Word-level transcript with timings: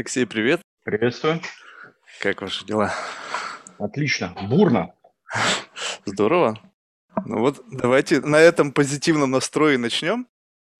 Алексей, 0.00 0.24
привет. 0.24 0.62
Приветствую. 0.82 1.42
Как 2.20 2.40
ваши 2.40 2.64
дела? 2.64 2.90
Отлично. 3.78 4.34
Бурно. 4.48 4.94
Здорово. 6.06 6.58
Ну 7.26 7.40
вот, 7.40 7.62
давайте 7.70 8.22
на 8.22 8.36
этом 8.36 8.72
позитивном 8.72 9.30
настрое 9.32 9.76
начнем. 9.76 10.26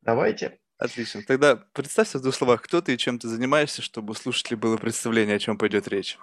Давайте. 0.01 0.59
Отлично. 0.79 1.21
Тогда 1.27 1.57
представься 1.75 2.19
в 2.19 2.23
двух 2.23 2.35
словах, 2.35 2.63
кто 2.63 2.81
ты 2.81 2.95
и 2.95 2.97
чем 2.97 3.19
ты 3.19 3.29
занимаешься, 3.29 3.83
чтобы 3.83 4.13
у 4.13 4.15
слушателей 4.15 4.57
было 4.57 4.79
представление, 4.79 5.37
о 5.37 5.39
чем 5.39 5.59
пойдет 5.59 5.87
речь. 5.87 6.17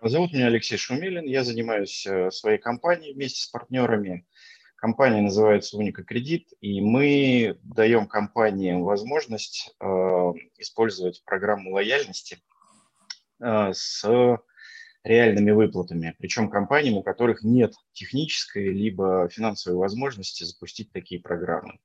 Зовут 0.00 0.32
меня 0.32 0.46
Алексей 0.46 0.78
Шумилин. 0.78 1.26
Я 1.26 1.44
занимаюсь 1.44 2.06
э, 2.06 2.30
своей 2.30 2.56
компанией 2.56 3.12
вместе 3.12 3.42
с 3.42 3.48
партнерами. 3.48 4.26
Компания 4.86 5.20
называется 5.20 5.76
Уника 5.76 6.04
Кредит, 6.04 6.46
и 6.60 6.80
мы 6.80 7.58
даем 7.64 8.06
компаниям 8.06 8.84
возможность 8.84 9.74
э, 9.80 9.84
использовать 10.58 11.24
программу 11.24 11.72
лояльности 11.72 12.38
э, 13.40 13.72
с 13.72 14.06
реальными 15.02 15.50
выплатами, 15.50 16.14
причем 16.20 16.48
компаниям, 16.48 16.98
у 16.98 17.02
которых 17.02 17.42
нет 17.42 17.74
технической 17.94 18.68
либо 18.68 19.28
финансовой 19.28 19.76
возможности 19.76 20.44
запустить 20.44 20.92
такие 20.92 21.20
программы. 21.20 21.80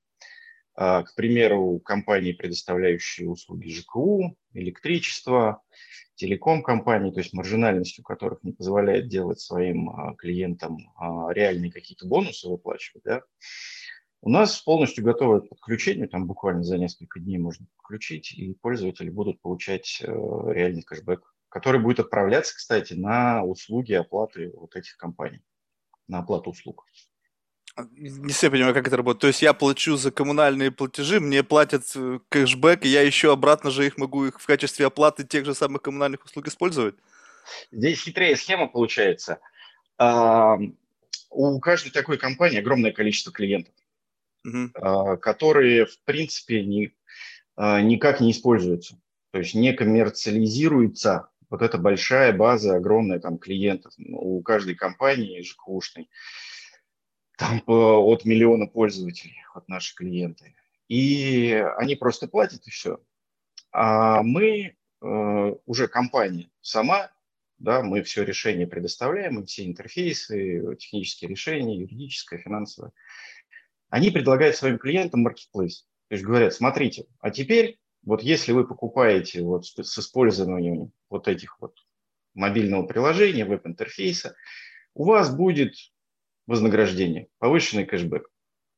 Э, 0.78 1.02
к 1.02 1.16
примеру, 1.16 1.80
компании, 1.84 2.34
предоставляющие 2.34 3.28
услуги 3.28 3.70
ЖКУ, 3.70 4.38
электричество, 4.54 5.64
телеком-компаний, 6.16 7.12
то 7.12 7.20
есть 7.20 7.34
маржинальность 7.34 8.00
у 8.00 8.04
которых 8.04 8.44
не 8.44 8.52
позволяет 8.52 9.08
делать 9.08 9.40
своим 9.40 9.90
а, 9.90 10.16
клиентам 10.16 10.78
а, 10.96 11.32
реальные 11.34 11.72
какие-то 11.72 12.08
бонусы 12.08 12.48
выплачивать, 12.48 13.04
да, 13.04 13.22
у 14.24 14.30
нас 14.30 14.62
полностью 14.62 15.04
готовое 15.04 15.42
подключение, 15.42 16.08
там 16.08 16.28
буквально 16.28 16.64
за 16.64 16.78
несколько 16.78 17.20
дней 17.20 17.40
можно 17.40 17.66
подключить, 17.78 18.32
и 18.34 18.54
пользователи 18.54 19.10
будут 19.10 19.42
получать 19.42 20.00
э, 20.00 20.06
реальный 20.06 20.84
кэшбэк, 20.84 21.24
который 21.50 21.82
будет 21.82 22.02
отправляться, 22.02 22.56
кстати, 22.56 22.94
на 22.94 23.44
услуги 23.44 23.94
оплаты 23.94 24.52
вот 24.56 24.76
этих 24.76 24.96
компаний, 24.98 25.42
на 26.08 26.20
оплату 26.20 26.52
услуг. 26.52 26.86
Не 27.92 28.32
все 28.32 28.50
понимаю, 28.50 28.74
как 28.74 28.88
это 28.88 28.98
работает. 28.98 29.22
То 29.22 29.28
есть 29.28 29.42
я 29.42 29.54
плачу 29.54 29.96
за 29.96 30.12
коммунальные 30.12 30.72
платежи, 30.72 31.20
мне 31.20 31.44
платят 31.44 31.84
э, 31.96 32.20
кэшбэк, 32.30 32.86
и 32.86 32.90
я 32.90 33.02
еще 33.02 33.32
обратно 33.32 33.72
же 33.72 33.86
их 33.86 33.98
могу 33.98 34.26
их 34.26 34.40
в 34.40 34.46
качестве 34.46 34.86
оплаты 34.86 35.24
тех 35.24 35.46
же 35.46 35.54
самых 35.54 35.82
коммунальных 35.82 36.24
услуг 36.26 36.48
использовать? 36.48 36.96
Здесь 37.72 38.02
хитрее 38.02 38.36
схема 38.36 38.68
получается. 38.68 39.40
А, 39.98 40.58
у 41.30 41.60
каждой 41.60 41.92
такой 41.92 42.18
компании 42.18 42.60
огромное 42.60 42.92
количество 42.92 43.32
клиентов, 43.32 43.74
угу. 44.44 45.18
которые, 45.18 45.86
в 45.86 46.00
принципе, 46.04 46.64
ни, 46.64 46.94
а, 47.56 47.82
никак 47.82 48.20
не 48.20 48.32
используются. 48.32 49.00
То 49.32 49.40
есть 49.40 49.54
не 49.54 49.74
коммерциализируется 49.74 51.30
вот 51.50 51.62
эта 51.62 51.78
большая 51.78 52.34
база, 52.34 52.76
огромная 52.76 53.20
там 53.20 53.38
клиентов 53.38 53.94
у 53.98 54.42
каждой 54.42 54.76
компании 54.76 55.42
ЖКУшной 55.42 56.10
там 57.38 57.62
от 57.66 58.26
миллиона 58.26 58.68
пользователей, 58.68 59.38
от 59.54 59.68
наших 59.68 59.96
клиенты. 59.96 60.56
И 60.88 61.54
они 61.78 61.96
просто 61.96 62.28
платят 62.28 62.68
и 62.68 62.70
все. 62.70 63.00
А 63.72 64.22
мы 64.24 64.76
э, 65.02 65.56
уже 65.66 65.88
компания 65.88 66.50
сама, 66.62 67.12
да, 67.58 67.82
мы 67.82 68.04
все 68.04 68.24
решения 68.24 68.68
предоставляем, 68.68 69.36
мы 69.36 69.46
все 69.46 69.66
интерфейсы, 69.66 70.76
технические 70.78 71.30
решения, 71.30 71.78
юридическое, 71.78 72.40
финансовое. 72.40 72.92
Они 73.90 74.10
предлагают 74.10 74.56
своим 74.56 74.78
клиентам 74.78 75.26
marketplace. 75.26 75.86
То 76.08 76.16
есть 76.16 76.24
говорят, 76.24 76.54
смотрите, 76.54 77.06
а 77.20 77.30
теперь 77.30 77.80
вот 78.04 78.24
если 78.24 78.52
вы 78.52 78.68
покупаете 78.68 79.44
вот 79.44 79.66
с 79.66 80.00
использованием 80.00 80.92
вот 81.10 81.28
этих 81.28 81.60
вот 81.60 81.76
мобильного 82.34 82.84
приложения, 82.84 83.46
веб-интерфейса, 83.46 84.36
у 84.94 85.06
вас 85.06 85.34
будет 85.34 85.76
вознаграждение, 86.48 87.28
повышенный 87.40 87.86
кэшбэк. 87.86 88.28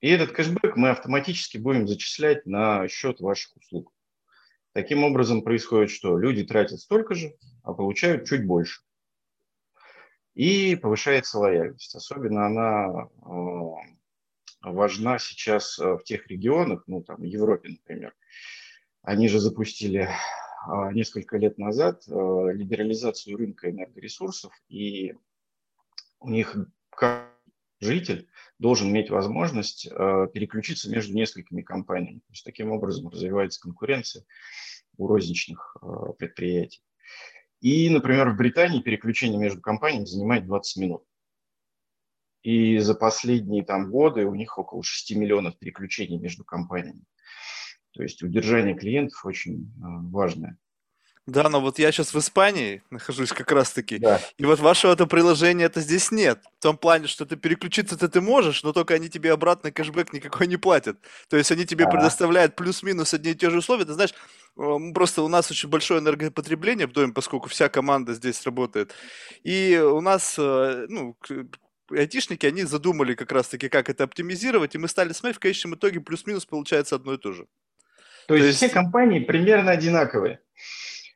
И 0.01 0.09
этот 0.09 0.31
кэшбэк 0.31 0.75
мы 0.75 0.89
автоматически 0.89 1.57
будем 1.57 1.87
зачислять 1.87 2.45
на 2.45 2.87
счет 2.87 3.19
ваших 3.21 3.55
услуг. 3.55 3.93
Таким 4.73 5.03
образом 5.03 5.43
происходит, 5.43 5.91
что 5.91 6.17
люди 6.17 6.43
тратят 6.43 6.79
столько 6.79 7.13
же, 7.13 7.35
а 7.61 7.73
получают 7.73 8.27
чуть 8.27 8.45
больше. 8.45 8.81
И 10.33 10.75
повышается 10.75 11.37
лояльность. 11.37 11.93
Особенно 11.93 12.47
она 12.47 13.07
э, 13.21 14.69
важна 14.69 15.19
сейчас 15.19 15.77
э, 15.77 15.93
в 15.93 16.03
тех 16.03 16.25
регионах, 16.27 16.83
ну 16.87 17.03
там 17.03 17.21
Европе, 17.21 17.69
например. 17.69 18.15
Они 19.03 19.29
же 19.29 19.39
запустили 19.39 20.09
э, 20.09 20.91
несколько 20.93 21.37
лет 21.37 21.59
назад 21.59 22.01
либерализацию 22.07 23.37
рынка 23.37 23.69
энергоресурсов, 23.69 24.51
и 24.69 25.13
у 26.19 26.29
них 26.29 26.57
житель 27.79 28.29
должен 28.59 28.89
иметь 28.89 29.09
возможность 29.09 29.87
э, 29.87 30.27
переключиться 30.33 30.89
между 30.89 31.13
несколькими 31.13 31.61
компаниями. 31.61 32.19
То 32.19 32.31
есть 32.31 32.45
таким 32.45 32.71
образом 32.71 33.09
развивается 33.09 33.61
конкуренция 33.61 34.25
у 34.97 35.07
розничных 35.07 35.75
э, 35.81 35.85
предприятий. 36.17 36.81
И, 37.61 37.89
например, 37.89 38.29
в 38.29 38.37
Британии 38.37 38.81
переключение 38.81 39.39
между 39.39 39.61
компаниями 39.61 40.05
занимает 40.05 40.45
20 40.45 40.77
минут. 40.77 41.03
И 42.41 42.77
за 42.79 42.93
последние 42.93 43.63
там 43.63 43.89
годы 43.89 44.25
у 44.25 44.35
них 44.35 44.57
около 44.57 44.83
6 44.83 45.15
миллионов 45.15 45.57
переключений 45.57 46.17
между 46.17 46.43
компаниями. 46.43 47.03
То 47.91 48.03
есть 48.03 48.21
удержание 48.21 48.75
клиентов 48.75 49.23
очень 49.25 49.63
э, 49.63 49.79
важное. 49.79 50.57
Да, 51.25 51.47
но 51.47 51.61
вот 51.61 51.79
я 51.79 51.91
сейчас 51.93 52.13
в 52.13 52.19
Испании 52.19 52.83
нахожусь 52.89 53.31
как 53.31 53.49
раз-таки, 53.53 53.97
да. 53.97 54.19
и 54.37 54.45
вот 54.45 54.59
вашего 54.59 54.91
это 54.91 55.05
приложения 55.05 55.63
это 55.65 55.79
здесь 55.79 56.11
нет. 56.11 56.39
В 56.59 56.61
том 56.61 56.77
плане, 56.77 57.07
что 57.07 57.25
ты 57.25 57.37
переключиться-то 57.37 58.09
ты 58.09 58.19
можешь, 58.19 58.61
но 58.63 58.73
только 58.73 58.95
они 58.95 59.09
тебе 59.09 59.31
обратно 59.31 59.71
кэшбэк 59.71 60.11
никакой 60.11 60.47
не 60.47 60.57
платят. 60.57 60.97
То 61.29 61.37
есть 61.37 61.49
они 61.49 61.65
тебе 61.65 61.85
а. 61.85 61.89
предоставляют 61.89 62.57
плюс-минус 62.57 63.13
одни 63.13 63.31
и 63.31 63.35
те 63.35 63.49
же 63.49 63.59
условия. 63.59 63.85
Ты 63.85 63.93
знаешь, 63.93 64.13
просто 64.93 65.21
у 65.21 65.29
нас 65.29 65.49
очень 65.49 65.69
большое 65.69 66.01
энергопотребление 66.01 66.87
в 66.87 66.91
доме, 66.91 67.13
поскольку 67.13 67.47
вся 67.47 67.69
команда 67.69 68.13
здесь 68.13 68.43
работает. 68.43 68.93
И 69.43 69.77
у 69.81 70.01
нас, 70.01 70.35
э, 70.37 70.87
ну, 70.89 71.15
айтишники, 71.89 72.45
они 72.45 72.63
задумали 72.63 73.15
как 73.15 73.31
раз-таки, 73.31 73.69
как 73.69 73.89
это 73.89 74.03
оптимизировать, 74.03 74.75
и 74.75 74.77
мы 74.77 74.89
стали 74.89 75.13
смотреть, 75.13 75.37
в 75.37 75.39
конечном 75.39 75.75
итоге 75.75 76.01
плюс-минус 76.01 76.45
получается 76.45 76.95
одно 76.95 77.13
и 77.13 77.17
то 77.17 77.31
же. 77.31 77.43
То, 78.27 78.27
то 78.27 78.35
есть, 78.35 78.47
есть 78.47 78.57
все 78.57 78.69
компании 78.69 79.19
примерно 79.19 79.71
одинаковые. 79.71 80.39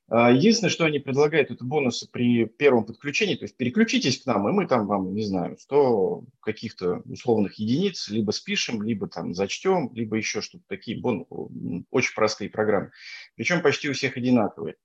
А, 0.09 0.31
единственное, 0.31 0.71
что 0.71 0.85
они 0.85 0.99
предлагают, 0.99 1.51
это 1.51 1.65
бонусы 1.65 2.09
при 2.09 2.45
первом 2.45 2.85
подключении, 2.85 3.35
то 3.35 3.43
есть 3.43 3.57
переключитесь 3.57 4.21
к 4.21 4.25
нам, 4.25 4.47
и 4.47 4.53
мы 4.53 4.65
там 4.65 4.87
вам, 4.87 5.13
не 5.13 5.23
знаю, 5.23 5.57
100 5.57 6.23
каких-то 6.39 7.01
условных 7.05 7.55
единиц 7.55 8.07
либо 8.07 8.31
спишем, 8.31 8.81
либо 8.83 9.07
там 9.07 9.33
зачтем, 9.33 9.91
либо 9.93 10.15
еще 10.15 10.41
что-то 10.41 10.63
такие, 10.67 10.99
бон... 10.99 11.25
очень 11.91 12.13
простые 12.15 12.49
программы. 12.49 12.91
Причем 13.35 13.61
почти 13.61 13.89
у 13.89 13.93
всех 13.93 14.15
одинаковые. 14.15 14.75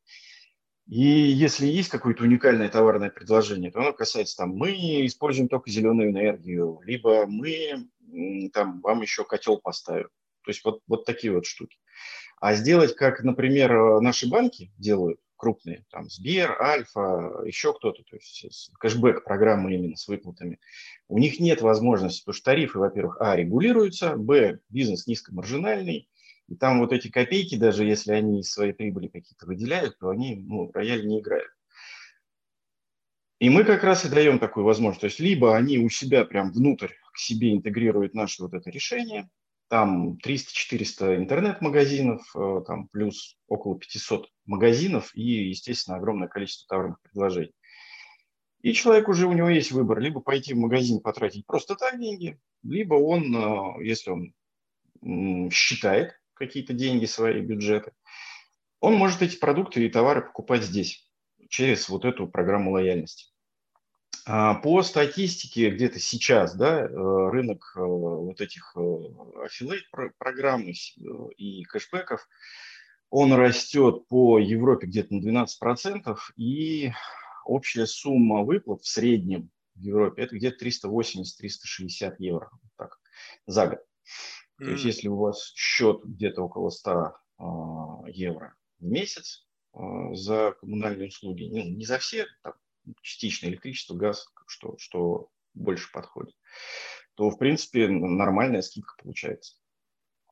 И 0.89 1.01
если 1.01 1.67
есть 1.67 1.91
какое-то 1.91 2.25
уникальное 2.25 2.69
товарное 2.69 3.11
предложение, 3.11 3.71
то 3.71 3.79
оно 3.79 3.93
касается 3.93 4.37
там, 4.39 4.51
мы 4.51 4.73
используем 5.07 5.49
только 5.49 5.71
зеленую 5.71 6.11
энергию, 6.11 6.81
либо 6.85 7.27
мы 7.27 7.89
там 8.53 8.81
вам 8.81 9.03
еще 9.03 9.25
котел 9.25 9.59
поставим. 9.59 10.09
То 10.45 10.51
есть 10.51 10.65
вот, 10.65 10.81
вот 10.89 11.05
такие 11.05 11.33
вот 11.33 11.47
штуки. 11.47 11.79
А 12.43 12.57
сделать, 12.57 12.97
как, 12.97 13.23
например, 13.23 13.73
э, 13.73 14.01
наши 14.01 14.29
банки 14.29 14.73
делают, 14.77 15.21
крупные, 15.37 15.85
там 15.93 16.11
Сбер, 16.11 16.61
Альфа, 16.61 17.41
еще 17.47 17.73
кто-то, 17.73 18.03
то 18.03 18.17
есть 18.17 18.73
кэшбэк 18.81 19.23
программы 19.23 19.73
именно 19.73 19.97
с 19.97 20.09
выплатами, 20.09 20.59
у 21.07 21.19
них 21.19 21.39
нет 21.39 21.61
возможности, 21.61 22.23
потому 22.23 22.35
что 22.35 22.45
тарифы, 22.47 22.81
во-первых, 22.81 23.19
а, 23.21 23.37
регулируются, 23.37 24.17
б, 24.17 24.59
бизнес 24.71 25.07
низкомаржинальный, 25.07 26.09
и 26.49 26.57
там 26.57 26.81
вот 26.81 26.93
эти 26.93 27.07
копейки, 27.07 27.55
даже 27.55 27.85
если 27.85 28.11
они 28.11 28.41
из 28.41 28.51
своей 28.51 28.73
прибыли 28.73 29.07
какие-то 29.07 29.47
выделяют, 29.47 29.97
то 30.01 30.09
они 30.09 30.35
ну, 30.35 30.69
рояль 30.73 31.07
не 31.07 31.21
играют. 31.21 31.53
И 33.39 33.51
мы 33.51 33.63
как 33.63 33.85
раз 33.85 34.05
и 34.05 34.09
даем 34.09 34.41
такую 34.41 34.67
возможность. 34.67 35.03
То 35.03 35.07
есть 35.07 35.21
либо 35.21 35.57
они 35.57 35.79
у 35.79 35.89
себя 35.89 36.25
прям 36.25 36.51
внутрь 36.51 36.91
к 37.13 37.19
себе 37.19 37.53
интегрируют 37.53 38.15
наше 38.15 38.43
вот 38.43 38.53
это 38.53 38.69
решение, 38.69 39.31
там 39.73 40.19
300-400 40.23 41.17
интернет-магазинов, 41.17 42.21
э, 42.37 42.61
там 42.67 42.89
плюс 42.89 43.39
около 43.49 43.79
500 43.79 44.29
магазинов 44.45 45.11
и, 45.15 45.49
естественно, 45.49 45.97
огромное 45.97 46.29
количество 46.29 46.69
товарных 46.69 47.01
предложений. 47.01 47.55
И 48.61 48.75
человек 48.75 49.09
уже, 49.09 49.27
у 49.27 49.33
него 49.33 49.49
есть 49.49 49.73
выбор, 49.73 49.99
либо 49.99 50.21
пойти 50.21 50.53
в 50.53 50.59
магазин 50.59 51.01
потратить 51.01 51.47
просто 51.47 51.75
так 51.75 51.99
деньги, 51.99 52.39
либо 52.63 52.97
он, 52.97 53.35
э, 53.35 53.87
если 53.87 54.11
он 54.11 55.51
считает 55.51 56.21
какие-то 56.35 56.75
деньги, 56.75 57.07
свои 57.07 57.41
бюджеты, 57.41 57.93
он 58.79 58.97
может 58.97 59.23
эти 59.23 59.39
продукты 59.39 59.87
и 59.87 59.89
товары 59.89 60.21
покупать 60.21 60.65
здесь, 60.65 61.11
через 61.49 61.89
вот 61.89 62.05
эту 62.05 62.29
программу 62.29 62.73
лояльности. 62.73 63.32
А, 64.25 64.55
по 64.55 64.83
статистике 64.83 65.71
где-то 65.71 65.99
сейчас 65.99 66.55
да, 66.55 66.83
э, 66.83 66.87
рынок 66.87 67.73
э, 67.77 67.81
вот 67.81 68.41
этих 68.41 68.73
э, 68.77 68.81
аффилейт 69.45 69.85
программ 70.19 70.65
и 71.37 71.65
кэшбэков 71.65 72.29
Он 73.11 73.33
растет 73.33 74.07
по 74.09 74.39
Европе 74.39 74.87
где-то 74.87 75.15
на 75.15 75.45
12%, 75.45 76.17
и 76.37 76.93
общая 77.45 77.87
сумма 77.87 78.43
выплат 78.43 78.83
в 78.83 78.89
среднем 78.89 79.51
в 79.75 79.81
Европе 79.81 80.23
это 80.23 80.37
где-то 80.37 80.65
380-360 80.65 82.17
евро 82.19 82.51
так, 82.77 83.01
за 83.47 83.69
год. 83.69 83.79
Mm-hmm. 83.79 84.65
То 84.65 84.71
есть 84.71 84.85
если 84.85 85.09
у 85.09 85.17
вас 85.17 85.53
счет 85.55 86.03
где-то 86.05 86.43
около 86.43 86.71
100 86.71 86.91
э, 86.91 87.13
а, 87.39 88.09
евро 88.09 88.55
в 88.79 88.85
месяц 88.85 89.47
э, 89.75 89.79
за 90.13 90.53
коммунальные 90.61 91.09
услуги, 91.09 91.49
ну, 91.51 91.69
не 91.69 91.85
за 91.85 91.99
все, 91.99 92.27
там, 92.43 92.55
частично 93.03 93.47
электричество, 93.47 93.95
газ, 93.95 94.27
что, 94.47 94.77
что 94.79 95.29
больше 95.55 95.91
подходит, 95.93 96.35
то, 97.15 97.31
в 97.31 97.39
принципе, 97.39 97.89
нормальная 97.89 98.63
скидка 98.63 98.95
получается. 99.03 99.57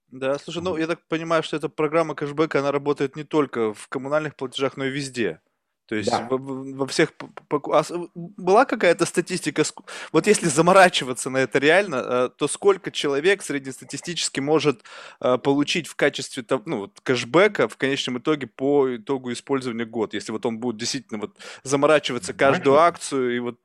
Да, 0.08 0.38
слушай, 0.38 0.62
ну 0.62 0.76
я 0.76 0.86
так 0.88 1.06
понимаю, 1.06 1.42
что 1.42 1.56
эта 1.56 1.68
программа 1.68 2.14
кэшбэка, 2.14 2.58
она 2.58 2.72
работает 2.72 3.14
не 3.14 3.22
только 3.22 3.72
в 3.72 3.88
коммунальных 3.88 4.34
платежах, 4.34 4.76
но 4.76 4.84
и 4.84 4.90
везде. 4.90 5.40
То 5.90 5.96
есть 5.96 6.08
да. 6.08 6.24
во, 6.30 6.36
во 6.38 6.86
всех... 6.86 7.12
А 7.50 7.82
была 8.14 8.64
какая-то 8.64 9.06
статистика? 9.06 9.64
Вот 10.12 10.28
если 10.28 10.46
заморачиваться 10.46 11.30
на 11.30 11.38
это 11.38 11.58
реально, 11.58 11.96
э, 11.96 12.30
то 12.36 12.46
сколько 12.46 12.92
человек 12.92 13.42
среднестатистически 13.42 14.38
может 14.38 14.84
э, 15.20 15.36
получить 15.38 15.88
в 15.88 15.96
качестве 15.96 16.44
ну, 16.64 16.78
вот, 16.82 17.00
кэшбэка 17.00 17.66
в 17.66 17.76
конечном 17.76 18.18
итоге 18.18 18.46
по 18.46 18.94
итогу 18.94 19.32
использования 19.32 19.84
год, 19.84 20.14
если 20.14 20.30
вот 20.30 20.46
он 20.46 20.60
будет 20.60 20.76
действительно 20.76 21.18
вот 21.18 21.36
заморачиваться 21.64 22.34
каждую 22.34 22.78
акцию 22.78 23.34
и 23.34 23.40
вот... 23.40 23.58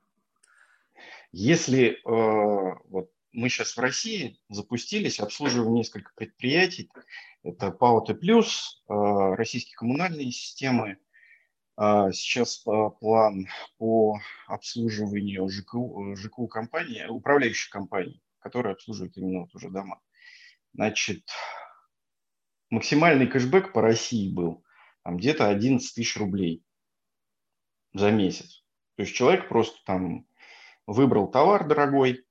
Если 1.32 1.90
э, 1.90 2.00
вот 2.06 3.12
мы 3.34 3.50
сейчас 3.50 3.78
в 3.78 3.80
России 3.80 4.40
запустились, 4.50 5.20
обслуживаем 5.20 5.76
несколько 5.76 6.12
предприятий, 6.16 6.90
это 7.44 7.70
ПАО 7.70 8.02
Т+, 8.02 8.14
э, 8.14 9.36
российские 9.36 9.76
коммунальные 9.76 10.32
системы, 10.32 10.98
Сейчас 11.78 12.66
а, 12.66 12.90
план 12.90 13.48
по 13.78 14.18
обслуживанию 14.48 15.50
ЖКУ, 15.50 16.16
ЖКУ 16.16 16.48
компании, 16.48 17.06
управляющей 17.06 17.70
компании, 17.70 18.22
которая 18.40 18.76
обслуживает 18.76 19.18
именно 19.18 19.42
вот 19.42 19.54
уже 19.54 19.70
дома. 19.70 20.00
Значит, 20.74 21.28
максимальный 22.70 23.28
кэшбэк 23.28 23.74
по 23.74 23.82
России 23.82 24.34
был 24.34 24.64
там, 25.04 25.18
где-то 25.18 25.50
11 25.50 25.94
тысяч 25.94 26.16
рублей 26.16 26.64
за 27.94 28.10
месяц. 28.10 28.64
То 28.96 29.04
есть 29.04 29.14
человек 29.14 29.50
просто 29.50 29.78
там 29.86 30.26
выбрал 30.88 31.30
товар 31.30 31.68
дорогой, 31.68 32.26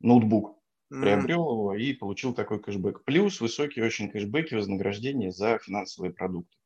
ноутбук, 0.00 0.58
приобрел 0.88 1.50
его 1.50 1.74
и 1.74 1.92
получил 1.92 2.32
такой 2.32 2.62
кэшбэк. 2.62 3.04
Плюс 3.04 3.42
высокие 3.42 3.84
очень 3.84 4.10
кэшбэки 4.10 4.54
вознаграждения 4.54 5.32
за 5.32 5.58
финансовые 5.58 6.14
продукты 6.14 6.56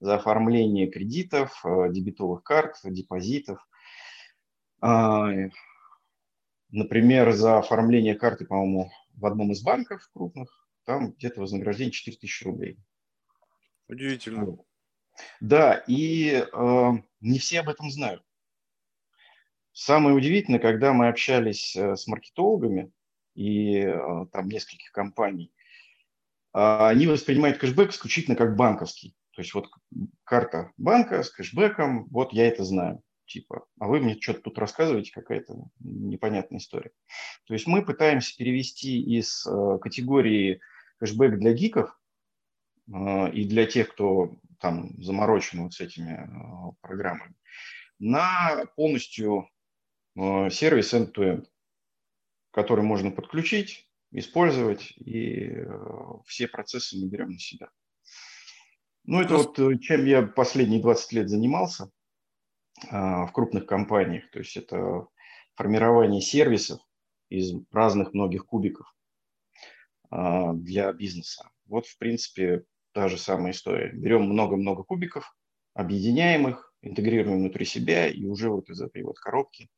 за 0.00 0.16
оформление 0.16 0.90
кредитов, 0.90 1.60
э, 1.64 1.90
дебетовых 1.90 2.42
карт, 2.42 2.76
депозитов. 2.84 3.66
А, 4.80 5.28
например, 6.70 7.32
за 7.32 7.58
оформление 7.58 8.14
карты, 8.14 8.46
по-моему, 8.46 8.90
в 9.14 9.26
одном 9.26 9.52
из 9.52 9.62
банков 9.62 10.08
крупных, 10.12 10.68
там 10.84 11.12
где-то 11.12 11.40
вознаграждение 11.40 11.92
4000 11.92 12.44
рублей. 12.44 12.78
Удивительно. 13.88 14.56
Да, 15.40 15.84
и 15.86 16.46
э, 16.50 16.90
не 17.20 17.38
все 17.38 17.60
об 17.60 17.68
этом 17.68 17.90
знают. 17.90 18.24
Самое 19.72 20.16
удивительное, 20.16 20.60
когда 20.60 20.92
мы 20.92 21.08
общались 21.08 21.76
э, 21.76 21.96
с 21.96 22.06
маркетологами 22.06 22.90
и 23.34 23.78
э, 23.78 24.26
там 24.32 24.48
нескольких 24.48 24.92
компаний, 24.92 25.52
э, 26.54 26.58
они 26.58 27.06
воспринимают 27.06 27.58
кэшбэк 27.58 27.90
исключительно 27.90 28.36
как 28.36 28.56
банковский. 28.56 29.14
То 29.40 29.42
есть 29.42 29.54
вот 29.54 29.70
карта 30.24 30.70
банка 30.76 31.22
с 31.22 31.30
кэшбэком, 31.30 32.08
вот 32.10 32.34
я 32.34 32.46
это 32.46 32.62
знаю. 32.62 33.00
Типа, 33.24 33.64
а 33.78 33.88
вы 33.88 34.00
мне 34.00 34.20
что-то 34.20 34.42
тут 34.42 34.58
рассказываете, 34.58 35.12
какая-то 35.14 35.54
непонятная 35.78 36.58
история. 36.58 36.90
То 37.46 37.54
есть 37.54 37.66
мы 37.66 37.82
пытаемся 37.82 38.36
перевести 38.36 39.00
из 39.00 39.46
э, 39.46 39.78
категории 39.80 40.60
кэшбэк 40.98 41.38
для 41.38 41.54
гиков 41.54 41.98
э, 42.92 43.32
и 43.32 43.46
для 43.46 43.64
тех, 43.64 43.88
кто 43.88 44.36
там 44.58 45.02
заморочен 45.02 45.62
вот 45.62 45.72
с 45.72 45.80
этими 45.80 46.28
э, 46.28 46.72
программами, 46.82 47.34
на 47.98 48.66
полностью 48.76 49.48
сервис 50.16 50.92
end-to-end, 50.92 51.46
который 52.50 52.84
можно 52.84 53.10
подключить, 53.10 53.88
использовать, 54.10 54.92
и 54.98 55.64
все 56.26 56.46
процессы 56.46 56.98
мы 56.98 57.08
берем 57.08 57.30
на 57.30 57.38
себя. 57.38 57.70
Ну, 59.10 59.20
это 59.20 59.38
вот 59.38 59.58
э, 59.58 59.76
чем 59.78 60.04
я 60.04 60.22
последние 60.22 60.80
20 60.80 61.12
лет 61.14 61.28
занимался 61.28 61.90
а, 62.90 63.26
в 63.26 63.32
крупных 63.32 63.66
компаниях. 63.66 64.30
То 64.30 64.38
есть 64.38 64.56
это 64.56 65.08
формирование 65.56 66.20
сервисов 66.20 66.80
из 67.28 67.52
разных 67.72 68.14
многих 68.14 68.46
кубиков 68.46 68.86
а, 70.10 70.52
для 70.52 70.92
бизнеса. 70.92 71.50
Вот, 71.66 71.86
в 71.86 71.98
принципе, 71.98 72.62
та 72.92 73.08
же 73.08 73.18
самая 73.18 73.50
история. 73.50 73.90
Берем 73.92 74.26
много-много 74.26 74.84
кубиков, 74.84 75.36
объединяем 75.74 76.46
их, 76.46 76.72
интегрируем 76.80 77.38
внутри 77.38 77.64
себя, 77.64 78.06
и 78.06 78.24
уже 78.26 78.48
вот 78.48 78.70
из 78.70 78.80
этой 78.80 79.02
вот 79.02 79.18
коробки 79.18 79.70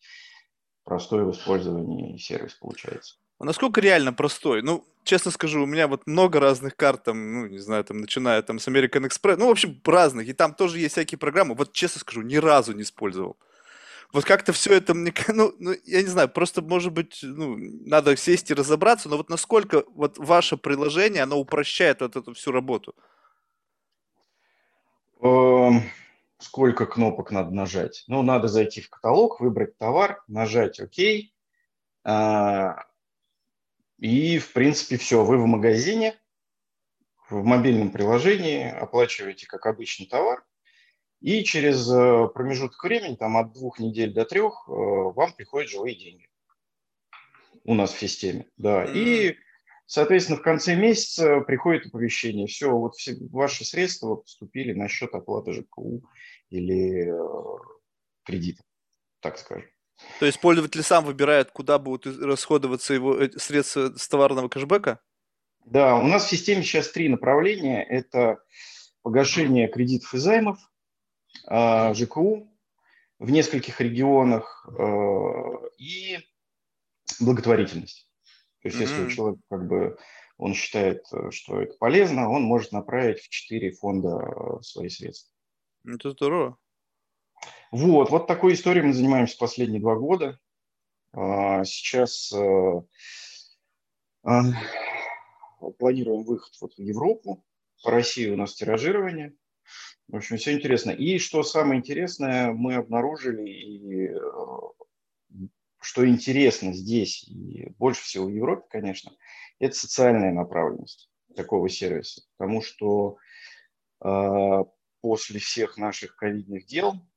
простой 0.84 1.24
в 1.24 1.30
использовании 1.30 2.18
сервис 2.18 2.52
получается. 2.52 3.16
А 3.38 3.44
насколько 3.44 3.80
реально 3.80 4.12
простой? 4.12 4.62
Ну, 4.62 4.84
честно 5.04 5.30
скажу, 5.30 5.62
у 5.62 5.66
меня 5.66 5.88
вот 5.88 6.06
много 6.06 6.40
разных 6.40 6.76
карт, 6.76 7.04
там, 7.04 7.32
ну, 7.32 7.46
не 7.46 7.58
знаю, 7.58 7.84
там, 7.84 7.98
начиная 7.98 8.42
там 8.42 8.58
с 8.58 8.68
American 8.68 9.06
Express, 9.06 9.36
ну, 9.36 9.48
в 9.48 9.50
общем, 9.50 9.80
разных, 9.84 10.28
и 10.28 10.32
там 10.32 10.54
тоже 10.54 10.78
есть 10.78 10.92
всякие 10.92 11.18
программы. 11.18 11.54
Вот, 11.54 11.72
честно 11.72 12.00
скажу, 12.00 12.22
ни 12.22 12.36
разу 12.36 12.72
не 12.72 12.82
использовал. 12.82 13.36
Вот 14.12 14.24
как-то 14.24 14.52
все 14.52 14.74
это 14.74 14.94
мне, 14.94 15.12
ну, 15.28 15.52
ну, 15.58 15.74
я 15.84 16.02
не 16.02 16.08
знаю, 16.08 16.28
просто, 16.28 16.62
может 16.62 16.92
быть, 16.92 17.20
ну, 17.22 17.56
надо 17.58 18.16
сесть 18.16 18.50
и 18.50 18.54
разобраться, 18.54 19.08
но 19.08 19.16
вот 19.16 19.30
насколько 19.30 19.84
вот 19.94 20.18
ваше 20.18 20.56
приложение, 20.56 21.22
оно 21.22 21.38
упрощает 21.38 22.00
вот 22.00 22.16
эту 22.16 22.34
всю 22.34 22.52
работу? 22.52 22.94
Эм, 25.22 25.82
сколько 26.38 26.86
кнопок 26.86 27.30
надо 27.30 27.52
нажать? 27.52 28.04
Ну, 28.06 28.22
надо 28.22 28.48
зайти 28.48 28.80
в 28.80 28.90
каталог, 28.90 29.40
выбрать 29.40 29.78
товар, 29.78 30.22
нажать 30.28 30.78
ОК, 30.80 30.98
и, 34.02 34.40
в 34.40 34.52
принципе, 34.52 34.96
все. 34.96 35.24
Вы 35.24 35.38
в 35.38 35.46
магазине, 35.46 36.20
в 37.30 37.44
мобильном 37.44 37.92
приложении 37.92 38.68
оплачиваете, 38.68 39.46
как 39.46 39.64
обычный 39.64 40.06
товар, 40.06 40.44
и 41.20 41.44
через 41.44 41.88
э, 41.88 42.28
промежуток 42.34 42.82
времени, 42.82 43.14
там 43.14 43.36
от 43.36 43.52
двух 43.52 43.78
недель 43.78 44.12
до 44.12 44.24
трех, 44.24 44.64
э, 44.66 44.72
вам 44.72 45.32
приходят 45.34 45.70
живые 45.70 45.94
деньги 45.94 46.28
у 47.62 47.74
нас 47.74 47.92
в 47.92 47.98
системе. 48.00 48.48
Да. 48.56 48.84
И, 48.92 49.36
соответственно, 49.86 50.38
в 50.38 50.42
конце 50.42 50.74
месяца 50.74 51.38
приходит 51.42 51.86
оповещение. 51.86 52.48
Все, 52.48 52.72
вот 52.72 52.96
все 52.96 53.16
ваши 53.30 53.64
средства 53.64 54.16
поступили 54.16 54.72
на 54.72 54.88
счет 54.88 55.14
оплаты 55.14 55.52
ЖКУ 55.52 56.02
или 56.50 57.06
э, 57.08 57.58
кредита, 58.24 58.64
так 59.20 59.38
скажем. 59.38 59.70
То 60.20 60.26
есть 60.26 60.40
пользователь 60.40 60.82
сам 60.82 61.04
выбирает, 61.04 61.50
куда 61.50 61.78
будут 61.78 62.06
расходоваться 62.20 62.94
его 62.94 63.16
э, 63.16 63.30
средства 63.38 63.92
с 63.96 64.08
товарного 64.08 64.48
кэшбэка? 64.48 65.00
Да, 65.64 65.96
у 65.96 66.06
нас 66.06 66.24
в 66.24 66.30
системе 66.30 66.62
сейчас 66.62 66.90
три 66.90 67.08
направления. 67.08 67.82
Это 67.82 68.38
погашение 69.02 69.68
кредитов 69.68 70.14
и 70.14 70.18
займов, 70.18 70.58
а, 71.46 71.92
ЖКУ 71.94 72.48
в 73.18 73.30
нескольких 73.30 73.80
регионах 73.80 74.68
э, 74.68 75.68
и 75.78 76.18
благотворительность. 77.20 78.08
То 78.62 78.68
есть, 78.68 78.78
mm-hmm. 78.78 78.82
если 78.82 79.04
у 79.04 79.10
человека 79.10 79.42
как 79.48 79.66
бы 79.66 79.96
он 80.38 80.54
считает, 80.54 81.04
что 81.30 81.60
это 81.62 81.74
полезно, 81.78 82.28
он 82.28 82.42
может 82.42 82.72
направить 82.72 83.20
в 83.20 83.28
четыре 83.28 83.72
фонда 83.72 84.08
э, 84.08 84.62
свои 84.62 84.88
средства. 84.88 85.32
Это 85.86 86.10
здорово. 86.10 86.58
Вот, 87.72 88.10
вот 88.10 88.26
такой 88.26 88.52
историей 88.52 88.84
мы 88.84 88.92
занимаемся 88.92 89.38
последние 89.38 89.80
два 89.80 89.96
года. 89.96 90.38
А, 91.14 91.64
сейчас 91.64 92.32
э, 92.32 92.82
а, 94.24 94.42
планируем 95.78 96.24
выход 96.24 96.52
вот 96.60 96.74
в 96.74 96.78
Европу. 96.78 97.44
По 97.82 97.90
России 97.90 98.28
у 98.28 98.36
нас 98.36 98.54
тиражирование. 98.54 99.34
В 100.08 100.16
общем, 100.16 100.36
все 100.36 100.52
интересно. 100.52 100.90
И 100.90 101.18
что 101.18 101.42
самое 101.42 101.80
интересное, 101.80 102.52
мы 102.52 102.74
обнаружили, 102.74 103.48
и, 103.48 104.08
э, 104.08 105.46
что 105.80 106.06
интересно 106.06 106.74
здесь, 106.74 107.24
и 107.24 107.70
больше 107.78 108.02
всего 108.02 108.26
в 108.26 108.34
Европе, 108.34 108.66
конечно, 108.68 109.12
это 109.58 109.74
социальная 109.74 110.32
направленность 110.32 111.10
такого 111.34 111.68
сервиса. 111.70 112.22
Потому 112.36 112.60
что 112.60 113.16
э, 114.04 114.64
после 115.00 115.40
всех 115.40 115.78
наших 115.78 116.16
ковидных 116.16 116.66
дел 116.66 116.94
а, 116.94 117.11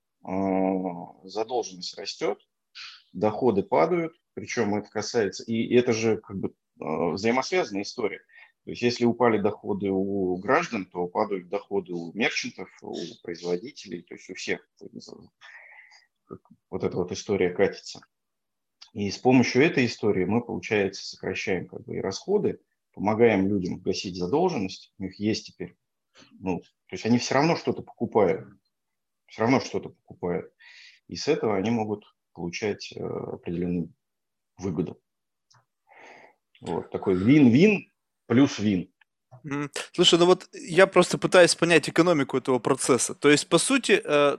задолженность 1.24 1.98
растет, 1.98 2.40
доходы 3.14 3.64
падают, 3.64 4.14
причем 4.34 4.76
это 4.76 4.90
касается, 4.90 5.44
и 5.44 5.74
это 5.76 5.94
же 5.94 6.18
как 6.18 6.38
бы 6.38 6.54
а, 6.80 7.12
взаимосвязанная 7.12 7.84
история. 7.84 8.20
То 8.66 8.72
есть 8.72 8.82
если 8.82 9.06
упали 9.06 9.38
доходы 9.38 9.90
у 9.92 10.36
граждан, 10.38 10.86
то 10.86 11.08
падают 11.08 11.50
доходы 11.50 11.94
у 11.94 12.12
мерчантов, 12.14 12.70
у 12.82 12.96
производителей, 13.22 14.02
то 14.02 14.16
есть 14.16 14.30
у 14.30 14.34
всех. 14.34 14.68
Вот 16.72 16.84
эта 16.84 16.98
вот 16.98 17.12
история 17.12 17.52
катится. 17.52 18.02
И 18.94 19.12
с 19.12 19.18
помощью 19.18 19.64
этой 19.64 19.86
истории 19.86 20.26
мы, 20.26 20.42
получается, 20.42 21.06
сокращаем 21.06 21.68
как 21.68 21.84
бы 21.84 21.98
и 21.98 22.02
расходы, 22.02 22.60
помогаем 22.94 23.48
людям 23.48 23.80
гасить 23.80 24.18
задолженность, 24.18 24.94
у 24.98 25.04
них 25.04 25.20
есть 25.20 25.48
теперь, 25.48 25.78
ну, 26.40 26.60
то 26.62 26.94
есть 26.94 27.06
они 27.06 27.20
все 27.20 27.36
равно 27.36 27.58
что-то 27.58 27.84
покупают, 27.84 28.48
все 29.36 29.42
равно 29.42 29.60
что-то 29.60 29.90
покупают. 29.90 30.50
И 31.10 31.18
с 31.18 31.28
этого 31.28 31.58
они 31.58 31.70
могут 31.70 32.06
получать 32.32 32.94
э, 32.94 33.04
определенную 33.04 33.94
выгоду. 34.58 34.98
Вот 36.62 36.90
такой 36.90 37.16
вин-вин 37.16 37.92
плюс 38.28 38.60
вин. 38.60 38.90
Слушай, 39.92 40.20
ну 40.20 40.26
вот 40.26 40.48
я 40.54 40.88
просто 40.88 41.18
пытаюсь 41.18 41.54
понять 41.54 41.90
экономику 41.90 42.38
этого 42.38 42.60
процесса. 42.60 43.14
То 43.14 43.30
есть, 43.30 43.50
по 43.50 43.58
сути, 43.58 44.02
э, 44.02 44.38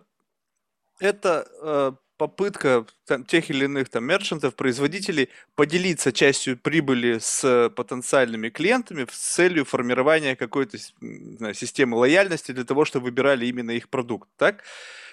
это 0.98 1.46
э, 1.62 1.92
попытка 2.16 2.86
там, 3.06 3.24
тех 3.24 3.50
или 3.50 3.64
иных 3.64 3.88
там 3.88 4.04
мерчантов, 4.04 4.54
производителей 4.54 5.28
поделиться 5.54 6.12
частью 6.12 6.56
прибыли 6.58 7.18
с 7.20 7.70
потенциальными 7.76 8.48
клиентами 8.48 9.06
с 9.10 9.16
целью 9.16 9.64
формирования 9.64 10.36
какой-то 10.36 10.78
знаю, 11.00 11.54
системы 11.54 11.96
лояльности 11.96 12.52
для 12.52 12.64
того, 12.64 12.84
чтобы 12.84 13.06
выбирали 13.06 13.46
именно 13.46 13.70
их 13.72 13.88
продукт, 13.88 14.28
так? 14.36 14.62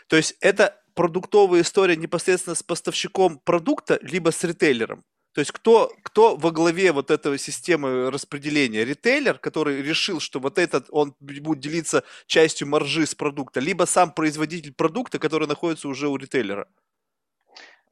То 0.08 0.16
есть 0.16 0.36
это 0.42 0.82
продуктовая 0.96 1.62
история 1.62 1.96
непосредственно 1.96 2.56
с 2.56 2.64
поставщиком 2.64 3.40
продукта, 3.40 4.00
либо 4.02 4.32
с 4.32 4.44
ритейлером. 4.44 5.04
То 5.34 5.40
есть 5.42 5.52
кто, 5.52 5.92
кто 6.04 6.36
во 6.36 6.52
главе 6.52 6.92
вот 6.92 7.10
этого 7.10 7.40
системы 7.40 8.12
распределения? 8.12 8.86
Ритейлер, 8.86 9.40
который 9.40 9.82
решил, 9.82 10.20
что 10.20 10.40
вот 10.40 10.60
этот, 10.60 10.86
он 10.92 11.16
будет 11.20 11.60
делиться 11.60 12.04
частью 12.28 12.68
маржи 12.68 13.08
с 13.08 13.16
продукта, 13.16 13.60
либо 13.60 13.86
сам 13.86 14.12
производитель 14.12 14.74
продукта, 14.74 15.18
который 15.18 15.48
находится 15.48 15.88
уже 15.88 16.08
у 16.08 16.18
ритейлера? 16.18 16.68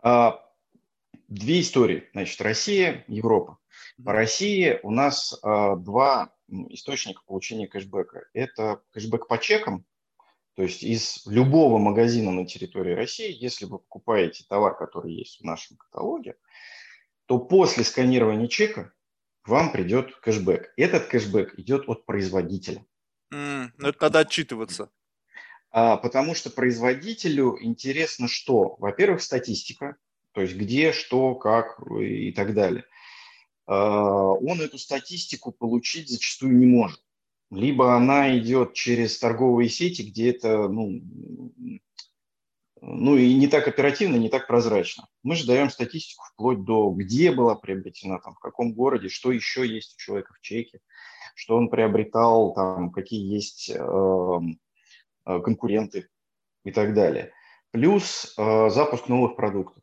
А, 0.02 0.44
две 1.28 1.62
истории. 1.62 2.10
Значит, 2.14 2.42
Россия, 2.42 3.06
Европа. 3.08 3.58
По 4.04 4.14
России 4.14 4.80
у 4.84 4.92
нас 4.92 5.40
а, 5.44 5.76
два 5.76 6.34
источника 6.70 7.22
получения 7.26 7.68
кэшбэка. 7.68 8.26
Это 8.34 8.82
кэшбэк 8.92 9.28
по 9.28 9.38
чекам, 9.38 9.86
то 10.56 10.64
есть 10.64 10.84
из 10.84 11.26
любого 11.26 11.78
магазина 11.78 12.32
на 12.32 12.46
территории 12.46 12.94
России, 12.94 13.32
если 13.32 13.66
вы 13.66 13.80
покупаете 13.80 14.44
товар, 14.48 14.76
который 14.76 15.14
есть 15.14 15.40
в 15.40 15.44
нашем 15.44 15.78
каталоге, 15.78 16.36
то 17.26 17.40
после 17.40 17.84
сканирования 17.84 18.48
чека 18.48 18.94
вам 19.46 19.72
придет 19.72 20.16
кэшбэк. 20.18 20.74
Этот 20.76 21.08
кэшбэк 21.08 21.58
идет 21.58 21.88
от 21.88 22.06
производителя. 22.06 22.86
Mm, 23.34 23.70
ну 23.78 23.88
это 23.88 23.98
надо 24.02 24.20
отчитываться. 24.20 24.92
А, 25.72 25.98
потому 25.98 26.36
что 26.36 26.50
производителю 26.50 27.58
интересно 27.62 28.28
что? 28.28 28.76
Во-первых, 28.80 29.22
статистика, 29.22 29.96
то 30.34 30.42
есть 30.42 30.56
где, 30.56 30.92
что, 30.92 31.36
как 31.36 31.82
и 32.00 32.32
так 32.34 32.54
далее. 32.54 32.86
А, 33.68 34.32
он 34.32 34.62
эту 34.62 34.78
статистику 34.78 35.52
получить 35.52 36.10
зачастую 36.10 36.58
не 36.58 36.66
может. 36.66 37.02
Либо 37.50 37.96
она 37.96 38.38
идет 38.38 38.74
через 38.74 39.18
торговые 39.20 39.70
сети, 39.70 40.04
где 40.04 40.32
это 40.32 40.70
ну, 40.70 41.02
ну 42.82 43.18
и 43.18 43.34
не 43.34 43.48
так 43.48 43.68
оперативно, 43.68 44.16
не 44.16 44.30
так 44.30 44.48
прозрачно. 44.48 45.08
Мы 45.22 45.36
же 45.36 45.46
даем 45.46 45.70
статистику 45.70 46.24
вплоть 46.34 46.64
до, 46.64 46.90
где 46.92 47.32
была 47.32 47.56
приобретена, 47.56 48.20
там, 48.20 48.34
в 48.36 48.40
каком 48.40 48.74
городе, 48.74 49.10
что 49.10 49.32
еще 49.32 49.68
есть 49.68 49.96
у 49.96 50.00
человека 50.00 50.34
в 50.34 50.42
чеке, 50.42 50.80
что 51.36 51.56
он 51.56 51.70
приобретал, 51.70 52.54
там, 52.54 52.92
какие 52.92 53.34
есть 53.34 53.70
э, 53.70 54.40
конкуренты 55.26 56.10
и 56.64 56.72
так 56.72 56.94
далее. 56.94 57.34
Плюс 57.72 58.34
э, 58.38 58.70
запуск 58.70 59.08
новых 59.08 59.36
продуктов. 59.36 59.82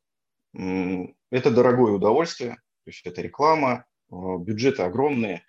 Это 0.52 1.50
дорогое 1.50 1.92
удовольствие, 1.92 2.56
то 2.84 2.90
есть 2.90 3.06
это 3.06 3.20
реклама, 3.20 3.84
э, 4.10 4.14
бюджеты 4.14 4.82
огромные, 4.82 5.44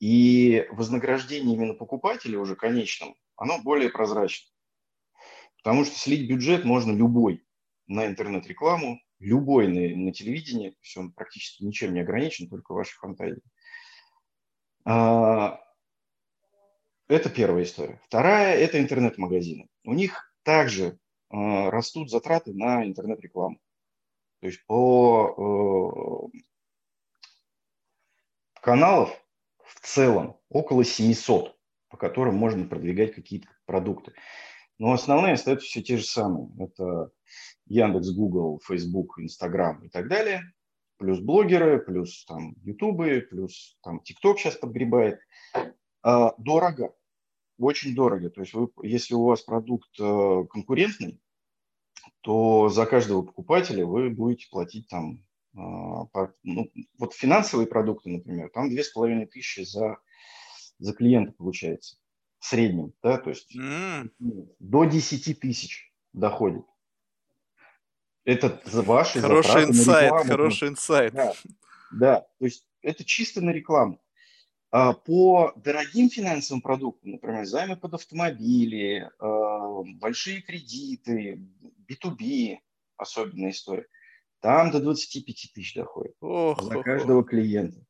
и 0.00 0.66
вознаграждение 0.70 1.54
именно 1.54 1.74
покупателя 1.74 2.38
уже 2.38 2.56
конечным, 2.56 3.14
оно 3.36 3.62
более 3.62 3.88
прозрачно. 3.88 4.50
Потому 5.58 5.84
что 5.84 5.96
слить 5.96 6.28
бюджет 6.28 6.64
можно 6.64 6.92
любой 6.92 7.44
на 7.86 8.06
интернет-рекламу, 8.06 9.00
любой 9.20 9.68
на, 9.68 9.96
на 9.96 10.12
телевидении, 10.12 10.70
то 10.70 10.78
есть 10.82 10.96
он 10.96 11.12
практически 11.12 11.62
ничем 11.62 11.94
не 11.94 12.00
ограничен, 12.00 12.48
только 12.48 12.72
вашей 12.72 12.96
фантазией. 12.96 13.42
А, 14.84 15.60
это 17.12 17.28
первая 17.28 17.64
история. 17.64 18.00
Вторая– 18.04 18.56
это 18.58 18.80
интернет-магазины. 18.80 19.68
У 19.84 19.92
них 19.92 20.34
также 20.42 20.98
а, 21.28 21.70
растут 21.70 22.10
затраты 22.10 22.54
на 22.54 22.86
интернет-рекламу. 22.86 23.58
То 24.40 24.46
есть 24.46 24.64
по 24.66 26.32
э, 26.32 26.38
каналов 28.60 29.10
в 29.62 29.80
целом 29.86 30.36
около 30.48 30.84
700, 30.84 31.56
по 31.90 31.96
которым 31.96 32.34
можно 32.34 32.66
продвигать 32.66 33.14
какие-то 33.14 33.46
продукты. 33.66 34.14
Но 34.78 34.92
основные 34.92 35.34
остаются 35.34 35.68
все 35.68 35.80
те 35.80 35.96
же 35.98 36.04
самые. 36.04 36.48
Это 36.58 37.12
Яндекс, 37.66 38.10
Google, 38.10 38.60
Facebook, 38.66 39.18
Instagram 39.18 39.84
и 39.84 39.88
так 39.88 40.08
далее. 40.08 40.42
Плюс 40.96 41.20
блогеры, 41.20 41.78
плюс 41.78 42.24
там 42.24 42.54
Ютубы, 42.62 43.24
плюс 43.30 43.78
там 43.82 44.00
ТикТок 44.00 44.40
сейчас 44.40 44.56
подгребает. 44.56 45.20
А, 46.02 46.34
дорого, 46.38 46.94
очень 47.66 47.94
дорого. 47.94 48.30
То 48.30 48.40
есть 48.40 48.54
вы, 48.54 48.68
если 48.82 49.14
у 49.14 49.24
вас 49.24 49.42
продукт 49.42 49.90
э, 49.98 50.44
конкурентный, 50.50 51.20
то 52.20 52.68
за 52.68 52.86
каждого 52.86 53.22
покупателя 53.22 53.84
вы 53.84 54.10
будете 54.10 54.48
платить 54.50 54.88
там, 54.88 55.24
по, 55.52 56.34
ну, 56.42 56.70
вот 56.98 57.14
финансовые 57.14 57.66
продукты, 57.66 58.10
например, 58.10 58.48
там 58.50 58.70
две 58.70 58.82
с 58.82 58.88
половиной 58.88 59.26
тысячи 59.26 59.64
за, 59.64 59.98
за 60.78 60.94
клиента 60.94 61.32
получается 61.32 61.96
в 62.42 62.46
среднем, 62.46 62.92
да, 63.02 63.18
то 63.18 63.30
есть 63.30 63.56
mm. 63.56 64.10
до 64.58 64.84
10 64.84 65.38
тысяч 65.38 65.92
доходит. 66.12 66.64
Это 68.24 68.60
за 68.64 68.82
ваши 68.82 69.20
Хороший 69.20 69.64
инсайт, 69.64 70.12
хороший 70.26 70.68
инсайт. 70.68 71.14
Да, 71.14 71.34
да, 71.92 72.20
то 72.38 72.44
есть 72.44 72.66
это 72.82 73.04
чисто 73.04 73.40
на 73.40 73.50
рекламу. 73.50 74.01
А 74.72 74.94
по 74.94 75.52
дорогим 75.54 76.08
финансовым 76.08 76.62
продуктам, 76.62 77.12
например, 77.12 77.44
займы 77.44 77.76
под 77.76 77.92
автомобили, 77.92 79.06
а, 79.18 79.82
большие 80.00 80.40
кредиты, 80.40 81.46
B2B, 81.86 82.56
особенная 82.96 83.50
история, 83.50 83.86
там 84.40 84.70
до 84.70 84.80
25 84.80 85.52
тысяч 85.54 85.74
доходит 85.74 86.14
Ох, 86.22 86.62
за 86.62 86.82
каждого 86.82 87.22
клиента. 87.22 87.84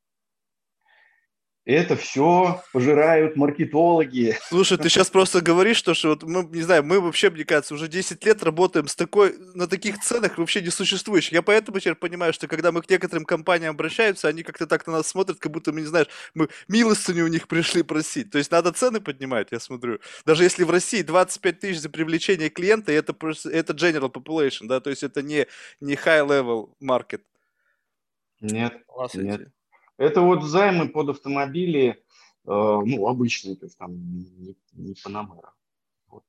Это 1.65 1.95
все 1.95 2.61
пожирают 2.73 3.37
маркетологи. 3.37 4.37
Слушай, 4.49 4.79
ты 4.79 4.89
сейчас 4.89 5.11
просто 5.11 5.41
говоришь, 5.41 5.77
что, 5.77 5.95
что 5.95 6.09
вот 6.09 6.25
мы, 6.25 6.43
не 6.43 6.63
знаю, 6.63 6.83
мы 6.83 7.01
вообще, 7.01 7.31
мне 7.31 7.45
кажется, 7.45 7.75
уже 7.75 7.87
10 7.87 8.25
лет 8.25 8.43
работаем 8.43 8.89
с 8.89 8.97
такой, 8.97 9.39
на 9.55 9.69
таких 9.69 10.01
ценах 10.01 10.39
вообще 10.39 10.61
не 10.61 10.71
существующих. 10.71 11.33
Я 11.33 11.43
поэтому 11.43 11.79
теперь 11.79 11.95
понимаю, 11.95 12.33
что 12.33 12.49
когда 12.49 12.73
мы 12.73 12.83
к 12.83 12.91
некоторым 12.91 13.25
компаниям 13.25 13.75
обращаемся, 13.75 14.27
они 14.27 14.43
как-то 14.43 14.67
так 14.67 14.85
на 14.89 14.95
нас 14.95 15.07
смотрят, 15.07 15.39
как 15.39 15.53
будто 15.53 15.73
мы, 15.73 15.83
не 15.83 15.87
знаешь, 15.87 16.09
мы 16.35 16.49
милостыню 16.67 17.25
у 17.25 17.29
них 17.29 17.47
пришли 17.47 17.85
просить. 17.85 18.33
То 18.33 18.39
есть 18.39 18.51
надо 18.51 18.73
цены 18.73 19.01
поднимать, 19.01 19.53
я 19.53 19.61
смотрю. 19.61 20.01
Даже 20.27 20.43
если 20.43 20.65
в 20.65 20.71
России 20.71 21.03
25 21.03 21.61
тысяч 21.61 21.81
за 21.81 21.91
привлечение 21.91 22.51
клиента, 22.51 22.91
это, 22.91 23.13
это 23.13 23.73
general 23.73 24.13
population, 24.13 24.67
да, 24.67 24.81
то 24.81 24.91
есть 24.91 25.05
это 25.05 25.23
не, 25.23 25.47
не 25.81 25.95
high 25.95 26.27
level 26.27 26.71
market. 26.83 27.21
Нет, 28.41 28.83
нет. 29.15 29.49
Это 30.03 30.21
вот 30.21 30.43
займы 30.43 30.89
под 30.89 31.11
автомобили, 31.11 31.91
э, 31.91 31.97
ну, 32.45 33.07
обычные, 33.07 33.55
то 33.55 33.67
есть 33.67 33.79
там 33.79 33.93
не, 33.95 34.57
не 34.73 34.97
Панамера. 35.01 35.53
Вот. 36.09 36.25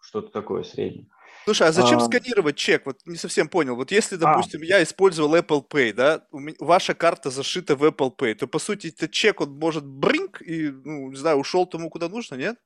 Что-то 0.00 0.32
такое 0.32 0.64
среднее. 0.64 1.06
Слушай, 1.44 1.68
а 1.68 1.72
зачем 1.72 1.98
а... 1.98 2.00
сканировать 2.00 2.56
чек? 2.56 2.86
Вот 2.86 2.98
не 3.06 3.16
совсем 3.16 3.48
понял. 3.48 3.76
Вот 3.76 3.92
если, 3.92 4.16
а. 4.16 4.18
допустим, 4.18 4.62
а. 4.62 4.64
я 4.64 4.82
использовал 4.82 5.36
Apple 5.36 5.64
Pay, 5.68 5.92
да, 5.92 6.26
ваша 6.58 6.94
карта 6.94 7.30
зашита 7.30 7.76
в 7.76 7.84
Apple 7.84 8.16
Pay, 8.16 8.34
то, 8.34 8.48
по 8.48 8.58
сути, 8.58 8.88
этот 8.88 9.12
чек, 9.12 9.40
он 9.40 9.52
может 9.52 9.86
бринг 9.86 10.42
и, 10.42 10.68
ну, 10.70 11.10
не 11.10 11.16
знаю, 11.16 11.36
ушел 11.36 11.66
тому, 11.66 11.88
куда 11.88 12.08
нужно, 12.08 12.34
нет? 12.34 12.56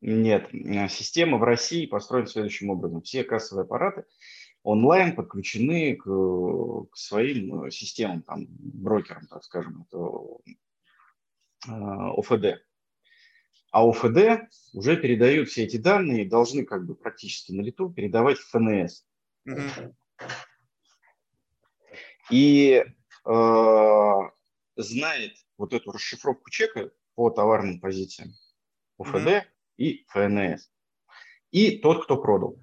Нет. 0.00 0.48
Система 0.90 1.36
в 1.36 1.42
России 1.42 1.84
построена 1.84 2.28
следующим 2.28 2.70
образом. 2.70 3.02
Все 3.02 3.24
кассовые 3.24 3.64
аппараты 3.64 4.04
онлайн 4.64 5.14
подключены 5.14 5.94
к, 5.94 6.04
к 6.04 6.96
своим 6.96 7.64
э, 7.64 7.70
системам, 7.70 8.22
там, 8.22 8.46
брокерам, 8.48 9.26
так 9.26 9.44
скажем, 9.44 9.86
это 9.86 9.98
э, 11.68 11.70
ОФД. 11.70 12.64
А 13.70 13.88
ОФД 13.88 14.48
уже 14.72 14.96
передают 14.96 15.50
все 15.50 15.64
эти 15.64 15.76
данные 15.76 16.24
и 16.24 16.28
должны 16.28 16.64
как 16.64 16.86
бы 16.86 16.94
практически 16.94 17.52
на 17.52 17.60
лету 17.60 17.90
передавать 17.90 18.38
в 18.38 18.48
ФНС. 18.48 19.04
Mm-hmm. 19.46 19.94
И 22.30 22.84
э, 23.26 24.12
знает 24.76 25.32
вот 25.58 25.74
эту 25.74 25.92
расшифровку 25.92 26.50
чека 26.50 26.90
по 27.14 27.28
товарным 27.30 27.80
позициям 27.80 28.30
УФД 28.96 29.14
mm-hmm. 29.14 29.42
и 29.76 30.04
ФНС. 30.08 30.70
И 31.50 31.78
тот, 31.78 32.04
кто 32.04 32.16
продал. 32.16 32.58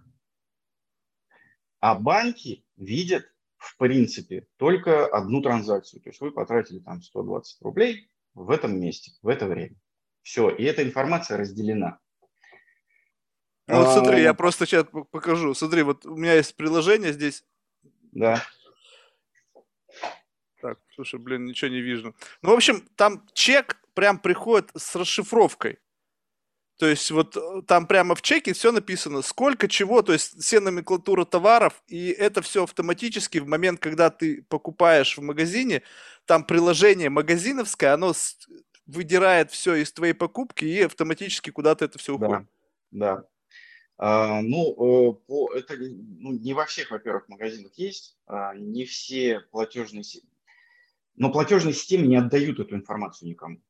А 1.81 1.95
банки 1.95 2.63
видят, 2.77 3.25
в 3.57 3.75
принципе, 3.77 4.47
только 4.57 5.07
одну 5.07 5.41
транзакцию. 5.41 6.01
То 6.01 6.09
есть 6.09 6.21
вы 6.21 6.31
потратили 6.31 6.79
там 6.79 7.01
120 7.01 7.61
рублей 7.63 8.07
в 8.35 8.51
этом 8.51 8.79
месте, 8.79 9.11
в 9.21 9.27
это 9.27 9.47
время. 9.47 9.75
Все, 10.21 10.49
и 10.49 10.63
эта 10.63 10.83
информация 10.83 11.37
разделена. 11.37 11.99
Ну, 13.67 13.83
вот 13.83 13.93
смотри, 13.93 14.21
я 14.21 14.33
просто 14.33 14.65
сейчас 14.65 14.85
покажу. 15.11 15.53
Смотри, 15.53 15.81
вот 15.81 16.05
у 16.05 16.15
меня 16.15 16.35
есть 16.35 16.55
приложение 16.55 17.13
здесь. 17.13 17.43
Да. 18.11 18.43
Так, 20.61 20.77
слушай, 20.93 21.19
блин, 21.19 21.45
ничего 21.45 21.71
не 21.71 21.81
вижу. 21.81 22.15
Ну, 22.43 22.51
в 22.51 22.53
общем, 22.53 22.87
там 22.95 23.27
чек 23.33 23.81
прям 23.95 24.19
приходит 24.19 24.69
с 24.75 24.95
расшифровкой. 24.95 25.79
То 26.81 26.87
есть 26.87 27.11
вот 27.11 27.37
э, 27.37 27.61
там 27.67 27.85
прямо 27.85 28.15
в 28.15 28.23
чеке 28.23 28.53
все 28.53 28.71
написано, 28.71 29.21
сколько 29.21 29.67
чего, 29.67 30.01
то 30.01 30.13
есть 30.13 30.41
все 30.41 30.59
номенклатура 30.59 31.25
товаров, 31.25 31.83
и 31.87 32.07
это 32.09 32.41
все 32.41 32.63
автоматически 32.63 33.37
в 33.37 33.45
момент, 33.47 33.79
когда 33.79 34.09
ты 34.09 34.41
покупаешь 34.49 35.15
в 35.15 35.21
магазине, 35.21 35.83
там 36.25 36.43
приложение 36.43 37.11
магазиновское, 37.11 37.93
оно 37.93 38.13
выдирает 38.87 39.51
все 39.51 39.75
из 39.75 39.91
твоей 39.91 40.13
покупки 40.13 40.65
и 40.65 40.81
автоматически 40.81 41.51
куда-то 41.51 41.85
это 41.85 41.99
все 41.99 42.15
уходит. 42.15 42.47
Да, 42.89 43.17
да. 43.17 43.23
А, 43.99 44.41
ну, 44.41 44.71
э, 44.71 45.13
по, 45.27 45.53
это 45.53 45.75
ну, 45.77 46.31
не 46.31 46.55
во 46.55 46.65
всех, 46.65 46.89
во-первых, 46.89 47.29
магазинах 47.29 47.73
есть, 47.75 48.17
а, 48.25 48.55
не 48.55 48.85
все 48.85 49.41
платежные 49.51 50.03
но 51.15 51.31
платежные 51.31 51.75
системы 51.75 52.07
не 52.07 52.15
отдают 52.15 52.59
эту 52.59 52.73
информацию 52.73 53.29
никому. 53.29 53.61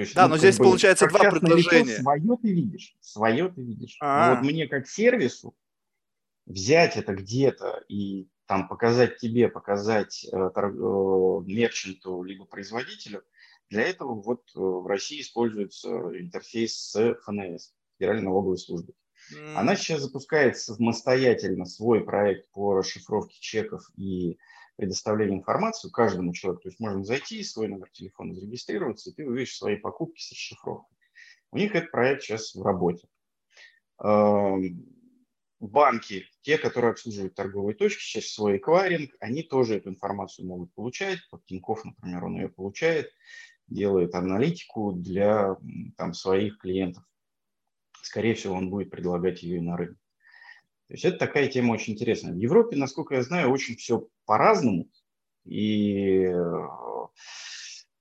Есть, 0.00 0.14
да, 0.14 0.26
ну, 0.26 0.34
но 0.34 0.38
здесь 0.38 0.58
бы, 0.58 0.64
получается 0.64 1.06
два 1.08 1.30
предложения. 1.30 1.96
Свое 1.96 2.36
ты 2.40 2.52
видишь, 2.52 2.96
свое 3.00 3.48
ты 3.48 3.62
видишь. 3.62 3.96
Но 4.00 4.36
вот 4.36 4.44
мне 4.44 4.66
как 4.66 4.88
сервису 4.88 5.54
взять 6.46 6.96
это 6.96 7.14
где-то 7.14 7.82
и 7.88 8.28
там 8.46 8.68
показать 8.68 9.18
тебе, 9.18 9.48
показать 9.48 10.24
э, 10.26 10.50
торг, 10.54 10.74
э, 10.74 11.50
мерчанту 11.50 12.22
либо 12.22 12.44
производителю, 12.44 13.22
для 13.70 13.82
этого 13.82 14.20
вот 14.20 14.42
э, 14.54 14.58
в 14.58 14.86
России 14.86 15.20
используется 15.20 15.88
интерфейс 15.88 16.76
с 16.76 17.14
ФНС, 17.24 17.72
Федеральной 17.98 18.24
налоговой 18.24 18.58
службы. 18.58 18.92
Mm. 19.32 19.54
Она 19.54 19.76
сейчас 19.76 20.02
запускает 20.02 20.58
самостоятельно 20.58 21.64
свой 21.64 22.04
проект 22.04 22.50
по 22.50 22.74
расшифровке 22.74 23.36
чеков 23.40 23.82
и 23.96 24.38
предоставлению 24.76 25.38
информации 25.38 25.90
каждому 25.90 26.32
человеку. 26.32 26.62
То 26.62 26.68
есть 26.68 26.80
можно 26.80 27.04
зайти, 27.04 27.42
свой 27.42 27.68
номер 27.68 27.90
телефона 27.90 28.34
зарегистрироваться, 28.34 29.10
и 29.10 29.12
ты 29.12 29.26
увидишь 29.26 29.56
свои 29.56 29.76
покупки 29.76 30.20
с 30.20 30.32
расшифровкой. 30.32 30.96
У 31.52 31.58
них 31.58 31.74
этот 31.74 31.90
проект 31.90 32.22
сейчас 32.22 32.54
в 32.54 32.62
работе. 32.62 33.06
Эм, 34.02 34.84
банки, 35.60 36.26
те, 36.42 36.58
которые 36.58 36.92
обслуживают 36.92 37.34
торговые 37.34 37.76
точки, 37.76 38.02
сейчас 38.02 38.26
свой 38.26 38.56
эквайринг, 38.56 39.12
они 39.20 39.42
тоже 39.42 39.76
эту 39.76 39.90
информацию 39.90 40.48
могут 40.48 40.74
получать. 40.74 41.20
Вот 41.30 41.44
Тинькофф, 41.46 41.84
например, 41.84 42.24
он 42.24 42.34
ее 42.34 42.48
получает, 42.48 43.12
делает 43.68 44.14
аналитику 44.14 44.92
для 44.92 45.56
там, 45.96 46.12
своих 46.12 46.58
клиентов. 46.58 47.04
Скорее 48.02 48.34
всего, 48.34 48.54
он 48.54 48.68
будет 48.68 48.90
предлагать 48.90 49.42
ее 49.42 49.58
и 49.58 49.60
на 49.60 49.76
рынке. 49.76 50.03
То 50.88 50.94
есть 50.94 51.04
это 51.04 51.18
такая 51.18 51.48
тема 51.48 51.72
очень 51.72 51.94
интересная. 51.94 52.32
В 52.32 52.38
Европе, 52.38 52.76
насколько 52.76 53.14
я 53.14 53.22
знаю, 53.22 53.50
очень 53.50 53.76
все 53.76 54.06
по-разному. 54.26 54.90
И 55.44 56.24
э, 56.24 56.68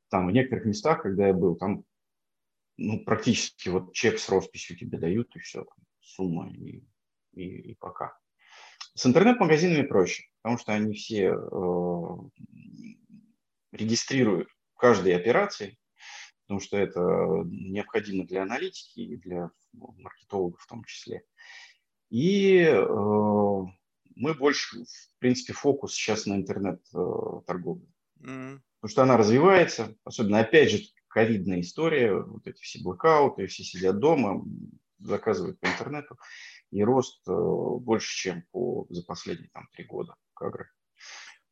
там 0.09 0.27
в 0.27 0.31
некоторых 0.31 0.65
местах, 0.65 1.01
когда 1.03 1.27
я 1.27 1.33
был, 1.33 1.55
там 1.55 1.85
ну, 2.77 3.03
практически 3.03 3.69
вот 3.69 3.93
чек 3.93 4.19
с 4.19 4.29
росписью 4.29 4.77
тебе 4.77 4.97
дают, 4.97 5.35
и 5.35 5.39
все, 5.39 5.63
там, 5.63 5.77
сумма 6.01 6.49
и, 6.51 6.83
и, 7.33 7.71
и 7.71 7.75
пока. 7.75 8.17
С 8.95 9.05
интернет-магазинами 9.05 9.87
проще, 9.87 10.23
потому 10.41 10.57
что 10.59 10.73
они 10.73 10.93
все 10.93 11.33
э, 11.33 12.15
регистрируют 13.71 14.49
каждой 14.77 15.15
операции, 15.15 15.77
потому 16.41 16.59
что 16.59 16.77
это 16.77 16.99
необходимо 17.45 18.25
для 18.25 18.43
аналитики 18.43 18.99
и 18.99 19.17
для 19.17 19.49
маркетологов 19.71 20.61
в 20.61 20.67
том 20.67 20.83
числе. 20.83 21.23
И 22.13 22.59
э, 22.59 22.85
мы 24.15 24.33
больше, 24.35 24.83
в 24.85 25.19
принципе, 25.19 25.53
фокус 25.53 25.95
сейчас 25.95 26.27
на 26.27 26.35
интернет-торговле. 26.35 27.87
Э, 28.21 28.27
mm. 28.27 28.59
Потому 28.79 28.91
что 28.91 29.01
она 29.01 29.17
развивается, 29.17 29.95
особенно, 30.03 30.39
опять 30.39 30.69
же, 30.69 30.77
ковидная 31.07 31.61
история, 31.61 32.13
вот 32.13 32.45
эти 32.45 32.61
все 32.61 32.83
блокауты, 32.83 33.47
все 33.47 33.63
сидят 33.63 33.97
дома, 33.97 34.45
заказывают 34.99 35.59
по 35.59 35.65
интернету, 35.65 36.19
и 36.69 36.83
рост 36.83 37.27
э, 37.27 37.31
больше, 37.31 38.15
чем 38.15 38.43
по, 38.51 38.85
за 38.91 39.03
последние 39.03 39.49
там, 39.49 39.67
три 39.73 39.85
года 39.85 40.13
Кагры. 40.35 40.69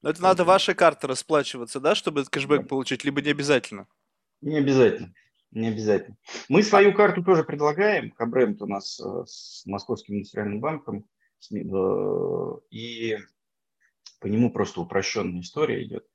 Но 0.04 0.12
это 0.12 0.22
надо 0.22 0.44
вашей 0.44 0.76
карты 0.76 1.08
расплачиваться, 1.08 1.80
да, 1.80 1.96
чтобы 1.96 2.24
кэшбэк 2.26 2.62
да. 2.62 2.68
получить, 2.68 3.04
либо 3.04 3.24
не 3.24 3.32
обязательно? 3.32 3.88
Не 4.42 4.60
обязательно. 4.60 5.12
Не 5.52 5.68
обязательно. 5.68 6.18
Мы 6.48 6.64
свою 6.64 6.94
карту 6.94 7.24
тоже 7.24 7.44
предлагаем. 7.44 8.12
Кабренд 8.12 8.62
у 8.62 8.68
нас 8.68 9.00
э, 9.00 9.24
с 9.26 9.66
Московским 9.66 10.16
индустриальным 10.16 10.62
банком. 10.62 11.06
Э, 11.54 12.58
и 12.70 13.18
по 14.22 14.28
нему 14.28 14.52
просто 14.52 14.80
упрощенная 14.80 15.42
история 15.42 15.84
идет. 15.84 16.08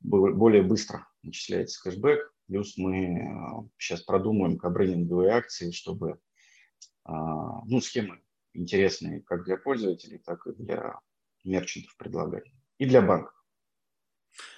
Более 0.00 0.62
быстро 0.62 1.08
начисляется 1.22 1.82
кэшбэк. 1.82 2.34
Плюс 2.48 2.76
мы 2.76 3.70
сейчас 3.78 4.02
э, 4.02 4.04
продумаем 4.06 4.58
кабрендинговые 4.58 5.30
акции, 5.30 5.70
чтобы 5.70 6.18
ну, 7.08 7.80
схемы 7.80 8.20
интересные 8.52 9.22
как 9.22 9.44
для 9.44 9.56
пользователей, 9.56 10.18
так 10.18 10.44
и 10.48 10.52
для 10.52 10.98
мерчантов 11.44 11.96
предлагать. 11.96 12.44
И 12.78 12.84
для 12.84 13.00
банков. 13.00 13.32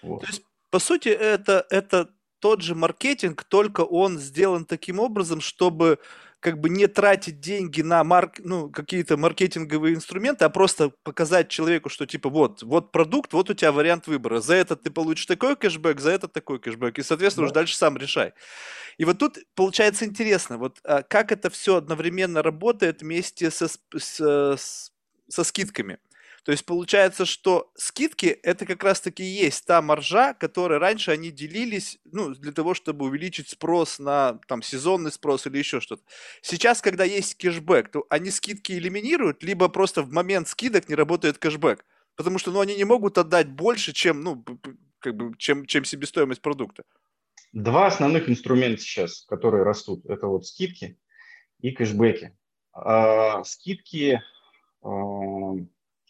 Вот. 0.02 0.22
То 0.22 0.26
есть, 0.28 0.42
по 0.70 0.78
сути, 0.78 1.10
это, 1.10 1.66
это 1.68 2.10
тот 2.40 2.62
же 2.62 2.74
маркетинг, 2.74 3.44
только 3.44 3.82
он 3.82 4.18
сделан 4.18 4.64
таким 4.64 4.98
образом, 4.98 5.40
чтобы 5.40 5.98
как 6.40 6.60
бы 6.60 6.68
не 6.68 6.86
тратить 6.86 7.40
деньги 7.40 7.82
на 7.82 8.04
марк, 8.04 8.36
ну, 8.38 8.70
какие-то 8.70 9.16
маркетинговые 9.16 9.94
инструменты, 9.94 10.44
а 10.44 10.48
просто 10.48 10.92
показать 11.02 11.48
человеку, 11.48 11.88
что 11.88 12.06
типа 12.06 12.28
вот, 12.28 12.62
вот 12.62 12.92
продукт, 12.92 13.32
вот 13.32 13.50
у 13.50 13.54
тебя 13.54 13.72
вариант 13.72 14.06
выбора. 14.06 14.40
За 14.40 14.54
этот 14.54 14.82
ты 14.82 14.90
получишь 14.90 15.26
такой 15.26 15.56
кэшбэк, 15.56 15.98
за 16.00 16.12
этот 16.12 16.32
такой 16.32 16.60
кэшбэк. 16.60 16.98
И, 16.98 17.02
соответственно, 17.02 17.46
да. 17.46 17.46
уже 17.46 17.54
дальше 17.54 17.76
сам 17.76 17.96
решай. 17.96 18.34
И 18.98 19.04
вот 19.04 19.18
тут 19.18 19.38
получается 19.54 20.04
интересно, 20.04 20.58
вот 20.58 20.78
а, 20.84 21.02
как 21.02 21.32
это 21.32 21.50
все 21.50 21.76
одновременно 21.76 22.42
работает 22.42 23.02
вместе 23.02 23.50
со, 23.50 23.66
с, 23.96 24.92
со 25.28 25.44
скидками. 25.44 25.98
То 26.48 26.52
есть 26.52 26.64
получается, 26.64 27.26
что 27.26 27.70
скидки 27.74 28.24
это 28.24 28.64
как 28.64 28.82
раз-таки 28.82 29.22
есть 29.22 29.66
та 29.66 29.82
маржа, 29.82 30.32
которой 30.32 30.78
раньше 30.78 31.10
они 31.10 31.30
делились, 31.30 31.98
ну, 32.06 32.34
для 32.34 32.52
того, 32.52 32.72
чтобы 32.72 33.04
увеличить 33.04 33.50
спрос 33.50 33.98
на 33.98 34.40
там 34.48 34.62
сезонный 34.62 35.12
спрос 35.12 35.46
или 35.46 35.58
еще 35.58 35.82
что-то. 35.82 36.02
Сейчас, 36.40 36.80
когда 36.80 37.04
есть 37.04 37.34
кэшбэк, 37.34 37.90
то 37.90 38.06
они 38.08 38.30
скидки 38.30 38.72
элиминируют, 38.72 39.42
либо 39.42 39.68
просто 39.68 40.00
в 40.00 40.10
момент 40.10 40.48
скидок 40.48 40.88
не 40.88 40.94
работает 40.94 41.36
кэшбэк. 41.36 41.84
Потому 42.16 42.38
что 42.38 42.50
ну, 42.50 42.60
они 42.60 42.76
не 42.76 42.84
могут 42.84 43.18
отдать 43.18 43.50
больше, 43.50 43.92
чем, 43.92 44.22
ну, 44.22 44.42
как 45.00 45.16
бы, 45.16 45.36
чем, 45.36 45.66
чем 45.66 45.84
себестоимость 45.84 46.40
продукта. 46.40 46.84
Два 47.52 47.88
основных 47.88 48.30
инструмента 48.30 48.80
сейчас, 48.80 49.26
которые 49.28 49.64
растут, 49.64 50.06
это 50.06 50.26
вот 50.26 50.46
скидки 50.46 50.98
и 51.60 51.72
кэшбэки. 51.72 52.34
А, 52.72 53.44
скидки 53.44 54.22
а, 54.80 54.88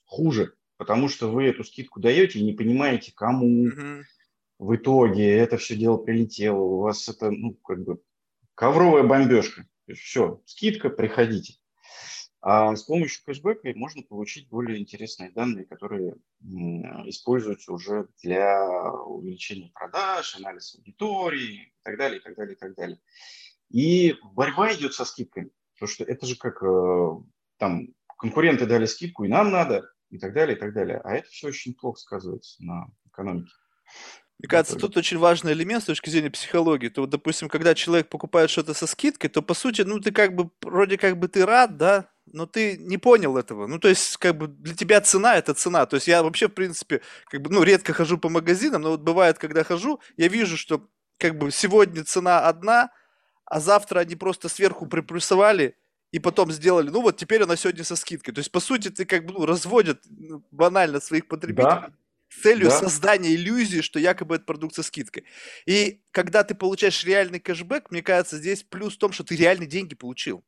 хуже, 0.09 0.55
потому 0.77 1.09
что 1.09 1.31
вы 1.31 1.45
эту 1.45 1.63
скидку 1.63 2.01
даете 2.01 2.41
и 2.41 2.45
не 2.45 2.53
понимаете, 2.53 3.13
кому 3.15 3.69
mm-hmm. 3.69 4.03
в 4.59 4.75
итоге 4.75 5.37
это 5.37 5.57
все 5.59 5.77
дело 5.77 5.99
прилетело. 5.99 6.59
У 6.59 6.81
вас 6.81 7.09
это, 7.09 7.31
ну, 7.31 7.55
как 7.55 7.85
бы 7.85 8.01
ковровая 8.55 9.05
бомбежка. 9.05 9.67
Все, 9.95 10.43
скидка, 10.45 10.91
приходите. 10.91 11.55
А 12.41 12.77
с 12.77 12.85
помощью 12.85 13.25
кэшбэка 13.25 13.73
можно 13.75 14.03
получить 14.03 14.49
более 14.49 14.79
интересные 14.79 15.31
данные, 15.31 15.65
которые 15.65 16.15
используются 17.07 17.73
уже 17.73 18.09
для 18.23 18.93
увеличения 18.93 19.71
продаж, 19.75 20.37
анализа 20.37 20.79
аудитории 20.79 21.55
и 21.55 21.73
так 21.83 21.99
далее, 21.99 22.21
и 22.21 22.23
так 22.23 22.37
далее, 22.37 22.55
и 22.55 22.59
так 22.59 22.75
далее. 22.75 23.01
И 23.71 24.17
борьба 24.35 24.73
идет 24.75 24.95
со 24.95 25.05
скидками, 25.05 25.51
потому 25.75 25.93
что 25.93 26.05
это 26.05 26.27
же 26.27 26.37
как 26.37 26.63
э, 26.63 27.11
там 27.59 27.89
конкуренты 28.19 28.67
дали 28.67 28.87
скидку, 28.87 29.25
и 29.25 29.29
нам 29.29 29.51
надо, 29.51 29.91
и 30.11 30.19
так 30.19 30.35
далее, 30.35 30.57
и 30.57 30.61
так 30.61 30.73
далее. 30.73 31.01
А 31.05 31.15
это 31.15 31.29
все 31.29 31.49
очень 31.49 31.75
плохо 31.75 32.01
сказывается 32.01 32.63
на 32.63 32.87
экономике. 33.07 33.51
Мне 34.39 34.49
кажется, 34.49 34.79
тут 34.79 34.97
очень 34.97 35.19
важный 35.19 35.53
элемент 35.53 35.83
с 35.83 35.87
точки 35.87 36.11
зрения 36.11 36.31
психологии. 36.31 36.89
То 36.89 37.01
вот, 37.01 37.11
допустим, 37.11 37.49
когда 37.49 37.75
человек 37.75 38.09
покупает 38.09 38.51
что-то 38.51 38.73
со 38.73 38.87
скидкой, 38.87 39.31
то 39.31 39.43
по 39.43 39.53
сути, 39.53 39.83
ну 39.83 39.99
ты 39.99 40.13
как 40.13 40.35
бы 40.37 40.51
вроде 40.63 40.97
как 40.97 41.19
бы 41.19 41.27
ты 41.27 41.45
рад, 41.45 41.77
да, 41.77 42.09
но 42.33 42.47
ты 42.47 42.77
не 42.79 42.99
понял 42.99 43.37
этого. 43.37 43.67
Ну, 43.67 43.79
то 43.79 43.89
есть, 43.89 44.17
как 44.17 44.37
бы 44.37 44.49
для 44.49 44.75
тебя 44.75 45.01
цена 45.01 45.37
это 45.37 45.55
цена. 45.55 45.87
То 45.87 45.97
есть 45.97 46.09
я 46.09 46.23
вообще, 46.23 46.49
в 46.49 46.53
принципе, 46.53 47.01
как 47.27 47.43
бы, 47.43 47.51
ну, 47.51 47.63
редко 47.63 47.93
хожу 47.93 48.19
по 48.19 48.29
магазинам, 48.29 48.83
но 48.83 48.91
вот 48.91 49.01
бывает, 49.01 49.39
когда 49.39 49.65
хожу, 49.65 50.01
я 50.17 50.29
вижу, 50.29 50.57
что 50.57 50.89
как 51.19 51.37
бы 51.37 51.51
сегодня 51.51 52.05
цена 52.05 52.47
одна, 52.47 52.91
а 53.45 53.61
завтра 53.61 54.01
они 54.01 54.15
просто 54.15 54.49
сверху 54.49 54.87
приплюсовали 54.87 55.77
и 56.11 56.19
потом 56.19 56.51
сделали, 56.51 56.89
ну 56.91 57.03
вот 57.03 57.17
теперь 57.17 57.43
она 57.43 57.57
сегодня 57.57 57.85
со 57.85 57.97
скидкой. 57.97 58.35
То 58.35 58.39
есть, 58.39 58.51
по 58.51 58.61
сути, 58.61 58.89
ты 58.89 59.05
как 59.05 59.27
бы 59.27 59.35
ну, 59.35 59.47
разводят 59.47 60.03
ну, 60.09 60.43
банально 60.51 61.01
своих 61.01 61.29
потребителей 61.29 61.65
да. 61.65 61.93
с 62.31 62.43
целью 62.43 62.69
да. 62.69 62.79
создания 62.79 63.35
иллюзии, 63.35 63.81
что 63.81 63.99
якобы 63.99 64.37
это 64.37 64.45
продукт 64.45 64.75
со 64.75 64.83
скидкой. 64.83 65.25
И 65.67 66.01
когда 66.11 66.45
ты 66.45 66.55
получаешь 66.55 67.05
реальный 67.05 67.41
кэшбэк, 67.41 67.91
мне 67.91 68.03
кажется, 68.03 68.39
здесь 68.39 68.63
плюс 68.63 68.95
в 68.95 68.99
том, 68.99 69.13
что 69.13 69.25
ты 69.25 69.37
реальные 69.37 69.69
деньги 69.69 69.95
получил. 69.95 70.45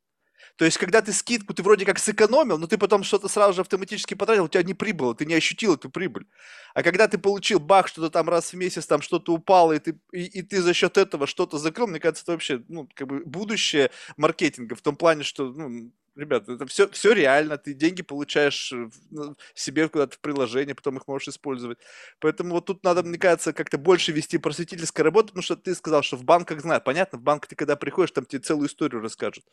То 0.61 0.65
есть, 0.65 0.77
когда 0.77 1.01
ты 1.01 1.11
скидку, 1.11 1.55
ты 1.55 1.63
вроде 1.63 1.85
как 1.85 1.97
сэкономил, 1.97 2.59
но 2.59 2.67
ты 2.67 2.77
потом 2.77 3.01
что-то 3.01 3.27
сразу 3.27 3.53
же 3.53 3.61
автоматически 3.61 4.13
потратил, 4.13 4.43
у 4.43 4.47
тебя 4.47 4.61
не 4.61 4.75
прибыло, 4.75 5.15
ты 5.15 5.25
не 5.25 5.33
ощутил 5.33 5.73
эту 5.73 5.89
прибыль. 5.89 6.27
А 6.75 6.83
когда 6.83 7.07
ты 7.07 7.17
получил 7.17 7.59
бах, 7.59 7.87
что-то 7.87 8.11
там 8.11 8.29
раз 8.29 8.53
в 8.53 8.55
месяц, 8.55 8.85
там 8.85 9.01
что-то 9.01 9.33
упало, 9.33 9.73
и 9.73 9.79
ты, 9.79 9.99
и, 10.11 10.23
и 10.25 10.43
ты 10.43 10.61
за 10.61 10.75
счет 10.75 10.99
этого 10.99 11.25
что-то 11.25 11.57
закрыл, 11.57 11.87
мне 11.87 11.99
кажется, 11.99 12.21
это 12.25 12.33
вообще, 12.33 12.63
ну, 12.67 12.87
как 12.93 13.07
бы 13.07 13.25
будущее 13.25 13.89
маркетинга 14.17 14.75
в 14.75 14.81
том 14.81 14.95
плане, 14.95 15.23
что, 15.23 15.45
ну, 15.51 15.91
ребят, 16.15 16.49
это 16.49 16.65
все, 16.65 16.87
все 16.89 17.13
реально, 17.13 17.57
ты 17.57 17.73
деньги 17.73 18.01
получаешь 18.01 18.73
ну, 19.09 19.35
себе 19.53 19.87
куда-то 19.89 20.15
в 20.17 20.19
приложение, 20.19 20.75
потом 20.75 20.97
их 20.97 21.07
можешь 21.07 21.29
использовать. 21.29 21.79
Поэтому 22.19 22.51
вот 22.51 22.65
тут 22.65 22.83
надо, 22.83 23.03
мне 23.03 23.17
кажется, 23.17 23.53
как-то 23.53 23.77
больше 23.77 24.11
вести 24.11 24.37
просветительскую 24.37 25.05
работу, 25.05 25.27
потому 25.29 25.43
что 25.43 25.55
ты 25.55 25.73
сказал, 25.75 26.03
что 26.03 26.17
в 26.17 26.23
банках 26.23 26.61
знают. 26.61 26.83
Понятно, 26.83 27.17
в 27.19 27.21
банк 27.21 27.47
ты 27.47 27.55
когда 27.55 27.75
приходишь, 27.75 28.11
там 28.11 28.25
тебе 28.25 28.41
целую 28.41 28.67
историю 28.67 29.01
расскажут 29.01 29.45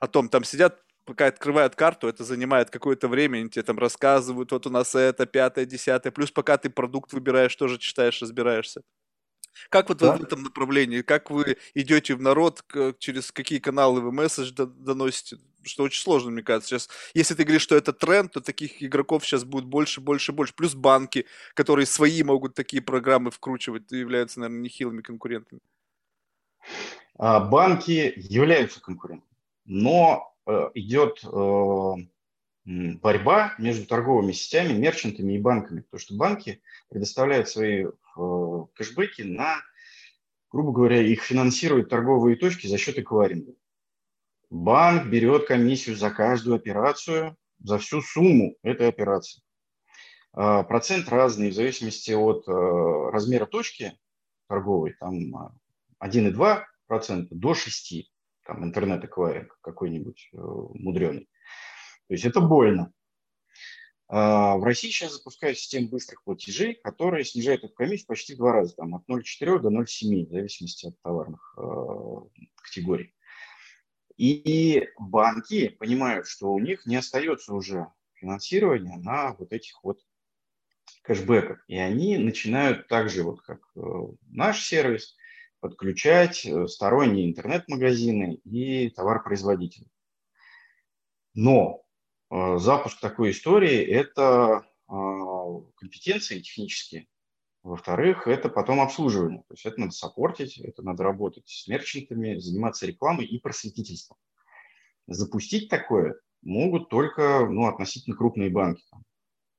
о 0.00 0.06
том, 0.08 0.28
там 0.28 0.44
сидят 0.44 0.80
пока 1.04 1.26
открывают 1.26 1.74
карту, 1.76 2.08
это 2.08 2.24
занимает 2.24 2.70
какое-то 2.70 3.08
время, 3.08 3.38
они 3.38 3.50
тебе 3.50 3.62
там 3.62 3.78
рассказывают, 3.78 4.52
вот 4.52 4.66
у 4.66 4.70
нас 4.70 4.94
это, 4.94 5.26
пятое, 5.26 5.64
десятое, 5.64 6.12
плюс 6.12 6.30
пока 6.30 6.56
ты 6.58 6.70
продукт 6.70 7.12
выбираешь, 7.12 7.54
тоже 7.56 7.78
читаешь, 7.78 8.20
разбираешься. 8.22 8.82
Как 9.68 9.88
вот 9.88 9.98
да. 9.98 10.12
вы 10.12 10.18
в 10.18 10.22
этом 10.22 10.42
направлении, 10.42 11.02
как 11.02 11.30
вы 11.30 11.56
идете 11.74 12.14
в 12.14 12.20
народ, 12.20 12.64
через 12.98 13.32
какие 13.32 13.58
каналы 13.58 14.00
вы 14.00 14.12
месседж 14.12 14.52
доносите? 14.52 15.38
Что 15.62 15.82
очень 15.82 16.02
сложно, 16.02 16.30
мне 16.30 16.42
кажется. 16.42 16.68
Сейчас, 16.68 16.88
если 17.12 17.34
ты 17.34 17.44
говоришь, 17.44 17.62
что 17.62 17.76
это 17.76 17.92
тренд, 17.92 18.32
то 18.32 18.40
таких 18.40 18.82
игроков 18.82 19.26
сейчас 19.26 19.44
будет 19.44 19.66
больше, 19.66 20.00
больше, 20.00 20.32
больше. 20.32 20.54
Плюс 20.54 20.74
банки, 20.74 21.26
которые 21.54 21.84
свои 21.84 22.22
могут 22.22 22.54
такие 22.54 22.82
программы 22.82 23.30
вкручивать, 23.30 23.90
являются, 23.92 24.40
наверное, 24.40 24.62
нехилыми 24.62 25.02
конкурентами. 25.02 25.60
А, 27.18 27.40
банки 27.40 28.14
являются 28.16 28.80
конкурентами, 28.80 29.30
но 29.66 30.34
э, 30.46 30.70
идет 30.74 31.22
э, 31.22 31.94
борьба 32.64 33.54
между 33.58 33.86
торговыми 33.86 34.32
сетями, 34.32 34.72
мерчантами 34.72 35.34
и 35.34 35.38
банками, 35.38 35.80
потому 35.80 36.00
что 36.00 36.14
банки 36.14 36.62
предоставляют 36.88 37.48
свои 37.48 37.86
кэшбэки 38.14 39.22
на, 39.22 39.62
грубо 40.50 40.72
говоря, 40.72 41.00
их 41.00 41.22
финансируют 41.22 41.88
торговые 41.88 42.36
точки 42.36 42.66
за 42.66 42.78
счет 42.78 42.98
эквайринга. 42.98 43.52
Банк 44.50 45.06
берет 45.06 45.46
комиссию 45.46 45.96
за 45.96 46.10
каждую 46.10 46.56
операцию, 46.56 47.36
за 47.60 47.78
всю 47.78 48.00
сумму 48.02 48.56
этой 48.62 48.88
операции. 48.88 49.42
А, 50.32 50.62
процент 50.62 51.08
разный 51.08 51.50
в 51.50 51.54
зависимости 51.54 52.12
от 52.12 52.46
э, 52.48 52.52
размера 53.12 53.46
точки 53.46 53.98
торговой, 54.48 54.94
там 54.98 55.52
1,2% 56.02 57.28
до 57.30 57.52
6%, 57.52 58.02
там 58.44 58.64
интернет-эквайринг 58.64 59.58
какой-нибудь 59.60 60.30
э, 60.32 60.36
мудреный. 60.36 61.28
То 62.08 62.14
есть 62.14 62.24
это 62.24 62.40
больно. 62.40 62.92
А, 64.12 64.56
в 64.56 64.64
России 64.64 64.88
сейчас 64.88 65.14
запускают 65.14 65.56
систему 65.56 65.88
быстрых 65.88 66.24
платежей, 66.24 66.74
которая 66.74 67.22
снижает 67.22 67.62
эту 67.62 67.72
комиссию 67.72 68.08
почти 68.08 68.34
в 68.34 68.38
два 68.38 68.52
раза, 68.52 68.74
там, 68.74 68.96
от 68.96 69.08
0,4 69.08 69.60
до 69.60 69.68
0,7, 69.68 70.26
в 70.26 70.32
зависимости 70.32 70.86
от 70.86 71.00
товарных 71.00 71.54
э, 71.56 71.62
категорий. 72.56 73.14
И 74.16 74.88
банки 74.98 75.68
понимают, 75.68 76.26
что 76.26 76.52
у 76.52 76.58
них 76.58 76.86
не 76.86 76.96
остается 76.96 77.54
уже 77.54 77.86
финансирования 78.14 78.96
на 78.96 79.34
вот 79.34 79.52
этих 79.52 79.78
вот 79.84 80.00
кэшбэках. 81.02 81.64
И 81.68 81.76
они 81.76 82.18
начинают 82.18 82.88
также, 82.88 83.22
вот 83.22 83.40
как 83.42 83.60
э, 83.76 83.80
наш 84.26 84.64
сервис, 84.64 85.14
подключать 85.60 86.44
э, 86.44 86.66
сторонние 86.66 87.30
интернет-магазины 87.30 88.40
и 88.42 88.90
товаропроизводителей. 88.90 89.88
Но 91.34 91.84
запуск 92.30 93.00
такой 93.00 93.32
истории– 93.32 93.82
это 93.86 94.64
а, 94.86 95.60
компетенции 95.76 96.40
технические. 96.40 97.06
Во-вторых, 97.62 98.26
это 98.26 98.48
потом 98.48 98.80
обслуживание. 98.80 99.40
То 99.48 99.54
есть 99.54 99.66
это 99.66 99.80
надо 99.80 99.92
саппортить, 99.92 100.58
это 100.58 100.82
надо 100.82 101.02
работать 101.02 101.46
с 101.46 101.68
мерчантами, 101.68 102.38
заниматься 102.38 102.86
рекламой 102.86 103.26
и 103.26 103.38
просветительством. 103.38 104.16
Запустить 105.06 105.68
такое 105.68 106.18
могут 106.42 106.88
только 106.88 107.46
ну, 107.46 107.66
относительно 107.66 108.16
крупные 108.16 108.48
банки. 108.48 108.84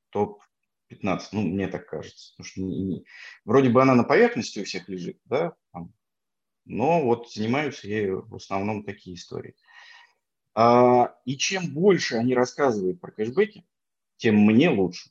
Топ-15, 0.09 1.21
ну, 1.33 1.41
мне 1.41 1.67
так 1.67 1.87
кажется. 1.87 2.33
Потому 2.35 2.47
что 2.47 2.61
не, 2.61 2.81
не, 2.81 3.05
вроде 3.45 3.69
бы 3.69 3.81
она 3.81 3.93
на 3.93 4.03
поверхности 4.03 4.59
у 4.59 4.63
всех 4.63 4.89
лежит, 4.89 5.19
да, 5.25 5.53
там, 5.71 5.93
но 6.65 7.03
вот 7.03 7.31
занимаются 7.31 7.87
ею 7.87 8.25
в 8.27 8.35
основном 8.35 8.83
такие 8.83 9.15
истории. 9.15 9.55
А, 10.53 11.15
и 11.25 11.37
чем 11.37 11.73
больше 11.73 12.15
они 12.15 12.35
рассказывают 12.35 12.99
про 12.99 13.11
кэшбэки, 13.11 13.65
тем 14.17 14.35
мне 14.45 14.69
лучше. 14.69 15.09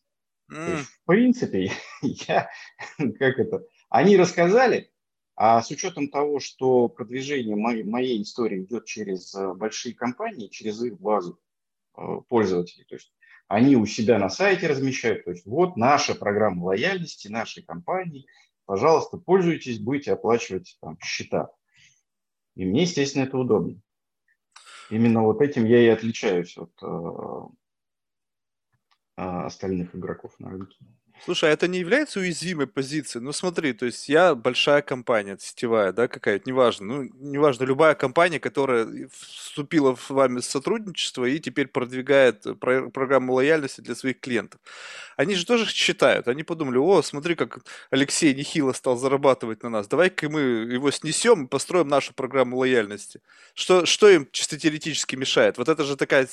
Mm. 0.50 0.76
Есть, 0.76 0.88
в 0.88 1.05
принципе, 1.07 1.72
я, 2.03 2.50
как 2.98 3.38
это, 3.38 3.64
они 3.88 4.16
рассказали, 4.16 4.90
а 5.37 5.62
с 5.62 5.70
учетом 5.70 6.09
того, 6.09 6.40
что 6.40 6.88
продвижение 6.88 7.57
моей, 7.57 7.83
моей 7.83 8.22
истории 8.22 8.64
идет 8.64 8.85
через 8.85 9.35
э, 9.35 9.55
большие 9.55 9.94
компании, 9.94 10.48
через 10.48 10.83
их 10.83 11.00
базу 11.00 11.40
э, 11.96 12.03
пользователей, 12.29 12.85
то 12.85 12.96
есть 12.96 13.12
они 13.48 13.74
у 13.74 13.87
себя 13.87 14.18
на 14.18 14.29
сайте 14.29 14.68
размещают, 14.68 15.24
то 15.24 15.31
есть 15.31 15.46
вот 15.46 15.76
наша 15.76 16.14
программа 16.14 16.66
лояльности 16.66 17.29
нашей 17.29 17.62
компании, 17.62 18.26
пожалуйста, 18.66 19.16
пользуйтесь, 19.16 19.81
будете 19.81 20.12
оплачивать 20.12 20.76
там, 20.81 20.98
счета. 21.03 21.50
И 22.55 22.64
мне, 22.64 22.83
естественно, 22.83 23.24
это 23.24 23.38
удобно. 23.38 23.81
Именно 24.90 25.22
вот 25.22 25.40
этим 25.40 25.64
я 25.66 25.81
и 25.81 25.87
отличаюсь 25.87 26.59
от 26.59 26.72
э, 26.83 26.87
э, 29.16 29.22
остальных 29.22 29.94
игроков 29.94 30.38
на 30.40 30.50
рынке. 30.50 30.85
Слушай, 31.22 31.50
а 31.50 31.52
это 31.52 31.68
не 31.68 31.78
является 31.80 32.18
уязвимой 32.18 32.66
позицией? 32.66 33.22
Ну 33.22 33.33
смотри, 33.33 33.74
то 33.74 33.85
есть 33.85 34.09
я 34.09 34.35
большая 34.35 34.80
компания, 34.80 35.37
сетевая, 35.38 35.92
да, 35.92 36.09
какая-то, 36.09 36.48
неважно, 36.48 36.87
ну, 36.87 37.02
неважно, 37.18 37.64
любая 37.64 37.94
компания, 37.94 38.40
которая 38.40 38.88
вступила 39.12 39.94
в 39.94 40.09
вами 40.09 40.40
в 40.40 40.44
сотрудничество 40.46 41.26
и 41.26 41.38
теперь 41.38 41.68
продвигает 41.68 42.46
про- 42.59 42.88
программу 42.88 43.35
лояльности 43.35 43.83
для 43.83 43.94
своих 43.94 44.18
клиентов. 44.20 44.62
Они 45.18 45.35
же 45.35 45.44
тоже 45.44 45.66
считают, 45.66 46.26
они 46.26 46.42
подумали, 46.42 46.78
о, 46.78 47.02
смотри, 47.02 47.35
как 47.35 47.59
Алексей 47.90 48.35
нехило 48.35 48.72
стал 48.72 48.96
зарабатывать 48.96 49.62
на 49.62 49.68
нас, 49.68 49.88
давай-ка 49.88 50.30
мы 50.30 50.40
его 50.40 50.90
снесем 50.90 51.44
и 51.44 51.48
построим 51.48 51.88
нашу 51.88 52.14
программу 52.14 52.56
лояльности. 52.56 53.20
Что, 53.54 53.85
что 53.85 54.09
им 54.09 54.26
чисто 54.33 54.59
теоретически 54.59 55.16
мешает? 55.16 55.59
Вот 55.59 55.68
это 55.68 55.85
же 55.85 55.96
такая, 55.96 56.26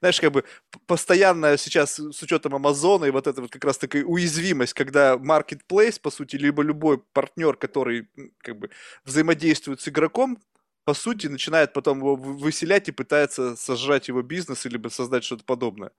знаешь, 0.00 0.20
как 0.20 0.32
бы 0.32 0.44
постоянная 0.86 1.56
сейчас 1.56 1.98
с 1.98 2.22
учетом 2.22 2.54
Амазона 2.54 3.06
и 3.06 3.10
вот 3.10 3.26
это 3.26 3.40
вот 3.40 3.50
как 3.50 3.64
раз 3.64 3.77
такая 3.78 4.04
уязвимость, 4.04 4.74
когда 4.74 5.16
marketplace, 5.16 6.00
по 6.00 6.10
сути, 6.10 6.36
либо 6.36 6.62
любой 6.62 6.98
партнер, 6.98 7.56
который 7.56 8.08
как 8.38 8.58
бы 8.58 8.70
взаимодействует 9.04 9.80
с 9.80 9.88
игроком, 9.88 10.38
по 10.84 10.94
сути, 10.94 11.26
начинает 11.26 11.72
потом 11.72 11.98
его 11.98 12.16
выселять 12.16 12.88
и 12.88 12.92
пытается 12.92 13.56
сожрать 13.56 14.08
его 14.08 14.22
бизнес 14.22 14.64
или 14.66 14.88
создать 14.88 15.24
что-то 15.24 15.44
подобное. 15.44 15.90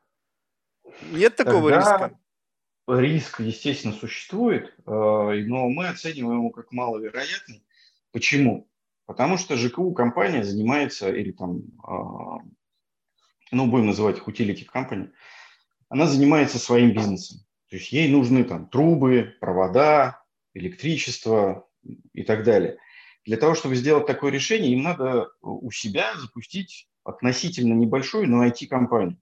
Нет 1.12 1.36
такого 1.36 1.70
Тогда 1.70 1.78
риска? 1.78 2.20
Риск, 2.88 3.40
естественно, 3.42 3.94
существует, 3.94 4.74
э, 4.80 4.82
но 4.88 5.70
мы 5.70 5.90
оцениваем 5.90 6.40
его 6.40 6.50
как 6.50 6.72
маловероятный. 6.72 7.64
Почему? 8.12 8.68
Потому 9.06 9.38
что 9.38 9.56
ЖКУ 9.58 9.94
компания 9.94 10.44
занимается, 10.44 11.10
или 11.10 11.32
там, 11.32 11.62
а, 11.84 12.38
ну, 13.52 13.68
будем 13.68 13.88
называть 13.88 14.18
их 14.18 14.28
utility 14.28 14.68
company, 14.72 15.12
она 15.90 16.06
занимается 16.06 16.60
своим 16.60 16.94
бизнесом. 16.94 17.40
То 17.70 17.78
есть 17.78 17.92
ей 17.92 18.10
нужны 18.10 18.44
там 18.44 18.68
трубы, 18.68 19.36
провода, 19.40 20.24
электричество 20.54 21.68
и 22.14 22.24
так 22.24 22.44
далее. 22.44 22.78
Для 23.26 23.38
того, 23.38 23.54
чтобы 23.54 23.76
сделать 23.76 24.08
такое 24.08 24.32
решение, 24.32 24.72
им 24.72 24.82
надо 24.82 25.30
у 25.42 25.70
себя 25.72 26.14
запустить 26.18 26.88
относительно 27.04 27.74
небольшую, 27.74 28.28
но 28.28 28.46
IT-компанию. 28.46 29.18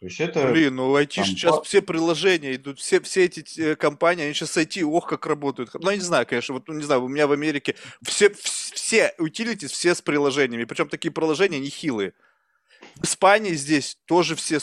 То 0.00 0.06
есть 0.06 0.18
это... 0.18 0.50
Блин, 0.50 0.76
ну 0.76 0.96
IT 0.96 1.16
там, 1.16 1.24
сейчас 1.26 1.56
по... 1.58 1.62
все 1.62 1.82
приложения 1.82 2.54
идут, 2.54 2.78
все, 2.78 3.00
все 3.00 3.26
эти 3.26 3.60
э, 3.60 3.76
компании, 3.76 4.24
они 4.24 4.32
сейчас 4.32 4.56
IT, 4.56 4.82
ох, 4.82 5.06
как 5.06 5.26
работают. 5.26 5.74
Ну, 5.74 5.90
я 5.90 5.96
не 5.96 6.02
знаю, 6.02 6.26
конечно, 6.26 6.54
вот, 6.54 6.66
ну, 6.68 6.74
не 6.74 6.84
знаю, 6.84 7.04
у 7.04 7.08
меня 7.08 7.26
в 7.26 7.32
Америке 7.32 7.74
все, 8.02 8.30
все 8.30 9.12
utilities, 9.18 9.68
все 9.68 9.94
с 9.94 10.00
приложениями, 10.00 10.64
причем 10.64 10.88
такие 10.88 11.10
приложения 11.12 11.60
нехилые. 11.60 12.14
В 12.96 13.04
Испании 13.04 13.52
здесь 13.52 13.98
тоже 14.04 14.34
все, 14.34 14.58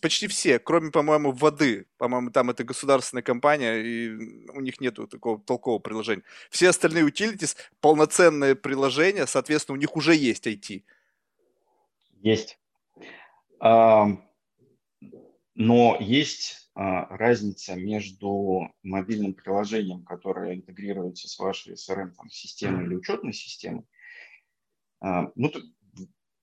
почти 0.00 0.26
все, 0.28 0.58
кроме, 0.58 0.90
по-моему, 0.90 1.32
воды. 1.32 1.86
По-моему, 1.98 2.30
там 2.30 2.50
это 2.50 2.64
государственная 2.64 3.22
компания, 3.22 3.76
и 3.76 4.10
у 4.50 4.60
них 4.60 4.80
нету 4.80 5.06
такого 5.06 5.40
толкового 5.40 5.78
приложения. 5.78 6.22
Все 6.50 6.68
остальные 6.68 7.04
utilities 7.08 7.56
полноценное 7.80 8.54
приложение, 8.54 9.26
соответственно, 9.26 9.76
у 9.76 9.80
них 9.80 9.96
уже 9.96 10.14
есть 10.14 10.46
IT. 10.46 10.84
Есть. 12.22 12.58
Но 15.54 15.96
есть 16.00 16.70
а, 16.74 17.14
разница 17.16 17.74
между 17.74 18.72
мобильным 18.82 19.34
приложением, 19.34 20.04
которое 20.04 20.54
интегрируется 20.54 21.28
с 21.28 21.38
вашей 21.38 21.74
CRM-системой 21.74 22.86
или 22.86 22.94
учетной 22.94 23.34
системой. 23.34 23.84
А, 25.00 25.30
ну, 25.34 25.52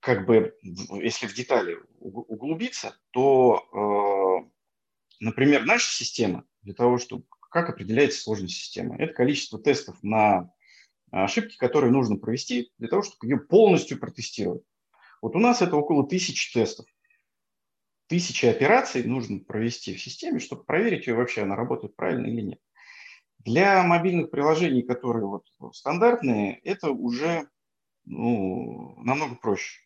как 0.08 0.24
бы, 0.24 0.56
если 0.62 1.26
в 1.26 1.34
детали 1.34 1.76
углубиться, 2.00 2.96
то, 3.10 4.48
например, 5.20 5.66
наша 5.66 5.92
система 5.92 6.46
для 6.62 6.72
того, 6.72 6.96
чтобы 6.96 7.24
как 7.50 7.68
определяется 7.68 8.22
сложность 8.22 8.56
системы? 8.56 8.96
Это 8.96 9.12
количество 9.12 9.58
тестов 9.58 10.02
на 10.02 10.50
ошибки, 11.10 11.58
которые 11.58 11.92
нужно 11.92 12.16
провести 12.16 12.72
для 12.78 12.88
того, 12.88 13.02
чтобы 13.02 13.26
ее 13.26 13.36
полностью 13.36 14.00
протестировать. 14.00 14.62
Вот 15.20 15.36
у 15.36 15.38
нас 15.38 15.60
это 15.60 15.76
около 15.76 16.08
тысячи 16.08 16.54
тестов. 16.54 16.86
Тысячи 18.06 18.46
операций 18.46 19.04
нужно 19.04 19.40
провести 19.40 19.94
в 19.94 20.00
системе, 20.00 20.38
чтобы 20.38 20.64
проверить 20.64 21.06
ее 21.06 21.16
вообще, 21.16 21.42
она 21.42 21.54
работает 21.54 21.96
правильно 21.96 22.28
или 22.28 22.40
нет. 22.40 22.60
Для 23.40 23.82
мобильных 23.82 24.30
приложений, 24.30 24.84
которые 24.84 25.26
вот 25.26 25.44
стандартные, 25.74 26.60
это 26.64 26.92
уже 26.92 27.50
ну, 28.06 28.94
намного 29.02 29.34
проще. 29.34 29.82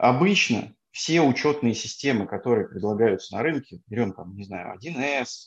Обычно 0.00 0.74
все 0.90 1.20
учетные 1.20 1.74
системы, 1.74 2.26
которые 2.26 2.68
предлагаются 2.68 3.34
на 3.36 3.42
рынке, 3.42 3.80
берем 3.86 4.12
там, 4.12 4.34
не 4.34 4.44
знаю, 4.44 4.78
1С, 4.78 5.46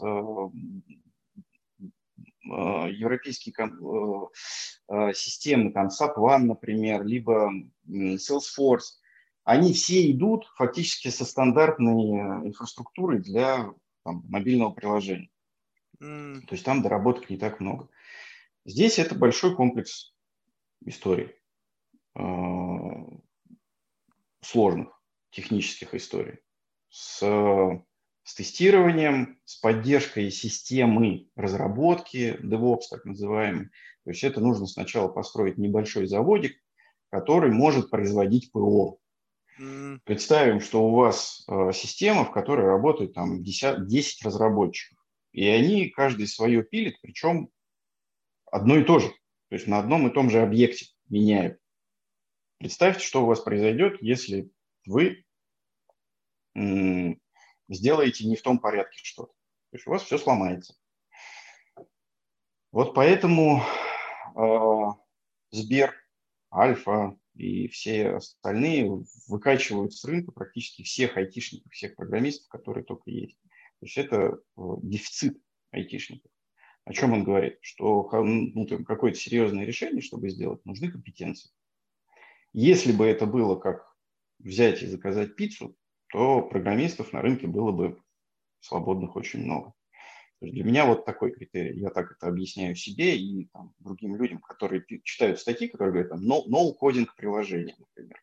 Э, 2.45 2.89
европейские 2.91 3.55
э, 3.57 3.63
э, 4.89 5.13
системы, 5.13 5.71
там 5.71 5.87
SAP 5.87 6.15
One, 6.17 6.43
например, 6.43 7.05
либо 7.05 7.51
Salesforce, 7.87 8.99
они 9.45 9.73
все 9.73 10.11
идут 10.11 10.45
фактически 10.55 11.07
со 11.07 11.25
стандартной 11.25 12.47
инфраструктурой 12.47 13.19
для 13.19 13.73
там, 14.03 14.23
мобильного 14.27 14.71
приложения. 14.71 15.29
Mm. 16.01 16.41
То 16.41 16.55
есть 16.55 16.65
там 16.65 16.81
доработок 16.81 17.29
не 17.29 17.37
так 17.37 17.61
много. 17.61 17.87
Здесь 18.65 18.99
это 18.99 19.15
большой 19.15 19.55
комплекс 19.55 20.13
историй, 20.85 21.33
сложных 24.43 25.01
технических 25.31 25.93
историй, 25.93 26.39
с 26.89 27.21
с 28.23 28.35
тестированием, 28.35 29.37
с 29.43 29.57
поддержкой 29.57 30.31
системы 30.31 31.27
разработки, 31.35 32.37
DevOps 32.41 32.83
так 32.89 33.05
называемый. 33.05 33.65
То 34.05 34.11
есть 34.11 34.23
это 34.23 34.39
нужно 34.39 34.65
сначала 34.65 35.09
построить 35.09 35.57
небольшой 35.57 36.07
заводик, 36.07 36.55
который 37.09 37.51
может 37.51 37.89
производить 37.89 38.51
ПО. 38.51 38.97
Mm. 39.59 39.99
Представим, 40.03 40.61
что 40.61 40.85
у 40.85 40.95
вас 40.95 41.45
э, 41.47 41.71
система, 41.73 42.25
в 42.25 42.31
которой 42.31 42.65
работает 42.65 43.13
там 43.13 43.43
10, 43.43 43.87
10 43.87 44.25
разработчиков, 44.25 44.97
и 45.31 45.45
они 45.45 45.89
каждый 45.89 46.27
свое 46.27 46.63
пилит, 46.63 46.95
причем 47.01 47.49
одно 48.51 48.77
и 48.77 48.83
то 48.83 48.99
же, 48.99 49.09
то 49.09 49.55
есть 49.55 49.67
на 49.67 49.79
одном 49.79 50.07
и 50.07 50.13
том 50.13 50.29
же 50.29 50.41
объекте 50.41 50.87
меняют. 51.09 51.59
Представьте, 52.63 53.03
что 53.03 53.23
у 53.23 53.25
вас 53.25 53.41
произойдет, 53.41 54.01
если 54.01 54.49
вы 54.85 55.25
сделаете 57.67 58.25
не 58.25 58.37
в 58.37 58.41
том 58.41 58.57
порядке 58.57 59.01
что-то. 59.03 59.33
То 59.33 59.75
есть 59.75 59.85
у 59.85 59.89
вас 59.89 60.03
все 60.03 60.17
сломается. 60.17 60.73
Вот 62.71 62.93
поэтому 62.93 63.61
э, 64.37 64.85
Сбер, 65.51 65.93
Альфа 66.53 67.19
и 67.35 67.67
все 67.67 68.11
остальные 68.11 69.03
выкачивают 69.27 69.93
с 69.93 70.05
рынка 70.05 70.31
практически 70.31 70.83
всех 70.83 71.17
айтишников, 71.17 71.69
всех 71.73 71.97
программистов, 71.97 72.47
которые 72.47 72.85
только 72.85 73.11
есть. 73.11 73.37
То 73.81 73.85
есть 73.87 73.97
это 73.97 74.15
э, 74.15 74.61
дефицит 74.83 75.37
айтишников. 75.71 76.31
О 76.85 76.93
чем 76.93 77.11
он 77.11 77.25
говорит? 77.25 77.57
Что 77.59 78.09
ну, 78.23 78.65
какое-то 78.85 79.19
серьезное 79.19 79.65
решение, 79.65 80.01
чтобы 80.01 80.29
сделать, 80.29 80.63
нужны 80.63 80.89
компетенции. 80.89 81.51
Если 82.53 82.91
бы 82.91 83.05
это 83.05 83.25
было 83.25 83.55
как 83.55 83.83
взять 84.39 84.83
и 84.83 84.87
заказать 84.87 85.35
пиццу, 85.35 85.75
то 86.09 86.41
программистов 86.43 87.11
на 87.11 87.21
рынке 87.21 87.47
было 87.47 87.71
бы 87.71 87.99
свободных 88.59 89.15
очень 89.15 89.43
много. 89.43 89.73
Для 90.39 90.63
меня 90.63 90.85
вот 90.85 91.05
такой 91.05 91.31
критерий. 91.31 91.79
Я 91.79 91.89
так 91.89 92.11
это 92.11 92.27
объясняю 92.27 92.75
себе 92.75 93.17
и 93.17 93.47
там, 93.53 93.73
другим 93.79 94.15
людям, 94.15 94.39
которые 94.39 94.83
читают 95.03 95.39
статьи, 95.39 95.67
которые 95.67 95.93
говорят, 95.93 96.11
там, 96.11 96.19
no, 96.19 96.41
no 96.47 96.73
coding 96.79 97.07
приложение, 97.15 97.75
например. 97.79 98.21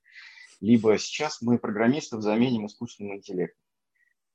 Либо 0.61 0.99
сейчас 0.99 1.41
мы 1.41 1.59
программистов 1.59 2.23
заменим 2.23 2.67
искусственным 2.67 3.17
интеллектом. 3.17 3.65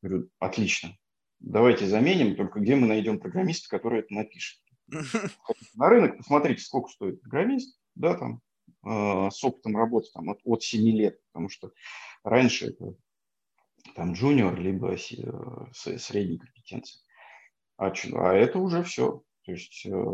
Говорю, 0.02 0.30
отлично. 0.40 0.98
Давайте 1.40 1.86
заменим, 1.86 2.36
только 2.36 2.60
где 2.60 2.76
мы 2.76 2.88
найдем 2.88 3.20
программиста, 3.20 3.70
который 3.70 4.00
это 4.00 4.14
напишет. 4.14 4.60
На 5.76 5.88
рынок 5.88 6.18
посмотрите, 6.18 6.64
сколько 6.64 6.90
стоит 6.90 7.22
программист, 7.22 7.80
да, 7.94 8.16
там, 8.18 8.42
с 8.86 9.44
опытом 9.44 9.76
работы 9.76 10.10
там, 10.14 10.30
от, 10.30 10.40
от 10.44 10.64
7 10.64 10.82
лет, 10.96 11.20
потому 11.32 11.50
что 11.50 11.72
раньше 12.24 12.68
это 12.68 12.96
там 13.96 14.14
джуниор, 14.14 14.60
либо 14.60 14.94
э, 14.94 14.98
средней 14.98 16.38
компетенции. 16.38 17.02
А, 17.78 17.92
а 17.92 18.34
это 18.34 18.60
уже 18.60 18.84
все. 18.84 19.24
То 19.44 19.52
есть 19.52 19.86
э, 19.86 20.06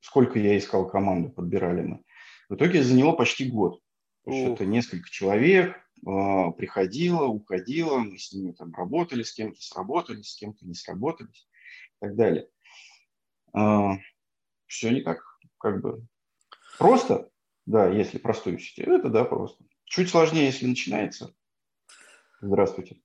сколько 0.00 0.38
я 0.38 0.58
искал 0.58 0.88
команду, 0.88 1.30
подбирали 1.30 1.82
мы. 1.82 2.02
В 2.48 2.56
итоге 2.56 2.82
заняло 2.82 3.12
почти 3.12 3.48
год. 3.48 3.80
То 4.24 4.30
есть 4.30 4.52
это 4.54 4.66
несколько 4.66 5.08
человек 5.10 5.76
э, 5.76 6.52
приходило, 6.56 7.24
уходило, 7.24 7.98
мы 7.98 8.18
с 8.18 8.32
ними 8.32 8.52
там 8.52 8.72
работали, 8.74 9.22
с 9.22 9.32
кем-то 9.32 9.60
сработались, 9.60 10.30
с 10.30 10.36
кем-то 10.36 10.66
не 10.66 10.74
сработались 10.74 11.48
и 12.00 12.06
так 12.06 12.16
далее. 12.16 12.48
Э, 13.56 13.92
все 14.66 14.90
не 14.90 15.00
так 15.00 15.22
как 15.58 15.80
бы 15.80 16.06
просто, 16.78 17.30
да, 17.66 17.88
если 17.88 18.18
простую 18.18 18.58
систему, 18.58 18.96
это 18.96 19.08
да, 19.08 19.24
просто. 19.24 19.64
Чуть 19.84 20.10
сложнее, 20.10 20.46
если 20.46 20.66
начинается. 20.66 21.34
Здравствуйте. 22.40 22.96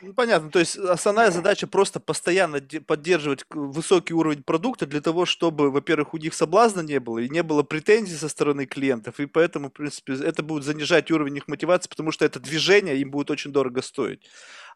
Ну, 0.00 0.14
понятно, 0.14 0.50
то 0.50 0.60
есть 0.60 0.76
основная 0.76 1.32
задача 1.32 1.66
просто 1.66 1.98
постоянно 1.98 2.60
поддерживать 2.86 3.44
высокий 3.50 4.14
уровень 4.14 4.44
продукта 4.44 4.86
для 4.86 5.00
того, 5.00 5.26
чтобы, 5.26 5.72
во-первых, 5.72 6.14
у 6.14 6.18
них 6.18 6.34
соблазна 6.34 6.82
не 6.82 7.00
было 7.00 7.18
и 7.18 7.28
не 7.28 7.42
было 7.42 7.64
претензий 7.64 8.14
со 8.14 8.28
стороны 8.28 8.66
клиентов, 8.66 9.18
и 9.18 9.26
поэтому, 9.26 9.70
в 9.70 9.72
принципе, 9.72 10.14
это 10.14 10.44
будет 10.44 10.62
занижать 10.62 11.10
уровень 11.10 11.38
их 11.38 11.48
мотивации, 11.48 11.88
потому 11.88 12.12
что 12.12 12.24
это 12.24 12.38
движение 12.38 12.96
им 12.98 13.10
будет 13.10 13.30
очень 13.30 13.50
дорого 13.50 13.82
стоить. 13.82 14.28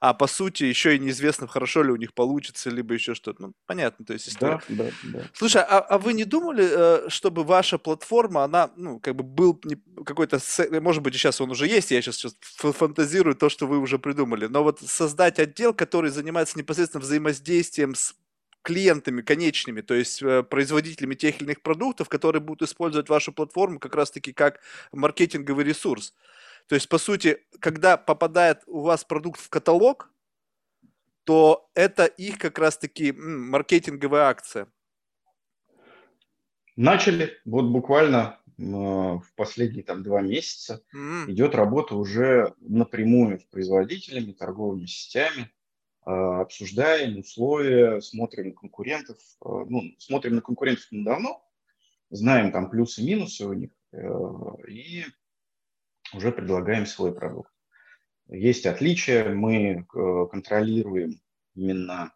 А 0.03 0.15
по 0.15 0.27
сути, 0.27 0.65
еще 0.65 0.97
и 0.97 0.99
неизвестно, 0.99 1.47
хорошо 1.47 1.85
ли 1.85 1.93
у 1.93 1.97
них 1.97 2.13
получится, 2.13 2.71
либо 2.71 2.93
еще 2.93 3.15
что-то. 3.15 3.41
Ну, 3.41 3.53
понятно, 3.67 4.05
то 4.05 4.13
есть 4.13 4.29
история. 4.29 4.61
Да, 4.69 4.87
да, 4.87 4.91
да. 5.05 5.21
Слушай, 5.33 5.63
а, 5.63 5.79
а 5.79 5.97
вы 5.97 6.13
не 6.13 6.25
думали, 6.25 6.67
э, 6.69 7.09
чтобы 7.09 7.45
ваша 7.45 7.79
платформа, 7.79 8.43
она, 8.43 8.73
ну, 8.75 8.99
как 8.99 9.15
бы 9.15 9.23
был 9.23 9.63
какой-то, 10.05 10.41
может 10.81 11.05
быть, 11.05 11.15
сейчас 11.15 11.41
он 11.41 11.53
уже 11.53 11.69
есть, 11.69 11.93
я 11.93 12.03
сейчас, 12.03 12.17
сейчас 12.17 12.37
фантазирую 12.75 13.37
то, 13.37 13.49
что 13.49 13.69
вы 13.69 13.79
уже 13.79 14.01
придумали, 14.01 14.47
но 14.47 14.65
вот 14.65 14.81
создать 14.81 15.39
отдел, 15.39 15.73
который 15.73 16.11
занимается 16.11 16.59
непосредственно 16.59 17.01
взаимодействием 17.01 17.95
с 17.95 18.17
клиентами 18.63 19.23
конечными, 19.23 19.83
то 19.83 19.95
есть 19.95 20.21
э, 20.21 20.43
производителями 20.43 21.15
тех 21.15 21.37
или 21.37 21.45
иных 21.45 21.63
продуктов, 21.63 22.09
которые 22.09 22.43
будут 22.43 22.69
использовать 22.69 23.09
вашу 23.09 23.33
платформу 23.33 23.79
как 23.79 23.95
раз-таки 23.95 24.33
как 24.33 24.59
маркетинговый 24.91 25.65
ресурс. 25.65 26.13
То 26.69 26.75
есть, 26.75 26.89
по 26.89 26.99
сути, 26.99 27.39
когда 27.61 27.97
попадает 27.97 28.63
у 28.67 28.81
вас 28.81 29.05
продукт 29.05 29.41
в 29.41 29.49
каталог, 29.49 30.11
то 31.25 31.71
это 31.75 32.07
их 32.07 32.39
как 32.39 32.59
раз-таки 32.59 33.13
маркетинговая 33.13 34.25
акция. 34.25 34.67
Начали, 36.77 37.39
вот 37.45 37.67
буквально 37.67 38.39
в 38.59 39.27
последние 39.35 39.83
там 39.83 40.03
два 40.03 40.21
месяца 40.21 40.83
mm-hmm. 40.95 41.31
идет 41.31 41.55
работа 41.55 41.97
уже 41.97 42.55
напрямую 42.61 43.41
с 43.41 43.45
производителями, 43.45 44.33
торговыми 44.33 44.87
сетями, 44.87 45.51
а, 46.05 46.41
обсуждаем 46.43 47.19
условия, 47.19 48.01
смотрим 48.01 48.49
на 48.49 48.55
конкурентов, 48.55 49.19
а, 49.41 49.65
ну, 49.69 49.83
смотрим 49.99 50.37
на 50.37 50.41
конкурентов 50.43 50.87
давно, 50.91 51.45
знаем 52.11 52.53
там 52.53 52.71
плюсы 52.71 53.01
и 53.01 53.07
минусы 53.07 53.47
у 53.47 53.53
них, 53.53 53.71
э, 53.93 53.99
и 54.69 55.05
уже 56.15 56.33
предлагаем 56.33 56.87
свой 56.87 57.15
продукт. 57.15 57.53
Есть 58.29 58.67
отличия, 58.67 59.29
мы 59.35 59.87
э, 59.95 60.27
контролируем 60.31 61.21
именно 61.55 62.13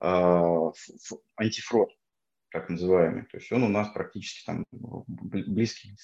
антифрод, 0.00 1.90
так 2.50 2.68
называемый. 2.68 3.24
То 3.24 3.38
есть 3.38 3.50
он 3.50 3.64
у 3.64 3.68
нас 3.68 3.88
практически 3.88 4.44
там 4.44 4.64
близкий 4.70 5.96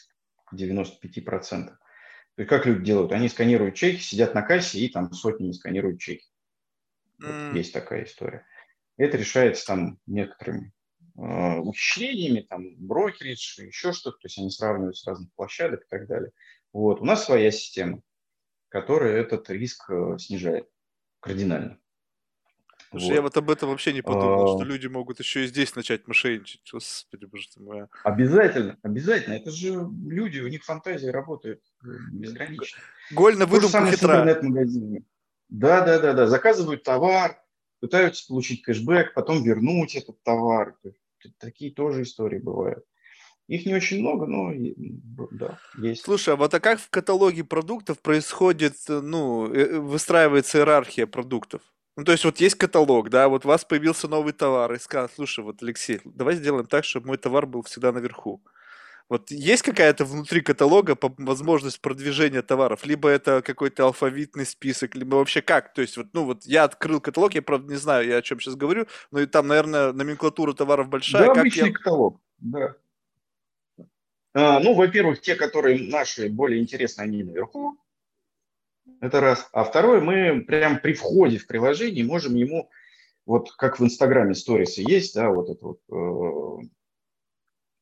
к 0.47 0.55
95%. 0.55 1.67
То 2.37 2.43
есть 2.43 2.49
как 2.49 2.67
люди 2.67 2.85
делают? 2.85 3.13
Они 3.13 3.29
сканируют 3.29 3.77
чеки, 3.77 4.01
сидят 4.01 4.35
на 4.35 4.43
кассе 4.43 4.81
и 4.81 4.89
там 4.89 5.13
сотнями 5.13 5.53
сканируют 5.53 6.01
чеки. 6.01 6.27
Mm. 7.23 7.49
Вот 7.49 7.57
есть 7.57 7.73
такая 7.73 8.05
история. 8.05 8.45
Это 8.97 9.17
решается 9.17 9.67
там 9.67 9.99
некоторыми 10.07 10.73
э, 11.17 11.59
ухищрениями, 11.59 12.41
там 12.41 12.75
брокеридж, 12.77 13.61
еще 13.61 13.93
что-то, 13.93 14.19
то 14.19 14.27
есть 14.27 14.39
они 14.39 14.51
сравнивают 14.51 14.97
с 14.97 15.07
разных 15.07 15.33
площадок 15.35 15.83
и 15.83 15.89
так 15.89 16.09
далее. 16.09 16.33
Вот. 16.75 17.01
У 17.01 17.05
нас 17.05 17.25
своя 17.25 17.51
система, 17.53 18.03
которая 18.69 19.17
этот 19.21 19.49
риск 19.49 19.89
э, 19.89 20.19
снижает 20.19 20.69
кардинально. 21.21 21.79
Слушай, 22.91 23.07
вот. 23.07 23.15
я 23.15 23.23
вот 23.23 23.37
об 23.37 23.51
этом 23.51 23.71
вообще 23.71 23.93
не 23.93 24.03
подумал, 24.03 24.45
а... 24.45 24.59
что 24.59 24.65
люди 24.65 24.89
могут 24.89 25.21
еще 25.21 25.45
и 25.45 25.47
здесь 25.47 25.77
начать 25.77 26.07
мошенничать. 26.09 26.63
Господи, 26.71 27.27
боже 27.27 27.49
ты 27.55 27.61
мой. 27.61 27.87
Обязательно, 28.03 28.77
обязательно. 28.83 29.35
Это 29.35 29.53
же 29.53 29.89
люди, 30.05 30.41
у 30.41 30.49
них 30.49 30.65
фантазия 30.65 31.13
работает 31.13 31.63
э, 31.85 31.87
безгранично. 32.11 32.79
Голь 33.13 33.37
на 33.37 33.47
выдумку 33.47 33.79
хитра. 33.87 34.21
интернет-магазине. 34.21 35.05
Да, 35.49 35.85
да, 35.87 36.01
да, 36.01 36.13
да. 36.13 36.27
Заказывают 36.27 36.83
товар, 36.83 37.41
пытаются 37.79 38.27
получить 38.27 38.63
кэшбэк, 38.63 39.15
потом 39.15 39.45
вернуть 39.45 39.95
этот 39.95 40.21
товар. 40.25 40.77
Такие 41.39 41.73
тоже 41.73 42.03
истории 42.03 42.41
бывают. 42.41 42.85
Их 43.47 43.67
не 43.67 43.75
очень 43.75 44.01
много, 44.01 44.27
но 44.27 44.53
да, 45.33 45.59
есть. 45.77 46.03
Слушай, 46.03 46.35
а 46.35 46.37
вот 46.37 46.55
а 46.55 46.61
как 46.61 46.81
в 46.81 46.89
каталоге 46.89 47.45
продуктов 47.45 48.01
происходит, 48.01 48.75
э, 48.89 49.01
ну, 49.01 49.53
э, 49.53 49.79
выстраивается 49.79 50.59
иерархия 50.59 51.07
продуктов? 51.07 51.61
Ну, 51.97 52.05
то 52.05 52.13
есть 52.13 52.25
вот 52.25 52.41
есть 52.41 52.57
каталог, 52.57 53.11
да, 53.11 53.29
вот 53.29 53.45
у 53.45 53.49
вас 53.49 53.65
появился 53.65 54.09
новый 54.09 54.33
товар, 54.33 54.73
и 54.73 54.79
сказал, 54.79 55.11
слушай, 55.15 55.45
вот, 55.45 55.63
Алексей, 55.63 56.01
давай 56.05 56.37
сделаем 56.37 56.67
так, 56.67 56.85
чтобы 56.85 57.09
мой 57.09 57.19
товар 57.19 57.47
был 57.47 57.63
всегда 57.63 57.93
наверху. 57.93 58.43
Вот 59.11 59.31
есть 59.31 59.63
какая-то 59.63 60.07
внутри 60.07 60.41
каталога 60.41 60.97
возможность 61.19 61.81
продвижения 61.83 62.41
товаров? 62.41 62.87
Либо 62.87 63.11
это 63.11 63.43
какой-то 63.43 63.85
алфавитный 63.85 64.47
список, 64.47 64.95
либо 64.95 65.17
вообще 65.17 65.43
как? 65.43 65.75
То 65.75 65.83
есть, 65.83 65.99
вот, 65.99 66.07
ну 66.15 66.25
вот 66.25 66.47
я 66.47 66.65
открыл 66.65 67.03
каталог, 67.03 67.35
я 67.35 67.43
правда 67.43 67.71
не 67.71 67.79
знаю, 67.79 68.09
я 68.09 68.17
о 68.17 68.23
чем 68.23 68.41
сейчас 68.41 68.57
говорю, 68.57 68.87
но 69.11 69.21
и 69.21 69.27
там, 69.27 69.47
наверное, 69.47 69.93
номенклатура 69.93 70.55
товаров 70.55 70.89
большая. 70.89 71.27
Да, 71.27 71.41
обычный 71.41 71.69
я... 71.69 71.75
каталог, 71.75 72.19
да. 72.39 72.77
А, 74.35 74.59
ну, 74.59 74.75
во-первых, 74.75 75.21
те, 75.21 75.37
которые 75.37 75.89
наши 75.89 76.29
более 76.29 76.61
интересны, 76.61 77.03
они 77.03 77.23
наверху. 77.23 77.79
Это 79.01 79.21
раз. 79.21 79.49
А 79.53 79.63
второе, 79.65 80.01
мы 80.01 80.43
прям 80.43 80.81
при 80.81 80.93
входе 80.93 81.39
в 81.39 81.47
приложение 81.47 82.05
можем 82.05 82.35
ему, 82.35 82.69
вот 83.27 83.53
как 83.53 83.79
в 83.79 83.85
Инстаграме 83.85 84.35
сторисы 84.35 84.83
есть, 84.87 85.15
да, 85.15 85.31
вот 85.31 85.49
это 85.49 85.65
вот 85.65 85.81
э, 85.89 85.95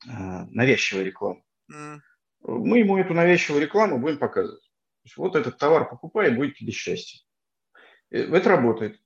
э, 0.08 0.44
навязчивая 0.50 1.04
реклама. 1.04 1.42
Mm. 1.70 2.00
Мы 2.42 2.80
ему 2.80 2.98
эту 2.98 3.14
навязчивую 3.14 3.62
рекламу 3.62 3.98
будем 3.98 4.18
показывать. 4.18 4.70
вот 5.16 5.36
этот 5.36 5.56
товар 5.58 5.88
покупай, 5.88 6.30
и 6.30 6.36
будет 6.36 6.56
тебе 6.56 6.72
счастье. 6.72 7.22
Э, 8.10 8.24
это 8.24 8.50
работает. 8.50 9.00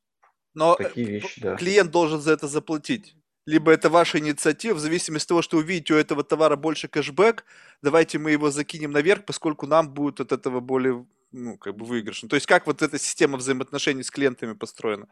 Но 0.52 0.74
Такие 0.74 1.06
вещи, 1.06 1.40
да. 1.40 1.54
клиент 1.56 1.92
должен 1.92 2.20
за 2.20 2.32
это 2.32 2.48
заплатить 2.48 3.14
либо 3.46 3.70
это 3.72 3.88
ваша 3.88 4.18
инициатива, 4.18 4.74
в 4.74 4.80
зависимости 4.80 5.26
от 5.26 5.28
того, 5.28 5.42
что 5.42 5.56
увидите 5.56 5.94
у 5.94 5.96
этого 5.96 6.24
товара 6.24 6.56
больше 6.56 6.88
кэшбэк, 6.88 7.44
давайте 7.80 8.18
мы 8.18 8.32
его 8.32 8.50
закинем 8.50 8.90
наверх, 8.90 9.24
поскольку 9.24 9.66
нам 9.66 9.88
будет 9.94 10.20
от 10.20 10.32
этого 10.32 10.58
более, 10.58 11.06
ну, 11.30 11.56
как 11.56 11.76
бы 11.76 11.86
выигрышно. 11.86 12.28
То 12.28 12.34
есть 12.34 12.46
как 12.46 12.66
вот 12.66 12.82
эта 12.82 12.98
система 12.98 13.38
взаимоотношений 13.38 14.02
с 14.02 14.10
клиентами 14.10 14.52
построена? 14.52 15.06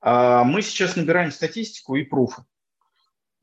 А, 0.00 0.44
мы 0.44 0.62
сейчас 0.62 0.96
набираем 0.96 1.30
статистику 1.30 1.94
и 1.96 2.04
пруфы 2.04 2.44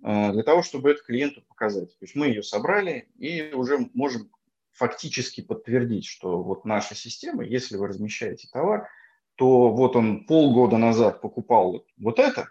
а, 0.02 0.32
для 0.32 0.42
того, 0.42 0.64
чтобы 0.64 0.90
это 0.90 1.04
клиенту 1.04 1.44
показать. 1.48 1.92
То 2.00 2.06
есть 2.06 2.16
мы 2.16 2.28
ее 2.28 2.42
собрали 2.42 3.10
и 3.20 3.54
уже 3.54 3.90
можем 3.94 4.32
фактически 4.74 5.42
подтвердить, 5.42 6.08
что 6.08 6.42
вот 6.42 6.66
наша 6.66 6.96
система, 6.96 7.44
если 7.44 7.78
вы 7.78 7.88
размещаете 7.88 8.48
товар, 8.52 8.90
то 9.36 9.70
вот 9.70 9.96
он 9.96 10.26
полгода 10.26 10.78
назад 10.78 11.22
покупал 11.22 11.86
вот 11.98 12.20
это, 12.20 12.50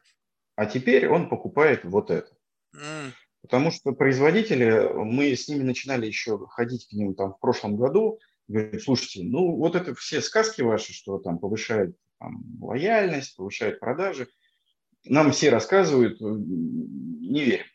а 0.56 0.66
теперь 0.66 1.08
он 1.08 1.28
покупает 1.28 1.84
вот 1.84 2.10
это. 2.10 2.30
Mm. 2.74 3.12
Потому 3.42 3.70
что 3.70 3.92
производители, 3.92 4.88
мы 4.94 5.34
с 5.34 5.48
ними 5.48 5.62
начинали 5.62 6.06
еще 6.06 6.38
ходить 6.48 6.88
к 6.88 6.92
ним 6.92 7.14
там 7.14 7.34
в 7.34 7.40
прошлом 7.40 7.76
году, 7.76 8.18
говорят, 8.48 8.82
слушайте, 8.82 9.22
ну 9.22 9.56
вот 9.56 9.74
это 9.74 9.94
все 9.94 10.20
сказки 10.20 10.62
ваши, 10.62 10.92
что 10.92 11.18
там 11.18 11.38
повышает 11.38 11.96
там, 12.18 12.42
лояльность, 12.60 13.36
повышает 13.36 13.80
продажи, 13.80 14.28
нам 15.04 15.32
все 15.32 15.50
рассказывают, 15.50 16.20
э, 16.20 16.24
не 16.24 17.44
верим. 17.44 17.66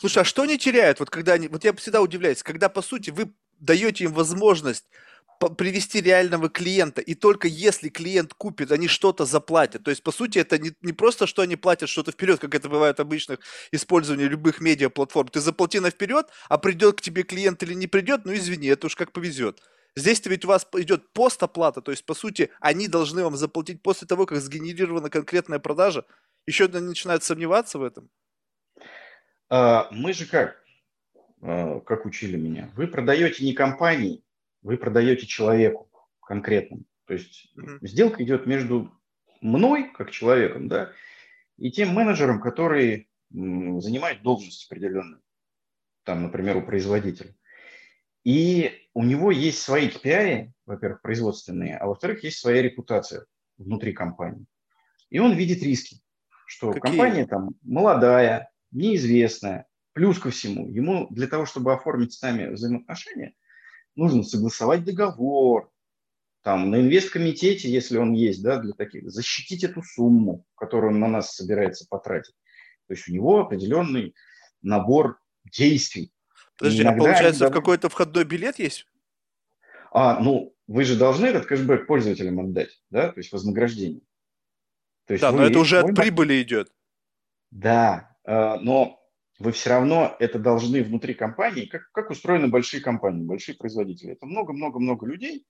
Слушай, 0.00 0.22
а 0.22 0.24
что 0.24 0.42
они 0.42 0.58
теряют, 0.58 0.98
вот 0.98 1.10
когда 1.10 1.34
они, 1.34 1.46
вот 1.48 1.62
я 1.64 1.72
всегда 1.74 2.02
удивляюсь, 2.02 2.42
когда 2.42 2.68
по 2.68 2.82
сути 2.82 3.10
вы 3.10 3.32
даете 3.60 4.04
им 4.04 4.12
возможность 4.12 4.86
привести 5.38 6.00
реального 6.00 6.48
клиента, 6.48 7.00
и 7.00 7.14
только 7.14 7.48
если 7.48 7.88
клиент 7.88 8.34
купит, 8.34 8.72
они 8.72 8.88
что-то 8.88 9.24
заплатят. 9.24 9.84
То 9.84 9.90
есть, 9.90 10.02
по 10.02 10.12
сути, 10.12 10.38
это 10.38 10.58
не, 10.58 10.72
не 10.82 10.92
просто, 10.92 11.26
что 11.26 11.42
они 11.42 11.56
платят 11.56 11.88
что-то 11.88 12.12
вперед, 12.12 12.40
как 12.40 12.54
это 12.54 12.68
бывает 12.68 12.98
в 12.98 13.00
обычных 13.00 13.40
использовании 13.72 14.24
любых 14.26 14.60
медиаплатформ. 14.60 15.28
Ты 15.28 15.40
заплати 15.40 15.80
на 15.80 15.90
вперед, 15.90 16.26
а 16.48 16.58
придет 16.58 16.98
к 16.98 17.00
тебе 17.00 17.22
клиент 17.22 17.62
или 17.62 17.74
не 17.74 17.86
придет, 17.86 18.24
ну 18.24 18.34
извини, 18.34 18.68
это 18.68 18.86
уж 18.86 18.96
как 18.96 19.12
повезет. 19.12 19.60
Здесь-то 19.96 20.28
ведь 20.28 20.44
у 20.44 20.48
вас 20.48 20.66
идет 20.74 21.12
постоплата, 21.12 21.80
то 21.80 21.90
есть, 21.90 22.04
по 22.04 22.14
сути, 22.14 22.50
они 22.60 22.86
должны 22.86 23.24
вам 23.24 23.36
заплатить 23.36 23.82
после 23.82 24.06
того, 24.06 24.26
как 24.26 24.40
сгенерирована 24.40 25.08
конкретная 25.08 25.58
продажа. 25.58 26.04
Еще 26.46 26.66
они 26.66 26.80
начинают 26.80 27.24
сомневаться 27.24 27.78
в 27.78 27.82
этом. 27.82 28.10
А, 29.48 29.88
мы 29.90 30.12
же 30.12 30.26
как? 30.26 30.62
А, 31.40 31.80
как 31.80 32.04
учили 32.04 32.36
меня? 32.36 32.70
Вы 32.76 32.88
продаете 32.88 33.44
не 33.44 33.54
компании, 33.54 34.22
вы 34.66 34.76
продаете 34.78 35.26
человеку 35.26 35.88
конкретному. 36.20 36.82
То 37.06 37.14
есть 37.14 37.52
mm-hmm. 37.56 37.78
сделка 37.82 38.24
идет 38.24 38.46
между 38.46 38.92
мной, 39.40 39.92
как 39.92 40.10
человеком, 40.10 40.66
да, 40.66 40.90
и 41.56 41.70
тем 41.70 41.90
менеджером, 41.90 42.40
который 42.40 43.08
занимает 43.30 44.22
должность 44.22 44.66
определенную, 44.66 45.22
там, 46.02 46.24
например, 46.24 46.56
у 46.56 46.62
производителя. 46.62 47.34
И 48.24 48.72
у 48.92 49.04
него 49.04 49.30
есть 49.30 49.62
свои 49.62 49.88
KPI, 49.88 50.50
во-первых, 50.66 51.00
производственные, 51.00 51.76
а 51.76 51.86
во-вторых, 51.86 52.24
есть 52.24 52.38
своя 52.38 52.60
репутация 52.60 53.24
внутри 53.58 53.92
компании. 53.92 54.46
И 55.10 55.20
он 55.20 55.34
видит 55.34 55.62
риски, 55.62 56.00
что 56.46 56.72
Какие? 56.72 56.80
компания 56.80 57.26
там 57.26 57.50
молодая, 57.62 58.50
неизвестная, 58.72 59.66
плюс 59.92 60.18
ко 60.18 60.30
всему, 60.30 60.68
ему 60.68 61.06
для 61.10 61.28
того, 61.28 61.46
чтобы 61.46 61.72
оформить 61.72 62.14
с 62.14 62.22
нами 62.22 62.48
взаимоотношения– 62.48 63.32
нужно 63.96 64.22
согласовать 64.22 64.84
договор, 64.84 65.70
там, 66.42 66.70
на 66.70 66.76
инвесткомитете, 66.76 67.68
если 67.68 67.98
он 67.98 68.12
есть, 68.12 68.40
да, 68.42 68.58
для 68.58 68.72
таких, 68.72 69.10
защитить 69.10 69.64
эту 69.64 69.82
сумму, 69.82 70.44
которую 70.54 70.92
он 70.92 71.00
на 71.00 71.08
нас 71.08 71.34
собирается 71.34 71.86
потратить. 71.90 72.34
То 72.86 72.94
есть 72.94 73.08
у 73.08 73.12
него 73.12 73.40
определенный 73.40 74.14
набор 74.62 75.18
действий. 75.44 76.12
Подожди, 76.56 76.84
а 76.84 76.92
получается, 76.92 77.48
в 77.48 77.52
какой-то 77.52 77.88
входной 77.88 78.24
билет 78.24 78.60
есть? 78.60 78.86
А, 79.90 80.20
ну, 80.20 80.54
вы 80.68 80.84
же 80.84 80.96
должны 80.96 81.26
этот 81.26 81.46
кэшбэк 81.46 81.86
пользователям 81.86 82.38
отдать, 82.38 82.80
да, 82.90 83.10
то 83.10 83.18
есть 83.18 83.32
вознаграждение. 83.32 84.02
То 85.06 85.14
есть 85.14 85.22
да, 85.22 85.32
но 85.32 85.44
это 85.44 85.58
уже 85.58 85.80
от 85.80 85.94
прибыли 85.94 86.42
идет. 86.42 86.72
Да, 87.50 88.16
э, 88.24 88.56
но 88.60 89.00
вы 89.38 89.52
все 89.52 89.70
равно 89.70 90.16
это 90.18 90.38
должны 90.38 90.82
внутри 90.82 91.14
компании, 91.14 91.66
как, 91.66 91.90
как 91.92 92.10
устроены 92.10 92.48
большие 92.48 92.82
компании, 92.82 93.24
большие 93.24 93.56
производители. 93.56 94.12
Это 94.12 94.26
много-много-много 94.26 95.06
людей, 95.06 95.46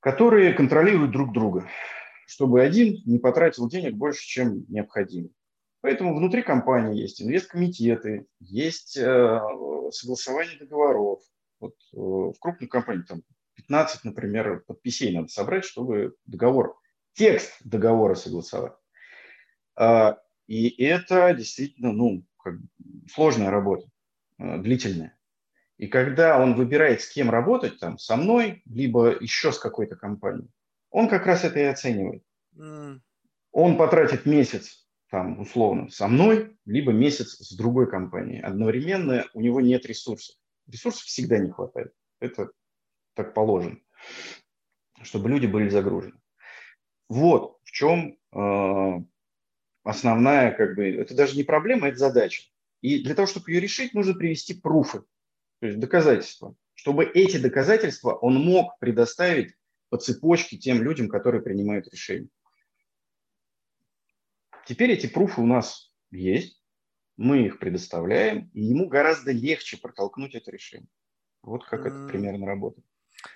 которые 0.00 0.54
контролируют 0.54 1.10
друг 1.10 1.32
друга, 1.32 1.68
чтобы 2.26 2.62
один 2.62 3.02
не 3.04 3.18
потратил 3.18 3.68
денег 3.68 3.94
больше, 3.94 4.26
чем 4.26 4.64
необходимо. 4.68 5.30
Поэтому 5.82 6.14
внутри 6.14 6.42
компании 6.42 7.00
есть 7.00 7.22
инвесткомитеты, 7.22 8.26
есть 8.38 8.96
э, 8.96 9.40
согласование 9.90 10.58
договоров. 10.58 11.20
Вот 11.58 11.74
э, 11.92 11.96
в 11.96 12.34
крупной 12.38 12.68
компании 12.68 13.02
там 13.02 13.22
15, 13.54 14.04
например, 14.04 14.62
подписей 14.66 15.14
надо 15.14 15.28
собрать, 15.28 15.64
чтобы 15.64 16.14
договор, 16.26 16.78
текст 17.14 17.56
договора 17.64 18.14
согласовать. 18.14 18.74
Э, 19.78 20.16
и 20.46 20.82
это 20.82 21.32
действительно, 21.32 21.92
ну, 21.92 22.24
сложная 23.12 23.50
работа, 23.50 23.86
э, 24.38 24.58
длительная. 24.58 25.16
И 25.76 25.86
когда 25.86 26.38
он 26.38 26.54
выбирает, 26.54 27.00
с 27.00 27.08
кем 27.08 27.30
работать, 27.30 27.78
там, 27.78 27.98
со 27.98 28.16
мной, 28.16 28.62
либо 28.66 29.16
еще 29.18 29.50
с 29.50 29.58
какой-то 29.58 29.96
компанией, 29.96 30.50
он 30.90 31.08
как 31.08 31.26
раз 31.26 31.44
это 31.44 31.58
и 31.58 31.64
оценивает. 31.64 32.22
Mm. 32.54 33.00
Он 33.52 33.76
потратит 33.78 34.26
месяц, 34.26 34.86
там, 35.08 35.40
условно, 35.40 35.90
со 35.90 36.06
мной, 36.06 36.56
либо 36.66 36.92
месяц 36.92 37.36
с 37.38 37.56
другой 37.56 37.90
компанией. 37.90 38.40
Одновременно 38.40 39.24
у 39.32 39.40
него 39.40 39.60
нет 39.60 39.86
ресурсов. 39.86 40.36
Ресурсов 40.66 41.04
всегда 41.04 41.38
не 41.38 41.50
хватает. 41.50 41.92
Это 42.20 42.50
так 43.14 43.34
положено, 43.34 43.78
чтобы 45.02 45.28
люди 45.28 45.46
были 45.46 45.68
загружены. 45.68 46.20
Вот 47.08 47.58
в 47.64 47.72
чем 47.72 48.18
э, 48.32 49.04
основная, 49.82 50.52
как 50.52 50.76
бы, 50.76 50.88
это 50.88 51.14
даже 51.14 51.36
не 51.36 51.44
проблема, 51.44 51.88
это 51.88 51.98
задача. 51.98 52.44
И 52.80 53.02
для 53.02 53.14
того, 53.14 53.26
чтобы 53.26 53.50
ее 53.50 53.60
решить, 53.60 53.94
нужно 53.94 54.14
привести 54.14 54.54
пруфы, 54.54 55.02
то 55.60 55.66
есть 55.66 55.78
доказательства, 55.78 56.54
чтобы 56.74 57.04
эти 57.04 57.36
доказательства 57.36 58.12
он 58.14 58.36
мог 58.36 58.78
предоставить 58.78 59.54
по 59.90 59.98
цепочке 59.98 60.56
тем 60.56 60.82
людям, 60.82 61.08
которые 61.08 61.42
принимают 61.42 61.88
решения. 61.92 62.28
Теперь 64.66 64.92
эти 64.92 65.06
пруфы 65.06 65.40
у 65.40 65.46
нас 65.46 65.92
есть, 66.10 66.62
мы 67.16 67.44
их 67.44 67.58
предоставляем, 67.58 68.50
и 68.54 68.62
ему 68.62 68.88
гораздо 68.88 69.32
легче 69.32 69.76
протолкнуть 69.76 70.34
это 70.34 70.50
решение. 70.50 70.88
Вот 71.42 71.64
как 71.66 71.80
mm. 71.80 71.88
это 71.88 72.06
примерно 72.06 72.46
работает. 72.46 72.86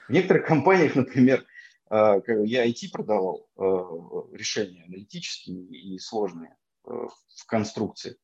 В 0.09 0.13
некоторых 0.13 0.47
компаниях, 0.47 0.95
например, 0.95 1.45
я 1.91 2.67
IT 2.67 2.91
продавал 2.93 3.49
а, 3.57 4.29
решения 4.33 4.85
аналитические 4.85 5.65
и 5.67 5.99
сложные 5.99 6.57
а, 6.85 7.07
в 7.09 7.47
конструкции. 7.47 8.17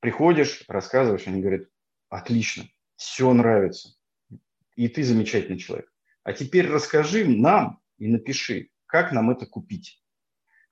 Приходишь, 0.00 0.64
рассказываешь, 0.68 1.26
они 1.26 1.40
говорят, 1.40 1.68
отлично, 2.08 2.68
все 2.96 3.32
нравится, 3.32 3.96
и 4.76 4.88
ты 4.88 5.02
замечательный 5.02 5.58
человек. 5.58 5.92
А 6.22 6.32
теперь 6.32 6.68
расскажи 6.68 7.26
нам 7.26 7.80
и 7.96 8.06
напиши, 8.06 8.70
как 8.86 9.12
нам 9.12 9.30
это 9.30 9.46
купить. 9.46 10.02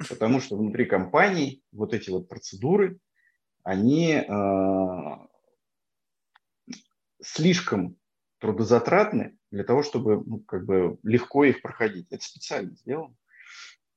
Потому 0.08 0.40
что 0.40 0.56
внутри 0.56 0.84
компании 0.84 1.62
вот 1.72 1.94
эти 1.94 2.10
вот 2.10 2.28
процедуры, 2.28 3.00
они 3.62 4.12
э, 4.12 4.26
слишком 7.22 7.98
трудозатратны 8.38 9.35
для 9.50 9.64
того, 9.64 9.82
чтобы 9.82 10.22
ну, 10.24 10.40
как 10.40 10.64
бы 10.64 10.98
легко 11.02 11.44
их 11.44 11.62
проходить. 11.62 12.06
Это 12.10 12.24
специально 12.24 12.74
сделано, 12.76 13.14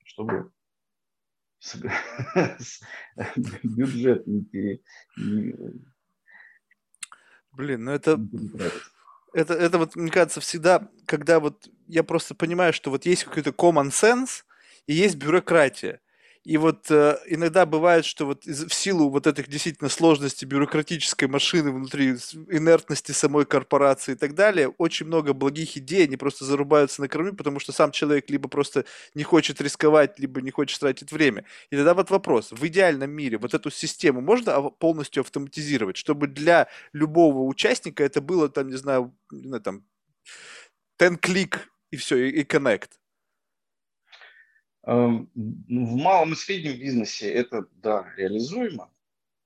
чтобы 0.03 0.51
бюджет 3.63 4.27
не 4.27 4.43
пере... 4.45 4.81
Блин, 7.51 7.83
ну 7.83 7.91
это... 7.91 8.19
Это, 9.31 9.53
это 9.53 9.77
вот, 9.77 9.95
мне 9.95 10.09
кажется, 10.09 10.41
всегда, 10.41 10.89
когда 11.05 11.39
вот 11.39 11.69
я 11.85 12.03
просто 12.03 12.33
понимаю, 12.33 12.73
что 12.73 12.89
вот 12.89 13.05
есть 13.05 13.25
какой-то 13.25 13.51
common 13.51 13.89
sense 13.89 14.43
и 14.87 14.93
есть 14.93 15.17
бюрократия. 15.17 16.01
И 16.45 16.57
вот 16.57 16.89
э, 16.89 17.17
иногда 17.27 17.65
бывает, 17.65 18.05
что 18.05 18.25
вот 18.25 18.45
из, 18.47 18.63
в 18.63 18.73
силу 18.73 19.09
вот 19.09 19.27
этих 19.27 19.49
действительно 19.49 19.89
сложностей 19.89 20.47
бюрократической 20.47 21.27
машины 21.27 21.71
внутри, 21.71 22.11
инертности 22.49 23.11
самой 23.11 23.45
корпорации 23.45 24.13
и 24.13 24.15
так 24.15 24.35
далее, 24.35 24.69
очень 24.77 25.05
много 25.05 25.33
благих 25.33 25.75
идей, 25.75 26.05
они 26.05 26.15
просто 26.15 26.45
зарубаются 26.45 27.01
на 27.01 27.09
корню, 27.09 27.35
потому 27.35 27.59
что 27.59 27.73
сам 27.73 27.91
человек 27.91 28.29
либо 28.29 28.47
просто 28.47 28.85
не 29.13 29.23
хочет 29.23 29.59
рисковать, 29.59 30.17
либо 30.17 30.41
не 30.41 30.49
хочет 30.49 30.79
тратить 30.79 31.11
время. 31.11 31.43
И 31.71 31.75
тогда 31.75 31.93
вот 31.93 32.09
вопрос, 32.09 32.51
в 32.51 32.65
идеальном 32.65 33.11
мире 33.11 33.37
вот 33.37 33.53
эту 33.53 33.69
систему 33.69 34.21
можно 34.21 34.61
полностью 34.69 35.21
автоматизировать, 35.21 35.97
чтобы 35.97 36.27
для 36.27 36.69
любого 36.93 37.43
участника 37.43 38.03
это 38.03 38.21
было 38.21 38.47
там, 38.47 38.69
не 38.69 38.77
знаю, 38.77 39.13
там, 39.63 39.83
10 40.99 41.19
клик 41.19 41.69
и 41.91 41.97
все, 41.97 42.15
и, 42.15 42.29
и 42.29 42.43
connect. 42.43 42.91
Эм, 44.89 45.29
ну, 45.35 45.85
в 45.85 45.95
малом 45.97 46.33
и 46.33 46.35
среднем 46.35 46.79
бизнесе 46.79 47.31
это, 47.31 47.67
да, 47.73 48.11
реализуемо, 48.17 48.91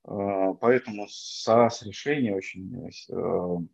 э, 0.06 0.54
поэтому 0.62 1.08
SaaS-решения 1.08 2.34
очень 2.34 2.74
э, 2.88 3.68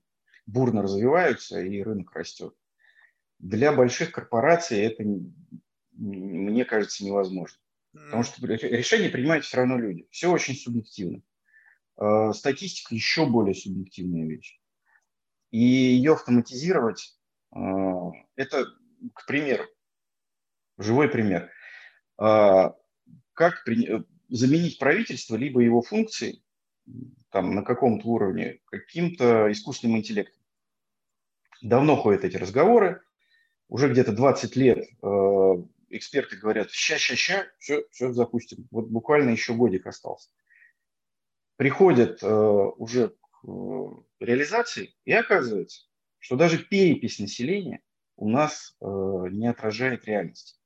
бурно 0.48 0.82
развиваются 0.82 1.62
и 1.62 1.84
рынок 1.84 2.12
растет. 2.16 2.56
Для 3.38 3.72
больших 3.72 4.12
корпораций 4.12 4.80
это, 4.80 5.04
мне 5.92 6.66
кажется, 6.66 7.06
невозможно. 7.06 7.60
Потому 7.94 8.24
что 8.24 8.48
решения 8.48 9.10
принимают 9.10 9.46
все 9.46 9.58
равно 9.58 9.78
люди. 9.78 10.08
Все 10.10 10.32
очень 10.32 10.56
субъективно. 10.56 11.22
Э, 12.02 12.32
статистика 12.34 12.96
еще 12.96 13.28
более 13.28 13.54
субъективная 13.54 14.26
вещь. 14.26 14.60
И 15.52 15.60
ее 15.60 16.14
автоматизировать, 16.14 17.16
это, 17.52 18.66
к 19.16 19.26
примеру, 19.26 19.66
живой 20.78 21.10
пример. 21.10 21.52
А, 22.20 22.76
как 23.34 23.64
при... 23.64 24.04
заменить 24.28 24.78
правительство, 24.78 25.38
либо 25.38 25.62
его 25.62 25.82
функции 25.82 26.44
там, 27.32 27.56
на 27.56 27.64
каком-то 27.64 28.06
уровне 28.08 28.60
каким-то 28.66 29.50
искусственным 29.52 29.98
интеллектом. 29.98 30.42
Давно 31.62 31.96
ходят 31.96 32.26
эти 32.26 32.36
разговоры, 32.36 33.02
уже 33.70 33.90
где-то 33.90 34.12
20 34.12 34.56
лет 34.56 34.80
э, 34.80 35.08
эксперты 35.90 36.38
говорят, 36.38 36.72
ща-ща-ща, 36.72 37.48
все, 37.58 37.84
все 37.92 38.12
запустим. 38.12 38.68
Вот 38.72 38.88
буквально 38.88 39.30
еще 39.30 39.54
годик 39.54 39.88
остался. 39.88 40.30
Приходят 41.56 42.22
э, 42.22 42.28
уже 42.28 43.10
к 43.10 43.48
э, 43.48 43.90
реализации, 44.20 44.96
и 45.06 45.14
оказывается, 45.14 45.86
что 46.18 46.36
даже 46.36 46.58
перепись 46.58 47.20
населения 47.20 47.82
у 48.16 48.30
нас 48.30 48.76
э, 48.82 48.86
не 49.32 49.48
отражает 49.48 50.06
реальности. 50.06 50.58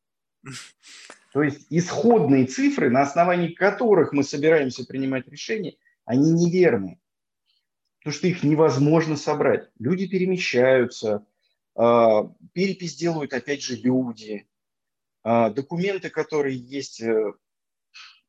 То 1.34 1.42
есть 1.42 1.66
исходные 1.72 2.46
цифры, 2.46 2.92
на 2.92 3.02
основании 3.02 3.54
которых 3.54 4.14
мы 4.14 4.24
собираемся 4.24 4.86
принимать 4.86 5.28
решения, 5.28 5.76
они 6.06 6.32
неверны. 6.32 7.02
Потому 8.00 8.14
что 8.14 8.28
их 8.28 8.44
невозможно 8.44 9.16
собрать. 9.16 9.68
Люди 9.80 10.08
перемещаются, 10.08 11.26
а, 11.76 12.32
перепись 12.54 12.96
делают, 12.96 13.34
опять 13.34 13.64
же, 13.64 13.78
люди. 13.78 14.48
А, 15.24 15.50
документы, 15.50 16.12
которые 16.12 16.56
есть 16.56 17.02
э, 17.02 17.34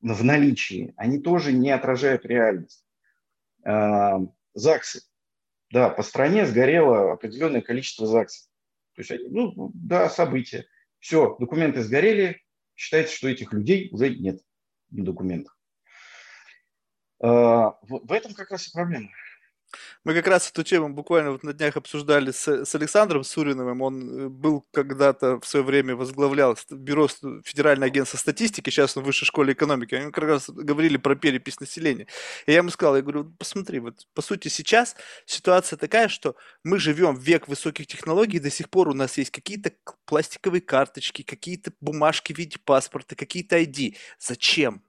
в 0.00 0.24
наличии, 0.24 0.94
они 0.96 1.18
тоже 1.18 1.52
не 1.52 1.70
отражают 1.72 2.24
реальность. 2.24 2.86
А, 3.64 4.20
ЗАГСы. 4.54 5.02
Да, 5.70 5.90
по 5.90 6.02
стране 6.02 6.46
сгорело 6.46 7.12
определенное 7.12 7.60
количество 7.60 8.06
ЗАГСов. 8.06 8.48
То 8.94 9.02
есть, 9.02 9.12
ну, 9.28 9.72
да, 9.74 10.08
события. 10.08 10.64
Все, 11.00 11.36
документы 11.38 11.82
сгорели, 11.82 12.43
считается, 12.74 13.14
что 13.14 13.28
этих 13.28 13.52
людей 13.52 13.88
уже 13.92 14.14
нет 14.14 14.40
на 14.90 15.04
документах. 15.04 15.58
А, 17.20 17.78
в 17.82 18.12
этом 18.12 18.34
как 18.34 18.50
раз 18.50 18.68
и 18.68 18.72
проблема. 18.72 19.08
Мы 20.04 20.14
как 20.14 20.26
раз 20.26 20.50
эту 20.50 20.62
тему 20.62 20.88
буквально 20.88 21.32
вот 21.32 21.42
на 21.42 21.52
днях 21.52 21.76
обсуждали 21.76 22.30
с, 22.30 22.46
с 22.64 22.74
Александром 22.74 23.24
Суриновым. 23.24 23.82
Он 23.82 24.26
э, 24.26 24.28
был 24.28 24.64
когда-то 24.72 25.40
в 25.40 25.46
свое 25.46 25.64
время 25.64 25.96
возглавлял 25.96 26.56
бюро 26.70 27.08
Федерального 27.44 27.86
агентства 27.86 28.18
статистики, 28.18 28.70
сейчас 28.70 28.96
он 28.96 29.02
в 29.02 29.06
высшей 29.06 29.26
школе 29.26 29.52
экономики. 29.52 29.94
Они 29.94 30.10
как 30.10 30.24
раз 30.24 30.48
говорили 30.48 30.96
про 30.96 31.16
перепись 31.16 31.60
населения. 31.60 32.06
И 32.46 32.52
я 32.52 32.58
ему 32.58 32.70
сказал, 32.70 32.96
я 32.96 33.02
говорю, 33.02 33.32
посмотри, 33.38 33.80
вот 33.80 34.06
по 34.14 34.22
сути 34.22 34.48
сейчас 34.48 34.96
ситуация 35.26 35.76
такая, 35.76 36.08
что 36.08 36.36
мы 36.62 36.78
живем 36.78 37.16
в 37.16 37.22
век 37.22 37.48
высоких 37.48 37.86
технологий, 37.86 38.36
и 38.36 38.40
до 38.40 38.50
сих 38.50 38.70
пор 38.70 38.88
у 38.88 38.94
нас 38.94 39.18
есть 39.18 39.30
какие-то 39.30 39.72
пластиковые 40.06 40.60
карточки, 40.60 41.22
какие-то 41.22 41.72
бумажки 41.80 42.32
в 42.32 42.38
виде 42.38 42.58
паспорта, 42.64 43.14
какие-то 43.16 43.58
ID. 43.58 43.96
Зачем? 44.18 44.82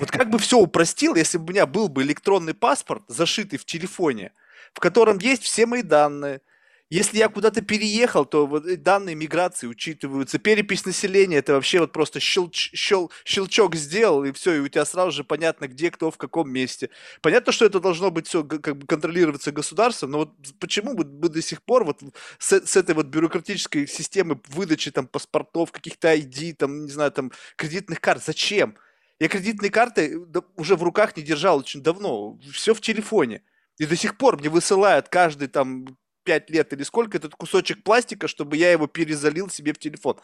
Вот 0.00 0.10
как 0.10 0.30
бы 0.30 0.38
все 0.38 0.58
упростил, 0.58 1.14
если 1.14 1.36
бы 1.36 1.44
у 1.44 1.48
меня 1.48 1.66
был 1.66 1.88
бы 1.88 2.02
электронный 2.02 2.54
паспорт, 2.54 3.02
зашитый 3.06 3.58
в 3.58 3.66
телефоне, 3.66 4.32
в 4.72 4.80
котором 4.80 5.18
есть 5.18 5.42
все 5.42 5.66
мои 5.66 5.82
данные. 5.82 6.40
Если 6.88 7.18
я 7.18 7.28
куда-то 7.28 7.60
переехал, 7.60 8.24
то 8.24 8.46
вот 8.46 8.64
данные 8.82 9.14
миграции 9.14 9.66
учитываются. 9.66 10.38
Перепись 10.38 10.86
населения, 10.86 11.36
это 11.36 11.52
вообще 11.52 11.80
вот 11.80 11.92
просто 11.92 12.18
щелч, 12.18 12.70
щел, 12.74 13.12
щелчок 13.24 13.76
сделал, 13.76 14.24
и 14.24 14.32
все, 14.32 14.54
и 14.54 14.58
у 14.60 14.68
тебя 14.68 14.84
сразу 14.86 15.12
же 15.12 15.22
понятно, 15.22 15.68
где 15.68 15.90
кто 15.90 16.10
в 16.10 16.16
каком 16.16 16.50
месте. 16.50 16.88
Понятно, 17.20 17.52
что 17.52 17.66
это 17.66 17.78
должно 17.78 18.10
быть 18.10 18.26
все 18.26 18.42
как 18.42 18.78
бы 18.78 18.86
контролироваться 18.86 19.52
государством, 19.52 20.12
но 20.12 20.18
вот 20.18 20.30
почему 20.58 20.94
мы, 20.94 21.04
мы 21.04 21.28
до 21.28 21.42
сих 21.42 21.62
пор 21.62 21.84
вот 21.84 22.00
с, 22.38 22.66
с 22.66 22.74
этой 22.74 22.94
вот 22.94 23.06
бюрократической 23.06 23.86
системы 23.86 24.40
выдачи 24.48 24.90
там 24.90 25.06
паспортов, 25.06 25.70
каких-то 25.70 26.12
ID, 26.12 26.54
там, 26.54 26.86
не 26.86 26.90
знаю, 26.90 27.12
там 27.12 27.30
кредитных 27.56 28.00
карт, 28.00 28.24
зачем? 28.24 28.76
Я 29.20 29.28
кредитные 29.28 29.70
карты 29.70 30.18
уже 30.56 30.76
в 30.76 30.82
руках 30.82 31.14
не 31.16 31.22
держал 31.22 31.58
очень 31.58 31.82
давно. 31.82 32.38
Все 32.52 32.72
в 32.74 32.80
телефоне. 32.80 33.42
И 33.76 33.84
до 33.84 33.94
сих 33.94 34.16
пор 34.16 34.38
мне 34.38 34.48
высылают 34.48 35.10
каждый 35.10 35.48
там 35.48 35.98
5 36.24 36.50
лет 36.50 36.72
или 36.72 36.82
сколько 36.82 37.18
этот 37.18 37.34
кусочек 37.34 37.84
пластика, 37.84 38.28
чтобы 38.28 38.56
я 38.56 38.72
его 38.72 38.86
перезалил 38.86 39.50
себе 39.50 39.74
в 39.74 39.78
телефон. 39.78 40.18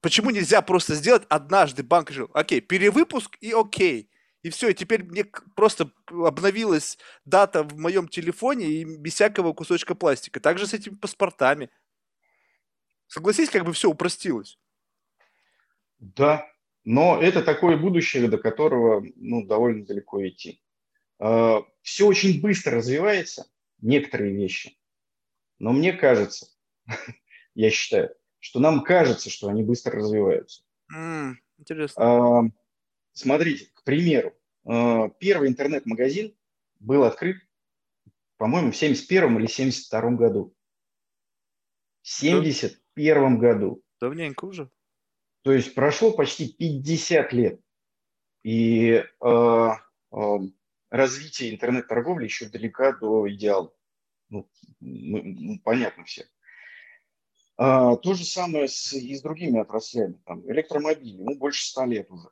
Почему 0.00 0.30
нельзя 0.30 0.62
просто 0.62 0.96
сделать 0.96 1.22
однажды 1.28 1.84
банк 1.84 2.10
решил, 2.10 2.28
окей, 2.34 2.60
перевыпуск 2.60 3.36
и 3.40 3.52
окей. 3.52 4.10
И 4.42 4.50
все, 4.50 4.70
и 4.70 4.74
теперь 4.74 5.04
мне 5.04 5.24
просто 5.54 5.92
обновилась 6.08 6.98
дата 7.24 7.62
в 7.62 7.78
моем 7.78 8.08
телефоне 8.08 8.66
и 8.66 8.84
без 8.84 9.14
всякого 9.14 9.52
кусочка 9.52 9.94
пластика. 9.94 10.40
Также 10.40 10.66
с 10.66 10.74
этими 10.74 10.96
паспортами. 10.96 11.70
Согласись, 13.06 13.50
как 13.50 13.64
бы 13.64 13.72
все 13.72 13.88
упростилось. 13.88 14.58
Да, 16.00 16.51
но 16.84 17.20
это 17.20 17.42
такое 17.42 17.76
будущее, 17.76 18.28
до 18.28 18.38
которого 18.38 19.04
ну, 19.16 19.46
довольно 19.46 19.84
далеко 19.84 20.26
идти. 20.26 20.62
А, 21.18 21.62
Все 21.82 22.06
очень 22.06 22.40
быстро 22.40 22.76
развивается, 22.76 23.46
некоторые 23.80 24.34
вещи. 24.34 24.78
Но 25.58 25.72
мне 25.72 25.92
кажется, 25.92 26.48
я 27.54 27.70
считаю, 27.70 28.14
что 28.38 28.60
нам 28.60 28.82
кажется, 28.82 29.30
что 29.30 29.48
они 29.48 29.62
быстро 29.62 29.98
развиваются. 29.98 30.62
Mm, 30.94 31.34
интересно. 31.58 32.52
Смотрите, 33.12 33.68
к 33.74 33.84
примеру, 33.84 34.34
а, 34.64 35.08
первый 35.08 35.48
интернет-магазин 35.48 36.34
был 36.80 37.04
открыт 37.04 37.36
по-моему, 38.42 38.72
в 38.72 38.76
71 38.76 39.38
или 39.38 39.46
72 39.46 40.10
году. 40.16 40.52
В 42.02 42.08
71 42.08 43.38
году. 43.38 43.84
Давненько 44.00 44.46
уже. 44.46 44.68
То 45.42 45.52
есть 45.52 45.74
прошло 45.74 46.12
почти 46.12 46.52
50 46.52 47.32
лет. 47.32 47.60
И 48.44 48.90
э, 48.92 49.04
э, 49.20 50.38
развитие 50.90 51.54
интернет-торговли 51.54 52.24
еще 52.24 52.48
далека 52.48 52.92
до 52.92 53.28
идеала. 53.30 53.72
Ну, 54.28 54.48
ну, 54.80 55.60
понятно 55.60 56.04
все. 56.04 56.26
А, 57.56 57.96
то 57.96 58.14
же 58.14 58.24
самое 58.24 58.66
с, 58.66 58.92
и 58.92 59.14
с 59.14 59.22
другими 59.22 59.60
отраслями. 59.60 60.20
Там, 60.24 60.50
электромобили, 60.50 61.18
ему 61.18 61.36
больше 61.36 61.64
100 61.66 61.84
лет 61.86 62.10
уже. 62.10 62.28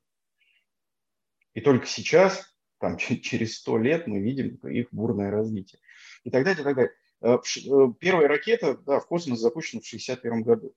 И 1.54 1.60
только 1.60 1.86
сейчас, 1.86 2.54
там, 2.78 2.96
через 2.96 3.58
100 3.58 3.78
лет, 3.78 4.06
мы 4.06 4.20
видим 4.20 4.56
их 4.68 4.88
бурное 4.92 5.30
развитие. 5.30 5.80
И 6.24 6.30
так 6.30 6.44
далее, 6.44 6.62
и 6.62 6.64
так 6.64 6.76
далее. 6.76 6.92
Э, 7.22 7.36
э, 7.36 7.92
первая 7.98 8.28
ракета 8.28 8.76
да, 8.78 9.00
в 9.00 9.06
космос 9.06 9.40
запущена 9.40 9.80
в 9.80 9.86
1961 9.86 10.42
году. 10.42 10.74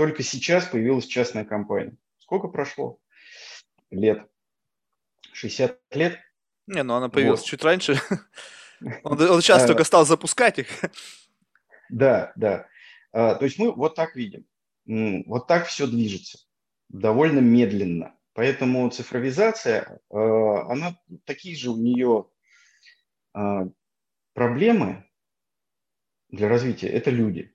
Только 0.00 0.22
сейчас 0.22 0.64
появилась 0.64 1.04
частная 1.04 1.44
компания. 1.44 1.94
Сколько 2.16 2.48
прошло 2.48 2.98
лет? 3.90 4.26
60 5.34 5.78
лет? 5.90 6.18
Не, 6.66 6.82
ну 6.82 6.94
она 6.94 7.10
появилась 7.10 7.40
вот. 7.40 7.46
чуть 7.46 7.62
раньше. 7.62 8.00
Он, 9.02 9.20
он 9.20 9.42
сейчас 9.42 9.66
только 9.66 9.84
стал 9.84 10.06
запускать 10.06 10.58
их. 10.58 10.68
Да, 11.90 12.32
да. 12.34 12.66
А, 13.12 13.34
то 13.34 13.44
есть 13.44 13.58
мы 13.58 13.72
вот 13.72 13.94
так 13.94 14.16
видим. 14.16 14.46
Вот 15.26 15.46
так 15.46 15.66
все 15.66 15.86
движется. 15.86 16.38
Довольно 16.88 17.40
медленно. 17.40 18.16
Поэтому 18.32 18.88
цифровизация, 18.88 20.00
а, 20.08 20.72
она 20.72 20.98
такие 21.26 21.54
же 21.54 21.68
у 21.68 21.76
нее 21.76 22.26
а, 23.34 23.68
проблемы 24.32 25.04
для 26.30 26.48
развития. 26.48 26.88
Это 26.88 27.10
люди. 27.10 27.54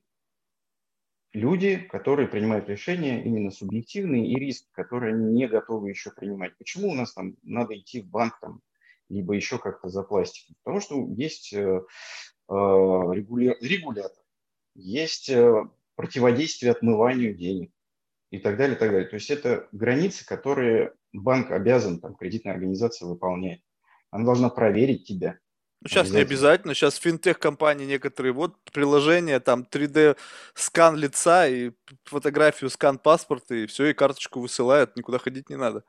Люди, 1.35 1.79
которые 1.91 2.29
принимают 2.29 2.69
решения 2.69 3.21
именно 3.21 3.51
субъективные 3.51 4.25
и 4.25 4.39
риски, 4.39 4.69
которые 4.71 5.13
они 5.13 5.33
не 5.33 5.49
готовы 5.49 5.89
еще 5.89 6.11
принимать. 6.11 6.57
Почему 6.57 6.87
у 6.87 6.93
нас 6.93 7.13
там 7.13 7.35
надо 7.43 7.77
идти 7.77 8.01
в 8.01 8.07
банк 8.07 8.39
там, 8.39 8.61
либо 9.09 9.33
еще 9.33 9.59
как-то 9.59 9.89
за 9.89 10.03
пластиком? 10.03 10.55
Потому 10.63 10.79
что 10.79 11.05
есть 11.17 11.51
э, 11.51 11.57
э, 11.57 11.81
регулятор, 12.47 14.23
есть 14.75 15.29
э, 15.29 15.65
противодействие 15.97 16.71
отмыванию 16.71 17.35
денег 17.35 17.73
и 18.31 18.39
так 18.39 18.55
далее, 18.55 18.77
и 18.77 18.79
так 18.79 18.91
далее. 18.91 19.09
То 19.09 19.15
есть 19.15 19.29
это 19.29 19.67
границы, 19.73 20.25
которые 20.25 20.93
банк 21.11 21.51
обязан, 21.51 21.99
там, 21.99 22.15
кредитная 22.15 22.53
организация 22.53 23.09
выполнять. 23.09 23.61
Она 24.09 24.23
должна 24.23 24.49
проверить 24.49 25.05
тебя. 25.05 25.37
Ну, 25.81 25.87
сейчас 25.87 26.09
не 26.09 26.19
обязательно. 26.19 26.73
Сейчас 26.73 26.95
финтех-компании 26.95 27.85
некоторые, 27.85 28.33
вот 28.33 28.55
приложение, 28.71 29.39
там 29.39 29.67
3D 29.69 30.17
скан 30.53 30.95
лица 30.95 31.47
и 31.47 31.71
фотографию, 32.05 32.69
скан 32.69 32.97
паспорта, 32.97 33.55
и 33.55 33.65
все, 33.67 33.87
и 33.87 33.93
карточку 33.93 34.39
высылают, 34.39 34.95
никуда 34.95 35.19
ходить 35.19 35.49
не 35.49 35.57
надо. 35.57 35.83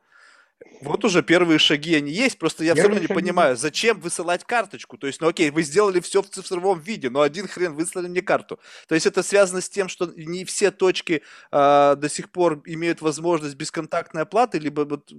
Вот 0.83 1.05
уже 1.05 1.23
первые 1.23 1.59
шаги 1.59 1.95
они 1.95 2.11
есть, 2.11 2.39
просто 2.39 2.65
я 2.65 2.75
все 2.75 2.85
равно 2.85 2.99
не 2.99 3.07
понимаю, 3.07 3.57
зачем 3.57 4.01
высылать 4.01 4.45
карточку. 4.45 4.99
То 4.99 5.07
есть, 5.07 5.21
ну 5.21 5.29
окей, 5.29 5.51
вы 5.51 5.63
сделали 5.63 6.01
все 6.01 6.23
в 6.23 6.29
цифровом 6.29 6.81
виде, 6.81 7.11
но 7.11 7.21
один 7.21 7.47
хрен 7.47 7.75
выслали 7.75 8.09
мне 8.09 8.23
карту. 8.23 8.59
То 8.89 8.95
есть 8.95 9.07
это 9.07 9.23
связано 9.23 9.61
с 9.61 9.69
тем, 9.69 9.89
что 9.89 10.07
не 10.17 10.45
все 10.45 10.71
точки 10.71 11.23
а, 11.51 11.95
до 11.95 12.09
сих 12.09 12.31
пор 12.31 12.63
имеют 12.67 13.01
возможность 13.01 13.57
бесконтактной 13.57 14.23
оплаты, 14.23 14.59
либо 14.59 14.83
вот... 14.83 15.11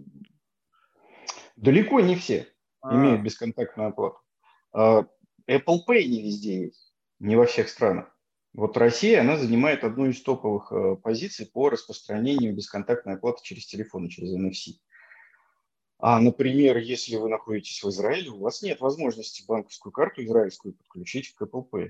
Далеко 1.56 2.00
не 2.00 2.16
все 2.16 2.48
а. 2.82 2.96
имеют 2.96 3.22
бесконтактную 3.22 3.90
оплату. 3.90 4.20
А, 4.78 5.08
Apple 5.50 5.80
Pay 5.88 6.06
не 6.06 6.22
везде 6.22 6.66
есть, 6.66 6.94
не 7.18 7.36
во 7.36 7.48
всех 7.48 7.68
странах. 7.68 8.16
Вот 8.54 8.78
Россия, 8.78 9.22
она 9.22 9.36
занимает 9.36 9.84
одну 9.84 10.06
из 10.08 10.22
топовых 10.22 10.72
э, 10.72 10.96
позиций 10.98 11.48
по 11.48 11.70
распространению 11.70 12.56
бесконтактной 12.56 13.16
оплаты 13.16 13.42
через 13.44 13.66
телефон, 13.66 14.08
через 14.08 14.36
NFC. 14.36 14.76
А, 15.98 16.20
например, 16.20 16.78
если 16.78 17.16
вы 17.16 17.28
находитесь 17.28 17.82
в 17.82 17.90
Израиле, 17.90 18.30
у 18.30 18.40
вас 18.40 18.62
нет 18.62 18.80
возможности 18.80 19.44
банковскую 19.48 19.92
карту 19.92 20.24
израильскую 20.24 20.76
подключить 20.76 21.34
к 21.34 21.42
Apple 21.42 21.68
Pay. 21.72 21.90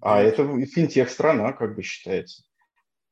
А 0.00 0.20
это 0.20 0.44
финтех-страна, 0.66 1.52
как 1.52 1.76
бы 1.76 1.82
считается. 1.82 2.42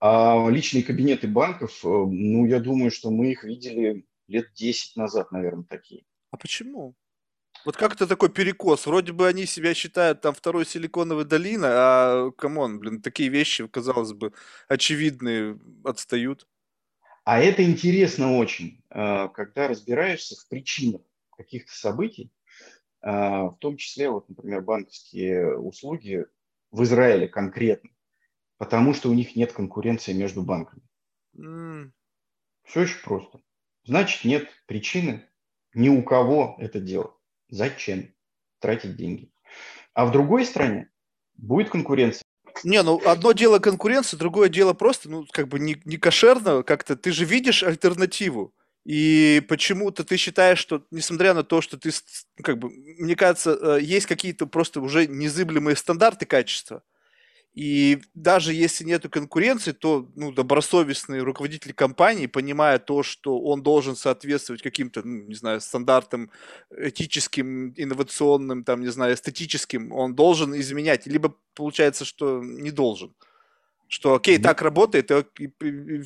А 0.00 0.48
личные 0.50 0.82
кабинеты 0.82 1.28
банков, 1.28 1.84
э, 1.84 1.88
ну, 1.88 2.44
я 2.46 2.58
думаю, 2.58 2.90
что 2.90 3.12
мы 3.12 3.30
их 3.30 3.44
видели 3.44 4.04
лет 4.26 4.52
10 4.54 4.96
назад, 4.96 5.30
наверное, 5.30 5.64
такие. 5.64 6.04
А 6.32 6.36
почему? 6.36 6.96
Вот 7.64 7.76
как 7.76 7.94
это 7.94 8.06
такой 8.06 8.28
перекос? 8.28 8.86
Вроде 8.86 9.12
бы 9.12 9.28
они 9.28 9.46
себя 9.46 9.74
считают 9.74 10.20
там 10.20 10.34
второй 10.34 10.66
силиконовой 10.66 11.24
долиной, 11.24 11.70
а, 11.70 12.30
come 12.32 12.59
on, 12.59 12.80
блин, 12.80 13.00
такие 13.00 13.28
вещи, 13.28 13.66
казалось 13.68 14.12
бы, 14.12 14.32
очевидные, 14.68 15.58
отстают. 15.84 16.48
А 17.24 17.38
это 17.38 17.62
интересно 17.62 18.36
очень, 18.36 18.82
а, 18.90 19.28
когда 19.28 19.68
разбираешься 19.68 20.34
в 20.34 20.48
причинах 20.48 21.02
каких-то 21.36 21.72
событий, 21.72 22.32
а, 23.00 23.44
в 23.50 23.58
том 23.58 23.76
числе, 23.76 24.10
вот, 24.10 24.28
например, 24.28 24.62
банковские 24.62 25.56
услуги 25.56 26.26
в 26.72 26.82
Израиле 26.82 27.28
конкретно, 27.28 27.90
потому 28.58 28.92
что 28.92 29.08
у 29.08 29.14
них 29.14 29.36
нет 29.36 29.52
конкуренции 29.52 30.12
между 30.12 30.42
банками. 30.42 30.82
Mm. 31.36 31.92
Все 32.64 32.82
очень 32.82 33.02
просто. 33.02 33.40
Значит, 33.84 34.24
нет 34.24 34.48
причины 34.66 35.28
ни 35.74 35.88
у 35.88 36.02
кого 36.02 36.56
это 36.58 36.80
делать. 36.80 37.12
Зачем 37.52 38.12
тратить 38.58 38.96
деньги? 38.96 39.30
А 39.94 40.06
в 40.06 40.10
другой 40.10 40.44
стране 40.44 40.90
будет 41.34 41.68
конкуренция 41.68 42.24
не, 42.64 42.82
ну 42.82 43.00
одно 43.06 43.32
дело 43.32 43.58
конкуренция, 43.58 44.18
другое 44.18 44.48
дело 44.48 44.72
просто, 44.74 45.08
ну, 45.08 45.26
как 45.32 45.48
бы 45.48 45.58
не, 45.58 45.80
не 45.84 45.96
кошерно 45.96 46.62
как-то. 46.62 46.96
Ты 46.96 47.10
же 47.10 47.24
видишь 47.24 47.62
альтернативу. 47.62 48.54
И 48.84 49.42
почему-то 49.48 50.04
ты 50.04 50.16
считаешь, 50.16 50.58
что, 50.58 50.84
несмотря 50.90 51.34
на 51.34 51.44
то, 51.44 51.60
что 51.60 51.78
ты, 51.78 51.90
как 52.42 52.58
бы, 52.58 52.68
мне 52.70 53.14
кажется, 53.14 53.56
э, 53.60 53.78
есть 53.80 54.06
какие-то 54.06 54.46
просто 54.46 54.80
уже 54.80 55.06
незыблемые 55.06 55.76
стандарты 55.76 56.26
качества, 56.26 56.82
и 57.54 58.00
даже 58.14 58.54
если 58.54 58.84
нет 58.84 59.06
конкуренции, 59.10 59.72
то 59.72 60.08
ну, 60.16 60.32
добросовестный 60.32 61.20
руководитель 61.20 61.74
компании, 61.74 62.26
понимая 62.26 62.78
то, 62.78 63.02
что 63.02 63.38
он 63.40 63.62
должен 63.62 63.94
соответствовать 63.94 64.62
каким-то, 64.62 65.06
ну, 65.06 65.24
не 65.24 65.34
знаю, 65.34 65.60
стандартам 65.60 66.30
этическим, 66.70 67.74
инновационным, 67.76 68.64
там, 68.64 68.80
не 68.80 68.88
знаю, 68.88 69.14
эстетическим, 69.14 69.92
он 69.92 70.14
должен 70.14 70.58
изменять. 70.58 71.06
Либо 71.06 71.36
получается, 71.54 72.06
что 72.06 72.42
не 72.42 72.70
должен. 72.70 73.14
Что, 73.86 74.14
окей, 74.14 74.38
mm-hmm. 74.38 74.42
так 74.42 74.62
работает, 74.62 75.10
и, 75.10 75.14
и, 75.38 75.52
и, 75.60 76.02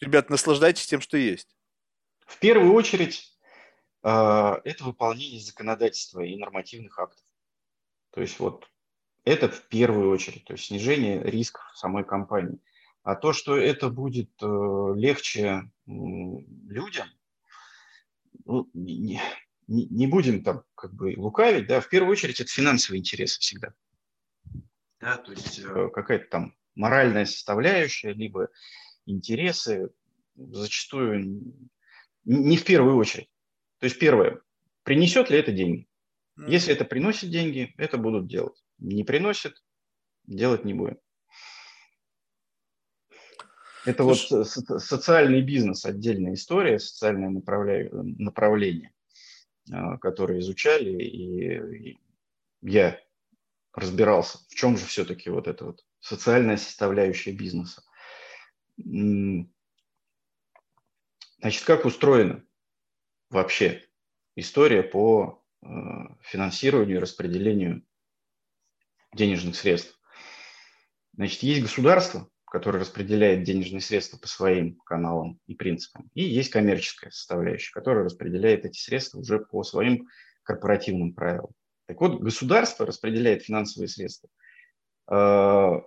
ребят, 0.00 0.28
наслаждайтесь 0.28 0.86
тем, 0.86 1.00
что 1.00 1.16
есть. 1.16 1.48
В 2.26 2.36
первую 2.40 2.72
очередь, 2.72 3.32
э, 4.02 4.08
это 4.64 4.82
выполнение 4.82 5.40
законодательства 5.40 6.20
и 6.20 6.36
нормативных 6.36 6.98
актов. 6.98 7.24
То 8.10 8.20
есть 8.22 8.40
вот 8.40 8.66
это 9.30 9.48
в 9.48 9.62
первую 9.68 10.10
очередь, 10.10 10.44
то 10.44 10.54
есть 10.54 10.64
снижение 10.66 11.22
рисков 11.22 11.62
самой 11.74 12.04
компании. 12.04 12.58
А 13.02 13.14
то, 13.14 13.32
что 13.32 13.56
это 13.56 13.88
будет 13.88 14.30
э, 14.42 14.92
легче 14.96 15.70
людям, 15.86 17.08
ну, 18.44 18.68
не, 18.74 19.20
не, 19.68 19.86
не 19.86 20.06
будем 20.08 20.42
там 20.42 20.64
как 20.74 20.92
бы 20.92 21.14
лукавить, 21.16 21.68
да, 21.68 21.80
в 21.80 21.88
первую 21.88 22.12
очередь 22.12 22.40
это 22.40 22.50
финансовые 22.50 22.98
интересы 22.98 23.38
всегда. 23.40 23.72
Да, 25.00 25.16
то 25.16 25.30
есть 25.30 25.60
э, 25.60 25.88
какая-то 25.92 26.26
там 26.28 26.56
моральная 26.74 27.24
составляющая, 27.24 28.12
либо 28.12 28.48
интересы 29.06 29.90
зачастую 30.34 31.68
не 32.24 32.56
в 32.56 32.64
первую 32.64 32.96
очередь. 32.96 33.30
То 33.78 33.84
есть 33.84 33.98
первое, 33.98 34.40
принесет 34.82 35.30
ли 35.30 35.38
это 35.38 35.52
деньги? 35.52 35.86
Если 36.36 36.72
это 36.72 36.84
приносит 36.84 37.30
деньги, 37.30 37.72
это 37.76 37.96
будут 37.96 38.26
делать 38.26 38.60
не 38.80 39.04
приносит, 39.04 39.62
делать 40.26 40.64
не 40.64 40.74
будем. 40.74 40.98
Это 43.86 44.04
вот 44.04 44.18
социальный 44.18 45.40
бизнес, 45.40 45.84
отдельная 45.86 46.34
история, 46.34 46.78
социальное 46.78 47.30
направление, 47.30 48.92
а, 49.72 49.96
которое 49.98 50.40
изучали, 50.40 51.02
и 51.02 51.98
я 52.62 53.00
разбирался, 53.72 54.38
в 54.48 54.54
чем 54.54 54.76
же 54.76 54.84
все-таки 54.84 55.30
вот 55.30 55.48
эта 55.48 55.64
вот 55.64 55.84
социальная 56.00 56.58
составляющая 56.58 57.32
бизнеса. 57.32 57.82
Значит, 58.76 59.48
как 61.64 61.86
устроена 61.86 62.44
вообще 63.30 63.82
история 64.36 64.82
по 64.82 65.42
а, 65.62 66.18
финансированию 66.20 66.98
и 66.98 67.00
распределению 67.00 67.82
денежных 69.14 69.56
средств. 69.56 69.98
Значит, 71.14 71.42
есть 71.42 71.62
государство, 71.62 72.28
которое 72.44 72.80
распределяет 72.80 73.44
денежные 73.44 73.80
средства 73.80 74.18
по 74.18 74.28
своим 74.28 74.76
каналам 74.84 75.38
и 75.46 75.54
принципам, 75.54 76.10
и 76.14 76.22
есть 76.22 76.50
коммерческая 76.50 77.10
составляющая, 77.10 77.72
которая 77.72 78.04
распределяет 78.04 78.64
эти 78.64 78.78
средства 78.78 79.20
уже 79.20 79.38
по 79.38 79.62
своим 79.62 80.08
корпоративным 80.42 81.12
правилам. 81.12 81.50
Так 81.86 82.00
вот, 82.00 82.20
государство 82.20 82.86
распределяет 82.86 83.42
финансовые 83.42 83.88
средства, 83.88 84.28
э, 85.10 85.80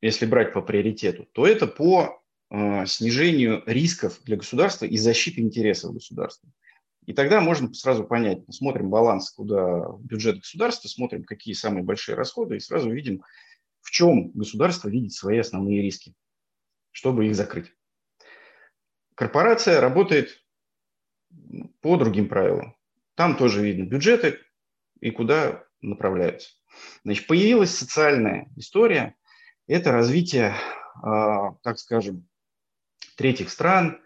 если 0.00 0.26
брать 0.26 0.52
по 0.52 0.62
приоритету, 0.62 1.26
то 1.32 1.46
это 1.46 1.66
по 1.66 2.22
э, 2.50 2.86
снижению 2.86 3.62
рисков 3.66 4.20
для 4.24 4.36
государства 4.36 4.86
и 4.86 4.96
защиты 4.96 5.40
интересов 5.40 5.92
государства. 5.92 6.48
И 7.06 7.12
тогда 7.12 7.40
можно 7.40 7.72
сразу 7.74 8.04
понять, 8.04 8.42
смотрим 8.50 8.90
баланс, 8.90 9.30
куда 9.30 9.86
бюджет 10.00 10.38
государства, 10.38 10.88
смотрим, 10.88 11.24
какие 11.24 11.54
самые 11.54 11.82
большие 11.82 12.14
расходы, 12.14 12.56
и 12.56 12.60
сразу 12.60 12.90
видим, 12.90 13.22
в 13.80 13.90
чем 13.90 14.30
государство 14.32 14.88
видит 14.88 15.12
свои 15.12 15.38
основные 15.38 15.82
риски, 15.82 16.14
чтобы 16.92 17.26
их 17.26 17.34
закрыть. 17.34 17.72
Корпорация 19.14 19.80
работает 19.80 20.44
по 21.80 21.96
другим 21.96 22.28
правилам. 22.28 22.76
Там 23.14 23.36
тоже 23.36 23.62
видно 23.62 23.84
бюджеты 23.84 24.38
и 25.00 25.10
куда 25.10 25.64
направляются. 25.80 26.50
Значит, 27.04 27.26
появилась 27.26 27.74
социальная 27.74 28.48
история. 28.56 29.16
Это 29.66 29.92
развитие, 29.92 30.54
а, 31.02 31.54
так 31.62 31.78
скажем, 31.78 32.28
третьих 33.16 33.50
стран, 33.50 34.00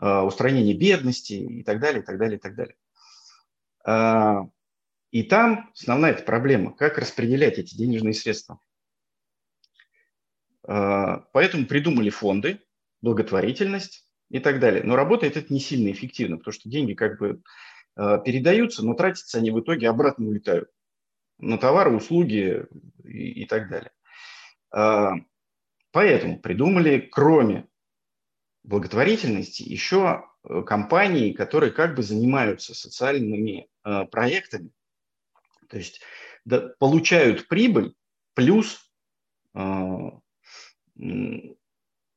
устранение 0.00 0.74
бедности 0.74 1.34
и 1.34 1.62
так 1.62 1.80
далее, 1.80 2.02
и 2.02 2.04
так 2.04 2.18
далее, 2.18 2.38
и 2.38 2.40
так 2.40 2.54
далее. 2.54 2.76
А, 3.84 4.48
и 5.10 5.22
там 5.22 5.70
основная 5.74 6.14
проблема, 6.14 6.72
как 6.72 6.98
распределять 6.98 7.58
эти 7.58 7.76
денежные 7.76 8.14
средства. 8.14 8.60
Поэтому 10.62 11.66
придумали 11.66 12.10
фонды, 12.10 12.60
благотворительность, 13.00 14.06
и 14.30 14.38
так 14.38 14.60
далее. 14.60 14.82
Но 14.84 14.96
работает 14.96 15.36
это 15.36 15.52
не 15.52 15.60
сильно 15.60 15.90
эффективно, 15.90 16.38
потому 16.38 16.52
что 16.52 16.70
деньги 16.70 16.94
как 16.94 17.18
бы 17.18 17.42
э, 17.96 18.18
передаются, 18.24 18.84
но 18.86 18.94
тратятся 18.94 19.38
они 19.38 19.50
в 19.50 19.60
итоге 19.60 19.88
обратно 19.88 20.26
улетают 20.26 20.70
на 21.38 21.58
товары, 21.58 21.94
услуги 21.94 22.64
и, 23.04 23.42
и 23.42 23.46
так 23.46 23.68
далее. 23.68 23.90
Э, 24.74 25.10
поэтому 25.90 26.38
придумали, 26.38 27.00
кроме 27.00 27.66
благотворительности, 28.62 29.62
еще 29.62 30.24
э, 30.44 30.62
компании, 30.62 31.32
которые 31.32 31.72
как 31.72 31.94
бы 31.94 32.02
занимаются 32.02 32.74
социальными 32.74 33.68
э, 33.84 34.04
проектами, 34.06 34.70
то 35.68 35.78
есть 35.78 36.00
да, 36.44 36.70
получают 36.78 37.48
прибыль 37.48 37.94
плюс 38.34 38.90
э, 39.54 39.60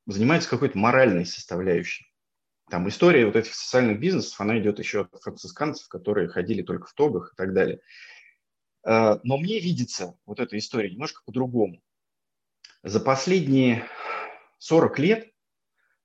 занимается 0.05 0.49
какой-то 0.49 0.77
моральной 0.77 1.25
составляющей. 1.25 2.05
Там 2.69 2.87
история 2.87 3.25
вот 3.25 3.35
этих 3.35 3.53
социальных 3.53 3.99
бизнесов, 3.99 4.39
она 4.41 4.57
идет 4.59 4.79
еще 4.79 5.01
от 5.01 5.21
францисканцев, 5.21 5.87
которые 5.87 6.29
ходили 6.29 6.61
только 6.61 6.87
в 6.87 6.93
тогах 6.93 7.33
и 7.33 7.35
так 7.35 7.53
далее. 7.53 7.81
А, 8.83 9.19
но 9.23 9.37
мне 9.37 9.59
видится 9.59 10.17
вот 10.25 10.39
эта 10.39 10.57
история 10.57 10.89
немножко 10.89 11.21
по-другому. 11.25 11.81
За 12.81 12.99
последние 12.99 13.85
40 14.59 14.99
лет 14.99 15.32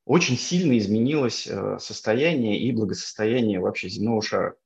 очень 0.09 0.39
сильно 0.39 0.79
изменилось 0.79 1.47
э, 1.47 1.79
состояние 1.79 2.59
и 2.59 2.73
благосостояние 2.73 3.61
вообще 3.61 3.91
земного 3.91 4.23
шара. 4.23 4.57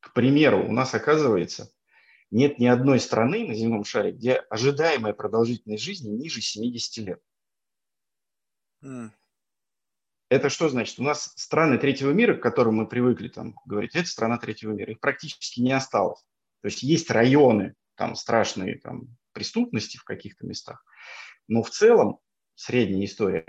К 0.00 0.12
примеру, 0.12 0.68
у 0.68 0.72
нас, 0.72 0.92
оказывается, 0.94 1.70
нет 2.32 2.58
ни 2.58 2.66
одной 2.66 2.98
страны 2.98 3.46
на 3.46 3.54
земном 3.54 3.84
шаре, 3.84 4.10
где 4.10 4.34
ожидаемая 4.34 5.12
продолжительность 5.12 5.84
жизни 5.84 6.10
ниже 6.10 6.40
70 6.40 7.06
лет. 7.06 7.20
Это 10.28 10.48
что 10.48 10.68
значит? 10.68 10.98
У 10.98 11.04
нас 11.04 11.32
страны 11.36 11.78
третьего 11.78 12.10
мира, 12.10 12.34
к 12.34 12.42
которым 12.42 12.74
мы 12.74 12.88
привыкли 12.88 13.28
там 13.28 13.54
говорить, 13.66 13.94
это 13.94 14.08
страна 14.08 14.38
третьего 14.38 14.72
мира, 14.72 14.90
их 14.90 14.98
практически 14.98 15.60
не 15.60 15.70
осталось. 15.70 16.24
То 16.62 16.66
есть 16.66 16.82
есть 16.82 17.12
районы, 17.12 17.76
там 17.94 18.16
страшные 18.16 18.80
там, 18.80 19.16
преступности 19.30 19.98
в 19.98 20.04
каких-то 20.04 20.44
местах, 20.44 20.84
но 21.46 21.62
в 21.62 21.70
целом 21.70 22.18
средняя 22.56 23.04
история 23.04 23.44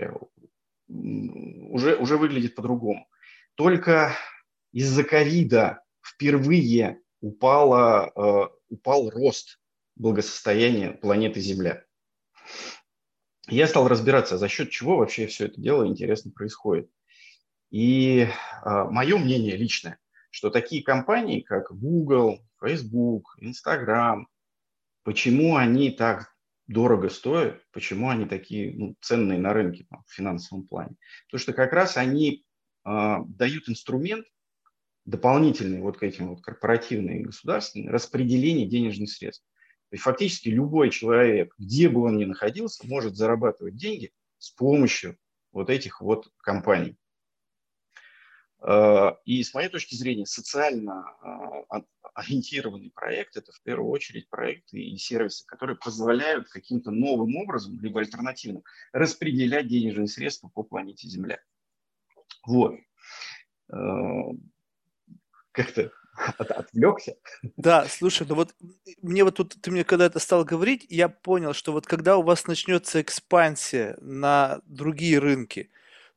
уже, 0.88 1.96
уже 1.96 2.16
выглядит 2.16 2.54
по-другому. 2.54 3.08
Только 3.54 4.12
из-за 4.72 5.04
ковида 5.04 5.82
впервые 6.02 7.00
упало, 7.20 8.12
э, 8.14 8.48
упал 8.68 9.10
рост 9.10 9.58
благосостояния 9.96 10.92
планеты 10.92 11.40
Земля 11.40 11.86
я 13.48 13.66
стал 13.66 13.88
разбираться, 13.88 14.38
за 14.38 14.48
счет 14.48 14.70
чего 14.70 14.96
вообще 14.96 15.26
все 15.26 15.46
это 15.46 15.60
дело 15.60 15.86
интересно 15.86 16.32
происходит. 16.32 16.90
И 17.70 18.20
э, 18.20 18.28
мое 18.64 19.18
мнение 19.18 19.56
личное, 19.56 19.98
что 20.30 20.50
такие 20.50 20.82
компании, 20.82 21.40
как 21.40 21.70
Google, 21.70 22.40
Facebook, 22.60 23.36
Instagram, 23.38 24.28
почему 25.04 25.56
они 25.56 25.90
так 25.90 26.34
дорого 26.66 27.08
стоят, 27.08 27.62
почему 27.72 28.08
они 28.08 28.26
такие 28.26 28.74
ну, 28.76 28.96
ценные 29.00 29.38
на 29.38 29.52
рынке 29.52 29.86
там, 29.88 30.02
в 30.06 30.12
финансовом 30.12 30.66
плане. 30.66 30.96
Потому 31.26 31.40
что 31.40 31.52
как 31.52 31.72
раз 31.72 31.96
они 31.96 32.44
э, 32.84 33.16
дают 33.26 33.68
инструмент 33.68 34.26
дополнительный 35.04 35.80
вот 35.80 35.98
к 35.98 36.02
этим 36.02 36.30
вот 36.30 36.42
корпоративным 36.42 37.16
и 37.16 37.22
государственным 37.22 37.92
распределение 37.92 38.66
денежных 38.66 39.10
средств. 39.10 39.44
То 39.90 39.94
есть 39.94 40.02
фактически 40.02 40.48
любой 40.48 40.90
человек, 40.90 41.54
где 41.58 41.88
бы 41.88 42.02
он 42.02 42.16
ни 42.16 42.24
находился, 42.24 42.86
может 42.88 43.14
зарабатывать 43.14 43.76
деньги 43.76 44.12
с 44.38 44.50
помощью 44.50 45.16
вот 45.52 45.70
этих 45.70 46.00
вот 46.00 46.28
компаний. 46.38 46.96
А, 48.60 49.18
и 49.24 49.42
с 49.42 49.54
моей 49.54 49.68
точки 49.68 49.94
зрения, 49.94 50.26
социально 50.26 51.04
а, 51.20 51.82
ориентированный 52.14 52.90
проект– 52.90 53.36
это 53.38 53.52
в 53.52 53.62
первую 53.62 53.90
очередь 53.90 54.28
проекты 54.28 54.78
и 54.78 54.96
сервисы, 54.96 55.44
которые 55.46 55.76
позволяют 55.76 56.48
каким-то 56.48 56.90
новым 56.90 57.36
образом, 57.36 57.78
либо 57.80 58.00
альтернативным, 58.00 58.64
распределять 58.92 59.68
денежные 59.68 60.08
средства 60.08 60.48
по 60.48 60.62
планете 60.62 61.08
Земля. 61.08 61.38
Вот. 62.46 62.74
А, 63.70 64.30
как-то 65.52 65.92
от, 66.38 66.50
отвлекся. 66.50 67.16
Да, 67.56 67.86
слушай, 67.88 68.26
ну 68.26 68.34
вот 68.34 68.54
мне 69.02 69.24
вот 69.24 69.36
тут, 69.36 69.56
ты 69.60 69.70
мне 69.70 69.84
когда 69.84 70.06
это 70.06 70.18
стал 70.18 70.44
говорить, 70.44 70.86
я 70.88 71.08
понял, 71.08 71.52
что 71.52 71.72
вот 71.72 71.86
когда 71.86 72.16
у 72.16 72.22
вас 72.22 72.46
начнется 72.46 73.02
экспансия 73.02 73.96
на 74.00 74.60
другие 74.64 75.18
рынки, 75.18 75.70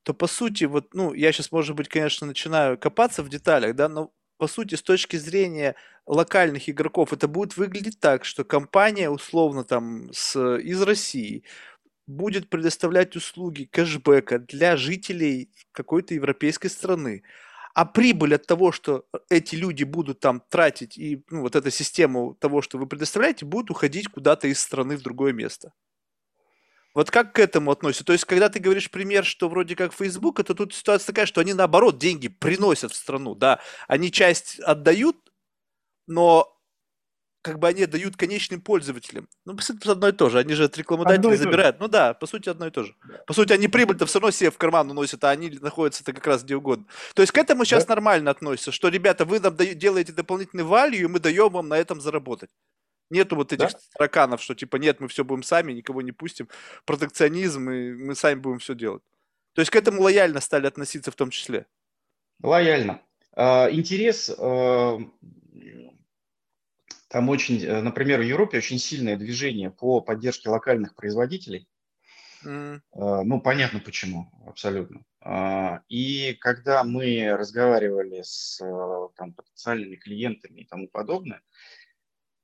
то 0.10 0.16
по 0.16 0.26
сути, 0.26 0.64
вот, 0.64 0.96
ну, 0.96 1.14
я 1.14 1.32
сейчас, 1.32 1.52
может 1.52 1.76
быть, 1.76 1.88
конечно, 1.88 2.26
начинаю 2.26 2.80
копаться 2.80 3.22
в 3.22 3.30
деталях, 3.30 3.76
да, 3.76 3.88
но 3.88 4.12
по 4.40 4.48
сути, 4.48 4.74
с 4.74 4.82
точки 4.82 5.18
зрения 5.18 5.76
локальных 6.08 6.68
игроков, 6.68 7.14
это 7.14 7.28
будет 7.28 7.58
выглядеть 7.58 8.00
так, 8.00 8.26
что 8.26 8.44
компания, 8.44 9.12
условно, 9.12 9.64
там, 9.64 10.12
с, 10.12 10.36
из 10.58 10.82
России, 10.82 11.44
будет 12.08 12.50
предоставлять 12.50 13.16
услуги 13.16 13.66
кэшбэка 13.66 14.40
для 14.40 14.78
жителей 14.78 15.52
какой-то 15.74 16.16
европейской 16.16 16.70
страны 16.70 17.22
а 17.76 17.86
прибыль 17.86 18.34
от 18.34 18.48
того, 18.48 18.72
что 18.72 19.06
эти 19.30 19.56
люди 19.56 19.84
будут 19.84 20.20
там 20.20 20.42
тратить, 20.50 20.98
и 20.98 21.24
ну, 21.30 21.42
вот 21.42 21.56
эта 21.56 21.70
система 21.70 22.34
того, 22.34 22.64
что 22.64 22.80
вы 22.80 22.88
предоставляете, 22.88 23.46
будет 23.46 23.70
уходить 23.70 24.08
куда-то 24.08 24.48
из 24.48 24.60
страны 24.60 24.98
в 24.98 25.04
другое 25.04 25.34
место. 25.34 25.72
Вот 26.96 27.12
как 27.12 27.34
к 27.34 27.40
этому 27.40 27.72
относятся? 27.72 28.04
То 28.04 28.14
есть, 28.14 28.26
когда 28.26 28.50
ты 28.50 28.60
говоришь 28.60 28.90
пример, 28.90 29.24
что 29.24 29.48
вроде 29.50 29.76
как 29.76 29.94
Facebook, 29.94 30.40
это 30.40 30.56
тут 30.56 30.74
ситуация 30.74 31.08
такая, 31.08 31.26
что 31.26 31.42
они 31.42 31.54
наоборот 31.54 31.98
деньги 32.00 32.28
приносят 32.28 32.92
в 32.92 32.96
страну, 32.96 33.36
да, 33.36 33.60
они 33.88 34.12
часть 34.12 34.60
отдают, 34.60 35.18
но 36.08 36.60
как 37.42 37.60
бы 37.60 37.68
они 37.68 37.86
дают 37.86 38.18
конечным 38.18 38.62
пользователям. 38.62 39.30
Ну, 39.46 39.56
по 39.56 39.64
сути, 39.64 39.88
одно 39.88 40.10
и 40.10 40.12
то 40.12 40.30
же. 40.30 40.40
Они 40.40 40.54
же 40.54 40.66
от 40.66 40.78
рекламодателей 40.78 41.38
забирают. 41.38 41.80
Ну 41.80 41.88
да, 41.88 42.14
по 42.14 42.28
сути, 42.28 42.50
одно 42.50 42.68
и 42.68 42.70
то 42.70 42.84
же. 42.84 42.96
Да. 43.08 43.18
По 43.26 43.34
сути, 43.34 43.54
они 43.54 43.68
прибыль-то 43.68 44.06
все 44.06 44.20
равно 44.20 44.32
себе 44.32 44.52
в 44.52 44.58
карман 44.58 44.92
уносят, 44.92 45.24
а 45.24 45.30
они 45.30 45.50
находятся-то 45.50 46.12
как 46.12 46.28
раз 46.28 46.44
где 46.44 46.56
угодно. 46.56 46.86
То 47.16 47.22
есть 47.22 47.32
к 47.32 47.38
этому 47.38 47.64
сейчас 47.64 47.86
да. 47.86 47.96
нормально 47.96 48.32
относятся, 48.32 48.72
что, 48.72 48.90
ребята, 48.90 49.24
вы 49.24 49.40
нам 49.40 49.56
делаете 49.56 50.12
дополнительный 50.12 50.66
value, 50.66 50.98
и 50.98 51.08
мы 51.08 51.20
даем 51.20 51.50
вам 51.50 51.70
на 51.70 51.78
этом 51.78 52.02
заработать. 52.02 52.50
Нету 53.10 53.36
вот 53.36 53.54
этих 53.54 53.72
да? 53.72 53.80
тараканов, 53.98 54.42
что 54.42 54.54
типа 54.54 54.78
нет, 54.78 55.00
мы 55.00 55.08
все 55.08 55.24
будем 55.24 55.44
сами, 55.44 55.74
никого 55.74 56.02
не 56.02 56.12
пустим. 56.12 56.48
Протекционизм, 56.86 57.70
и 57.70 57.94
мы 57.94 58.16
сами 58.16 58.40
будем 58.40 58.60
все 58.60 58.76
делать. 58.76 59.04
То 59.54 59.62
есть 59.62 59.72
к 59.72 59.76
этому 59.76 60.02
лояльно 60.02 60.42
стали 60.42 60.68
относиться 60.68 61.12
в 61.12 61.16
том 61.16 61.32
числе. 61.32 61.66
Лояльно. 62.42 63.02
А, 63.34 63.70
интерес 63.72 64.30
а, 64.38 65.00
там 67.08 67.30
очень, 67.30 67.64
э, 67.64 67.82
например, 67.82 68.20
в 68.20 68.24
Европе 68.24 68.60
очень 68.60 68.78
сильное 68.78 69.18
движение 69.18 69.72
по 69.72 70.00
поддержке 70.00 70.50
локальных 70.50 70.96
производителей. 70.96 71.68
Mm. 72.46 72.80
Ну, 72.94 73.42
понятно 73.42 73.82
почему, 73.82 74.32
абсолютно. 74.48 75.04
И 75.90 76.38
когда 76.40 76.86
мы 76.86 77.36
разговаривали 77.36 78.22
с 78.22 78.62
э, 78.62 79.08
там, 79.18 79.34
потенциальными 79.34 79.98
клиентами 79.98 80.62
и 80.62 80.66
тому 80.66 80.88
подобное, 80.88 81.42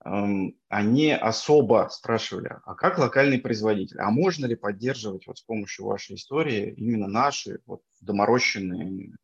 они 0.05 1.11
особо 1.13 1.89
спрашивали, 1.91 2.57
а 2.63 2.75
как 2.75 2.99
локальный 2.99 3.39
производитель? 3.39 3.99
А 3.99 4.11
можно 4.11 4.45
ли 4.45 4.55
поддерживать 4.55 5.25
вот 5.25 5.39
с 5.39 5.41
помощью 5.41 5.85
вашей 5.85 6.15
истории 6.15 6.75
именно 6.77 7.07
наши 7.07 7.59
вот, 7.65 7.81
доморощенные 8.01 9.15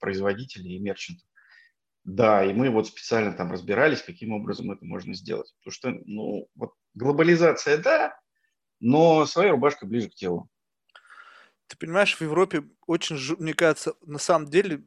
производители 0.00 0.70
и 0.70 0.80
мерчанты? 0.80 1.22
Да, 2.02 2.44
и 2.44 2.52
мы 2.52 2.68
вот 2.70 2.88
специально 2.88 3.32
там 3.32 3.52
разбирались, 3.52 4.02
каким 4.02 4.32
образом 4.32 4.72
это 4.72 4.84
можно 4.84 5.14
сделать. 5.14 5.54
Потому 5.60 5.72
что, 5.72 5.90
ну, 6.04 6.48
вот 6.56 6.72
глобализация, 6.94 7.78
да, 7.78 8.18
но 8.80 9.26
своя 9.26 9.52
рубашка 9.52 9.86
ближе 9.86 10.10
к 10.10 10.14
телу. 10.14 10.50
Ты 11.68 11.76
понимаешь, 11.76 12.16
в 12.16 12.20
Европе 12.20 12.64
очень, 12.88 13.16
мне 13.38 13.54
кажется, 13.54 13.94
на 14.04 14.18
самом 14.18 14.48
деле 14.48 14.82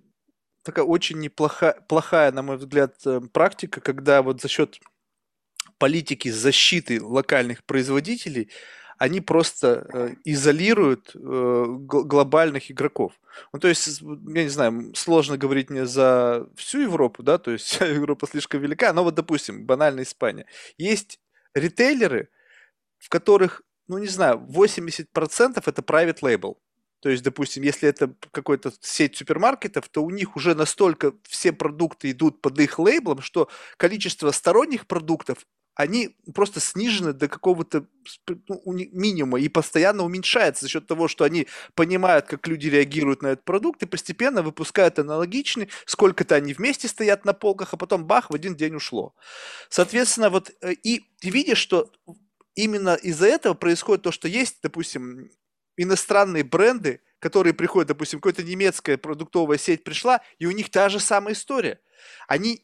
такая 0.61 0.83
очень 0.83 1.19
неплохая, 1.19 1.79
плохая, 1.87 2.33
на 2.33 2.43
мой 2.43 2.57
взгляд, 2.57 2.95
э, 3.05 3.21
практика, 3.31 3.79
когда 3.79 4.21
вот 4.21 4.41
за 4.41 4.49
счет 4.49 4.79
политики 5.77 6.29
защиты 6.29 7.01
локальных 7.01 7.63
производителей 7.63 8.49
они 8.97 9.21
просто 9.21 9.87
э, 9.93 10.15
изолируют 10.25 11.11
э, 11.13 11.65
глобальных 11.67 12.71
игроков. 12.71 13.13
Ну, 13.53 13.59
то 13.59 13.67
есть, 13.67 14.01
я 14.01 14.43
не 14.43 14.49
знаю, 14.49 14.93
сложно 14.95 15.37
говорить 15.37 15.69
мне 15.69 15.85
за 15.85 16.47
всю 16.55 16.81
Европу, 16.81 17.21
да, 17.21 17.37
то 17.37 17.51
есть 17.51 17.79
Европа 17.79 18.27
слишком 18.27 18.61
велика, 18.61 18.93
но 18.93 19.03
вот, 19.03 19.15
допустим, 19.15 19.65
банально 19.65 20.01
Испания. 20.01 20.47
Есть 20.77 21.19
ритейлеры, 21.53 22.29
в 22.97 23.09
которых, 23.09 23.61
ну, 23.87 23.99
не 23.99 24.07
знаю, 24.07 24.43
80% 24.49 25.05
это 25.63 25.81
private 25.81 26.21
label. 26.21 26.57
То 26.99 27.09
есть, 27.09 27.23
допустим, 27.23 27.61
если 27.61 27.87
это 27.87 28.13
какой-то 28.31 28.73
сеть 28.81 29.15
супермаркетов, 29.15 29.87
то 29.89 30.03
у 30.03 30.09
них 30.09 30.35
уже 30.35 30.55
настолько 30.55 31.13
все 31.23 31.53
продукты 31.53 32.09
идут 32.09 32.41
под 32.41 32.59
их 32.59 32.79
лейблом, 32.79 33.21
что 33.21 33.49
количество 33.77 34.31
сторонних 34.31 34.87
продуктов 34.87 35.45
они 35.77 36.15
просто 36.33 36.59
снижены 36.59 37.13
до 37.13 37.27
какого-то 37.27 37.85
ну, 38.27 38.61
минимума 38.65 39.39
и 39.39 39.47
постоянно 39.47 40.03
уменьшается 40.03 40.65
за 40.65 40.69
счет 40.69 40.87
того, 40.87 41.07
что 41.07 41.23
они 41.23 41.47
понимают, 41.75 42.25
как 42.25 42.47
люди 42.47 42.67
реагируют 42.67 43.21
на 43.21 43.27
этот 43.27 43.45
продукт 43.45 43.83
и 43.83 43.85
постепенно 43.85 44.41
выпускают 44.41 44.97
аналогичный, 44.97 45.69
сколько-то 45.85 46.33
они 46.33 46.53
вместе 46.53 46.87
стоят 46.87 47.25
на 47.25 47.33
полках, 47.33 47.73
а 47.73 47.77
потом 47.77 48.05
бах, 48.05 48.31
в 48.31 48.33
один 48.33 48.55
день 48.55 48.73
ушло. 48.73 49.13
Соответственно, 49.69 50.31
вот 50.31 50.51
э, 50.61 50.73
и 50.73 51.05
ты 51.19 51.29
видишь, 51.29 51.59
что 51.59 51.91
именно 52.55 52.95
из-за 52.95 53.27
этого 53.27 53.53
происходит 53.53 54.03
то, 54.03 54.11
что 54.11 54.27
есть, 54.27 54.57
допустим, 54.63 55.29
иностранные 55.77 56.43
бренды, 56.43 57.01
которые 57.19 57.53
приходят, 57.53 57.89
допустим, 57.89 58.19
какая-то 58.19 58.43
немецкая 58.43 58.97
продуктовая 58.97 59.59
сеть 59.59 59.83
пришла, 59.83 60.21
и 60.39 60.47
у 60.47 60.51
них 60.51 60.71
та 60.71 60.89
же 60.89 60.99
самая 60.99 61.35
история. 61.35 61.79
Они 62.27 62.63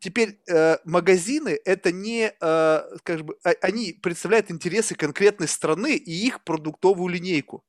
теперь 0.00 0.40
э, 0.48 0.78
магазины 0.84 1.58
это 1.64 1.92
не, 1.92 2.32
э, 2.40 2.82
как 3.02 3.22
бы, 3.22 3.36
а, 3.44 3.50
они 3.62 3.92
представляют 4.02 4.50
интересы 4.50 4.94
конкретной 4.94 5.48
страны 5.48 5.96
и 5.96 6.26
их 6.26 6.42
продуктовую 6.44 7.08
линейку. 7.08 7.64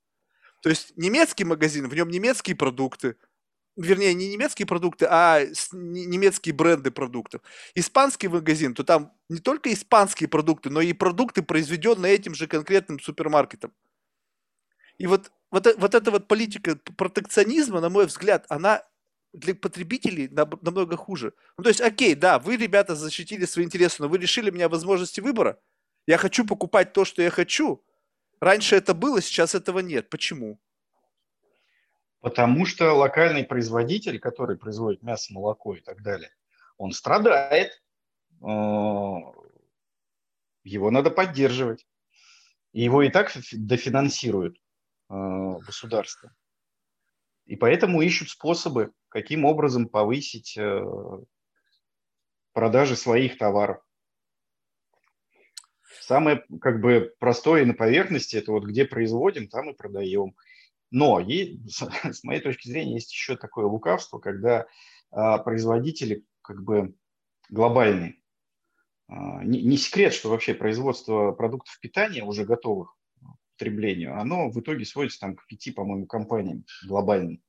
То 0.61 0.69
есть 0.69 0.93
немецкий 0.97 1.43
магазин, 1.43 1.87
в 1.87 1.95
нем 1.95 2.09
немецкие 2.09 2.55
продукты, 2.55 3.15
вернее, 3.75 4.13
не 4.13 4.29
немецкие 4.29 4.65
продукты, 4.65 5.07
а 5.09 5.41
немецкие 5.71 6.53
бренды 6.53 6.91
продуктов. 6.91 7.41
Испанский 7.75 8.27
магазин, 8.27 8.73
то 8.73 8.83
там 8.83 9.13
не 9.29 9.39
только 9.39 9.71
испанские 9.73 10.29
продукты, 10.29 10.69
но 10.69 10.81
и 10.81 10.93
продукты, 10.93 11.43
произведенные 11.43 12.13
этим 12.13 12.35
же 12.35 12.47
конкретным 12.47 12.99
супермаркетом. 12.99 13.73
И 14.97 15.07
вот, 15.07 15.31
вот, 15.49 15.67
э, 15.67 15.75
вот 15.77 15.95
эта 15.95 16.11
вот 16.11 16.27
политика 16.27 16.75
протекционизма, 16.97 17.81
на 17.81 17.89
мой 17.89 18.05
взгляд, 18.05 18.45
она 18.49 18.83
для 19.33 19.55
потребителей 19.55 20.27
намного 20.29 20.97
хуже. 20.97 21.33
Ну, 21.57 21.63
то 21.63 21.69
есть, 21.69 21.81
окей, 21.81 22.15
да, 22.15 22.39
вы, 22.39 22.57
ребята, 22.57 22.95
защитили 22.95 23.45
свои 23.45 23.65
интересы, 23.65 24.01
но 24.01 24.09
вы 24.09 24.17
лишили 24.17 24.51
меня 24.51 24.67
возможности 24.69 25.21
выбора. 25.21 25.59
Я 26.05 26.17
хочу 26.17 26.45
покупать 26.45 26.93
то, 26.93 27.05
что 27.05 27.21
я 27.21 27.29
хочу. 27.29 27.83
Раньше 28.39 28.75
это 28.75 28.93
было, 28.93 29.21
сейчас 29.21 29.55
этого 29.55 29.79
нет. 29.79 30.09
Почему? 30.09 30.59
Потому 32.19 32.65
что 32.65 32.93
локальный 32.93 33.43
производитель, 33.43 34.19
который 34.19 34.57
производит 34.57 35.01
мясо, 35.03 35.33
молоко 35.33 35.75
и 35.75 35.81
так 35.81 36.01
далее, 36.03 36.31
он 36.77 36.91
страдает. 36.91 37.81
Э, 38.41 39.15
его 40.63 40.91
надо 40.91 41.09
поддерживать. 41.09 41.87
Его 42.73 43.01
и 43.03 43.09
так 43.09 43.31
дофинансируют 43.53 44.57
э, 45.09 45.13
государство. 45.65 46.33
И 47.45 47.55
поэтому 47.55 48.01
ищут 48.01 48.29
способы, 48.29 48.91
каким 49.11 49.43
образом 49.43 49.89
повысить 49.89 50.57
э, 50.57 50.83
продажи 52.53 52.95
своих 52.95 53.37
товаров. 53.37 53.83
Самое 55.99 56.43
как 56.61 56.79
бы 56.79 57.13
простое 57.19 57.65
на 57.65 57.73
поверхности, 57.73 58.37
это 58.37 58.53
вот 58.53 58.63
где 58.63 58.85
производим, 58.85 59.49
там 59.49 59.69
и 59.69 59.75
продаем. 59.75 60.35
Но 60.91 61.19
и, 61.19 61.59
с 61.67 62.23
моей 62.23 62.41
точки 62.41 62.69
зрения 62.69 62.95
есть 62.95 63.11
еще 63.11 63.35
такое 63.35 63.65
лукавство, 63.65 64.19
когда 64.19 64.65
а, 65.11 65.37
производители 65.39 66.25
как 66.41 66.63
бы 66.63 66.95
глобальные. 67.49 68.15
А, 69.09 69.43
не, 69.43 69.61
не 69.61 69.75
секрет, 69.75 70.13
что 70.13 70.29
вообще 70.29 70.53
производство 70.53 71.33
продуктов 71.33 71.77
питания 71.81 72.23
уже 72.23 72.45
готовых 72.45 72.95
потреблению, 73.61 74.19
оно 74.19 74.49
в 74.49 74.59
итоге 74.59 74.85
сводится 74.85 75.19
там 75.19 75.35
к 75.35 75.45
пяти, 75.45 75.71
по-моему, 75.71 76.07
компаниям 76.07 76.65
глобальным. 76.87 77.43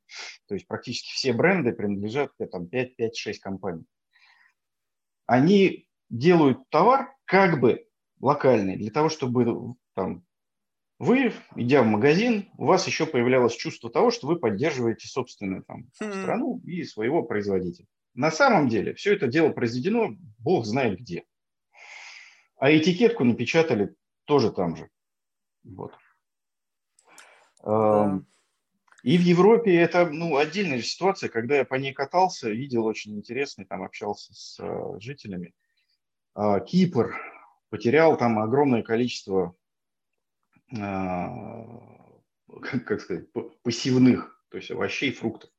То 0.46 0.54
есть 0.54 0.66
практически 0.66 1.10
все 1.14 1.32
бренды 1.32 1.72
принадлежат 1.72 2.32
там 2.50 2.64
5-5-6 2.64 3.34
компаний. 3.40 3.84
Они 5.24 5.88
делают 6.10 6.68
товар 6.68 7.16
как 7.24 7.60
бы 7.60 7.86
локальный, 8.20 8.76
для 8.76 8.90
того, 8.90 9.08
чтобы 9.08 9.74
там, 9.94 10.22
вы, 10.98 11.32
идя 11.56 11.82
в 11.82 11.86
магазин, 11.86 12.50
у 12.58 12.66
вас 12.66 12.86
еще 12.86 13.06
появлялось 13.06 13.56
чувство 13.56 13.88
того, 13.88 14.10
что 14.10 14.26
вы 14.26 14.36
поддерживаете 14.36 15.08
собственную 15.08 15.64
там, 15.64 15.90
страну 15.94 16.60
и 16.66 16.84
своего 16.84 17.22
производителя. 17.22 17.86
На 18.12 18.30
самом 18.30 18.68
деле 18.68 18.92
все 18.92 19.14
это 19.14 19.28
дело 19.28 19.48
произведено, 19.48 20.14
бог 20.38 20.66
знает 20.66 21.00
где. 21.00 21.24
А 22.56 22.70
этикетку 22.70 23.24
напечатали 23.24 23.94
тоже 24.26 24.52
там 24.52 24.76
же. 24.76 24.90
Вот. 25.64 25.94
Да. 27.62 28.22
И 29.02 29.18
в 29.18 29.20
Европе 29.20 29.74
это 29.74 30.08
ну, 30.08 30.36
отдельная 30.36 30.80
ситуация, 30.80 31.28
когда 31.28 31.56
я 31.56 31.64
по 31.64 31.74
ней 31.74 31.92
катался, 31.92 32.50
видел 32.50 32.86
очень 32.86 33.16
интересный, 33.16 33.64
там 33.64 33.82
общался 33.82 34.32
с 34.32 34.60
uh, 34.60 35.00
жителями. 35.00 35.54
Uh, 36.36 36.64
Кипр 36.64 37.16
потерял 37.68 38.16
там 38.16 38.38
огромное 38.38 38.82
количество, 38.82 39.56
uh, 40.72 42.22
как, 42.84 43.00
сказать, 43.00 43.26
пассивных, 43.64 44.40
то 44.50 44.58
есть 44.58 44.70
овощей, 44.70 45.12
фруктов 45.12 45.50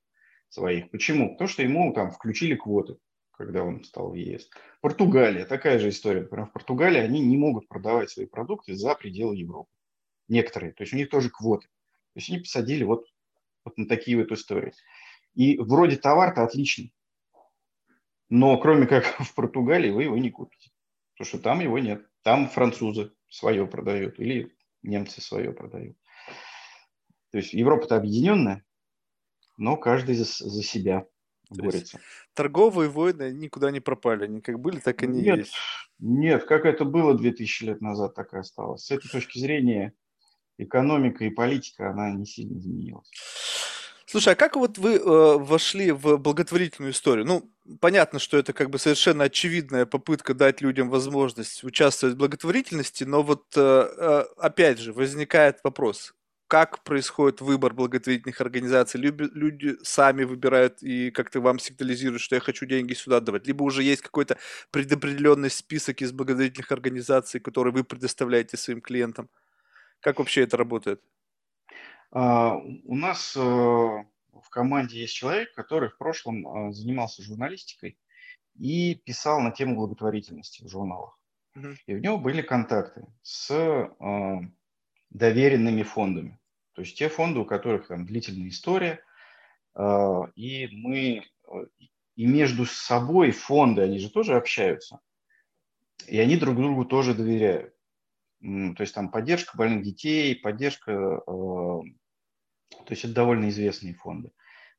своих. 0.48 0.90
Почему? 0.92 1.34
Потому 1.34 1.50
что 1.50 1.64
ему 1.64 1.92
там 1.94 2.12
включили 2.12 2.56
квоты, 2.56 2.98
когда 3.32 3.64
он 3.64 3.84
стал 3.84 4.12
в 4.12 4.14
ЕС. 4.14 4.50
Португалия, 4.80 5.46
такая 5.46 5.80
же 5.80 5.90
история. 5.90 6.22
Например, 6.22 6.46
в 6.46 6.54
Португалии 6.54 7.00
они 7.00 7.20
не 7.20 7.36
могут 7.36 7.68
продавать 7.68 8.10
свои 8.10 8.26
продукты 8.26 8.74
за 8.74 8.96
пределы 8.96 9.36
Европы. 9.36 9.70
Некоторые. 10.30 10.72
То 10.72 10.84
есть 10.84 10.94
у 10.94 10.96
них 10.96 11.10
тоже 11.10 11.30
квоты. 11.30 11.68
То 12.14 12.20
есть 12.20 12.30
они 12.30 12.40
посадили 12.40 12.84
вот, 12.84 13.06
вот 13.66 13.78
на 13.78 13.88
такие 13.88 14.18
вот 14.18 14.32
истории. 14.32 14.74
И 15.34 15.58
вроде 15.58 15.98
товар-то 15.98 16.44
отличный, 16.44 16.94
но 18.30 18.58
кроме 18.58 18.88
как 18.88 19.06
в 19.20 19.34
Португалии 19.34 19.92
вы 19.92 20.04
его 20.04 20.18
не 20.18 20.30
купите, 20.30 20.72
потому 21.14 21.28
что 21.28 21.40
там 21.40 21.60
его 21.60 21.80
нет. 21.80 22.08
Там 22.22 22.50
французы 22.50 23.12
свое 23.30 23.68
продают 23.68 24.20
или 24.20 24.56
немцы 24.82 25.22
свое 25.22 25.52
продают. 25.52 25.98
То 27.32 27.38
есть 27.38 27.54
Европа-то 27.54 27.96
объединенная, 27.96 28.64
но 29.58 29.76
каждый 29.76 30.16
за, 30.16 30.26
за 30.26 30.64
себя 30.64 31.08
борется. 31.50 32.00
Торговые 32.34 32.90
войны 32.90 33.34
никуда 33.34 33.72
не 33.72 33.80
пропали, 33.80 34.26
они 34.26 34.42
как 34.42 34.60
были, 34.60 34.80
так 34.80 35.02
и 35.04 35.08
не 35.08 35.22
нет, 35.22 35.38
есть. 35.40 35.56
Нет, 36.00 36.46
как 36.46 36.66
это 36.66 36.86
было 36.86 37.18
2000 37.18 37.64
лет 37.64 37.82
назад, 37.82 38.14
так 38.16 38.34
и 38.34 38.38
осталось. 38.38 38.86
С 38.86 38.92
этой 38.92 39.10
точки 39.10 39.40
зрения 39.40 39.94
экономика 40.58 41.26
и 41.26 41.30
политика, 41.30 41.90
она 41.90 42.12
не 42.12 42.26
сильно 42.26 42.58
изменилась. 42.58 43.10
Слушай, 44.06 44.34
а 44.34 44.36
как 44.36 44.56
вот 44.56 44.78
вы 44.78 44.98
э, 44.98 45.00
вошли 45.02 45.92
в 45.92 46.18
благотворительную 46.18 46.92
историю? 46.92 47.26
Ну, 47.26 47.52
понятно, 47.80 48.20
что 48.20 48.38
это 48.38 48.54
как 48.54 48.70
бы 48.70 48.78
совершенно 48.78 49.24
очевидная 49.24 49.88
попытка 49.88 50.36
дать 50.36 50.62
людям 50.62 50.92
возможность 50.92 51.64
участвовать 51.64 52.14
в 52.16 52.20
благотворительности, 52.20 53.06
но 53.06 53.24
вот 53.24 53.46
э, 53.56 53.62
э, 53.62 54.26
опять 54.38 54.78
же 54.78 54.94
возникает 54.94 55.62
вопрос, 55.64 56.14
как 56.48 56.84
происходит 56.84 57.42
выбор 57.42 57.74
благотворительных 57.74 58.40
организаций? 58.40 59.00
Люди, 59.00 59.28
люди 59.34 59.78
сами 59.82 60.24
выбирают 60.24 60.84
и 60.84 61.10
как-то 61.10 61.42
вам 61.42 61.58
сигнализируют, 61.58 62.22
что 62.22 62.36
я 62.36 62.42
хочу 62.42 62.68
деньги 62.68 62.94
сюда 62.94 63.20
давать, 63.20 63.48
либо 63.48 63.64
уже 63.64 63.82
есть 63.82 64.04
какой-то 64.04 64.38
предопределенный 64.70 65.50
список 65.50 66.04
из 66.04 66.12
благотворительных 66.12 66.72
организаций, 66.72 67.40
которые 67.40 67.74
вы 67.74 67.84
предоставляете 67.84 68.58
своим 68.58 68.82
клиентам? 68.82 69.28
Как 70.04 70.20
вообще 70.20 70.44
это 70.44 70.58
работает? 70.58 71.02
А, 72.12 72.58
у 72.58 72.96
нас 72.96 73.38
э, 73.38 73.40
в 73.40 74.50
команде 74.50 75.00
есть 75.00 75.16
человек, 75.16 75.54
который 75.56 75.90
в 75.90 75.98
прошлом 75.98 76.46
э, 76.46 76.74
занимался 76.74 77.24
журналистикой 77.24 77.98
и 78.60 78.96
писал 78.96 79.40
на 79.40 79.52
тему 79.52 79.78
благотворительности 79.78 80.62
в 80.62 80.68
журналах. 80.68 81.18
Угу. 81.56 81.68
И 81.88 81.96
у 81.96 82.00
него 82.00 82.18
были 82.18 82.42
контакты 82.42 83.08
с 83.22 83.50
э, 83.50 84.40
доверенными 85.10 85.84
фондами. 85.84 86.38
То 86.74 86.82
есть 86.82 86.98
те 86.98 87.08
фонды, 87.08 87.40
у 87.40 87.46
которых 87.46 87.88
там 87.88 88.06
длительная 88.06 88.50
история, 88.50 89.04
и 90.36 90.70
мы 90.72 91.24
и 92.16 92.26
между 92.26 92.66
собой 92.66 93.32
фонды, 93.32 93.82
они 93.84 94.00
же 94.00 94.10
тоже 94.10 94.36
общаются. 94.36 95.00
И 96.08 96.20
они 96.20 96.36
друг 96.38 96.56
другу 96.56 96.86
тоже 96.86 97.14
доверяют. 97.14 97.73
То 98.44 98.82
есть 98.82 98.94
там 98.94 99.10
поддержка 99.10 99.58
больных 99.58 99.84
детей, 99.84 100.36
поддержка, 100.36 100.92
э, 100.92 101.22
то 101.26 102.90
есть 102.90 103.06
это 103.06 103.14
довольно 103.14 103.48
известные 103.48 103.94
фонды. 103.94 104.32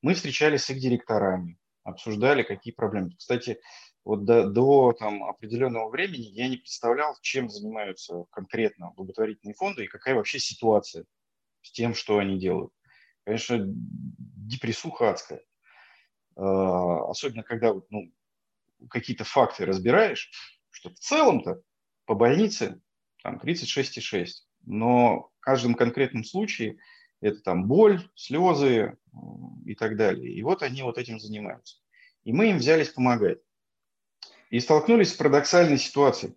Мы 0.02 0.12
встречались 0.12 0.64
с 0.64 0.70
их 0.70 0.80
директорами, 0.80 1.58
обсуждали, 1.82 2.42
какие 2.42 2.74
проблемы. 2.74 3.16
Кстати, 3.16 3.58
вот 4.04 4.26
до, 4.26 4.50
до 4.50 4.92
там, 4.92 5.24
определенного 5.24 5.88
времени 5.88 6.26
я 6.26 6.48
не 6.48 6.58
представлял, 6.58 7.16
чем 7.22 7.48
занимаются 7.48 8.24
конкретно 8.30 8.90
благотворительные 8.90 9.54
фонды 9.54 9.84
и 9.84 9.88
какая 9.88 10.14
вообще 10.14 10.38
ситуация 10.38 11.06
с 11.62 11.72
тем, 11.72 11.94
что 11.94 12.18
они 12.18 12.38
делают. 12.38 12.70
Конечно, 13.24 13.64
депрессуха 13.66 15.12
адская. 15.12 15.42
А, 16.36 17.08
особенно 17.08 17.42
когда 17.42 17.72
ну, 17.88 18.12
какие-то 18.90 19.24
факты 19.24 19.64
разбираешь, 19.64 20.30
что 20.68 20.90
в 20.90 20.98
целом-то 20.98 21.62
по 22.04 22.14
больнице 22.14 22.82
там 23.24 23.40
36,6, 23.42 24.26
но 24.66 25.30
в 25.38 25.40
каждом 25.40 25.74
конкретном 25.74 26.24
случае 26.24 26.76
это 27.22 27.40
там 27.40 27.66
боль, 27.66 28.06
слезы 28.14 28.98
и 29.64 29.74
так 29.74 29.96
далее. 29.96 30.30
И 30.30 30.42
вот 30.42 30.62
они 30.62 30.82
вот 30.82 30.98
этим 30.98 31.18
занимаются. 31.18 31.78
И 32.24 32.34
мы 32.34 32.50
им 32.50 32.58
взялись 32.58 32.90
помогать. 32.90 33.38
И 34.50 34.60
столкнулись 34.60 35.12
с 35.12 35.14
парадоксальной 35.14 35.78
ситуацией. 35.78 36.34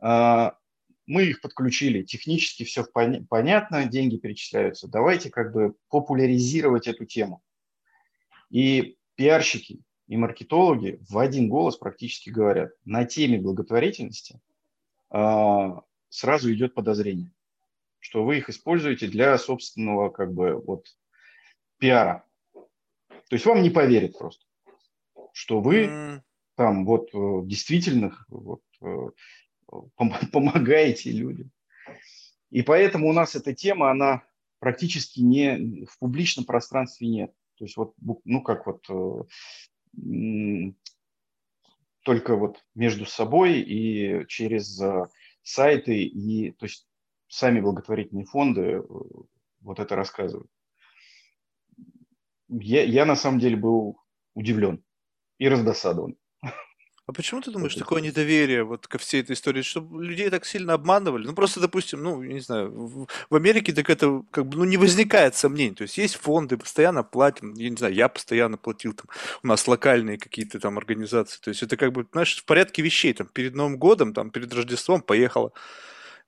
А, 0.00 0.58
мы 1.06 1.22
их 1.22 1.40
подключили, 1.40 2.02
технически 2.02 2.64
все 2.64 2.84
понятно, 2.84 3.86
деньги 3.86 4.16
перечисляются. 4.16 4.88
Давайте 4.88 5.30
как 5.30 5.52
бы 5.52 5.76
популяризировать 5.88 6.88
эту 6.88 7.04
тему. 7.04 7.42
И 8.50 8.98
пиарщики 9.14 9.82
и 10.08 10.16
маркетологи 10.16 10.98
в 11.08 11.16
один 11.16 11.48
голос 11.48 11.76
практически 11.76 12.30
говорят, 12.30 12.72
на 12.84 13.04
теме 13.04 13.38
благотворительности 13.38 14.40
сразу 16.08 16.52
идет 16.52 16.74
подозрение, 16.74 17.30
что 18.00 18.24
вы 18.24 18.38
их 18.38 18.48
используете 18.48 19.06
для 19.06 19.38
собственного 19.38 20.10
как 20.10 20.32
бы 20.32 20.60
вот 20.60 20.86
пиара. 21.78 22.24
То 22.52 23.36
есть 23.36 23.46
вам 23.46 23.62
не 23.62 23.70
поверят 23.70 24.18
просто, 24.18 24.44
что 25.32 25.60
вы 25.60 26.22
там 26.56 26.84
вот 26.84 27.10
э, 27.12 27.40
действительно 27.46 28.16
вот, 28.28 28.62
э, 28.80 29.10
помогаете 30.32 31.10
людям. 31.10 31.50
И 32.50 32.62
поэтому 32.62 33.08
у 33.08 33.12
нас 33.12 33.34
эта 33.34 33.54
тема, 33.54 33.90
она 33.90 34.22
практически 34.60 35.20
не 35.20 35.84
в 35.86 35.98
публичном 35.98 36.44
пространстве 36.44 37.08
нет. 37.08 37.34
То 37.56 37.64
есть 37.64 37.76
вот, 37.76 37.94
ну 38.24 38.42
как 38.42 38.66
вот 38.66 38.86
э, 38.88 39.22
только 42.04 42.36
вот 42.36 42.64
между 42.74 43.06
собой 43.06 43.60
и 43.60 44.26
через 44.28 44.80
э, 44.80 45.06
сайты 45.42 46.04
и 46.04 46.52
то 46.52 46.66
есть 46.66 46.86
сами 47.28 47.60
благотворительные 47.60 48.26
фонды 48.26 48.60
э, 48.60 48.82
вот 49.62 49.80
это 49.80 49.96
рассказывают. 49.96 50.50
Я, 52.48 52.84
я 52.84 53.06
на 53.06 53.16
самом 53.16 53.40
деле 53.40 53.56
был 53.56 53.98
удивлен 54.34 54.84
и 55.38 55.48
раздосадован. 55.48 56.16
А 57.06 57.12
почему 57.12 57.42
ты 57.42 57.50
думаешь, 57.50 57.74
такое 57.74 58.00
недоверие 58.00 58.64
вот 58.64 58.86
ко 58.86 58.96
всей 58.96 59.20
этой 59.20 59.32
истории, 59.32 59.60
чтобы 59.60 60.02
людей 60.02 60.30
так 60.30 60.46
сильно 60.46 60.72
обманывали? 60.72 61.26
Ну, 61.26 61.34
просто, 61.34 61.60
допустим, 61.60 62.02
ну, 62.02 62.22
не 62.22 62.40
знаю, 62.40 62.70
в, 62.70 63.06
в 63.28 63.34
Америке 63.36 63.74
так 63.74 63.90
это 63.90 64.22
как 64.30 64.46
бы, 64.46 64.56
ну, 64.56 64.64
не 64.64 64.78
возникает 64.78 65.36
сомнений. 65.36 65.74
То 65.74 65.82
есть 65.82 65.98
есть 65.98 66.14
фонды, 66.16 66.56
постоянно 66.56 67.02
платим, 67.02 67.52
я 67.54 67.68
не 67.68 67.76
знаю, 67.76 67.92
я 67.92 68.08
постоянно 68.08 68.56
платил, 68.56 68.94
там, 68.94 69.06
у 69.42 69.46
нас 69.46 69.68
локальные 69.68 70.16
какие-то 70.16 70.58
там 70.58 70.78
организации. 70.78 71.38
То 71.40 71.50
есть 71.50 71.62
это 71.62 71.76
как 71.76 71.92
бы, 71.92 72.06
знаешь, 72.10 72.38
в 72.38 72.44
порядке 72.46 72.80
вещей, 72.80 73.12
там, 73.12 73.26
перед 73.26 73.54
Новым 73.54 73.76
годом, 73.76 74.14
там, 74.14 74.30
перед 74.30 74.52
Рождеством 74.54 75.02
поехала 75.02 75.52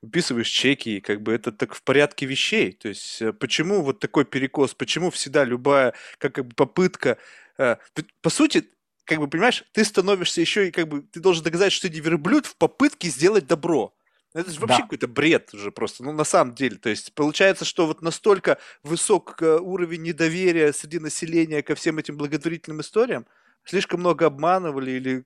выписываешь 0.02 0.48
чеки, 0.48 0.98
и 0.98 1.00
как 1.00 1.22
бы 1.22 1.32
это 1.32 1.52
так 1.52 1.74
в 1.74 1.82
порядке 1.82 2.26
вещей. 2.26 2.72
То 2.72 2.88
есть 2.88 3.22
э, 3.22 3.32
почему 3.32 3.82
вот 3.82 3.98
такой 3.98 4.26
перекос, 4.26 4.74
почему 4.74 5.10
всегда 5.10 5.42
любая 5.44 5.94
как, 6.18 6.34
бы 6.34 6.54
попытка... 6.54 7.16
Э, 7.56 7.76
по 8.20 8.28
сути, 8.28 8.68
как 9.06 9.18
бы, 9.20 9.28
понимаешь, 9.28 9.64
ты 9.72 9.84
становишься 9.84 10.40
еще 10.40 10.68
и 10.68 10.70
как 10.70 10.88
бы, 10.88 11.02
ты 11.02 11.20
должен 11.20 11.44
доказать, 11.44 11.72
что 11.72 11.88
ты 11.88 11.94
не 11.94 12.00
верблюд 12.00 12.44
в 12.44 12.56
попытке 12.56 13.08
сделать 13.08 13.46
добро. 13.46 13.94
Это 14.34 14.50
же 14.50 14.60
вообще 14.60 14.78
да. 14.78 14.82
какой-то 14.82 15.08
бред 15.08 15.54
уже 15.54 15.70
просто, 15.70 16.04
ну, 16.04 16.12
на 16.12 16.24
самом 16.24 16.54
деле. 16.54 16.76
То 16.76 16.90
есть 16.90 17.14
получается, 17.14 17.64
что 17.64 17.86
вот 17.86 18.02
настолько 18.02 18.58
высок 18.82 19.40
э, 19.40 19.58
уровень 19.58 20.02
недоверия 20.02 20.72
среди 20.72 20.98
населения 20.98 21.62
ко 21.62 21.74
всем 21.74 21.96
этим 21.98 22.18
благотворительным 22.18 22.82
историям, 22.82 23.26
слишком 23.64 24.00
много 24.00 24.26
обманывали 24.26 24.90
или 24.90 25.24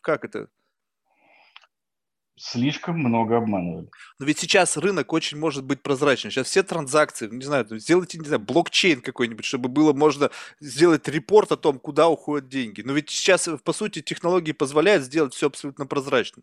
как 0.00 0.24
это? 0.24 0.48
Слишком 2.36 2.98
много 2.98 3.36
обманывали. 3.36 3.88
Но 4.18 4.26
ведь 4.26 4.38
сейчас 4.38 4.76
рынок 4.76 5.12
очень 5.12 5.38
может 5.38 5.64
быть 5.64 5.82
прозрачным. 5.82 6.30
Сейчас 6.30 6.48
все 6.48 6.62
транзакции, 6.62 7.28
не 7.28 7.44
знаю, 7.44 7.66
сделайте, 7.78 8.18
не 8.18 8.26
знаю, 8.26 8.40
блокчейн 8.40 9.00
какой-нибудь, 9.00 9.44
чтобы 9.44 9.68
было 9.68 9.92
можно 9.92 10.30
сделать 10.60 11.08
репорт 11.08 11.52
о 11.52 11.56
том, 11.56 11.78
куда 11.78 12.08
уходят 12.08 12.48
деньги. 12.48 12.82
Но 12.82 12.92
ведь 12.92 13.10
сейчас, 13.10 13.48
по 13.64 13.72
сути, 13.72 14.02
технологии 14.02 14.52
позволяют 14.52 15.04
сделать 15.04 15.34
все 15.34 15.48
абсолютно 15.48 15.86
прозрачно. 15.86 16.42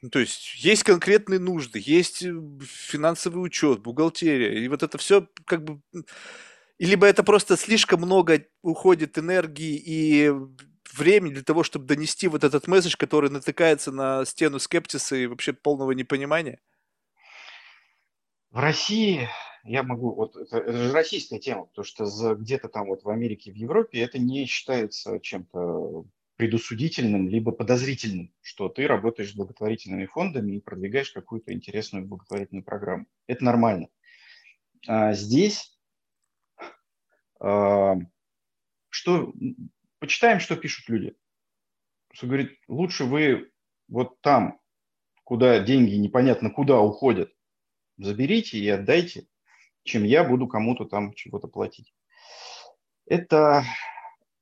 Ну, 0.00 0.10
то 0.10 0.20
есть 0.20 0.54
есть 0.62 0.84
конкретные 0.84 1.40
нужды, 1.40 1.82
есть 1.84 2.22
э, 2.22 2.32
финансовый 2.62 3.38
учет, 3.38 3.80
бухгалтерия, 3.80 4.52
и 4.64 4.68
вот 4.68 4.82
это 4.82 4.96
все 4.98 5.26
как 5.44 5.64
бы... 5.64 5.80
Либо 6.78 7.06
это 7.08 7.24
просто 7.24 7.56
слишком 7.56 8.02
много 8.02 8.44
уходит 8.62 9.18
энергии 9.18 9.82
и 9.84 10.32
времени 10.98 11.34
для 11.34 11.42
того, 11.42 11.62
чтобы 11.62 11.86
донести 11.86 12.28
вот 12.28 12.44
этот 12.44 12.66
месседж, 12.66 12.96
который 12.96 13.30
натыкается 13.30 13.92
на 13.92 14.24
стену 14.24 14.58
скептиса 14.58 15.16
и 15.16 15.26
вообще 15.26 15.52
полного 15.52 15.92
непонимания? 15.92 16.60
В 18.50 18.58
России 18.58 19.28
я 19.64 19.82
могу, 19.82 20.14
вот 20.14 20.36
это, 20.36 20.58
это 20.58 20.72
же 20.72 20.92
российская 20.92 21.38
тема, 21.38 21.66
потому 21.66 21.84
что 21.84 22.34
где-то 22.34 22.68
там 22.68 22.86
вот 22.86 23.04
в 23.04 23.10
Америке, 23.10 23.52
в 23.52 23.56
Европе 23.56 24.00
это 24.00 24.18
не 24.18 24.46
считается 24.46 25.20
чем-то 25.20 26.04
предусудительным, 26.36 27.28
либо 27.28 27.52
подозрительным, 27.52 28.32
что 28.40 28.68
ты 28.68 28.86
работаешь 28.86 29.32
с 29.32 29.34
благотворительными 29.34 30.06
фондами 30.06 30.52
и 30.52 30.60
продвигаешь 30.60 31.10
какую-то 31.10 31.52
интересную 31.52 32.06
благотворительную 32.06 32.64
программу. 32.64 33.06
Это 33.26 33.44
нормально. 33.44 33.88
А 34.86 35.12
здесь 35.14 35.76
а, 37.40 37.96
что 38.88 39.32
почитаем, 39.98 40.40
что 40.40 40.56
пишут 40.56 40.88
люди. 40.88 41.16
Что 42.12 42.26
говорит, 42.26 42.58
лучше 42.68 43.04
вы 43.04 43.50
вот 43.88 44.20
там, 44.20 44.60
куда 45.24 45.60
деньги 45.60 45.94
непонятно 45.94 46.50
куда 46.50 46.80
уходят, 46.80 47.32
заберите 47.96 48.58
и 48.58 48.68
отдайте, 48.68 49.26
чем 49.84 50.04
я 50.04 50.24
буду 50.24 50.46
кому-то 50.46 50.84
там 50.84 51.12
чего-то 51.14 51.48
платить. 51.48 51.94
Это 53.06 53.64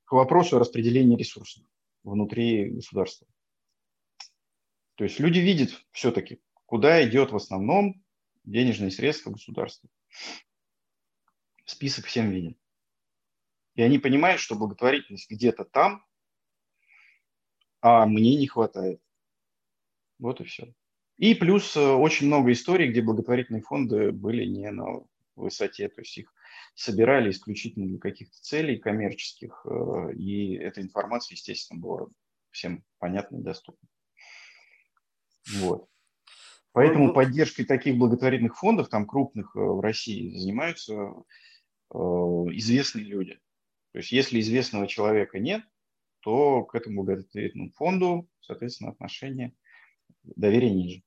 к 0.05 0.11
вопросу 0.11 0.57
о 0.57 0.59
распределении 0.59 1.17
ресурсов 1.17 1.63
внутри 2.03 2.69
государства. 2.69 3.27
То 4.95 5.03
есть 5.03 5.19
люди 5.19 5.39
видят 5.39 5.69
все-таки, 5.91 6.41
куда 6.65 7.07
идет 7.07 7.31
в 7.31 7.35
основном 7.35 8.03
денежные 8.43 8.91
средства 8.91 9.31
государства. 9.31 9.89
Список 11.65 12.05
всем 12.05 12.31
виден. 12.31 12.57
И 13.77 13.83
они 13.83 13.99
понимают, 13.99 14.41
что 14.41 14.55
благотворительность 14.55 15.29
где-то 15.29 15.63
там, 15.63 16.03
а 17.79 18.07
мне 18.07 18.35
не 18.35 18.47
хватает. 18.47 18.99
Вот 20.17 20.41
и 20.41 20.45
все. 20.45 20.73
И 21.17 21.35
плюс 21.35 21.77
э, 21.77 21.79
очень 21.79 22.25
много 22.25 22.51
историй, 22.51 22.89
где 22.89 23.03
благотворительные 23.03 23.61
фонды 23.61 24.11
были 24.11 24.45
не 24.45 24.71
на 24.71 25.03
высоте, 25.35 25.89
то 25.89 26.01
есть 26.01 26.17
их 26.17 26.33
собирали 26.73 27.29
исключительно 27.29 27.85
для 27.87 27.99
каких-то 27.99 28.35
целей 28.41 28.79
коммерческих, 28.79 29.63
э, 29.65 30.13
и 30.15 30.55
эта 30.55 30.81
информация, 30.81 31.35
естественно, 31.35 31.79
была 31.79 32.07
всем 32.49 32.83
понятна 32.97 33.37
и 33.37 33.43
доступна. 33.43 33.87
Вот. 35.59 35.87
Поэтому 36.71 37.07
ну, 37.07 37.13
поддержкой 37.13 37.65
таких 37.65 37.97
благотворительных 37.97 38.57
фондов, 38.57 38.89
там 38.89 39.05
крупных 39.05 39.55
э, 39.55 39.59
в 39.59 39.81
России, 39.81 40.35
занимаются 40.35 41.13
известные 41.89 43.05
люди. 43.05 43.39
То 43.97 44.01
есть 44.01 44.11
если 44.11 44.39
известного 44.41 44.85
человека 44.85 45.39
нет, 45.39 45.63
то 46.19 46.63
к 46.63 46.75
этому 46.75 47.03
благотворительному 47.03 47.71
фонду, 47.71 48.29
соответственно, 48.41 48.91
отношение 48.91 49.55
доверия 50.23 50.69
ниже. 50.69 51.01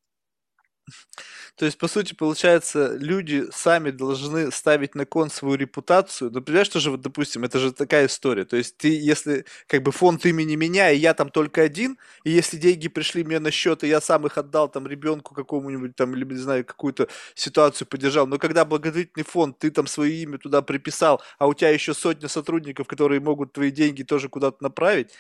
То 1.57 1.65
есть, 1.67 1.79
по 1.79 1.89
сути, 1.89 2.15
получается, 2.15 2.97
люди 2.97 3.47
сами 3.53 3.91
должны 3.91 4.51
ставить 4.51 4.95
на 4.95 5.05
кон 5.07 5.31
свою 5.31 5.57
репутацию. 5.57 6.31
Ну, 6.33 6.41
понимаешь, 6.43 6.67
что 6.69 6.81
же, 6.81 6.91
вот, 6.91 7.01
допустим, 7.01 7.45
это 7.45 7.59
же 7.59 7.73
такая 7.73 8.07
история. 8.07 8.45
То 8.45 8.57
есть, 8.57 8.77
ты, 8.79 8.89
если, 8.99 9.45
как 9.67 9.83
бы, 9.83 9.93
фонд 9.93 10.25
имени 10.27 10.57
меня, 10.57 10.91
и 10.91 10.99
я 10.99 11.15
там 11.15 11.29
только 11.31 11.63
один, 11.63 11.99
и 12.25 12.31
если 12.31 12.57
деньги 12.57 12.89
пришли 12.89 13.25
мне 13.25 13.39
на 13.41 13.51
счет, 13.51 13.85
и 13.85 13.89
я 13.89 14.01
сам 14.01 14.27
их 14.27 14.39
отдал 14.39 14.69
там 14.69 14.87
ребенку 14.87 15.35
какому-нибудь 15.35 15.97
там, 15.97 16.15
или, 16.15 16.25
не 16.25 16.37
знаю, 16.37 16.65
какую-то 16.65 17.09
ситуацию 17.35 17.87
поддержал, 17.89 18.27
но 18.27 18.39
когда 18.39 18.65
благотворительный 18.65 19.25
фонд, 19.25 19.59
ты 19.59 19.71
там 19.71 19.87
свое 19.87 20.15
имя 20.23 20.39
туда 20.39 20.63
приписал, 20.63 21.23
а 21.39 21.47
у 21.47 21.55
тебя 21.55 21.71
еще 21.71 21.95
сотня 21.95 22.29
сотрудников, 22.29 22.87
которые 22.87 23.21
могут 23.21 23.53
твои 23.53 23.71
деньги 23.71 24.03
тоже 24.03 24.29
куда-то 24.29 24.63
направить, 24.63 25.11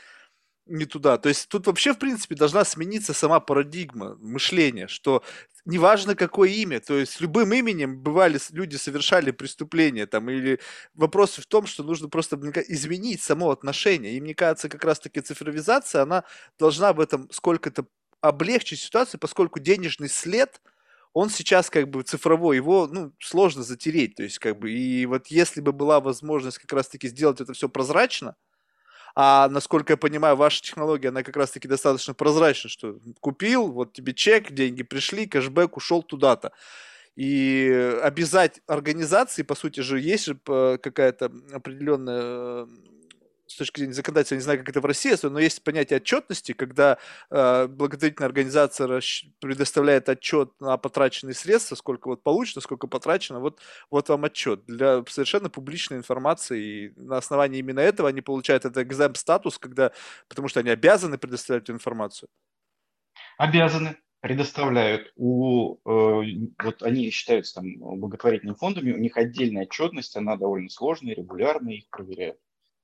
не 0.66 0.84
туда. 0.84 1.18
То 1.18 1.28
есть 1.28 1.48
тут 1.48 1.66
вообще, 1.66 1.92
в 1.94 1.98
принципе, 1.98 2.34
должна 2.34 2.64
смениться 2.64 3.12
сама 3.12 3.40
парадигма 3.40 4.16
мышления, 4.20 4.86
что 4.86 5.22
неважно 5.64 6.14
какое 6.14 6.50
имя, 6.50 6.80
то 6.80 6.96
есть 6.96 7.20
любым 7.20 7.52
именем 7.52 7.98
бывали 7.98 8.38
люди 8.50 8.76
совершали 8.76 9.30
преступления 9.30 10.06
там, 10.06 10.30
или 10.30 10.60
вопрос 10.94 11.36
в 11.36 11.46
том, 11.46 11.66
что 11.66 11.82
нужно 11.82 12.08
просто 12.08 12.36
изменить 12.68 13.22
само 13.22 13.50
отношение. 13.50 14.14
И 14.14 14.20
мне 14.20 14.34
кажется, 14.34 14.68
как 14.68 14.84
раз-таки 14.84 15.20
цифровизация, 15.20 16.02
она 16.02 16.24
должна 16.58 16.92
в 16.92 17.00
этом 17.00 17.28
сколько-то 17.30 17.86
облегчить 18.20 18.80
ситуацию, 18.80 19.20
поскольку 19.20 19.60
денежный 19.60 20.08
след, 20.08 20.60
он 21.12 21.30
сейчас 21.30 21.70
как 21.70 21.88
бы 21.88 22.02
цифровой, 22.02 22.56
его 22.56 22.86
ну, 22.86 23.12
сложно 23.18 23.62
затереть. 23.62 24.14
То 24.16 24.22
есть 24.22 24.38
как 24.38 24.58
бы, 24.58 24.70
и 24.70 25.06
вот 25.06 25.26
если 25.28 25.60
бы 25.60 25.72
была 25.72 26.00
возможность 26.00 26.58
как 26.58 26.72
раз-таки 26.72 27.08
сделать 27.08 27.40
это 27.40 27.52
все 27.52 27.68
прозрачно, 27.68 28.36
а 29.14 29.48
насколько 29.48 29.92
я 29.92 29.96
понимаю, 29.96 30.36
ваша 30.36 30.62
технология, 30.62 31.08
она 31.08 31.22
как 31.22 31.36
раз-таки 31.36 31.68
достаточно 31.68 32.14
прозрачна, 32.14 32.70
что 32.70 32.98
купил, 33.20 33.70
вот 33.72 33.92
тебе 33.92 34.14
чек, 34.14 34.52
деньги 34.52 34.82
пришли, 34.82 35.26
кэшбэк 35.26 35.76
ушел 35.76 36.02
туда-то. 36.02 36.52
И 37.16 37.98
обязать 38.02 38.60
организации, 38.66 39.42
по 39.42 39.54
сути 39.54 39.80
же, 39.80 40.00
есть 40.00 40.26
же 40.26 40.38
э, 40.48 40.78
какая-то 40.80 41.30
определенная 41.52 42.66
с 43.50 43.56
точки 43.56 43.80
зрения 43.80 43.94
законодательства, 43.94 44.36
не 44.36 44.42
знаю, 44.42 44.60
как 44.60 44.68
это 44.68 44.80
в 44.80 44.84
России, 44.84 45.12
но 45.26 45.40
есть 45.40 45.64
понятие 45.64 45.96
отчетности, 45.96 46.52
когда 46.52 46.98
э, 47.30 47.66
благотворительная 47.66 48.28
организация 48.28 48.86
расщ... 48.86 49.24
предоставляет 49.40 50.08
отчет 50.08 50.52
на 50.60 50.76
потраченные 50.76 51.34
средства, 51.34 51.74
сколько 51.74 52.06
вот 52.06 52.22
получено, 52.22 52.60
сколько 52.60 52.86
потрачено, 52.86 53.40
вот, 53.40 53.60
вот 53.90 54.08
вам 54.08 54.24
отчет 54.24 54.64
для 54.66 55.02
совершенно 55.08 55.50
публичной 55.50 55.96
информации, 55.96 56.62
и 56.62 56.92
на 57.00 57.16
основании 57.16 57.58
именно 57.58 57.80
этого 57.80 58.08
они 58.08 58.20
получают 58.20 58.64
этот 58.64 58.84
экзем 58.84 59.16
статус, 59.16 59.58
когда, 59.58 59.90
потому 60.28 60.46
что 60.46 60.60
они 60.60 60.70
обязаны 60.70 61.18
предоставлять 61.18 61.64
эту 61.64 61.72
информацию. 61.72 62.28
Обязаны, 63.36 63.96
предоставляют. 64.20 65.12
У, 65.16 65.74
э, 65.74 66.48
вот 66.62 66.84
они 66.84 67.10
считаются 67.10 67.56
там 67.56 67.98
благотворительными 67.98 68.56
фондами, 68.56 68.92
у 68.92 68.98
них 68.98 69.16
отдельная 69.16 69.64
отчетность, 69.64 70.16
она 70.16 70.36
довольно 70.36 70.68
сложная, 70.68 71.16
регулярно 71.16 71.70
их 71.70 71.88
проверяют 71.90 72.38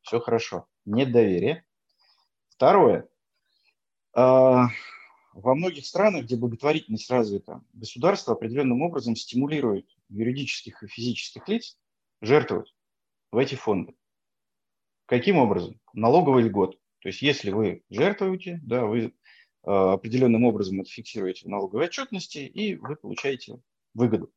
все 0.07 0.21
хорошо. 0.21 0.67
Нет 0.85 1.11
доверия. 1.13 1.67
Второе. 2.49 3.09
А, 4.15 4.69
во 5.33 5.55
многих 5.55 5.85
странах, 5.85 6.25
где 6.25 6.37
благотворительность 6.37 7.11
развита, 7.11 7.63
государство 7.73 8.35
определенным 8.35 8.83
образом 8.83 9.17
стимулирует 9.17 9.87
юридических 10.09 10.83
и 10.83 10.87
физических 10.87 11.49
лиц 11.49 11.77
жертвовать 12.23 12.75
в 13.33 13.37
эти 13.37 13.57
фонды. 13.57 13.95
Каким 15.07 15.39
образом? 15.39 15.81
Налоговый 15.93 16.45
льгот. 16.45 16.79
То 17.01 17.09
есть 17.09 17.21
если 17.21 17.51
вы 17.51 17.83
жертвуете, 17.91 18.61
да, 18.63 18.87
вы 18.87 19.13
а, 19.65 19.95
определенным 19.95 20.45
образом 20.45 20.81
это 20.81 20.91
фиксируете 20.91 21.47
в 21.47 21.51
налоговой 21.51 21.87
отчетности, 21.87 22.39
и 22.39 22.77
вы 22.77 22.95
получаете 22.95 23.61
выгоду. 23.93 24.33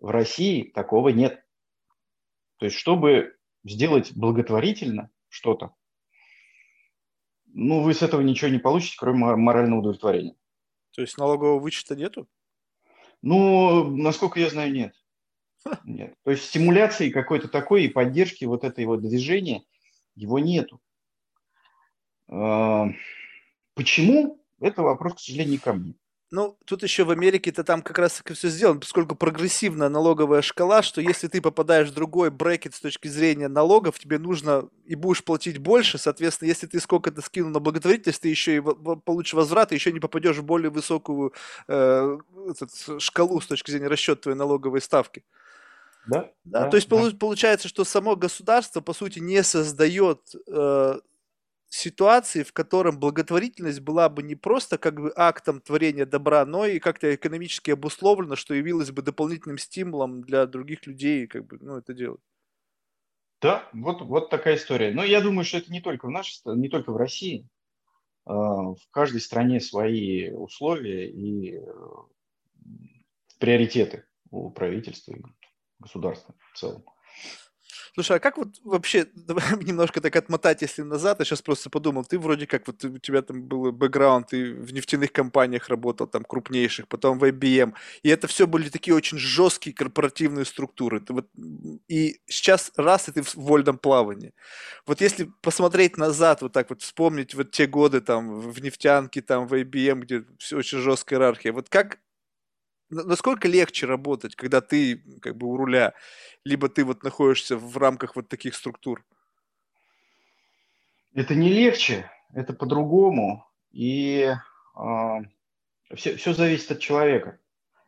В 0.00 0.08
России 0.08 0.70
такого 0.70 1.10
нет. 1.10 1.44
То 2.56 2.66
есть, 2.66 2.76
чтобы 2.76 3.36
сделать 3.64 4.12
благотворительно 4.14 5.10
что-то, 5.28 5.74
ну, 7.54 7.82
вы 7.82 7.92
с 7.92 8.02
этого 8.02 8.22
ничего 8.22 8.50
не 8.50 8.58
получите, 8.58 8.96
кроме 8.98 9.36
морального 9.36 9.80
удовлетворения. 9.80 10.34
То 10.92 11.02
есть 11.02 11.18
налогового 11.18 11.60
вычета 11.60 11.94
нету? 11.94 12.26
Ну, 13.20 13.94
насколько 13.96 14.40
я 14.40 14.48
знаю, 14.48 14.72
нет. 14.72 14.94
Нет. 15.84 16.16
То 16.24 16.30
есть 16.30 16.44
стимуляции 16.44 17.10
какой-то 17.10 17.48
такой 17.48 17.84
и 17.84 17.88
поддержки 17.88 18.44
вот 18.44 18.64
этой 18.64 18.84
вот 18.86 19.02
движения, 19.02 19.64
его 20.14 20.38
нету. 20.38 20.80
А, 22.28 22.88
почему? 23.74 24.42
Это 24.60 24.82
вопрос, 24.82 25.14
к 25.14 25.18
сожалению, 25.20 25.52
не 25.52 25.58
ко 25.58 25.72
мне. 25.72 25.94
Ну, 26.32 26.56
тут 26.64 26.82
еще 26.82 27.04
в 27.04 27.10
Америке-то 27.10 27.62
там 27.62 27.82
как 27.82 27.98
раз 27.98 28.14
таки 28.14 28.32
все 28.32 28.48
сделано, 28.48 28.80
поскольку 28.80 29.14
прогрессивная 29.14 29.90
налоговая 29.90 30.40
шкала, 30.40 30.80
что 30.80 31.02
если 31.02 31.28
ты 31.28 31.42
попадаешь 31.42 31.90
в 31.90 31.94
другой 31.94 32.30
брекет 32.30 32.74
с 32.74 32.80
точки 32.80 33.06
зрения 33.08 33.48
налогов, 33.48 33.98
тебе 33.98 34.18
нужно 34.18 34.66
и 34.86 34.94
будешь 34.94 35.22
платить 35.22 35.58
больше, 35.58 35.98
соответственно, 35.98 36.48
если 36.48 36.66
ты 36.66 36.80
сколько-то 36.80 37.20
скинул 37.20 37.50
на 37.50 37.60
благотворительность, 37.60 38.22
ты 38.22 38.30
еще 38.30 38.56
и 38.56 38.60
получишь 39.04 39.34
возврат, 39.34 39.72
и 39.72 39.74
еще 39.74 39.92
не 39.92 40.00
попадешь 40.00 40.38
в 40.38 40.42
более 40.42 40.70
высокую 40.70 41.34
э, 41.68 42.18
этот, 42.48 43.02
шкалу 43.02 43.38
с 43.38 43.46
точки 43.46 43.70
зрения 43.70 43.88
расчета 43.88 44.22
твоей 44.22 44.38
налоговой 44.38 44.80
ставки. 44.80 45.24
Да, 46.06 46.30
да, 46.44 46.62
да 46.62 46.70
то 46.70 46.76
есть 46.76 46.88
да. 46.88 47.10
получается, 47.20 47.68
что 47.68 47.84
само 47.84 48.16
государство, 48.16 48.80
по 48.80 48.94
сути, 48.94 49.18
не 49.18 49.42
создает 49.42 50.34
э, 50.46 50.98
ситуации, 51.74 52.42
в 52.42 52.52
котором 52.52 52.98
благотворительность 52.98 53.80
была 53.80 54.08
бы 54.08 54.22
не 54.22 54.34
просто 54.34 54.76
как 54.76 55.00
бы 55.00 55.12
актом 55.16 55.60
творения 55.60 56.04
добра, 56.04 56.44
но 56.44 56.66
и 56.66 56.78
как-то 56.78 57.14
экономически 57.14 57.70
обусловлено, 57.70 58.36
что 58.36 58.54
явилось 58.54 58.90
бы 58.90 59.02
дополнительным 59.02 59.58
стимулом 59.58 60.22
для 60.22 60.46
других 60.46 60.86
людей 60.86 61.26
как 61.26 61.46
бы, 61.46 61.58
ну, 61.60 61.78
это 61.78 61.94
делать. 61.94 62.20
Да, 63.40 63.68
вот, 63.72 64.02
вот 64.02 64.30
такая 64.30 64.56
история. 64.56 64.92
Но 64.92 65.02
я 65.02 65.20
думаю, 65.20 65.44
что 65.44 65.58
это 65.58 65.72
не 65.72 65.80
только 65.80 66.06
в 66.06 66.10
нашей 66.10 66.40
не 66.56 66.68
только 66.68 66.92
в 66.92 66.96
России. 66.96 67.48
А, 68.26 68.34
в 68.34 68.80
каждой 68.90 69.20
стране 69.20 69.60
свои 69.60 70.30
условия 70.30 71.10
и 71.10 71.58
приоритеты 73.38 74.04
у 74.30 74.50
правительства 74.50 75.12
и 75.12 75.22
государства 75.80 76.34
в 76.52 76.58
целом. 76.58 76.84
Слушай, 77.94 78.16
а 78.16 78.20
как 78.20 78.38
вот 78.38 78.48
вообще, 78.64 79.06
давай 79.14 79.44
немножко 79.62 80.00
так 80.00 80.16
отмотать, 80.16 80.62
если 80.62 80.80
назад, 80.82 81.18
я 81.18 81.24
сейчас 81.26 81.42
просто 81.42 81.68
подумал, 81.68 82.04
ты 82.04 82.18
вроде 82.18 82.46
как, 82.46 82.66
вот 82.66 82.82
у 82.84 82.98
тебя 82.98 83.20
там 83.20 83.42
был 83.42 83.70
бэкграунд, 83.70 84.28
ты 84.28 84.54
в 84.54 84.72
нефтяных 84.72 85.12
компаниях 85.12 85.68
работал, 85.68 86.06
там 86.06 86.24
крупнейших, 86.24 86.88
потом 86.88 87.18
в 87.18 87.24
IBM, 87.24 87.74
и 88.02 88.08
это 88.08 88.28
все 88.28 88.46
были 88.46 88.70
такие 88.70 88.94
очень 88.94 89.18
жесткие 89.18 89.76
корпоративные 89.76 90.46
структуры. 90.46 91.02
Вот, 91.08 91.26
и 91.88 92.18
сейчас 92.26 92.72
раз, 92.76 93.08
и 93.08 93.12
ты 93.12 93.22
в 93.22 93.34
вольном 93.34 93.76
плавании. 93.76 94.32
Вот 94.86 95.02
если 95.02 95.30
посмотреть 95.42 95.98
назад, 95.98 96.40
вот 96.40 96.52
так 96.52 96.70
вот 96.70 96.80
вспомнить 96.80 97.34
вот 97.34 97.50
те 97.50 97.66
годы 97.66 98.00
там 98.00 98.40
в 98.40 98.62
нефтянке, 98.62 99.20
там 99.20 99.46
в 99.46 99.52
IBM, 99.52 100.00
где 100.00 100.24
все 100.38 100.56
очень 100.56 100.78
жесткая 100.78 101.18
иерархия, 101.18 101.52
вот 101.52 101.68
как 101.68 101.98
насколько 102.92 103.48
легче 103.48 103.86
работать, 103.86 104.36
когда 104.36 104.60
ты 104.60 104.98
как 105.20 105.36
бы 105.36 105.46
у 105.48 105.56
руля, 105.56 105.94
либо 106.44 106.68
ты 106.68 106.84
вот 106.84 107.02
находишься 107.02 107.56
в 107.56 107.76
рамках 107.78 108.16
вот 108.16 108.28
таких 108.28 108.54
структур? 108.54 109.04
Это 111.14 111.34
не 111.34 111.48
легче, 111.48 112.10
это 112.32 112.52
по-другому. 112.52 113.46
И 113.70 114.22
э, 114.22 114.34
а, 114.74 115.20
все, 115.94 116.16
все 116.16 116.34
зависит 116.34 116.70
от 116.70 116.80
человека. 116.80 117.38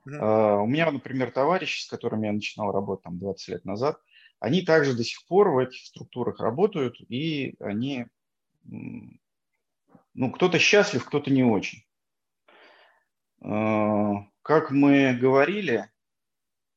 Mm-hmm. 0.07 0.15
Э, 0.15 0.57
у 0.63 0.67
меня, 0.67 0.91
например, 0.91 1.31
товарищи, 1.31 1.83
с 1.83 1.89
которыми 1.89 2.27
я 2.27 2.33
начинал 2.33 2.73
работать 2.73 3.05
там 3.05 3.19
20 3.19 3.49
лет 3.49 3.65
назад, 3.65 4.01
они 4.41 4.63
также 4.63 4.95
до 4.95 5.05
сих 5.05 5.27
пор 5.27 5.51
в 5.51 5.59
этих 5.59 5.87
структурах 5.87 6.41
работают, 6.41 7.01
и 7.09 7.55
они, 7.61 8.07
ну, 8.65 10.31
кто-то 10.33 10.59
счастлив, 10.59 11.05
кто-то 11.05 11.31
не 11.31 11.45
очень. 11.45 11.85
Э, 13.43 14.34
как 14.45 14.71
мы 14.71 15.15
говорили, 15.15 15.91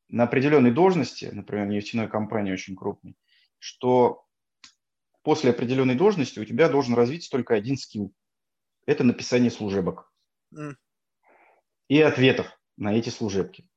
на 0.08 0.24
определенной 0.24 0.72
должности, 0.72 1.26
например, 1.26 1.68
нефтяной 1.68 2.08
компании 2.08 2.54
очень 2.54 2.78
крупной, 2.78 3.18
что 3.60 4.26
после 5.22 5.52
определенной 5.52 5.96
должности 5.96 6.40
у 6.40 6.46
тебя 6.46 6.70
должен 6.70 6.94
развиться 6.94 7.30
только 7.30 7.56
один 7.56 7.78
скилл. 7.78 8.14
Это 8.86 9.04
написание 9.04 9.52
служебок. 9.52 10.10
Mm. 10.56 10.76
И 11.90 12.02
ответов 12.02 12.48
на 12.78 12.98
эти 12.98 13.10
служебки. 13.10 13.68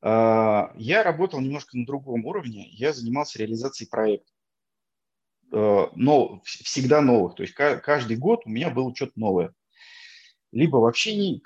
А, 0.00 0.72
я 0.76 1.02
работал 1.02 1.40
немножко 1.40 1.76
на 1.76 1.84
другом 1.84 2.24
уровне. 2.26 2.68
Я 2.70 2.92
занимался 2.92 3.40
реализацией 3.40 3.90
проектов. 3.90 4.32
А, 5.52 5.90
но 5.96 6.40
всегда 6.44 7.00
новых. 7.00 7.34
То 7.34 7.42
есть 7.42 7.54
каждый 7.54 8.16
год 8.16 8.42
у 8.44 8.50
меня 8.50 8.70
было 8.70 8.94
что-то 8.94 9.18
новое 9.18 9.52
либо 10.56 10.78
вообще 10.78 11.16
не, 11.16 11.42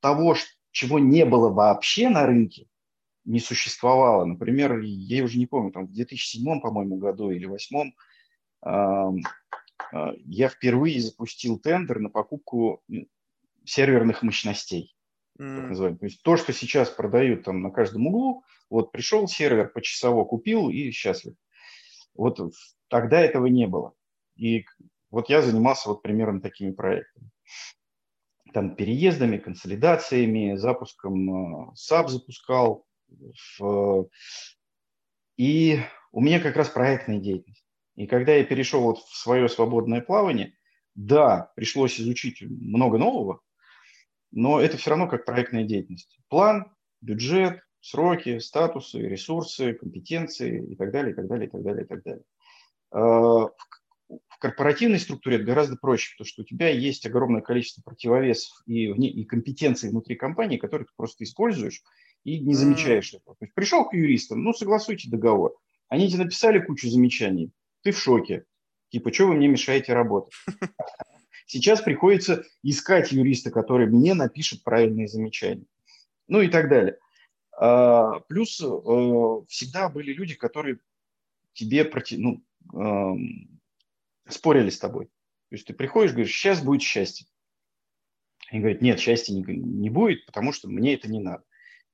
того, 0.00 0.36
чего 0.70 0.98
не 0.98 1.26
было 1.26 1.50
вообще 1.50 2.08
на 2.08 2.26
рынке, 2.26 2.66
не 3.24 3.38
существовало. 3.38 4.24
Например, 4.24 4.78
я 4.78 5.24
уже 5.24 5.38
не 5.38 5.46
помню, 5.46 5.72
там 5.72 5.86
в 5.86 5.92
2007, 5.92 6.60
по-моему, 6.60 6.96
году 6.96 7.30
или 7.30 7.46
2008 7.46 7.92
э, 8.66 10.12
я 10.24 10.48
впервые 10.48 11.02
запустил 11.02 11.58
тендер 11.58 12.00
на 12.00 12.08
покупку 12.08 12.82
серверных 13.64 14.22
мощностей. 14.22 14.96
mm. 15.38 15.56
так 15.56 15.68
называемый. 15.68 15.98
То 15.98 16.06
есть 16.06 16.22
то, 16.22 16.36
что 16.38 16.52
сейчас 16.54 16.88
продают 16.88 17.44
там 17.44 17.60
на 17.60 17.70
каждом 17.70 18.06
углу, 18.06 18.42
вот 18.70 18.90
пришел 18.90 19.28
сервер 19.28 19.68
почасово 19.68 20.24
купил 20.24 20.70
и 20.70 20.90
счастлив. 20.92 21.34
Вот 22.14 22.40
тогда 22.88 23.20
этого 23.20 23.46
не 23.46 23.66
было. 23.66 23.92
И 24.36 24.64
вот 25.10 25.28
я 25.28 25.42
занимался 25.42 25.90
вот 25.90 26.02
примерно 26.02 26.40
такими 26.40 26.72
проектами. 26.72 27.30
Там 28.54 28.76
переездами, 28.76 29.38
консолидациями, 29.38 30.54
запуском 30.54 31.72
SAP 31.72 32.06
э, 32.06 32.08
запускал. 32.08 32.86
И 35.36 35.80
у 36.12 36.20
меня 36.20 36.38
как 36.38 36.54
раз 36.54 36.68
проектная 36.68 37.18
деятельность. 37.18 37.66
И 37.96 38.06
когда 38.06 38.32
я 38.32 38.44
перешел 38.44 38.82
вот 38.82 39.00
в 39.00 39.16
свое 39.16 39.48
свободное 39.48 40.00
плавание, 40.00 40.54
да, 40.94 41.50
пришлось 41.56 42.00
изучить 42.00 42.42
много 42.42 42.96
нового, 42.96 43.40
но 44.30 44.60
это 44.60 44.76
все 44.76 44.90
равно 44.90 45.08
как 45.08 45.24
проектная 45.24 45.64
деятельность. 45.64 46.16
План, 46.28 46.72
бюджет, 47.00 47.60
сроки, 47.80 48.38
статусы, 48.38 49.00
ресурсы, 49.00 49.74
компетенции 49.74 50.64
и 50.72 50.76
так 50.76 50.92
далее, 50.92 51.12
и 51.12 51.16
так 51.16 51.26
далее, 51.26 51.48
и 51.48 51.50
так 51.50 51.62
далее, 51.62 51.84
и 51.84 51.88
так 51.88 52.02
далее. 52.04 52.24
А, 52.92 53.00
в 53.00 53.56
корпоративной 54.44 54.98
структуре 54.98 55.36
это 55.36 55.46
гораздо 55.46 55.76
проще, 55.76 56.12
потому 56.12 56.28
что 56.28 56.42
у 56.42 56.44
тебя 56.44 56.68
есть 56.68 57.06
огромное 57.06 57.40
количество 57.40 57.80
противовесов 57.80 58.52
и, 58.66 58.90
и 58.90 59.24
компетенций 59.24 59.88
внутри 59.88 60.16
компании, 60.16 60.58
которые 60.58 60.84
ты 60.86 60.92
просто 60.96 61.24
используешь 61.24 61.82
и 62.24 62.40
не 62.40 62.52
замечаешь 62.52 63.14
этого. 63.14 63.36
То 63.36 63.46
есть 63.46 63.54
пришел 63.54 63.88
к 63.88 63.94
юристам, 63.94 64.44
ну, 64.44 64.52
согласуйте 64.52 65.08
договор. 65.08 65.56
Они 65.88 66.10
тебе 66.10 66.24
написали 66.24 66.58
кучу 66.58 66.90
замечаний, 66.90 67.52
ты 67.82 67.92
в 67.92 67.98
шоке. 67.98 68.44
Типа, 68.90 69.10
что 69.14 69.28
вы 69.28 69.34
мне 69.34 69.48
мешаете 69.48 69.94
работать? 69.94 70.34
Сейчас 71.46 71.80
приходится 71.80 72.44
искать 72.62 73.12
юриста, 73.12 73.50
который 73.50 73.86
мне 73.86 74.12
напишет 74.12 74.62
правильные 74.62 75.08
замечания. 75.08 75.64
Ну 76.28 76.42
и 76.42 76.48
так 76.48 76.68
далее. 76.68 76.98
А, 77.58 78.20
плюс 78.20 78.60
э, 78.60 78.66
всегда 79.48 79.88
были 79.88 80.12
люди, 80.12 80.34
которые 80.34 80.80
тебе 81.54 81.90
ну, 82.18 82.42
спорили 84.28 84.70
с 84.70 84.78
тобой. 84.78 85.06
То 85.06 85.56
есть 85.56 85.66
ты 85.66 85.74
приходишь, 85.74 86.12
говоришь, 86.12 86.34
сейчас 86.34 86.62
будет 86.62 86.82
счастье. 86.82 87.26
И 88.50 88.58
говорит, 88.58 88.82
нет, 88.82 89.00
счастья 89.00 89.32
не, 89.32 89.42
не 89.42 89.90
будет, 89.90 90.26
потому 90.26 90.52
что 90.52 90.68
мне 90.68 90.94
это 90.94 91.10
не 91.10 91.20
надо. 91.20 91.44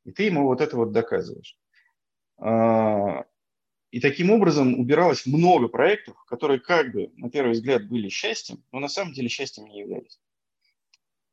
И 0.05 0.13
ты 0.13 0.25
ему 0.25 0.45
вот 0.45 0.61
это 0.61 0.77
вот 0.77 0.93
доказываешь. 0.93 1.57
А, 2.39 3.25
и 3.91 4.01
таким 4.01 4.31
образом 4.31 4.79
убиралось 4.79 5.27
много 5.27 5.69
проектов, 5.69 6.17
которые 6.27 6.61
как 6.61 6.93
бы 6.93 7.13
на 7.17 7.31
первый 7.31 7.53
взгляд 7.53 7.89
были 7.89 8.09
счастьем, 8.09 8.65
но 8.73 8.81
на 8.81 8.89
самом 8.89 9.13
деле 9.13 9.29
счастьем 9.29 9.67
не 9.67 9.81
являлись. 9.81 10.21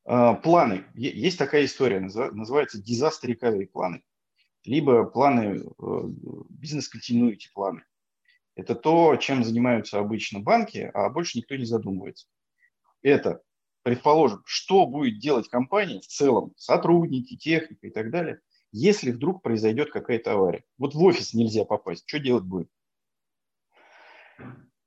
А, 0.06 0.34
планы. 0.34 0.86
Есть 0.96 1.38
такая 1.38 1.66
история, 1.66 2.00
называется 2.00 2.80
disaster 2.80 3.28
recovery 3.28 3.68
планы. 3.68 4.04
Либо 4.64 5.06
планы, 5.06 5.62
э, 5.62 6.02
бизнес-континуити 6.50 7.50
планы. 7.54 7.86
Это 8.58 8.74
то, 8.74 9.16
чем 9.18 9.44
занимаются 9.44 10.00
обычно 10.00 10.40
банки, 10.40 10.90
а 10.96 11.12
больше 11.12 11.38
никто 11.38 11.56
не 11.56 11.66
задумывается. 11.66 12.28
Это, 13.04 13.44
предположим, 13.84 14.42
что 14.48 14.88
будет 14.88 15.20
делать 15.20 15.48
компания 15.48 16.00
в 16.00 16.08
целом, 16.08 16.54
сотрудники, 16.58 17.38
техника 17.38 17.86
и 17.86 17.92
так 17.92 18.10
далее, 18.10 18.40
если 18.72 19.12
вдруг 19.12 19.44
произойдет 19.44 19.92
какая-то 19.92 20.34
авария. 20.34 20.64
Вот 20.80 20.96
в 20.96 21.04
офис 21.04 21.36
нельзя 21.36 21.66
попасть, 21.66 22.04
что 22.08 22.18
делать 22.18 22.46
будет? 22.46 22.68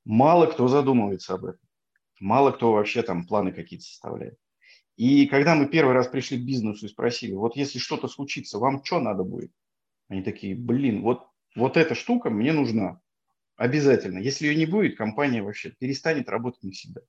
Мало 0.05 0.47
кто 0.47 0.67
задумывается 0.67 1.35
об 1.35 1.45
этом. 1.45 1.61
Мало 2.19 2.51
кто 2.51 2.73
вообще 2.73 3.05
там 3.05 3.25
планы 3.25 3.53
какие-то 3.53 3.85
составляет. 3.85 4.37
И 4.97 5.27
когда 5.27 5.55
мы 5.55 5.69
первый 5.69 5.95
раз 5.95 6.09
пришли 6.09 6.39
к 6.43 6.45
бизнесу 6.45 6.87
и 6.87 6.89
спросили, 6.89 7.35
вот 7.35 7.55
если 7.55 7.79
что-то 7.79 8.09
случится, 8.09 8.59
вам 8.59 8.85
что 8.85 8.99
надо 8.99 9.23
будет? 9.23 9.53
Они 10.09 10.23
такие, 10.23 10.57
блин, 10.57 11.03
вот, 11.03 11.29
вот 11.55 11.77
эта 11.77 11.95
штука 11.95 12.31
мне 12.31 12.53
нужна. 12.53 13.01
Обязательно. 13.61 14.21
Если 14.21 14.47
ее 14.47 14.57
не 14.57 14.65
будет, 14.65 14.97
компания 14.97 15.43
вообще 15.43 15.69
перестанет 15.69 16.31
работать 16.31 16.63
навсегда. 16.63 17.03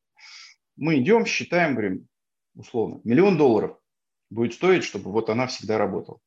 Мы 0.76 1.00
идем, 1.00 1.26
считаем, 1.26 1.76
говорим, 1.76 2.10
условно, 2.56 3.00
миллион 3.06 3.38
долларов 3.38 3.80
будет 4.30 4.54
стоить, 4.54 4.84
чтобы 4.84 5.14
вот 5.14 5.30
она 5.30 5.48
всегда 5.48 5.78
работала. 5.78 6.20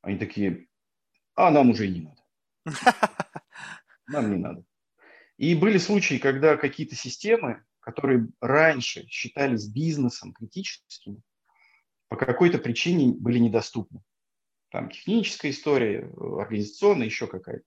Они 0.00 0.16
такие, 0.16 0.66
а 1.34 1.50
нам 1.50 1.68
уже 1.68 1.88
и 1.88 1.90
не 1.90 2.00
надо. 2.00 2.22
Нам 4.06 4.30
не 4.30 4.38
надо. 4.38 4.64
И 5.36 5.54
были 5.54 5.76
случаи, 5.76 6.16
когда 6.16 6.56
какие-то 6.56 6.94
системы, 6.94 7.62
которые 7.80 8.28
раньше 8.40 9.06
считались 9.08 9.68
бизнесом 9.68 10.32
критическими, 10.32 11.20
по 12.08 12.16
какой-то 12.16 12.56
причине 12.56 13.12
были 13.12 13.38
недоступны. 13.38 14.00
Там 14.70 14.88
техническая 14.88 15.50
история, 15.50 16.10
организационная, 16.16 17.04
еще 17.04 17.26
какая-то. 17.26 17.66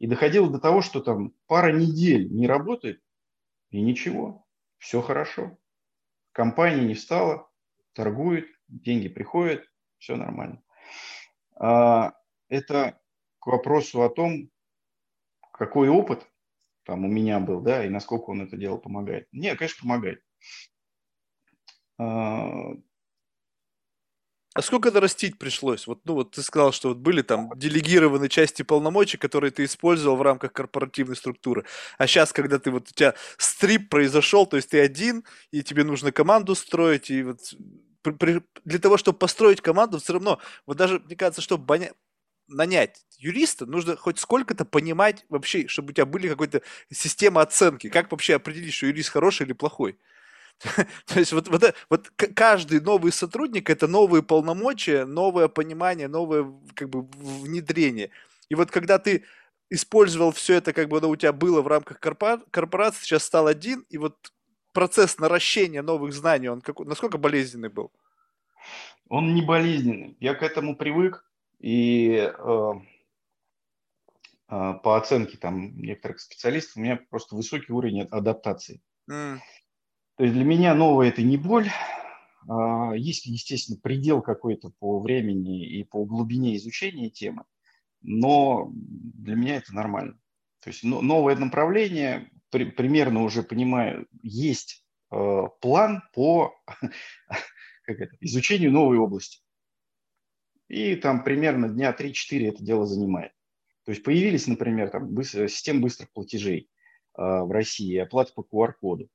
И 0.00 0.06
доходило 0.06 0.50
до 0.50 0.58
того, 0.58 0.80
что 0.80 1.00
там 1.00 1.34
пара 1.46 1.72
недель 1.72 2.32
не 2.32 2.46
работает, 2.46 3.02
и 3.68 3.82
ничего, 3.82 4.46
все 4.78 5.02
хорошо. 5.02 5.58
Компания 6.32 6.86
не 6.86 6.94
встала, 6.94 7.50
торгует, 7.92 8.48
деньги 8.66 9.08
приходят, 9.08 9.62
все 9.98 10.16
нормально. 10.16 10.62
А, 11.54 12.14
это 12.48 12.98
к 13.40 13.46
вопросу 13.46 14.02
о 14.02 14.08
том, 14.08 14.50
какой 15.52 15.90
опыт 15.90 16.26
там 16.84 17.04
у 17.04 17.08
меня 17.08 17.38
был, 17.38 17.60
да, 17.60 17.84
и 17.84 17.90
насколько 17.90 18.30
он 18.30 18.40
это 18.40 18.56
дело 18.56 18.78
помогает. 18.78 19.28
Нет, 19.32 19.58
конечно, 19.58 19.82
помогает. 19.82 20.24
А, 24.54 24.62
сколько 24.62 24.88
это 24.88 25.00
растить 25.00 25.38
пришлось? 25.38 25.86
Вот, 25.86 26.00
ну, 26.04 26.14
вот 26.14 26.32
ты 26.32 26.42
сказал, 26.42 26.72
что 26.72 26.88
вот 26.88 26.98
были 26.98 27.22
там 27.22 27.50
делегированы 27.56 28.28
части 28.28 28.62
полномочий, 28.62 29.16
которые 29.16 29.52
ты 29.52 29.64
использовал 29.64 30.16
в 30.16 30.22
рамках 30.22 30.52
корпоративной 30.52 31.14
структуры. 31.14 31.64
А 31.98 32.06
сейчас, 32.08 32.32
когда 32.32 32.58
ты 32.58 32.72
вот 32.72 32.88
у 32.90 32.92
тебя 32.92 33.14
стрип 33.38 33.88
произошел, 33.88 34.46
то 34.46 34.56
есть 34.56 34.70
ты 34.70 34.80
один, 34.80 35.24
и 35.52 35.62
тебе 35.62 35.84
нужно 35.84 36.10
команду 36.10 36.56
строить, 36.56 37.10
и 37.10 37.22
вот 37.22 37.38
при, 38.02 38.12
при, 38.12 38.42
для 38.64 38.78
того, 38.80 38.96
чтобы 38.96 39.18
построить 39.18 39.60
команду, 39.60 39.98
все 40.00 40.14
равно, 40.14 40.40
вот 40.66 40.76
даже, 40.76 40.98
мне 40.98 41.14
кажется, 41.14 41.42
чтобы 41.42 41.64
боня... 41.64 41.92
нанять 42.48 43.04
юриста, 43.18 43.66
нужно 43.66 43.96
хоть 43.96 44.18
сколько-то 44.18 44.64
понимать 44.64 45.24
вообще, 45.28 45.68
чтобы 45.68 45.90
у 45.90 45.92
тебя 45.92 46.06
были 46.06 46.28
какой-то 46.28 46.62
система 46.92 47.42
оценки. 47.42 47.88
Как 47.88 48.10
вообще 48.10 48.34
определить, 48.36 48.74
что 48.74 48.86
юрист 48.86 49.10
хороший 49.10 49.46
или 49.46 49.52
плохой? 49.52 49.96
То 51.06 51.18
есть 51.18 51.32
вот, 51.32 51.48
вот, 51.48 51.74
вот 51.88 52.10
каждый 52.34 52.80
новый 52.80 53.12
сотрудник– 53.12 53.70
это 53.70 53.86
новые 53.88 54.22
полномочия, 54.22 55.06
новое 55.06 55.48
понимание, 55.48 56.08
новое 56.08 56.52
как 56.74 56.90
бы 56.90 57.02
внедрение. 57.02 58.10
И 58.50 58.54
вот 58.54 58.70
когда 58.70 58.98
ты 58.98 59.24
использовал 59.70 60.32
все 60.32 60.56
это, 60.56 60.72
как 60.72 60.88
бы 60.88 60.98
оно 60.98 61.08
у 61.08 61.16
тебя 61.16 61.32
было 61.32 61.62
в 61.62 61.68
рамках 61.68 61.98
корпорации, 62.00 63.04
сейчас 63.04 63.24
стал 63.24 63.46
один, 63.46 63.86
и 63.88 63.96
вот 63.96 64.32
процесс 64.72 65.18
наращения 65.18 65.82
новых 65.82 66.12
знаний, 66.12 66.48
он 66.48 66.60
как, 66.60 66.80
насколько 66.80 67.16
болезненный 67.16 67.70
был? 67.70 67.90
Он 69.08 69.34
не 69.34 69.42
болезненный. 69.42 70.16
Я 70.20 70.34
к 70.34 70.42
этому 70.42 70.76
привык, 70.76 71.24
и 71.58 72.10
э, 72.16 72.72
э, 74.48 74.74
по 74.82 74.96
оценке 74.96 75.38
там 75.38 75.76
некоторых 75.76 76.20
специалистов 76.20 76.76
у 76.76 76.80
меня 76.80 77.00
просто 77.08 77.34
высокий 77.34 77.72
уровень 77.72 78.02
адаптации. 78.02 78.82
Mm. 79.10 79.38
То 80.20 80.24
есть 80.24 80.36
для 80.36 80.44
меня 80.44 80.74
новое 80.74 81.08
это 81.08 81.22
не 81.22 81.38
боль. 81.38 81.70
А, 82.46 82.92
есть, 82.94 83.24
естественно, 83.24 83.78
предел 83.82 84.20
какой-то 84.20 84.68
по 84.78 85.00
времени 85.00 85.66
и 85.66 85.82
по 85.82 86.04
глубине 86.04 86.56
изучения 86.56 87.08
темы, 87.08 87.44
но 88.02 88.70
для 88.70 89.34
меня 89.34 89.56
это 89.56 89.74
нормально. 89.74 90.20
То 90.62 90.68
есть 90.68 90.84
новое 90.84 91.36
направление, 91.36 92.30
при, 92.50 92.64
примерно 92.64 93.22
уже 93.22 93.42
понимаю, 93.42 94.08
есть 94.22 94.84
э, 95.10 95.42
план 95.62 96.02
по 96.12 96.52
как 97.84 98.00
это, 98.00 98.14
изучению 98.20 98.72
новой 98.72 98.98
области. 98.98 99.40
И 100.68 100.96
там 100.96 101.24
примерно 101.24 101.66
дня 101.70 101.96
3-4 101.98 102.46
это 102.46 102.62
дело 102.62 102.84
занимает. 102.84 103.32
То 103.86 103.92
есть 103.92 104.04
появились, 104.04 104.46
например, 104.46 104.90
там, 104.90 105.08
быстро, 105.08 105.48
системы 105.48 105.80
быстрых 105.80 106.12
платежей 106.12 106.68
э, 107.16 107.22
в 107.22 107.50
России, 107.50 107.96
оплата 107.96 108.34
по 108.34 108.42
QR-коду. 108.42 109.08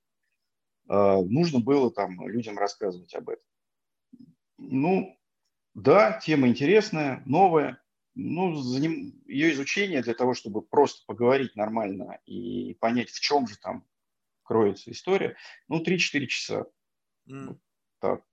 А, 0.88 1.22
нужно 1.22 1.60
было 1.60 1.92
там 1.92 2.28
людям 2.28 2.58
рассказывать 2.58 3.14
об 3.16 3.30
этом. 3.30 3.46
Ну, 4.58 5.18
да, 5.74 6.20
тема 6.20 6.48
интересная, 6.48 7.22
новая. 7.26 7.82
Ну, 8.14 8.56
за 8.56 8.80
ним, 8.80 9.22
ее 9.26 9.52
изучение 9.52 10.02
для 10.02 10.14
того, 10.14 10.34
чтобы 10.34 10.62
просто 10.62 11.04
поговорить 11.06 11.56
нормально 11.56 12.20
и 12.26 12.76
понять, 12.76 13.10
в 13.10 13.20
чем 13.20 13.46
же 13.46 13.58
там 13.58 13.86
кроется 14.44 14.92
история, 14.92 15.36
ну, 15.68 15.84
3-4 15.84 16.28
часа. 16.28 16.66
Mm. 17.28 17.48
Вот 17.48 17.60
так. 18.00 18.24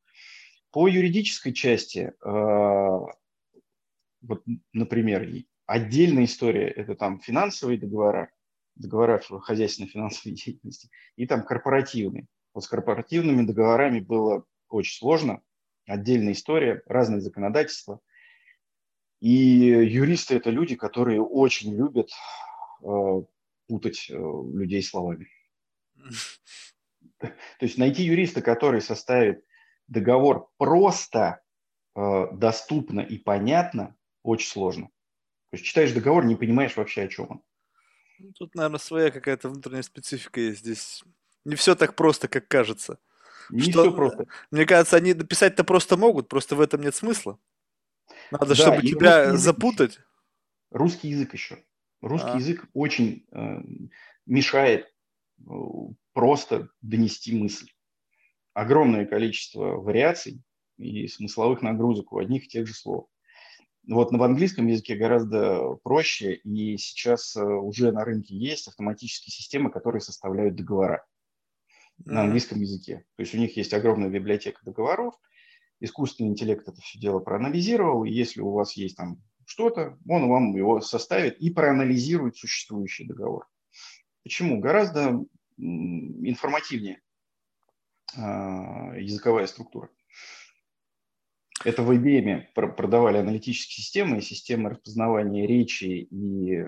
По 0.71 0.87
юридической 0.87 1.53
части, 1.53 2.13
э, 2.25 2.99
вот, 4.23 4.45
например, 4.73 5.29
отдельная 5.67 6.25
история– 6.25 6.69
это 6.77 6.95
там 6.95 7.21
финансовые 7.21 7.79
договора, 7.79 8.31
договора 8.77 9.21
хозяйственной 9.21 9.89
финансовой 9.89 10.37
деятельности, 10.37 10.91
и 11.17 11.27
там 11.27 11.45
корпоративные. 11.45 12.27
Вот 12.55 12.65
с 12.65 12.69
корпоративными 12.69 13.47
договорами 13.47 14.01
было 14.01 14.45
очень 14.69 14.97
сложно, 14.99 15.43
отдельная 15.87 16.33
история, 16.33 16.83
разные 16.87 17.21
законодательства. 17.21 18.01
И 19.21 19.31
юристы– 19.31 20.35
это 20.37 20.51
люди, 20.51 20.75
которые 20.75 21.23
очень 21.23 21.75
любят 21.75 22.11
э, 22.83 23.23
путать 23.69 24.11
э, 24.11 24.15
людей 24.15 24.83
словами. 24.83 25.29
То 27.19 27.31
есть 27.61 27.79
найти 27.79 28.03
юриста, 28.03 28.43
который 28.43 28.81
составит 28.81 29.45
договор 29.87 30.51
просто, 30.59 31.41
э, 31.95 32.27
доступно 32.33 33.01
и 33.01 33.19
понятно, 33.19 33.95
очень 34.23 34.49
сложно. 34.49 34.87
То 35.51 35.57
есть 35.57 35.65
читаешь 35.65 35.93
договор, 35.93 36.25
не 36.25 36.35
понимаешь 36.35 36.77
вообще, 36.77 37.03
о 37.03 37.09
чем 37.09 37.27
он. 37.31 37.43
Ну, 38.19 38.33
тут, 38.33 38.55
наверное, 38.55 38.79
своя 38.79 39.11
какая-то 39.11 39.49
внутренняя 39.49 39.83
специфика 39.83 40.41
есть. 40.41 40.61
Здесь 40.61 41.05
не 41.45 41.57
все 41.57 41.75
так 41.75 41.95
просто, 41.95 42.29
как 42.29 42.49
кажется. 42.49 42.99
Не 43.51 43.63
что, 43.63 43.83
все 43.83 43.93
просто. 43.93 44.27
Мне 44.51 44.67
кажется, 44.67 44.97
они 44.97 45.15
написать-то 45.15 45.65
просто 45.65 45.97
могут, 45.97 46.29
просто 46.29 46.57
в 46.57 46.61
этом 46.61 46.81
нет 46.81 46.95
смысла. 46.95 47.39
Надо, 48.31 48.47
да, 48.47 48.55
чтобы 48.55 48.83
тебя 48.83 49.37
запутать. 49.37 49.93
Еще. 49.93 50.05
Русский 50.71 51.09
язык 51.09 51.35
еще. 51.35 51.63
Русский 52.01 52.31
а. 52.31 52.37
язык 52.37 52.67
очень 52.73 53.27
э, 53.33 53.61
мешает 54.27 54.87
э, 55.39 55.53
просто 56.13 56.71
донести 56.81 57.37
мысль. 57.37 57.69
Огромное 58.55 59.07
количество 59.07 59.77
вариаций 59.77 60.43
и 60.79 61.07
смысловых 61.09 61.63
нагрузок 61.63 62.13
у 62.13 62.19
одних 62.19 62.47
и 62.47 62.49
тех 62.49 62.67
же 62.67 62.75
слов. 62.75 63.07
Вот 63.89 64.13
в 64.13 64.23
английском 64.23 64.67
языке 64.69 64.95
гораздо 64.95 65.75
проще, 65.83 66.35
и 66.35 66.77
сейчас 66.79 67.37
э, 67.37 67.43
уже 67.43 67.93
на 67.93 68.05
рынке 68.05 68.35
есть 68.37 68.69
автоматические 68.69 69.33
системы, 69.33 69.71
которые 69.71 70.01
составляют 70.01 70.55
договора. 70.55 71.05
На 72.05 72.23
английском 72.23 72.61
языке. 72.61 73.05
То 73.17 73.23
есть 73.23 73.35
у 73.35 73.39
них 73.39 73.57
есть 73.57 73.73
огромная 73.75 74.09
библиотека 74.09 74.61
договоров, 74.65 75.15
искусственный 75.81 76.31
интеллект 76.31 76.69
это 76.69 76.81
все 76.81 76.99
дело 76.99 77.19
проанализировал, 77.19 78.05
и 78.05 78.11
если 78.11 78.41
у 78.41 78.53
вас 78.53 78.77
есть 78.77 78.97
там 78.97 79.23
что-то, 79.47 79.99
он 80.09 80.29
вам 80.29 80.55
его 80.55 80.81
составит 80.81 81.39
и 81.39 81.51
проанализирует 81.51 82.37
существующий 82.37 83.07
договор. 83.07 83.49
Почему? 84.23 84.61
Гораздо 84.61 85.25
информативнее 85.59 87.01
а, 88.17 88.95
языковая 88.97 89.47
структура. 89.47 89.91
Это 91.65 91.83
в 91.83 91.91
IBM 91.93 92.53
продавали 92.55 93.19
аналитические 93.19 93.83
системы, 93.85 94.21
системы 94.21 94.71
распознавания 94.71 95.47
речи 95.47 95.85
и 95.85 96.65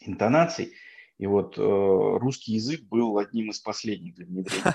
интонаций. 0.00 0.74
И 1.18 1.26
вот 1.26 1.58
э, 1.58 1.60
русский 1.62 2.52
язык 2.52 2.82
был 2.82 3.18
одним 3.18 3.50
из 3.50 3.58
последних 3.58 4.14
для 4.14 4.26
внедрения. 4.26 4.74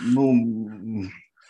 Ну, 0.00 1.04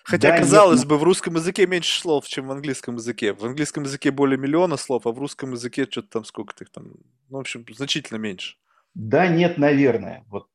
Хотя, 0.04 0.30
да, 0.30 0.38
казалось 0.38 0.80
нет, 0.80 0.88
бы, 0.88 0.98
в 0.98 1.02
русском 1.02 1.34
языке 1.34 1.66
меньше 1.66 2.00
слов, 2.00 2.26
чем 2.26 2.46
в 2.46 2.52
английском 2.52 2.96
языке. 2.96 3.32
В 3.32 3.44
английском 3.44 3.84
языке 3.84 4.10
более 4.10 4.38
миллиона 4.38 4.76
слов, 4.76 5.06
а 5.06 5.12
в 5.12 5.18
русском 5.18 5.52
языке 5.52 5.86
что-то 5.88 6.08
там 6.08 6.24
сколько-то 6.24 6.64
их 6.64 6.70
там, 6.70 6.92
ну, 7.28 7.38
в 7.38 7.40
общем, 7.40 7.64
значительно 7.72 8.18
меньше. 8.18 8.56
Да, 8.94 9.28
нет, 9.28 9.58
наверное. 9.58 10.24
Вот. 10.28 10.48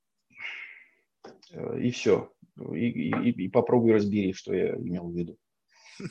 Э, 1.52 1.80
и 1.80 1.92
все 1.92 2.32
и, 2.74 2.90
и, 2.90 3.30
и 3.46 3.48
попробуй 3.50 3.94
разбери, 3.94 4.34
что 4.34 4.54
я 4.54 4.76
имел 4.76 5.10
в 5.10 5.16
виду. 5.16 5.38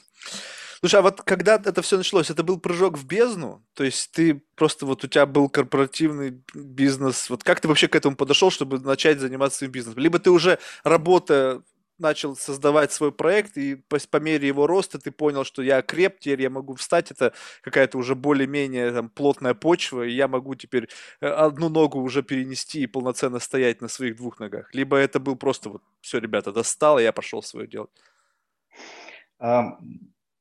Слушай, 0.84 1.00
а 1.00 1.02
вот 1.02 1.22
когда 1.22 1.54
это 1.54 1.80
все 1.80 1.96
началось, 1.96 2.28
это 2.28 2.42
был 2.42 2.60
прыжок 2.60 2.98
в 2.98 3.06
бездну? 3.06 3.64
То 3.72 3.84
есть 3.84 4.12
ты 4.12 4.42
просто 4.54 4.84
вот 4.84 5.02
у 5.02 5.08
тебя 5.08 5.24
был 5.24 5.48
корпоративный 5.48 6.42
бизнес. 6.52 7.30
Вот 7.30 7.42
как 7.42 7.60
ты 7.60 7.68
вообще 7.68 7.88
к 7.88 7.96
этому 7.96 8.16
подошел, 8.16 8.50
чтобы 8.50 8.78
начать 8.78 9.18
заниматься 9.18 9.56
своим 9.56 9.72
бизнесом? 9.72 10.02
Либо 10.02 10.18
ты 10.18 10.30
уже 10.30 10.58
работая 10.82 11.62
начал 11.96 12.36
создавать 12.36 12.92
свой 12.92 13.12
проект, 13.12 13.56
и 13.56 13.76
по, 13.76 13.98
по 14.10 14.18
мере 14.18 14.46
его 14.46 14.66
роста 14.66 14.98
ты 14.98 15.10
понял, 15.10 15.44
что 15.44 15.62
я 15.62 15.80
креп, 15.80 16.18
теперь 16.18 16.42
я 16.42 16.50
могу 16.50 16.74
встать, 16.74 17.10
это 17.10 17.32
какая-то 17.62 17.96
уже 17.96 18.14
более-менее 18.14 18.92
там, 18.92 19.08
плотная 19.08 19.54
почва, 19.54 20.02
и 20.02 20.12
я 20.12 20.28
могу 20.28 20.54
теперь 20.54 20.90
э, 21.22 21.28
одну 21.28 21.70
ногу 21.70 22.02
уже 22.02 22.22
перенести 22.22 22.82
и 22.82 22.86
полноценно 22.86 23.38
стоять 23.38 23.80
на 23.80 23.88
своих 23.88 24.16
двух 24.16 24.38
ногах. 24.38 24.68
Либо 24.74 24.98
это 24.98 25.18
был 25.18 25.36
просто 25.36 25.70
вот, 25.70 25.82
все, 26.02 26.18
ребята, 26.18 26.52
достало, 26.52 26.98
я 26.98 27.12
пошел 27.12 27.42
свое 27.42 27.66
делать. 27.66 27.90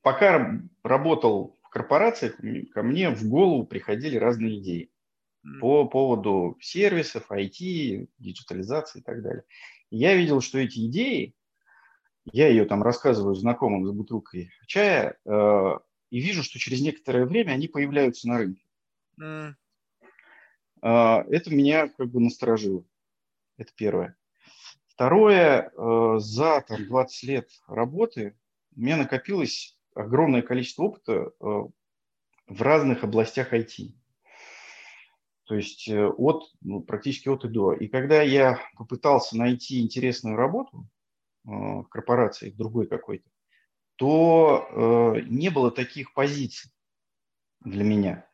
Пока 0.03 0.59
работал 0.83 1.57
в 1.63 1.69
корпорациях, 1.69 2.35
ко 2.73 2.83
мне 2.83 3.09
в 3.09 3.27
голову 3.27 3.65
приходили 3.65 4.17
разные 4.17 4.59
идеи 4.59 4.91
по 5.59 5.85
поводу 5.87 6.57
сервисов, 6.61 7.31
IT, 7.31 8.07
диджитализации 8.17 8.99
и 8.99 9.01
так 9.01 9.21
далее. 9.23 9.43
Я 9.89 10.15
видел, 10.15 10.41
что 10.41 10.59
эти 10.59 10.85
идеи, 10.87 11.35
я 12.31 12.47
ее 12.47 12.65
там 12.65 12.83
рассказываю 12.83 13.35
знакомым 13.35 13.85
за 13.85 13.93
бутылкой 13.93 14.51
чая, 14.67 15.17
э, 15.25 15.71
и 16.09 16.19
вижу, 16.19 16.43
что 16.43 16.59
через 16.59 16.81
некоторое 16.81 17.25
время 17.25 17.51
они 17.51 17.67
появляются 17.67 18.27
на 18.29 18.37
рынке. 18.37 18.63
Mm. 19.19 19.53
Э, 20.81 21.23
это 21.29 21.53
меня 21.53 21.89
как 21.89 22.09
бы 22.09 22.21
насторожило. 22.21 22.85
Это 23.57 23.73
первое. 23.75 24.15
Второе, 24.87 25.71
э, 25.75 26.15
за 26.19 26.61
там, 26.61 26.85
20 26.85 27.23
лет 27.23 27.49
работы 27.67 28.37
у 28.75 28.79
меня 28.79 28.95
накопилось 28.95 29.77
огромное 29.95 30.41
количество 30.41 30.83
опыта 30.83 31.13
э, 31.13 31.45
в 32.47 32.61
разных 32.61 33.03
областях 33.03 33.53
IT. 33.53 33.93
То 35.45 35.55
есть 35.55 35.87
э, 35.87 36.07
от, 36.07 36.51
ну, 36.61 36.81
практически 36.81 37.29
от 37.29 37.45
и 37.45 37.49
до. 37.49 37.73
И 37.73 37.87
когда 37.87 38.21
я 38.21 38.59
попытался 38.77 39.37
найти 39.37 39.81
интересную 39.81 40.35
работу 40.35 40.87
э, 41.45 41.49
в 41.49 41.85
корпорации, 41.89 42.51
другой 42.51 42.87
какой-то, 42.87 43.29
то 43.95 44.67
не 45.27 45.49
было 45.49 45.69
таких 45.69 46.15
позиций 46.15 46.71
для 47.63 47.83
меня. 47.83 48.27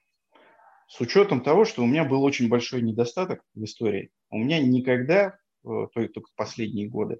С 0.87 1.01
учетом 1.01 1.41
того, 1.41 1.65
что 1.65 1.83
у 1.83 1.85
меня 1.85 2.05
был 2.05 2.23
очень 2.23 2.47
большой 2.47 2.81
недостаток 2.81 3.43
в 3.53 3.65
истории. 3.65 4.09
У 4.29 4.37
меня 4.37 4.65
никогда, 4.65 5.37
только 5.61 6.31
последние 6.37 6.87
годы, 6.87 7.19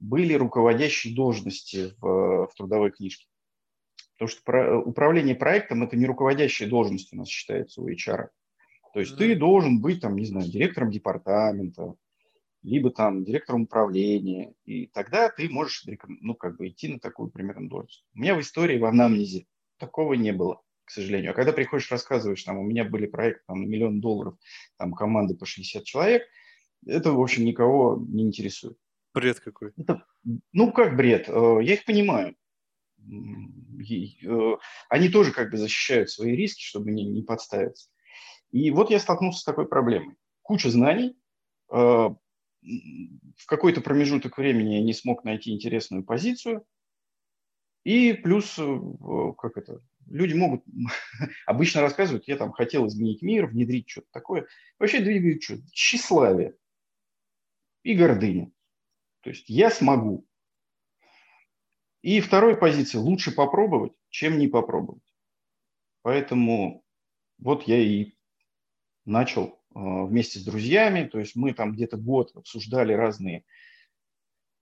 были 0.00 0.32
руководящие 0.32 1.14
должности 1.14 1.94
в, 2.00 2.46
в 2.46 2.54
трудовой 2.56 2.90
книжке. 2.90 3.26
Потому 4.16 4.28
что 4.28 4.78
управление 4.78 5.34
проектом– 5.34 5.82
это 5.84 5.96
не 5.96 6.06
руководящая 6.06 6.68
должность 6.68 7.12
у 7.12 7.16
нас 7.16 7.28
считается 7.28 7.82
у 7.82 7.88
HR. 7.88 8.28
То 8.92 9.00
есть 9.00 9.16
ты 9.16 9.34
должен 9.34 9.80
быть, 9.80 10.00
там, 10.00 10.14
не 10.16 10.24
знаю, 10.24 10.48
директором 10.48 10.90
департамента, 10.90 11.96
либо 12.62 12.90
там 12.90 13.24
директором 13.24 13.62
управления, 13.62 14.54
и 14.64 14.86
тогда 14.86 15.28
ты 15.28 15.48
можешь, 15.48 15.84
ну, 16.06 16.34
как 16.34 16.56
бы 16.56 16.68
идти 16.68 16.88
на 16.88 16.98
такую 16.98 17.28
примерно 17.28 17.68
должность. 17.68 18.06
У 18.14 18.20
меня 18.20 18.34
в 18.34 18.40
истории, 18.40 18.78
в 18.78 18.84
анамнезе 18.84 19.46
такого 19.78 20.14
не 20.14 20.32
было, 20.32 20.62
к 20.84 20.90
сожалению. 20.90 21.32
А 21.32 21.34
когда 21.34 21.52
приходишь, 21.52 21.90
рассказываешь, 21.90 22.42
там, 22.42 22.58
у 22.58 22.62
меня 22.62 22.84
были 22.84 23.06
проекты 23.06 23.42
там, 23.48 23.62
на 23.62 23.66
миллион 23.66 24.00
долларов, 24.00 24.36
там, 24.78 24.94
команды 24.94 25.34
по 25.34 25.44
60 25.44 25.84
человек, 25.84 26.22
это, 26.86 27.12
в 27.12 27.20
общем, 27.20 27.44
никого 27.44 28.02
не 28.08 28.24
интересует. 28.24 28.78
Бред 29.12 29.40
какой. 29.40 29.72
Это, 29.76 30.04
ну, 30.52 30.72
как 30.72 30.96
бред? 30.96 31.28
Э, 31.28 31.58
я 31.62 31.74
их 31.74 31.84
понимаю. 31.84 32.34
Э, 33.10 34.56
они 34.88 35.08
тоже 35.08 35.32
как 35.32 35.50
бы 35.50 35.56
защищают 35.56 36.10
свои 36.10 36.34
риски, 36.34 36.62
чтобы 36.62 36.90
не, 36.90 37.04
не 37.04 37.22
подставиться. 37.22 37.88
И 38.50 38.70
вот 38.70 38.90
я 38.90 38.98
столкнулся 38.98 39.40
с 39.40 39.44
такой 39.44 39.66
проблемой. 39.66 40.16
Куча 40.42 40.70
знаний, 40.70 41.16
э, 41.72 41.76
в 41.76 43.46
какой-то 43.46 43.80
промежуток 43.80 44.38
времени 44.38 44.74
я 44.74 44.82
не 44.82 44.94
смог 44.94 45.24
найти 45.24 45.52
интересную 45.52 46.04
позицию, 46.04 46.64
и 47.84 48.14
плюс, 48.14 48.58
э, 48.58 48.80
как 49.36 49.56
это, 49.56 49.82
люди 50.06 50.34
могут 50.34 50.64
обычно 51.46 51.82
рассказывать, 51.82 52.28
я 52.28 52.36
там 52.36 52.52
хотел 52.52 52.86
изменить 52.86 53.22
мир, 53.22 53.46
внедрить 53.46 53.88
что-то 53.88 54.08
такое. 54.10 54.46
Вообще 54.78 55.00
двигают 55.00 55.42
что? 55.42 55.58
Тщеславие 55.72 56.56
и 57.82 57.94
гордыня. 57.94 58.50
То 59.20 59.30
есть 59.30 59.48
я 59.48 59.70
смогу. 59.70 60.26
И 62.04 62.20
второй 62.20 62.54
позиции– 62.54 62.98
лучше 62.98 63.34
попробовать, 63.34 63.94
чем 64.10 64.38
не 64.38 64.46
попробовать. 64.46 65.02
Поэтому 66.02 66.84
вот 67.38 67.62
я 67.62 67.78
и 67.78 68.12
начал 69.06 69.58
а, 69.74 70.04
вместе 70.04 70.38
с 70.38 70.44
друзьями, 70.44 71.08
то 71.08 71.18
есть 71.18 71.34
мы 71.34 71.54
там 71.54 71.72
где-то 71.72 71.96
год 71.96 72.30
обсуждали 72.36 72.92
разные 72.92 73.42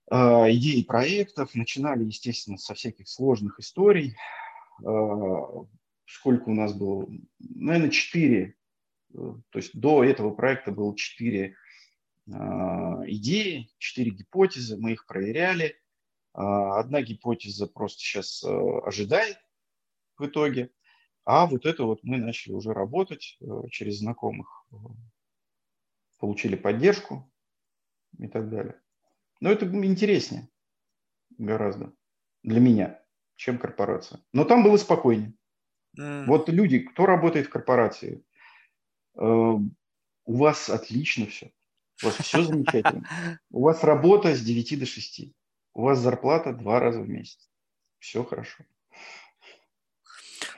а, 0.09 0.49
идеи 0.51 0.83
проектов, 0.83 1.53
начинали, 1.53 2.05
естественно, 2.05 2.57
со 2.57 2.75
всяких 2.75 3.09
сложных 3.09 3.59
историй. 3.59 4.15
А, 4.81 5.65
сколько 6.05 6.47
у 6.47 6.53
нас 6.53 6.73
было? 6.73 7.09
Наверное, 7.39 7.89
четыре. 7.89 8.55
То 9.11 9.43
есть 9.55 9.77
до 9.77 10.01
этого 10.05 10.31
проекта 10.31 10.71
было 10.71 10.95
четыре 10.95 11.57
идеи, 12.25 13.69
четыре 13.79 14.11
гипотезы, 14.11 14.77
мы 14.77 14.93
их 14.93 15.05
проверяли. 15.05 15.75
Одна 16.33 17.01
гипотеза 17.01 17.67
просто 17.67 17.99
сейчас 17.99 18.43
ожидает 18.43 19.37
в 20.17 20.25
итоге. 20.25 20.71
А 21.25 21.45
вот 21.45 21.65
это 21.65 21.83
вот 21.83 22.03
мы 22.03 22.17
начали 22.17 22.53
уже 22.53 22.73
работать 22.73 23.37
э, 23.39 23.45
через 23.69 23.99
знакомых, 23.99 24.65
э, 24.71 24.75
получили 26.19 26.55
поддержку 26.55 27.31
и 28.17 28.27
так 28.27 28.49
далее. 28.49 28.81
Но 29.39 29.49
это 29.49 29.65
интереснее. 29.65 30.49
гораздо 31.37 31.93
для 32.43 32.59
меня, 32.59 33.01
чем 33.35 33.57
корпорация. 33.57 34.21
Но 34.33 34.43
там 34.43 34.63
было 34.63 34.75
спокойнее. 34.75 35.33
Mm. 35.97 36.25
Вот 36.25 36.49
люди, 36.49 36.79
кто 36.79 37.05
работает 37.05 37.47
в 37.47 37.49
корпорации, 37.49 38.25
э, 39.15 39.21
у 39.21 40.35
вас 40.35 40.69
отлично 40.69 41.25
все. 41.27 41.53
У 42.01 42.07
вас 42.07 42.15
все 42.15 42.43
замечательно. 42.43 43.07
У 43.49 43.61
вас 43.61 43.81
работа 43.83 44.35
с 44.35 44.41
9 44.41 44.79
до 44.79 44.85
6. 44.85 45.33
У 45.73 45.83
вас 45.83 45.99
зарплата 45.99 46.53
два 46.53 46.79
раза 46.79 47.01
в 47.01 47.09
месяц. 47.09 47.49
Все 47.99 48.23
хорошо. 48.23 48.63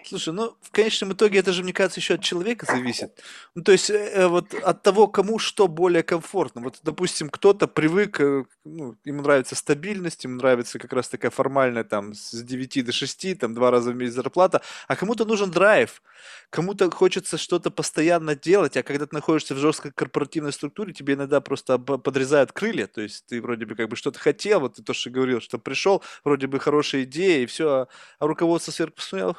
Слушай, 0.07 0.34
ну, 0.34 0.56
в 0.61 0.69
конечном 0.69 1.14
итоге 1.14 1.40
это 1.40 1.52
же, 1.52 1.64
мне 1.64 1.73
кажется, 1.73 1.99
еще 1.99 2.14
от 2.14 2.22
человека 2.22 2.68
зависит. 2.68 3.23
Ну, 3.56 3.64
то 3.64 3.72
есть, 3.72 3.90
э, 3.90 3.95
э, 3.95 4.27
вот 4.27 4.53
от 4.53 4.84
того, 4.84 5.07
кому 5.07 5.40
что 5.40 5.68
более 5.68 6.03
комфортно. 6.03 6.61
Вот, 6.61 6.80
допустим, 6.84 7.27
кто-то 7.30 7.68
привык, 7.68 8.19
э, 8.19 8.45
ну, 8.65 8.95
ему 9.03 9.23
нравится 9.23 9.56
стабильность, 9.56 10.23
ему 10.23 10.36
нравится 10.36 10.77
как 10.77 10.94
раз 10.94 11.10
такая 11.10 11.32
формальная, 11.32 11.84
там, 11.84 12.14
с 12.14 12.32
9 12.40 12.84
до 12.84 12.91
6, 12.91 13.34
там, 13.34 13.56
два 13.56 13.72
раза 13.72 13.91
в 13.91 13.95
месяц 13.95 14.14
зарплата, 14.14 14.61
а 14.88 14.95
кому-то 14.95 15.26
нужен 15.26 15.49
драйв, 15.49 16.03
кому-то 16.52 16.91
хочется 16.91 17.38
что-то 17.40 17.72
постоянно 17.72 18.36
делать, 18.36 18.77
а 18.77 18.84
когда 18.84 19.07
ты 19.07 19.15
находишься 19.15 19.56
в 19.56 19.57
жесткой 19.57 19.91
корпоративной 19.91 20.53
структуре, 20.53 20.94
тебе 20.94 21.15
иногда 21.15 21.41
просто 21.41 21.80
подрезают 21.80 22.52
крылья, 22.52 22.86
то 22.86 23.02
есть 23.02 23.26
ты 23.26 23.41
вроде 23.41 23.65
бы 23.65 23.76
как 23.76 23.90
бы 23.90 23.95
что-то 23.95 24.19
хотел, 24.19 24.60
вот 24.60 24.76
ты 24.76 24.84
то, 24.84 24.94
что 24.94 25.10
говорил, 25.10 25.41
что 25.41 25.57
пришел, 25.57 26.03
вроде 26.23 26.45
бы 26.45 26.60
хорошая 26.60 27.03
идея, 27.03 27.40
и 27.40 27.45
все, 27.48 27.69
а, 27.69 27.88
а 28.19 28.27
руководство 28.27 28.72
сверху 28.72 28.95
посмотрело, 28.95 29.36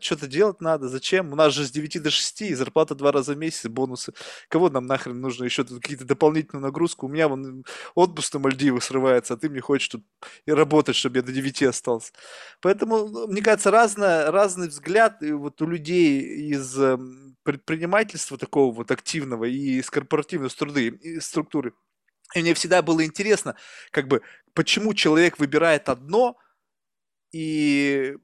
что-то 0.00 0.26
делать 0.26 0.60
надо, 0.60 0.88
зачем? 0.88 1.32
У 1.32 1.36
нас 1.36 1.52
же 1.52 1.64
с 1.64 1.70
9 1.70 2.02
до 2.02 2.10
6, 2.10 2.42
и 2.42 2.54
зарплата 2.54 2.94
два 2.94 3.12
раза 3.12 3.34
в 3.34 3.38
месяц, 3.38 3.68
бонусы. 3.68 4.12
Кого 4.48 4.70
нам 4.70 4.86
нахрен 4.86 5.20
нужно 5.20 5.44
еще 5.44 5.64
тут 5.64 5.80
какие-то 5.80 6.04
дополнительную 6.04 6.62
нагрузку? 6.62 7.06
У 7.06 7.08
меня 7.08 7.28
вон 7.28 7.64
отпуск 7.94 8.34
на 8.34 8.40
Мальдивы 8.40 8.80
срывается, 8.80 9.34
а 9.34 9.36
ты 9.36 9.48
мне 9.48 9.60
хочешь 9.60 9.88
тут 9.88 10.04
и 10.46 10.52
работать, 10.52 10.96
чтобы 10.96 11.18
я 11.18 11.22
до 11.22 11.32
9 11.32 11.62
остался. 11.64 12.12
Поэтому, 12.60 13.08
ну, 13.08 13.26
мне 13.28 13.42
кажется, 13.42 13.70
разное, 13.70 14.30
разный 14.30 14.68
взгляд 14.68 15.18
вот 15.20 15.60
у 15.62 15.66
людей 15.66 16.20
из 16.52 16.78
эм, 16.78 17.36
предпринимательства 17.42 18.38
такого 18.38 18.74
вот 18.74 18.90
активного 18.90 19.44
и 19.44 19.78
из 19.78 19.90
корпоративной 19.90 20.50
струды, 20.50 20.88
и 20.88 21.20
структуры. 21.20 21.72
И 22.34 22.42
мне 22.42 22.54
всегда 22.54 22.82
было 22.82 23.04
интересно, 23.04 23.56
как 23.90 24.08
бы, 24.08 24.22
почему 24.54 24.92
человек 24.92 25.38
выбирает 25.38 25.88
одно, 25.88 26.36
и 27.32 28.16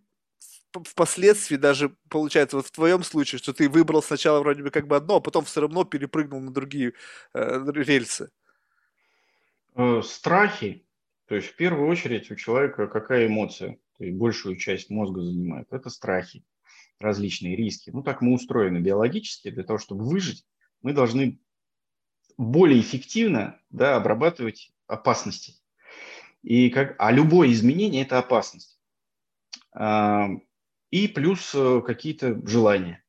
впоследствии 0.83 1.57
даже 1.57 1.95
получается 2.09 2.57
вот 2.57 2.67
в 2.67 2.73
твоем 2.73 3.03
случае, 3.03 3.39
что 3.39 3.53
ты 3.53 3.69
выбрал 3.69 4.03
сначала 4.03 4.41
вроде 4.41 4.63
бы 4.63 4.71
как 4.71 4.87
бы 4.87 4.97
одно, 4.97 5.17
а 5.17 5.21
потом 5.21 5.45
все 5.45 5.61
равно 5.61 5.85
перепрыгнул 5.85 6.41
на 6.41 6.53
другие 6.53 6.95
э, 7.35 7.65
рельсы? 7.73 8.31
Э, 9.77 10.03
страхи. 10.03 10.87
То 11.27 11.37
есть 11.37 11.49
в 11.49 11.57
первую 11.57 11.89
очередь 11.89 12.31
у 12.31 12.37
человека 12.37 12.87
какая 12.89 13.27
эмоция? 13.27 13.79
То 13.99 14.05
есть 14.05 14.17
большую 14.17 14.57
часть 14.57 14.91
мозга 14.91 15.23
занимает. 15.23 15.69
Это 15.71 15.89
страхи, 15.89 16.45
различные 16.99 17.57
риски. 17.57 17.91
Ну 17.91 18.03
так 18.03 18.21
мы 18.21 18.35
устроены 18.35 18.79
биологически. 18.79 19.51
Для 19.51 19.63
того, 19.63 19.79
чтобы 19.79 20.05
выжить, 20.05 20.45
мы 20.83 20.93
должны 20.93 21.41
более 22.37 22.81
эффективно 22.81 23.61
да, 23.71 23.97
обрабатывать 23.97 24.73
опасности. 24.87 25.55
И 26.43 26.69
как, 26.71 26.97
а 26.99 27.13
любое 27.13 27.53
изменение– 27.53 28.03
это 28.05 28.19
опасность 28.19 28.75
и 30.95 31.09
плюс 31.09 31.53
э, 31.57 31.83
какие-то 31.85 32.41
желания 32.47 33.03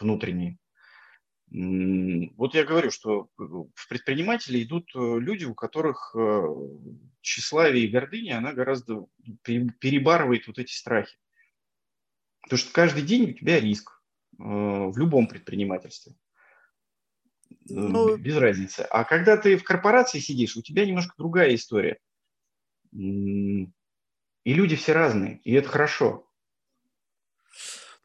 внутренние. 0.00 0.58
Вот 1.48 2.54
я 2.54 2.64
говорю, 2.64 2.90
что 2.90 3.28
э, 3.38 3.42
в 3.42 3.88
предприниматели 3.90 4.62
идут 4.62 4.90
э, 4.94 5.18
люди, 5.20 5.44
у 5.44 5.54
которых 5.54 6.16
тщеславие 7.20 7.84
и 7.84 7.90
гордыня, 7.90 8.38
она 8.38 8.54
гораздо 8.54 9.04
перебарывает 9.44 10.46
вот 10.46 10.58
эти 10.58 10.72
страхи. 10.72 11.14
Потому 12.40 12.58
что 12.58 12.72
каждый 12.72 13.02
день 13.02 13.28
у 13.28 13.32
тебя 13.34 13.60
риск 13.60 14.02
в 14.38 14.96
любом 14.96 15.26
предпринимательстве. 15.26 16.14
Ну... 17.68 18.16
Без 18.16 18.38
разницы. 18.38 18.80
А 18.90 19.04
когда 19.04 19.36
ты 19.36 19.58
в 19.58 19.64
корпорации 19.64 20.20
сидишь, 20.20 20.56
у 20.56 20.62
тебя 20.62 20.86
немножко 20.86 21.14
другая 21.18 21.54
история. 21.54 21.98
И 22.92 23.68
люди 24.44 24.76
все 24.76 24.92
разные, 24.94 25.40
и 25.44 25.52
это 25.52 25.68
хорошо. 25.68 26.25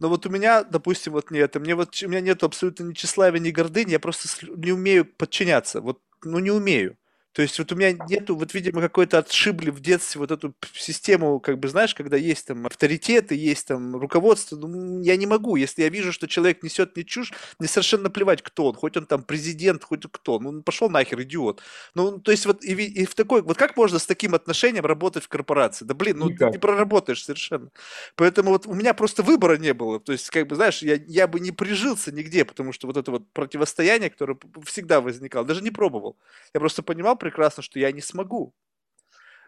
Но 0.01 0.09
вот 0.09 0.25
у 0.25 0.29
меня, 0.31 0.63
допустим, 0.63 1.13
вот 1.13 1.29
нет, 1.29 1.55
мне 1.57 1.75
вот 1.75 1.95
у 2.03 2.07
меня 2.09 2.21
нет 2.21 2.43
абсолютно 2.43 2.85
ни 2.85 2.93
тщеславия, 2.93 3.39
ни 3.39 3.51
гордыни, 3.51 3.91
я 3.91 3.99
просто 3.99 4.29
не 4.57 4.71
умею 4.71 5.05
подчиняться. 5.05 5.79
Вот, 5.79 6.01
ну, 6.23 6.39
не 6.39 6.49
умею. 6.49 6.97
То 7.33 7.41
есть 7.41 7.57
вот 7.59 7.71
у 7.71 7.75
меня 7.75 7.93
нету, 8.09 8.35
вот, 8.35 8.53
видимо, 8.53 8.81
какой-то 8.81 9.19
отшибли 9.19 9.69
в 9.69 9.79
детстве 9.79 10.19
вот 10.19 10.31
эту 10.31 10.53
систему, 10.73 11.39
как 11.39 11.59
бы, 11.59 11.69
знаешь, 11.69 11.95
когда 11.95 12.17
есть 12.17 12.47
там 12.47 12.65
авторитеты, 12.65 13.35
есть 13.35 13.67
там 13.67 13.95
руководство, 13.95 14.57
ну, 14.57 15.01
я 15.01 15.15
не 15.15 15.25
могу. 15.25 15.55
Если 15.55 15.83
я 15.83 15.89
вижу, 15.89 16.11
что 16.11 16.27
человек 16.27 16.61
несет 16.61 16.95
мне 16.95 17.05
чушь, 17.05 17.31
мне 17.57 17.69
совершенно 17.69 18.09
плевать, 18.09 18.41
кто 18.41 18.67
он, 18.67 18.75
хоть 18.75 18.97
он 18.97 19.05
там 19.05 19.23
президент, 19.23 19.83
хоть 19.83 20.03
кто. 20.11 20.39
Ну, 20.39 20.61
пошел 20.61 20.89
нахер, 20.89 21.21
идиот. 21.21 21.61
Ну, 21.95 22.19
то 22.19 22.31
есть 22.31 22.45
вот 22.45 22.65
и, 22.65 22.73
и 22.73 23.05
в 23.05 23.15
такой, 23.15 23.41
вот 23.41 23.57
как 23.57 23.77
можно 23.77 23.97
с 23.97 24.05
таким 24.05 24.35
отношением 24.35 24.85
работать 24.85 25.23
в 25.23 25.29
корпорации? 25.29 25.85
Да, 25.85 25.93
блин, 25.93 26.17
ну, 26.17 26.29
Никак. 26.29 26.49
ты 26.49 26.57
не 26.57 26.59
проработаешь 26.59 27.23
совершенно. 27.23 27.69
Поэтому 28.15 28.49
вот 28.49 28.67
у 28.67 28.73
меня 28.73 28.93
просто 28.93 29.23
выбора 29.23 29.57
не 29.57 29.73
было. 29.73 30.01
То 30.01 30.11
есть, 30.11 30.29
как 30.29 30.47
бы, 30.47 30.55
знаешь, 30.55 30.81
я, 30.81 30.95
я 31.07 31.27
бы 31.27 31.39
не 31.39 31.51
прижился 31.51 32.11
нигде, 32.11 32.43
потому 32.43 32.73
что 32.73 32.87
вот 32.87 32.97
это 32.97 33.09
вот 33.11 33.31
противостояние, 33.31 34.09
которое 34.09 34.37
всегда 34.65 34.99
возникало, 34.99 35.45
даже 35.45 35.61
не 35.61 35.71
пробовал. 35.71 36.17
Я 36.53 36.59
просто 36.59 36.83
понимал, 36.83 37.15
прекрасно, 37.21 37.63
что 37.63 37.79
я 37.79 37.91
не 37.91 38.01
смогу. 38.01 38.53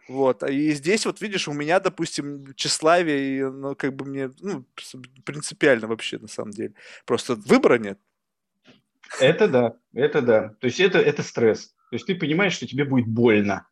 Вот, 0.07 0.43
и 0.43 0.71
здесь 0.71 1.05
вот 1.05 1.21
видишь, 1.21 1.47
у 1.47 1.53
меня, 1.53 1.79
допустим, 1.79 2.53
тщеславие, 2.55 3.49
ну, 3.49 3.75
как 3.75 3.95
бы 3.95 4.05
мне, 4.05 4.31
ну, 4.41 4.65
принципиально 5.25 5.87
вообще, 5.87 6.19
на 6.19 6.27
самом 6.27 6.51
деле. 6.51 6.73
Просто 7.05 7.35
выбора 7.35 7.77
нет. 7.77 7.99
Это 9.19 9.47
да, 9.47 9.77
это 9.93 10.21
да. 10.21 10.49
То 10.59 10.67
есть 10.67 10.79
это, 10.79 10.99
это 10.99 11.23
стресс. 11.23 11.73
То 11.89 11.95
есть 11.95 12.05
ты 12.05 12.15
понимаешь, 12.15 12.53
что 12.53 12.67
тебе 12.67 12.83
будет 12.83 13.07
больно. 13.07 13.67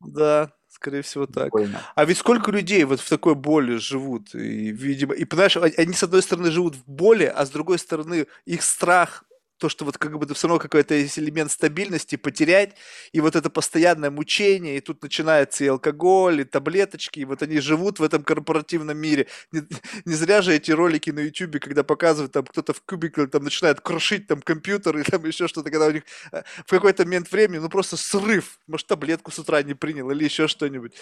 Да, 0.00 0.52
скорее 0.68 1.02
всего 1.02 1.26
так. 1.26 1.50
Больно. 1.52 1.80
А 1.94 2.04
ведь 2.04 2.18
сколько 2.18 2.50
людей 2.50 2.82
вот 2.84 3.00
в 3.00 3.08
такой 3.08 3.34
боли 3.34 3.76
живут, 3.76 4.34
и, 4.34 4.72
видимо, 4.72 5.14
и 5.14 5.24
понимаешь, 5.24 5.56
они 5.56 5.92
с 5.92 6.02
одной 6.02 6.22
стороны 6.22 6.50
живут 6.50 6.74
в 6.74 6.84
боли, 6.86 7.24
а 7.24 7.46
с 7.46 7.50
другой 7.50 7.78
стороны 7.78 8.26
их 8.46 8.62
страх 8.62 9.24
то, 9.58 9.68
что 9.68 9.84
вот 9.84 9.98
как 9.98 10.18
бы 10.18 10.34
все 10.34 10.48
равно 10.48 10.60
какой-то 10.60 10.94
есть 10.94 11.18
элемент 11.18 11.50
стабильности 11.50 12.16
потерять, 12.16 12.76
и 13.12 13.20
вот 13.20 13.36
это 13.36 13.50
постоянное 13.50 14.10
мучение, 14.10 14.76
и 14.76 14.80
тут 14.80 15.02
начинается 15.02 15.64
и 15.64 15.68
алкоголь, 15.68 16.42
и 16.42 16.44
таблеточки, 16.44 17.20
и 17.20 17.24
вот 17.24 17.42
они 17.42 17.60
живут 17.60 17.98
в 17.98 18.02
этом 18.02 18.22
корпоративном 18.22 18.96
мире. 18.96 19.26
Не, 19.52 19.62
не 20.04 20.14
зря 20.14 20.42
же 20.42 20.54
эти 20.54 20.70
ролики 20.70 21.10
на 21.10 21.20
YouTube, 21.20 21.60
когда 21.60 21.84
показывают, 21.84 22.32
там 22.32 22.44
кто-то 22.44 22.72
в 22.72 22.82
кубикле 22.82 23.26
там 23.26 23.44
начинает 23.44 23.80
крушить 23.80 24.26
там 24.26 24.42
компьютер, 24.42 24.96
или 24.96 25.04
там 25.04 25.24
еще 25.24 25.48
что-то, 25.48 25.70
когда 25.70 25.86
у 25.86 25.92
них 25.92 26.02
э, 26.32 26.42
в 26.66 26.70
какой-то 26.70 27.04
момент 27.04 27.30
времени, 27.30 27.58
ну 27.58 27.68
просто 27.68 27.96
срыв, 27.96 28.58
может 28.66 28.86
таблетку 28.86 29.30
с 29.30 29.38
утра 29.38 29.62
не 29.62 29.74
принял, 29.74 30.10
или 30.10 30.24
еще 30.24 30.48
что-нибудь. 30.48 30.94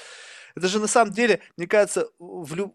Это 0.57 0.69
же 0.69 0.79
на 0.79 0.87
самом 0.87 1.13
деле, 1.13 1.41
мне 1.57 1.67
кажется, 1.67 2.09
в, 2.19 2.55
люб 2.55 2.73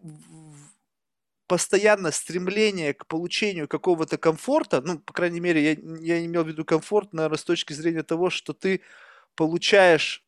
постоянно 1.50 2.12
стремление 2.12 2.94
к 2.94 3.06
получению 3.06 3.66
какого-то 3.66 4.16
комфорта, 4.18 4.80
ну, 4.80 5.00
по 5.00 5.12
крайней 5.12 5.40
мере, 5.40 5.60
я, 5.60 5.76
я 6.00 6.24
имел 6.24 6.44
в 6.44 6.48
виду 6.48 6.64
комфорт, 6.64 7.12
наверное, 7.12 7.38
с 7.38 7.42
точки 7.42 7.72
зрения 7.72 8.04
того, 8.04 8.30
что 8.30 8.52
ты 8.52 8.82
получаешь 9.34 10.24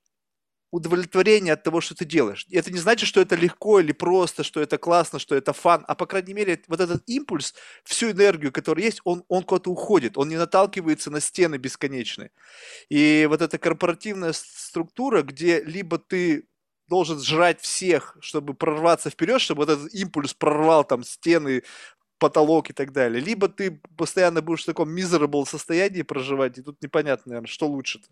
удовлетворение 0.72 1.52
от 1.52 1.62
того, 1.62 1.80
что 1.80 1.94
ты 1.94 2.04
делаешь. 2.04 2.44
И 2.48 2.56
это 2.56 2.72
не 2.72 2.80
значит, 2.80 3.08
что 3.08 3.20
это 3.20 3.36
легко 3.36 3.78
или 3.78 3.92
просто, 3.92 4.42
что 4.42 4.60
это 4.60 4.78
классно, 4.78 5.20
что 5.20 5.36
это 5.36 5.52
фан, 5.52 5.84
а 5.86 5.94
по 5.94 6.06
крайней 6.06 6.34
мере 6.34 6.60
вот 6.66 6.80
этот 6.80 7.04
импульс, 7.06 7.54
всю 7.84 8.10
энергию, 8.10 8.50
которая 8.50 8.84
есть, 8.84 9.00
он, 9.04 9.22
он 9.28 9.44
куда-то 9.44 9.70
уходит, 9.70 10.18
он 10.18 10.28
не 10.28 10.36
наталкивается 10.36 11.12
на 11.12 11.20
стены 11.20 11.54
бесконечные. 11.54 12.32
И 12.88 13.28
вот 13.30 13.42
эта 13.42 13.58
корпоративная 13.58 14.32
структура, 14.32 15.22
где 15.22 15.62
либо 15.62 15.98
ты 15.98 16.48
должен 16.92 17.18
сжрать 17.18 17.58
всех, 17.62 18.18
чтобы 18.20 18.52
прорваться 18.52 19.08
вперед, 19.08 19.40
чтобы 19.40 19.64
вот 19.64 19.70
этот 19.70 19.94
импульс 19.94 20.34
прорвал 20.34 20.84
там 20.84 21.04
стены, 21.04 21.62
потолок 22.18 22.68
и 22.68 22.74
так 22.74 22.92
далее. 22.92 23.18
Либо 23.18 23.48
ты 23.48 23.80
постоянно 23.96 24.42
будешь 24.42 24.64
в 24.64 24.66
таком 24.66 24.94
miserable 24.94 25.46
состоянии 25.46 26.02
проживать, 26.02 26.58
и 26.58 26.62
тут 26.62 26.82
непонятно, 26.82 27.30
наверное, 27.30 27.48
что 27.48 27.66
лучше-то. 27.66 28.08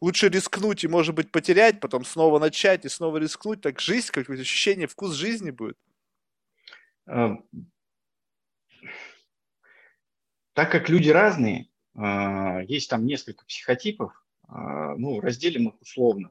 Лучше 0.00 0.30
рискнуть 0.30 0.82
и, 0.82 0.88
может 0.88 1.14
быть, 1.14 1.30
потерять, 1.30 1.78
потом 1.78 2.06
снова 2.06 2.38
начать 2.38 2.86
и 2.86 2.88
снова 2.88 3.18
рискнуть. 3.18 3.60
Так 3.60 3.80
жизнь, 3.80 4.08
какое-то 4.10 4.40
ощущение, 4.40 4.86
вкус 4.86 5.12
жизни 5.12 5.50
будет. 5.50 5.76
А, 7.06 7.36
так 10.54 10.72
как 10.72 10.88
люди 10.88 11.10
разные, 11.10 11.68
а, 11.94 12.62
есть 12.62 12.88
там 12.88 13.04
несколько 13.04 13.44
психотипов, 13.44 14.12
а, 14.48 14.96
ну, 14.96 15.20
разделим 15.20 15.68
их 15.68 15.82
условно. 15.82 16.30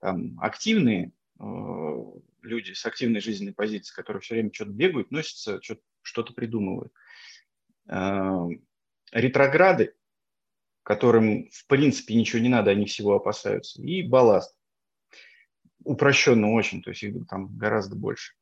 Там 0.00 0.40
активные 0.40 1.12
Э, 1.12 1.25
люди 1.38 2.72
с 2.72 2.86
активной 2.86 3.20
жизненной 3.20 3.52
позицией, 3.52 3.94
которые 3.94 4.20
все 4.20 4.34
время 4.34 4.52
что-то 4.52 4.70
бегают, 4.70 5.10
носятся, 5.10 5.60
что-то 6.02 6.32
придумывают. 6.32 6.92
Э, 7.88 8.46
ретрограды, 9.12 9.94
которым 10.82 11.50
в 11.50 11.66
принципе 11.66 12.14
ничего 12.14 12.40
не 12.40 12.48
надо, 12.48 12.70
они 12.70 12.86
всего 12.86 13.14
опасаются, 13.14 13.82
и 13.82 14.02
балласт. 14.02 14.56
упрощенно 15.84 16.52
очень, 16.52 16.82
то 16.82 16.90
есть 16.90 17.02
их 17.02 17.26
там 17.28 17.56
гораздо 17.56 17.96
больше. 17.96 18.34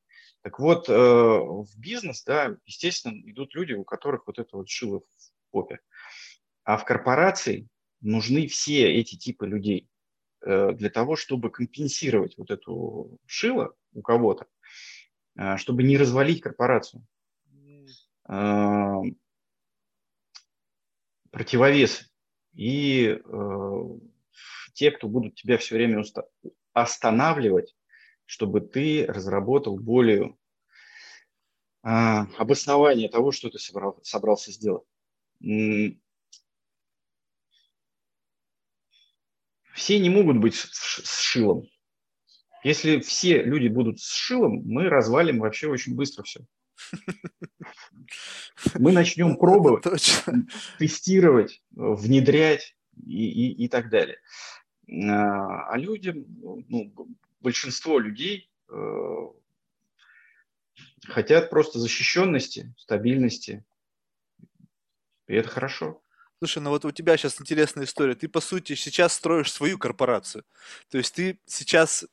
Так 0.42 0.58
вот, 0.58 0.88
в 0.88 1.68
бизнес, 1.78 2.22
да, 2.24 2.56
естественно, 2.66 3.18
идут 3.30 3.54
люди, 3.54 3.72
у 3.72 3.82
которых 3.82 4.26
вот 4.26 4.38
это 4.38 4.58
вот 4.58 4.68
шило 4.68 5.00
в 5.00 5.50
попе. 5.50 5.80
А 6.64 6.76
в 6.76 6.84
корпорации 6.84 7.66
нужны 8.00 8.46
все 8.46 8.92
эти 8.92 9.16
типы 9.16 9.46
людей 9.46 9.88
для 10.44 10.90
того, 10.90 11.16
чтобы 11.16 11.50
компенсировать 11.50 12.36
вот 12.36 12.50
эту 12.50 13.18
шило 13.26 13.74
у 13.92 14.02
кого-то, 14.02 14.46
чтобы 15.56 15.82
не 15.82 15.96
развалить 15.96 16.40
корпорацию 16.40 17.06
противовес 21.34 22.08
и 22.54 23.18
э, 23.24 23.84
те, 24.72 24.92
кто 24.92 25.08
будут 25.08 25.34
тебя 25.34 25.58
все 25.58 25.74
время 25.74 25.98
уста- 26.00 26.28
останавливать, 26.72 27.74
чтобы 28.24 28.60
ты 28.60 29.04
разработал 29.06 29.76
более 29.76 30.36
э, 31.82 31.88
обоснование 32.38 33.08
того, 33.08 33.32
что 33.32 33.50
ты 33.50 33.58
собрал, 33.58 33.98
собрался 34.04 34.52
сделать. 34.52 34.84
Все 39.74 39.98
не 39.98 40.08
могут 40.08 40.38
быть 40.38 40.54
с, 40.54 41.20
шилом. 41.20 41.68
Если 42.62 43.00
все 43.00 43.42
люди 43.42 43.68
будут 43.68 44.00
с 44.00 44.14
шилом, 44.14 44.62
мы 44.64 44.88
развалим 44.88 45.40
вообще 45.40 45.68
очень 45.68 45.94
быстро 45.94 46.22
все. 46.22 46.40
Мы 48.74 48.92
начнем 48.92 49.36
пробовать, 49.36 49.84
тестировать, 50.78 51.62
внедрять 51.72 52.76
и, 53.06 53.26
и, 53.26 53.64
и 53.64 53.68
так 53.68 53.90
далее. 53.90 54.18
А, 54.88 55.72
а 55.72 55.78
людям, 55.78 56.24
ну, 56.68 56.92
большинство 57.40 57.98
людей 57.98 58.50
э, 58.68 59.28
хотят 61.06 61.50
просто 61.50 61.78
защищенности, 61.78 62.74
стабильности. 62.78 63.64
И 65.26 65.34
это 65.34 65.48
хорошо. 65.48 66.03
Слушай, 66.38 66.62
ну 66.62 66.70
вот 66.70 66.84
у 66.84 66.90
тебя 66.90 67.16
сейчас 67.16 67.40
интересная 67.40 67.84
история. 67.84 68.14
Ты, 68.14 68.28
по 68.28 68.40
сути, 68.40 68.74
сейчас 68.74 69.14
строишь 69.14 69.52
свою 69.52 69.78
корпорацию. 69.78 70.44
То 70.90 70.98
есть 70.98 71.14
ты 71.14 71.38
сейчас 71.46 72.04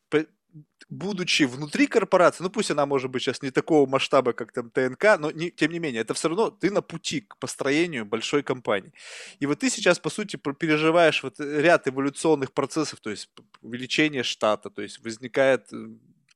будучи 0.89 1.43
внутри 1.43 1.87
корпорации, 1.87 2.43
ну 2.43 2.49
пусть 2.49 2.71
она 2.71 2.85
может 2.85 3.09
быть 3.09 3.23
сейчас 3.23 3.41
не 3.41 3.51
такого 3.51 3.89
масштаба, 3.89 4.33
как 4.33 4.51
там 4.51 4.69
ТНК, 4.69 5.17
но 5.19 5.31
не, 5.31 5.49
тем 5.49 5.71
не 5.71 5.79
менее, 5.79 6.01
это 6.01 6.13
все 6.13 6.27
равно 6.27 6.49
ты 6.49 6.69
на 6.69 6.81
пути 6.81 7.21
к 7.21 7.37
построению 7.37 8.05
большой 8.05 8.43
компании. 8.43 8.91
И 9.39 9.45
вот 9.45 9.59
ты 9.59 9.69
сейчас, 9.69 9.99
по 9.99 10.09
сути, 10.09 10.35
переживаешь 10.35 11.23
вот 11.23 11.39
ряд 11.39 11.87
эволюционных 11.87 12.51
процессов, 12.51 12.99
то 12.99 13.09
есть 13.09 13.29
увеличение 13.61 14.23
штата, 14.23 14.69
то 14.69 14.81
есть 14.81 14.99
возникает 14.99 15.71
э, 15.71 15.87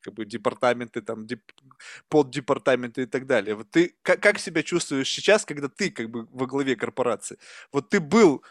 как 0.05 0.13
бы 0.13 0.25
департаменты, 0.25 1.01
там, 1.01 1.25
деп, 1.25 1.41
поддепартаменты 2.09 3.03
и 3.03 3.05
так 3.05 3.25
далее. 3.25 3.55
Вот 3.55 3.69
ты 3.71 3.95
как, 4.03 4.21
как 4.21 4.39
себя 4.39 4.63
чувствуешь 4.63 5.09
сейчас, 5.09 5.45
когда 5.45 5.67
ты 5.67 5.89
как 5.89 6.09
бы 6.09 6.27
во 6.31 6.45
главе 6.45 6.75
корпорации? 6.75 7.37
Вот 7.71 7.89
ты 7.89 7.99
был 7.99 8.43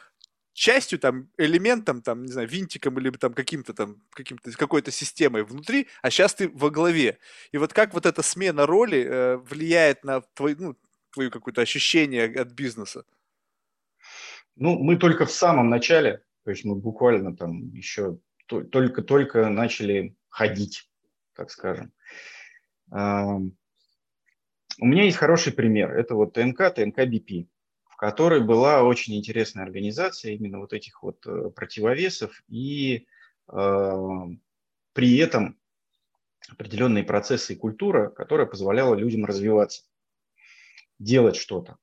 частью, 0.53 0.99
там, 0.99 1.29
элементом, 1.39 2.03
там, 2.03 2.25
не 2.25 2.33
знаю, 2.33 2.49
винтиком 2.49 2.99
или 2.99 3.11
там 3.11 3.35
каким-то 3.35 3.73
там, 3.73 3.97
каким-то, 4.11 4.51
какой-то 4.53 4.91
системой 4.91 5.45
внутри, 5.45 5.87
а 6.03 6.11
сейчас 6.11 6.35
ты 6.35 6.49
во 6.49 6.71
главе. 6.71 7.19
И 7.53 7.59
вот 7.59 7.73
как 7.73 7.95
вот 7.95 8.07
эта 8.07 8.23
смена 8.23 8.67
роли 8.67 9.05
э, 9.05 9.37
влияет 9.37 10.05
на 10.05 10.21
твой, 10.21 10.57
ну, 10.59 10.77
твое 11.11 11.31
какое-то 11.31 11.61
ощущение 11.61 12.25
от 12.41 12.53
бизнеса? 12.53 13.05
Ну, 14.57 14.79
мы 14.79 14.97
только 14.97 15.27
в 15.27 15.31
самом 15.31 15.71
начале, 15.71 16.23
то 16.45 16.51
есть 16.51 16.65
мы 16.65 16.77
буквально 16.77 17.37
там 17.37 17.71
еще 17.75 18.19
только-только 18.47 19.49
начали 19.49 20.15
ходить, 20.29 20.89
так 21.35 21.51
скажем. 21.51 21.93
У 22.91 24.87
меня 24.87 25.05
есть 25.05 25.17
хороший 25.17 25.53
пример. 25.53 25.93
Это 25.93 26.15
вот 26.15 26.35
ТНК, 26.35 26.75
ТНК 26.75 27.07
БП 27.07 27.49
в 27.85 27.97
которой 27.97 28.43
была 28.43 28.83
очень 28.83 29.15
интересная 29.15 29.63
организация 29.63 30.33
именно 30.33 30.59
вот 30.59 30.73
этих 30.73 31.05
вот 31.05 31.25
э, 31.27 31.51
противовесов 31.51 32.43
и 32.49 33.07
при 33.47 35.19
этом 35.19 35.59
определенные 36.49 37.05
процессы 37.05 37.53
и 37.53 37.57
культура, 37.57 38.09
которая 38.09 38.47
позволяла 38.47 38.95
людям 38.95 39.25
развиваться, 39.25 39.85
делать 40.99 41.37
что-то. 41.37 41.77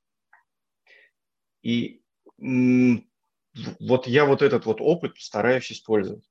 И 1.62 2.02
вот 2.38 4.06
я 4.06 4.24
вот 4.24 4.42
этот 4.42 4.66
вот 4.66 4.80
опыт 4.80 5.16
стараюсь 5.18 5.70
использовать. 5.70 6.28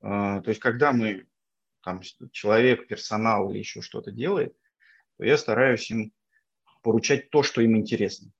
Э, 0.00 0.40
то 0.42 0.48
есть, 0.48 0.60
когда 0.60 0.92
мы, 0.92 1.26
там, 1.82 2.00
человек, 2.32 2.88
персонал 2.88 3.50
или 3.50 3.58
еще 3.58 3.82
что-то 3.82 4.10
делает, 4.10 4.56
то 5.16 5.24
я 5.24 5.36
стараюсь 5.36 5.90
им 5.90 6.12
поручать 6.82 7.30
то, 7.30 7.42
что 7.42 7.60
им 7.60 7.76
интересно. 7.76 8.32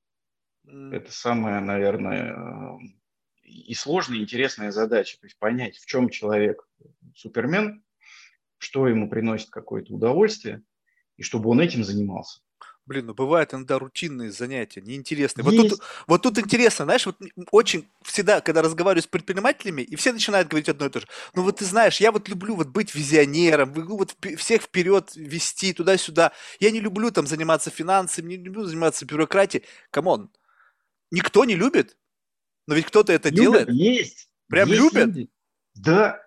Это 0.65 1.13
самая, 1.13 1.61
наверное, 1.61 2.79
и 3.43 3.75
сложная, 3.75 4.19
и 4.19 4.23
интересная 4.23 4.71
задача. 4.71 5.19
То 5.19 5.27
есть 5.27 5.39
понять, 5.39 5.79
в 5.79 5.87
чем 5.87 6.11
человек 6.11 6.69
супермен, 7.15 7.83
что 8.59 8.87
ему 8.87 9.09
приносит 9.09 9.51
какое-то 9.51 9.95
удовольствие, 9.95 10.63
и 11.17 11.23
чтобы 11.23 11.49
он 11.51 11.61
этим 11.61 11.85
занимался. 11.85 12.41
Блин, 12.89 13.05
ну 13.05 13.13
бывают 13.13 13.53
иногда 13.53 13.79
рутинные 13.79 14.33
занятия, 14.33 14.81
неинтересные. 14.81 15.45
Вот 15.45 15.55
тут, 15.55 15.81
вот 16.07 16.23
тут 16.23 16.39
интересно, 16.39 16.87
знаешь, 16.87 17.05
вот 17.05 17.19
очень 17.51 17.87
всегда, 18.03 18.41
когда 18.41 18.63
разговариваю 18.63 19.03
с 19.03 19.07
предпринимателями, 19.07 19.83
и 19.83 19.95
все 19.95 20.11
начинают 20.11 20.49
говорить 20.49 20.71
одно 20.71 20.87
и 20.87 20.89
то 20.89 21.01
же. 21.01 21.07
Ну 21.35 21.43
вот 21.43 21.59
ты 21.59 21.67
знаешь, 21.67 22.01
я 22.01 22.11
вот 22.11 22.31
люблю 22.31 22.55
вот 22.55 22.69
быть 22.69 22.95
визионером, 22.95 23.75
вот 23.75 24.17
всех 24.39 24.63
вперед 24.63 25.13
вести 25.17 25.75
туда-сюда. 25.75 26.33
Я 26.61 26.71
не 26.71 26.81
люблю 26.81 27.11
там 27.11 27.27
заниматься 27.27 27.69
финансами, 27.69 28.37
не 28.37 28.43
люблю 28.43 28.65
заниматься 28.65 29.05
бюрократией. 29.05 29.67
Come 29.91 30.14
on, 30.14 30.31
никто 31.11 31.45
не 31.45 31.57
любит, 31.57 31.99
но 32.67 32.75
ведь 32.75 32.87
кто-то 32.87 33.13
это 33.13 33.29
любят, 33.29 33.43
делает. 33.43 33.69
Есть. 33.69 34.31
Прям 34.49 34.67
есть 34.67 34.81
любят? 34.81 35.09
Люди. 35.09 35.29
Да. 35.75 36.23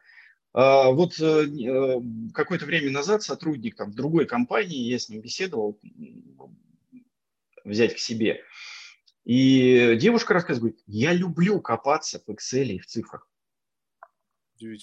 А, 0.53 0.89
вот 0.89 1.17
э, 1.19 1.23
э, 1.23 2.01
какое-то 2.33 2.65
время 2.65 2.91
назад 2.91 3.23
сотрудник 3.23 3.75
там 3.75 3.91
в 3.91 3.95
другой 3.95 4.25
компании, 4.25 4.89
я 4.89 4.99
с 4.99 5.07
ним 5.07 5.21
беседовал, 5.21 5.79
взять 7.63 7.95
к 7.95 7.99
себе. 7.99 8.41
И 9.23 9.97
девушка 9.99 10.33
рассказывает, 10.33 10.79
я 10.87 11.13
люблю 11.13 11.61
копаться 11.61 12.21
в 12.25 12.29
Excel 12.29 12.65
и 12.65 12.79
в 12.79 12.85
цифрах. 12.85 13.29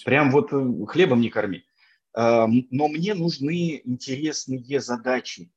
Прям 0.05 0.31
вот 0.31 0.51
э, 0.53 0.85
хлебом 0.87 1.21
не 1.21 1.29
корми. 1.29 1.65
А, 2.13 2.47
но 2.47 2.87
мне 2.87 3.13
нужны 3.13 3.81
интересные 3.83 4.79
задачи 4.79 5.51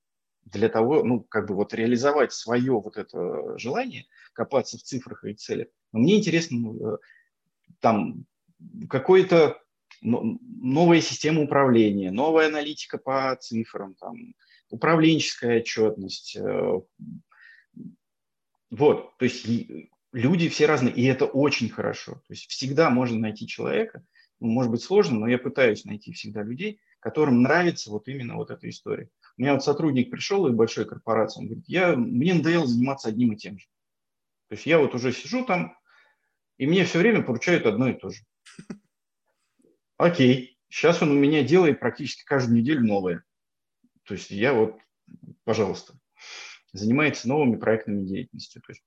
для 0.45 0.69
того, 0.69 1.05
ну, 1.05 1.21
как 1.21 1.49
бы 1.49 1.55
вот 1.55 1.73
реализовать 1.73 2.33
свое 2.33 2.73
вот 2.73 2.99
это 2.99 3.57
желание, 3.57 4.05
копаться 4.35 4.77
в 4.77 4.83
цифрах 4.83 5.25
и 5.25 5.33
целях. 5.33 5.69
Но 5.93 6.01
мне 6.01 6.19
интересно 6.19 6.99
там 7.81 8.27
какой-то 8.91 9.62
новая 10.03 11.01
система 11.01 11.43
управления, 11.43 12.11
новая 12.11 12.49
аналитика 12.49 12.99
по 12.99 13.37
цифрам, 13.41 13.95
там, 13.95 14.35
управленческая 14.69 15.61
отчетность. 15.61 16.37
Э, 16.37 16.81
вот, 18.71 19.17
то 19.19 19.25
есть 19.25 19.47
люди 20.13 20.49
все 20.49 20.67
разные, 20.67 20.95
и 20.95 21.05
это 21.05 21.27
очень 21.27 21.69
хорошо. 21.69 22.15
То 22.27 22.33
есть 22.33 22.49
всегда 22.51 22.91
можно 22.91 23.19
найти 23.19 23.47
человека, 23.47 24.05
ну, 24.41 24.49
может 24.49 24.71
быть 24.71 24.83
сложно, 24.83 25.21
но 25.21 25.29
я 25.29 25.39
пытаюсь 25.39 25.85
найти 25.85 26.13
всегда 26.13 26.43
людей, 26.43 26.81
которым 27.01 27.43
нравится 27.43 27.91
вот 27.91 28.09
именно 28.09 28.37
вот 28.37 28.51
эта 28.51 28.69
история. 28.69 29.09
У 29.37 29.43
меня 29.43 29.55
вот 29.55 29.65
сотрудник 29.65 30.11
пришел 30.11 30.47
из 30.47 30.55
большой 30.55 30.85
корпорации, 30.85 31.41
он 31.41 31.47
говорит, 31.47 31.65
я, 31.69 31.97
мне 31.97 32.35
надоело 32.35 32.67
заниматься 32.67 33.09
одним 33.09 33.33
и 33.33 33.37
тем 33.37 33.59
же. 33.59 33.67
То 34.49 34.55
есть 34.55 34.67
я 34.67 34.79
вот 34.79 34.95
уже 34.95 35.13
сижу 35.13 35.45
там, 35.45 35.77
и 36.59 36.67
мне 36.67 36.85
все 36.85 36.99
время 36.99 37.23
поручают 37.23 37.67
одно 37.67 37.89
и 37.89 37.95
то 37.95 38.11
же. 38.11 38.23
Окей, 40.03 40.59
сейчас 40.69 41.01
он 41.01 41.13
у 41.13 41.15
меня 41.15 41.45
делает 41.45 41.79
практически 41.79 42.25
каждую 42.25 42.59
неделю 42.59 42.85
новое. 42.85 43.25
То 44.03 44.15
есть 44.15 44.33
я 44.33 44.53
вот, 44.53 44.77
пожалуйста, 45.45 45.95
занимается 46.73 47.29
новыми 47.29 47.55
проектными 47.55 48.03
деятельностью. 48.05 48.63
То 48.63 48.73
есть 48.73 48.83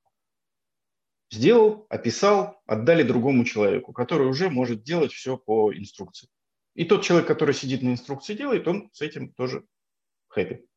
сделал, 1.32 1.86
описал, 1.88 2.62
отдали 2.66 3.02
другому 3.04 3.46
человеку, 3.46 3.94
который 3.94 4.28
уже 4.28 4.50
может 4.50 4.84
делать 4.84 5.14
все 5.14 5.38
по 5.38 5.74
инструкции. 5.74 6.28
И 6.74 6.84
тот 6.84 7.04
человек, 7.04 7.30
который 7.30 7.56
сидит 7.56 7.82
на 7.82 7.94
инструкции 7.94 8.34
делает, 8.34 8.68
он 8.68 8.90
с 8.92 9.00
этим 9.00 9.32
тоже 9.32 9.66
хэппи. 10.28 10.68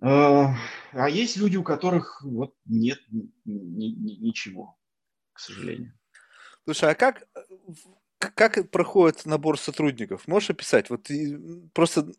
А, 0.00 0.54
а 0.92 1.08
есть 1.08 1.36
люди, 1.38 1.56
у 1.56 1.64
которых 1.64 2.22
вот 2.22 2.54
нет 2.66 3.00
ни, 3.10 3.32
ни, 3.44 4.26
ничего, 4.26 4.78
к 5.32 5.40
сожалению. 5.40 5.98
Слушай, 6.66 6.92
а 6.92 6.94
как, 6.94 7.26
как 8.30 8.70
проходит 8.70 9.26
набор 9.26 9.58
сотрудников? 9.58 10.26
Можешь 10.26 10.50
описать? 10.50 10.90
Вот 10.90 11.08
просто 11.72 12.12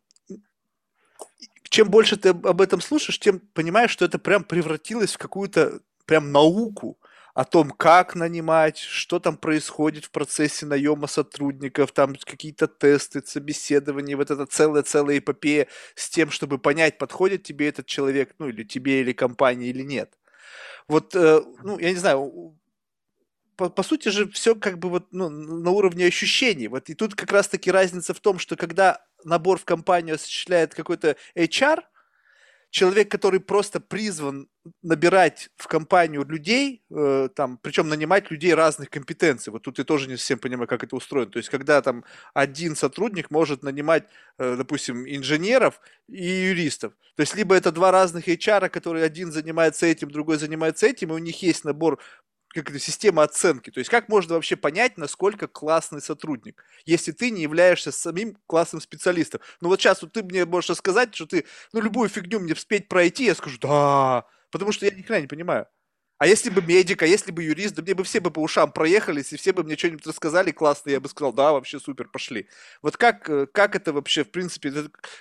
чем 1.63 1.89
больше 1.89 2.15
ты 2.15 2.29
об 2.29 2.61
этом 2.61 2.81
слушаешь, 2.81 3.19
тем 3.19 3.39
понимаешь, 3.53 3.91
что 3.91 4.05
это 4.05 4.19
прям 4.19 4.43
превратилось 4.43 5.13
в 5.13 5.17
какую-то 5.17 5.81
прям 6.05 6.31
науку, 6.31 6.97
о 7.35 7.43
том, 7.43 7.69
как 7.69 8.15
нанимать, 8.15 8.77
что 8.77 9.19
там 9.19 9.35
происходит 9.35 10.05
в 10.05 10.11
процессе 10.11 10.65
наема 10.65 11.07
сотрудников, 11.07 11.91
там 11.91 12.15
какие-то 12.15 12.67
тесты, 12.67 13.21
собеседования, 13.25 14.15
вот 14.15 14.31
это 14.31 14.45
целая-целая 14.45 15.17
эпопея 15.17 15.67
с 15.95 16.09
тем, 16.09 16.31
чтобы 16.31 16.59
понять, 16.59 16.97
подходит 16.97 17.43
тебе 17.43 17.67
этот 17.67 17.87
человек, 17.87 18.33
ну 18.39 18.47
или 18.47 18.63
тебе, 18.63 19.01
или 19.01 19.11
компании, 19.11 19.67
или 19.67 19.83
нет. 19.83 20.17
Вот, 20.87 21.13
э, 21.13 21.41
ну, 21.61 21.77
я 21.77 21.89
не 21.89 21.97
знаю, 21.97 22.55
по, 23.55 23.69
по 23.69 23.83
сути 23.83 24.09
же 24.09 24.29
все 24.31 24.55
как 24.55 24.79
бы 24.79 24.89
вот 24.89 25.07
ну, 25.11 25.29
на 25.29 25.71
уровне 25.71 26.05
ощущений. 26.05 26.67
Вот 26.67 26.89
и 26.89 26.93
тут 26.93 27.15
как 27.15 27.31
раз-таки 27.31 27.71
разница 27.71 28.13
в 28.13 28.19
том, 28.19 28.39
что 28.39 28.55
когда 28.55 29.01
набор 29.23 29.59
в 29.59 29.65
компанию 29.65 30.15
осуществляет 30.15 30.73
какой-то 30.73 31.15
HR– 31.35 31.81
человек, 32.75 33.09
который 33.09 33.39
просто 33.39 33.79
призван 33.79 34.49
набирать 34.83 35.49
в 35.55 35.65
компанию 35.67 36.25
людей, 36.25 36.83
э, 36.91 37.29
там, 37.33 37.57
причем 37.61 37.87
нанимать 37.87 38.29
людей 38.29 38.53
разных 38.53 38.89
компетенций. 38.89 39.53
Вот 39.53 39.61
тут 39.61 39.77
я 39.77 39.85
тоже 39.85 40.09
не 40.09 40.17
совсем 40.17 40.39
понимаю, 40.39 40.67
как 40.67 40.83
это 40.83 40.93
устроено. 40.97 41.31
То 41.31 41.37
есть, 41.37 41.47
когда 41.47 41.81
там 41.81 42.03
один 42.33 42.75
сотрудник 42.75 43.31
может 43.31 43.63
нанимать, 43.63 44.03
э, 44.37 44.55
допустим, 44.57 45.07
инженеров 45.07 45.79
и 46.09 46.25
юристов. 46.25 46.91
То 47.15 47.21
есть, 47.21 47.33
либо 47.33 47.55
это 47.55 47.71
два 47.71 47.91
разных 47.91 48.27
HR, 48.27 48.67
которые 48.67 49.05
один 49.05 49.31
занимается 49.31 49.85
этим, 49.85 50.11
другой 50.11 50.37
занимается 50.37 50.85
этим, 50.85 51.11
и 51.11 51.15
у 51.15 51.19
них 51.19 51.41
есть 51.43 51.63
набор 51.63 51.99
как 52.55 52.69
это, 52.69 52.79
система 52.79 53.23
оценки. 53.23 53.69
То 53.69 53.79
есть 53.79 53.89
как 53.89 54.09
можно 54.09 54.35
вообще 54.35 54.55
понять, 54.55 54.97
насколько 54.97 55.47
классный 55.47 56.01
сотрудник, 56.01 56.63
если 56.85 57.11
ты 57.11 57.29
не 57.31 57.41
являешься 57.41 57.91
самим 57.91 58.37
классным 58.47 58.81
специалистом. 58.81 59.41
Ну 59.61 59.69
вот 59.69 59.81
сейчас 59.81 60.01
вот 60.01 60.13
ты 60.13 60.23
мне 60.23 60.45
можешь 60.45 60.75
сказать, 60.77 61.13
что 61.13 61.25
ты 61.25 61.45
ну, 61.73 61.81
любую 61.81 62.09
фигню 62.09 62.39
мне 62.39 62.53
вспеть 62.53 62.87
пройти, 62.87 63.25
я 63.25 63.35
скажу, 63.35 63.57
да, 63.59 64.25
потому 64.51 64.71
что 64.71 64.85
я 64.85 64.91
ни 64.91 65.01
хрена 65.01 65.21
не 65.21 65.27
понимаю. 65.27 65.67
А 66.17 66.27
если 66.27 66.49
бы 66.49 66.61
медик, 66.61 67.03
а 67.03 67.05
если 67.05 67.31
бы 67.31 67.43
юрист, 67.43 67.75
да 67.75 67.81
мне 67.81 67.93
бы 67.93 68.05
все 68.05 68.21
бы 68.21 68.31
по 68.31 68.39
ушам 68.39 68.71
проехались, 68.71 69.33
и 69.33 69.35
все 69.37 69.51
бы 69.51 69.63
мне 69.63 69.75
что-нибудь 69.75 70.07
рассказали 70.07 70.51
классно, 70.51 70.89
я 70.91 71.01
бы 71.01 71.09
сказал, 71.09 71.33
да, 71.33 71.51
вообще 71.51 71.77
супер, 71.77 72.07
пошли. 72.07 72.47
Вот 72.81 72.95
как, 72.95 73.29
э, 73.29 73.47
как 73.47 73.75
это 73.75 73.91
вообще, 73.91 74.23
в 74.23 74.31
принципе, 74.31 74.71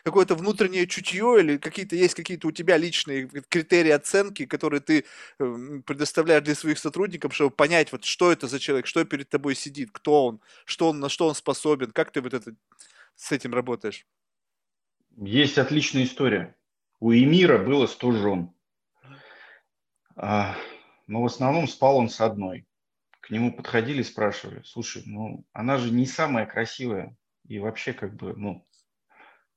какое-то 0.04 0.36
внутреннее 0.36 0.86
чутье 0.86 1.40
или 1.40 1.56
какие-то 1.56 1.96
есть 1.96 2.14
какие-то 2.14 2.46
у 2.46 2.52
тебя 2.52 2.76
личные 2.76 3.26
критерии 3.48 3.90
оценки, 3.90 4.46
которые 4.46 4.80
ты 4.80 5.04
эм, 5.40 5.82
предоставляешь 5.82 6.44
для 6.44 6.54
своих 6.54 6.78
сотрудников, 6.78 7.34
чтобы 7.34 7.50
понять, 7.50 7.90
вот 7.90 8.04
что 8.04 8.30
это 8.30 8.46
за 8.46 8.60
человек, 8.60 8.86
что 8.86 9.04
перед 9.04 9.28
тобой 9.28 9.56
сидит, 9.56 9.90
кто 9.90 10.26
он, 10.26 10.40
что 10.64 10.90
он, 10.90 11.00
на 11.00 11.08
что 11.08 11.26
он 11.26 11.34
способен, 11.34 11.90
как 11.90 12.12
ты 12.12 12.20
вот 12.20 12.34
это, 12.34 12.54
с 13.16 13.32
этим 13.32 13.52
работаешь? 13.52 14.06
Есть 15.16 15.58
отличная 15.58 16.04
история. 16.04 16.56
У 17.00 17.12
Эмира 17.12 17.58
было 17.58 17.86
100 17.86 18.12
жен. 18.12 18.50
Но 21.06 21.22
в 21.22 21.26
основном 21.26 21.68
спал 21.68 21.96
он 21.96 22.08
с 22.08 22.20
одной. 22.20 22.66
К 23.20 23.30
нему 23.30 23.52
подходили 23.52 24.00
и 24.00 24.04
спрашивали, 24.04 24.62
слушай, 24.64 25.02
ну 25.06 25.44
она 25.52 25.78
же 25.78 25.90
не 25.90 26.06
самая 26.06 26.46
красивая 26.46 27.16
и 27.46 27.58
вообще 27.58 27.92
как 27.92 28.14
бы, 28.14 28.34
ну, 28.34 28.66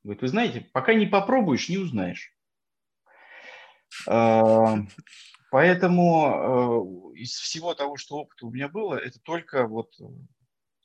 говорит, 0.04 0.22
вы 0.22 0.28
знаете, 0.28 0.62
пока 0.72 0.94
не 0.94 1.06
попробуешь, 1.06 1.70
не 1.70 1.78
узнаешь. 1.78 2.34
А, 4.08 4.78
поэтому 5.52 7.14
э, 7.14 7.18
из 7.18 7.34
всего 7.34 7.74
того, 7.74 7.98
что 7.98 8.18
опыт 8.18 8.42
у 8.44 8.52
меня 8.52 8.68
было, 8.68 8.96
это 8.96 9.20
только 9.20 9.68
вот 9.68 9.94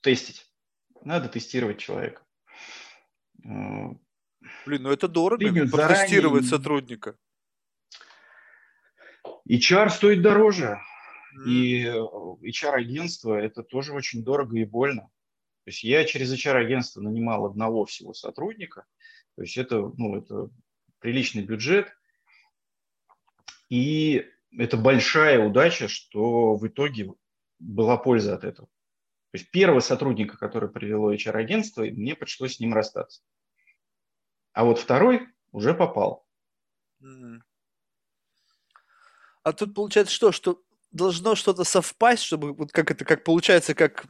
тестить. 0.00 0.46
Надо 1.02 1.28
тестировать 1.28 1.78
человека. 1.78 2.22
Блин, 3.44 4.82
ну 4.82 4.90
это 4.90 5.08
дорого, 5.08 5.44
протестировать 5.66 6.44
заранее... 6.44 6.50
сотрудника. 6.50 7.16
HR 9.52 9.90
стоит 9.90 10.22
дороже. 10.22 10.80
Mm. 11.36 11.46
И 11.46 11.84
HR-агентство 11.84 13.38
э, 13.38 13.44
это 13.46 13.62
тоже 13.62 13.92
очень 13.92 14.24
дорого 14.24 14.56
и 14.58 14.64
больно. 14.64 15.02
То 15.64 15.70
есть 15.70 15.84
я 15.84 16.04
через 16.04 16.32
HR-агентство 16.32 17.00
нанимал 17.00 17.46
одного 17.46 17.84
всего 17.84 18.14
сотрудника. 18.14 18.86
То 19.36 19.42
есть 19.42 19.56
это, 19.56 19.92
ну, 19.96 20.16
это 20.16 20.50
приличный 20.98 21.42
бюджет. 21.42 21.92
И 23.68 24.26
это 24.56 24.76
большая 24.76 25.38
удача, 25.38 25.88
что 25.88 26.56
в 26.56 26.66
итоге 26.66 27.12
была 27.58 27.96
польза 27.96 28.34
от 28.34 28.44
этого. 28.44 28.68
То 29.30 29.38
есть 29.38 29.50
первого 29.50 29.80
сотрудника, 29.80 30.36
который 30.36 30.68
привело 30.68 31.12
HR-агентство, 31.12 31.82
мне 31.84 32.14
пришлось 32.14 32.56
с 32.56 32.60
ним 32.60 32.74
расстаться. 32.74 33.22
А 34.52 34.64
вот 34.64 34.78
второй 34.78 35.28
уже 35.52 35.72
попал. 35.74 36.26
Mm. 37.02 37.40
А 39.42 39.52
тут 39.52 39.74
получается 39.74 40.14
что? 40.14 40.32
Что 40.32 40.62
должно 40.92 41.34
что-то 41.34 41.64
совпасть, 41.64 42.22
чтобы 42.22 42.52
вот 42.52 42.70
как 42.72 42.90
это, 42.90 43.04
как 43.04 43.24
получается, 43.24 43.74
как 43.74 44.06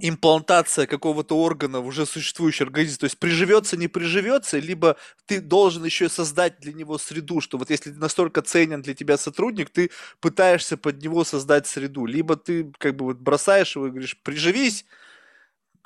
имплантация 0.00 0.86
какого-то 0.86 1.38
органа 1.38 1.80
в 1.80 1.86
уже 1.86 2.04
существующий 2.04 2.64
организм, 2.64 2.98
то 2.98 3.04
есть 3.04 3.18
приживется, 3.18 3.76
не 3.76 3.86
приживется, 3.86 4.58
либо 4.58 4.96
ты 5.26 5.40
должен 5.40 5.84
еще 5.84 6.08
создать 6.08 6.58
для 6.58 6.72
него 6.72 6.98
среду, 6.98 7.40
что 7.40 7.58
вот 7.58 7.70
если 7.70 7.90
настолько 7.90 8.42
ценен 8.42 8.82
для 8.82 8.94
тебя 8.94 9.16
сотрудник, 9.16 9.70
ты 9.70 9.90
пытаешься 10.20 10.76
под 10.76 11.00
него 11.00 11.22
создать 11.24 11.66
среду, 11.68 12.06
либо 12.06 12.36
ты 12.36 12.72
как 12.78 12.96
бы 12.96 13.04
вот 13.04 13.18
бросаешь 13.18 13.76
его 13.76 13.86
и 13.86 13.90
говоришь, 13.90 14.20
приживись, 14.22 14.84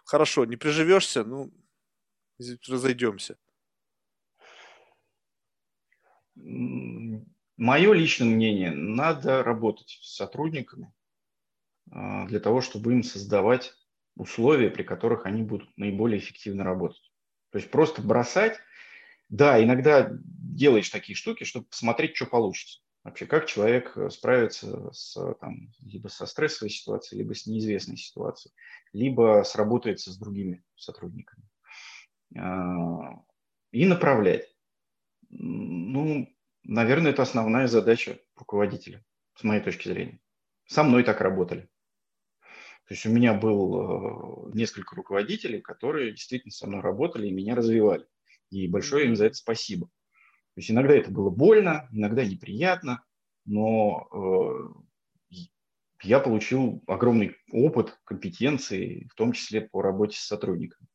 хорошо, 0.05 0.47
не 0.47 0.56
приживешься, 0.56 1.24
ну, 1.24 1.52
разойдемся. 2.69 3.36
Мое 7.59 7.93
личное 7.93 8.28
мнение, 8.28 8.70
надо 8.70 9.43
работать 9.43 9.98
с 10.01 10.14
сотрудниками 10.14 10.93
а, 11.90 12.24
для 12.26 12.39
того, 12.39 12.60
чтобы 12.60 12.93
им 12.93 13.02
создавать 13.02 13.74
условия, 14.14 14.70
при 14.70 14.85
которых 14.85 15.26
они 15.26 15.43
будут 15.43 15.68
наиболее 15.76 16.20
эффективно 16.20 16.62
работать. 16.62 17.12
То 17.51 17.59
есть 17.59 17.68
просто 17.72 18.01
бросать, 18.01 18.59
да, 19.28 19.62
иногда 19.62 20.09
делаешь 20.12 20.89
такие 20.89 21.16
штуки, 21.16 21.43
чтобы 21.43 21.66
посмотреть, 21.66 22.14
что 22.14 22.26
получится. 22.26 22.80
Вообще, 23.02 23.26
как 23.26 23.47
человек 23.47 23.97
э, 23.97 24.09
справится 24.10 24.93
с, 24.93 25.16
там, 25.40 25.72
либо 25.80 26.06
со 26.06 26.26
стрессовой 26.26 26.70
ситуацией, 26.70 27.22
либо 27.22 27.35
с 27.35 27.47
неизвестной 27.47 27.97
ситуацией, 27.97 28.55
либо 28.93 29.43
сработается 29.44 30.12
с 30.12 30.16
другими 30.16 30.62
сотрудниками. 30.76 31.43
А, 32.36 33.20
и 33.72 33.85
направлять. 33.85 34.55
Ну, 35.30 36.28
Наверное, 36.64 37.12
это 37.12 37.22
основная 37.22 37.66
задача 37.66 38.18
руководителя, 38.36 39.05
с 39.35 39.44
моей 39.44 39.62
точки 39.62 39.89
зрения. 39.89 40.20
Со 40.66 40.82
мной 40.82 41.02
так 41.02 41.20
работали. 41.20 41.68
То 42.89 42.94
есть 42.94 43.05
у 43.05 43.10
меня 43.10 43.35
был 43.35 44.51
э, 44.51 44.51
несколько 44.55 44.97
руководителей, 44.97 45.60
которые 45.60 46.12
действительно 46.12 46.52
со 46.52 46.66
мной 46.66 46.80
работали 46.80 47.28
и 47.28 47.32
меня 47.32 47.55
развивали. 47.55 48.06
И 48.51 48.66
большое 48.66 49.06
им 49.06 49.16
за 49.16 49.26
это 49.26 49.35
спасибо. 49.35 49.86
То 49.86 50.60
есть 50.60 50.70
иногда 50.70 50.94
это 50.94 51.10
было 51.10 51.28
больно, 51.30 51.86
иногда 51.93 52.24
неприятно, 52.24 53.05
но 53.44 54.09
э, 55.30 55.39
я 56.02 56.20
получил 56.20 56.82
огромный 56.86 57.36
опыт, 57.52 57.98
компетенции, 58.05 59.06
в 59.10 59.14
том 59.14 59.32
числе 59.32 59.60
по 59.60 59.82
работе 59.82 60.16
с 60.16 60.26
сотрудниками. 60.26 60.89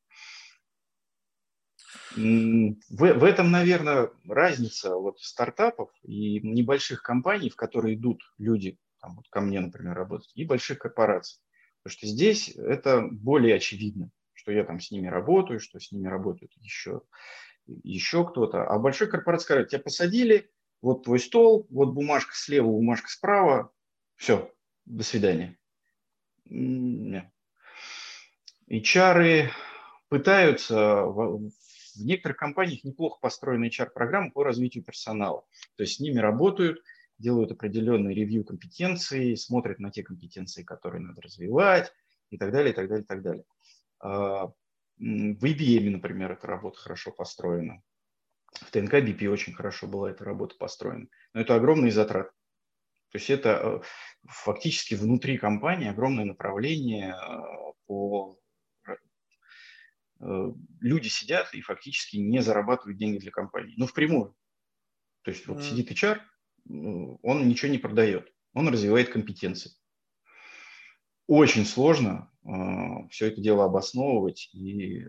В, 2.15 2.76
в 2.90 3.24
этом, 3.24 3.52
наверное, 3.52 4.11
разница 4.28 4.95
вот 4.95 5.20
стартапов 5.20 5.90
и 6.03 6.40
небольших 6.41 7.02
компаний, 7.02 7.49
в 7.49 7.56
которые 7.56 7.95
идут 7.95 8.22
люди, 8.38 8.78
там, 9.02 9.15
вот 9.15 9.28
ко 9.30 9.41
мне, 9.41 9.60
например, 9.60 9.95
работать, 9.95 10.32
и 10.36 10.45
больших 10.45 10.80
корпораций. 10.80 11.41
Потому 11.82 11.98
что 11.98 12.07
здесь 12.07 12.49
это 12.49 13.02
более 13.02 13.56
очевидно, 13.56 14.10
что 14.34 14.52
я 14.52 14.64
там 14.64 14.80
с 14.80 14.91
ними 14.91 15.07
работаю, 15.07 15.60
что 15.60 15.80
с 15.80 15.91
ними 15.91 16.07
работают 16.07 16.53
еще, 16.57 17.02
еще 17.65 18.26
кто-то. 18.28 18.64
А 18.64 18.80
большой 18.80 19.07
корпорация 19.07 19.45
скажет, 19.45 19.70
тебя 19.70 19.82
посадили, 19.82 20.49
вот 20.82 21.03
твой 21.03 21.20
стол, 21.20 21.68
вот 21.70 21.94
бумажка 21.94 22.34
слева, 22.36 22.68
бумажка 22.68 23.10
справа, 23.10 23.72
все, 24.15 24.53
до 24.86 25.03
свидания. 25.03 25.57
И 26.45 27.22
чары 28.82 29.49
пытаются 30.10 31.06
в 31.95 32.03
некоторых 32.06 32.38
компаниях 32.38 32.84
неплохо 32.84 33.20
построена 33.22 33.65
HR-программа 33.65 34.32
по 34.32 34.44
развитию 34.44 34.84
персонала. 34.84 35.45
То 35.76 35.84
есть 35.84 35.98
с 35.98 35.99
ними 35.99 36.20
работают, 36.20 36.82
делают 37.18 37.52
определенный 37.52 38.14
ревью 38.14 38.44
компетенций, 38.44 39.38
смотрят 39.38 39.80
на 39.80 39.91
те 39.91 40.03
компетенции, 40.03 40.64
которые 40.64 41.02
надо 41.02 41.22
развивать 41.22 41.91
и 42.30 42.38
так 42.38 42.52
далее, 42.52 42.72
и 42.72 42.76
так 42.76 42.88
далее, 42.88 43.03
и 43.03 43.07
так 43.07 43.22
далее. 43.22 43.44
А, 43.99 44.48
в 44.98 45.45
IBM, 45.45 45.90
например, 45.90 46.32
эта 46.32 46.48
работа 46.48 46.80
хорошо 46.80 47.11
построена. 47.11 47.82
В 48.53 48.72
ТНК 48.72 48.95
BP 48.95 49.28
очень 49.28 49.53
хорошо 49.53 49.88
была 49.88 50.11
эта 50.11 50.24
работа 50.24 50.56
построена. 50.57 51.07
Но 51.34 51.41
это 51.41 51.56
огромные 51.56 51.91
затраты. 51.91 52.30
То 53.11 53.18
есть 53.18 53.30
это 53.30 53.49
э, 53.49 53.82
фактически 54.28 54.95
внутри 54.95 55.38
компании 55.38 55.90
огромное 55.90 56.26
направление 56.26 57.15
э, 57.15 57.74
по 57.86 58.40
люди 60.80 61.08
сидят 61.08 61.54
и 61.54 61.62
фактически 61.62 62.18
не 62.18 62.41
зарабатывают 62.41 62.98
деньги 62.98 63.18
для 63.18 63.32
компании. 63.32 63.76
Ну, 63.78 63.88
впрямую. 63.88 64.36
То 65.24 65.32
есть 65.32 65.48
вот 65.48 65.60
mm. 65.60 65.64
сидит 65.64 65.91
HR, 65.91 66.20
он 67.22 67.48
ничего 67.48 67.72
не 67.72 67.78
продает. 67.78 68.32
он 68.54 68.68
развивает 68.68 69.10
компетенции. 69.10 69.72
Очень 71.28 71.66
сложно 71.66 72.32
э, 72.44 73.08
все 73.10 73.28
это 73.28 73.41
дело 73.41 73.66
обосновывать 73.66 74.50
и 74.54 75.06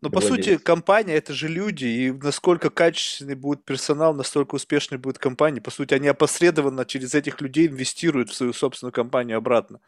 но 0.00 0.10
по 0.10 0.20
сути 0.20 0.56
компания 0.56 1.14
это 1.14 1.32
же 1.32 1.48
люди, 1.48 1.84
и 1.84 2.10
насколько 2.10 2.70
качественный 2.70 3.36
будет 3.36 3.64
персонал, 3.64 4.14
настолько 4.14 4.56
успешной 4.56 4.98
будет 4.98 5.18
компания. 5.18 5.60
По 5.60 5.70
сути, 5.70 5.94
они 5.94 6.08
опосредованно 6.08 6.84
через 6.84 7.14
этих 7.14 7.40
людей 7.40 7.68
инвестируют 7.68 8.30
в 8.30 8.34
свою 8.34 8.52
собственную 8.52 8.92
компанию 8.92 9.38
обратно. 9.38 9.80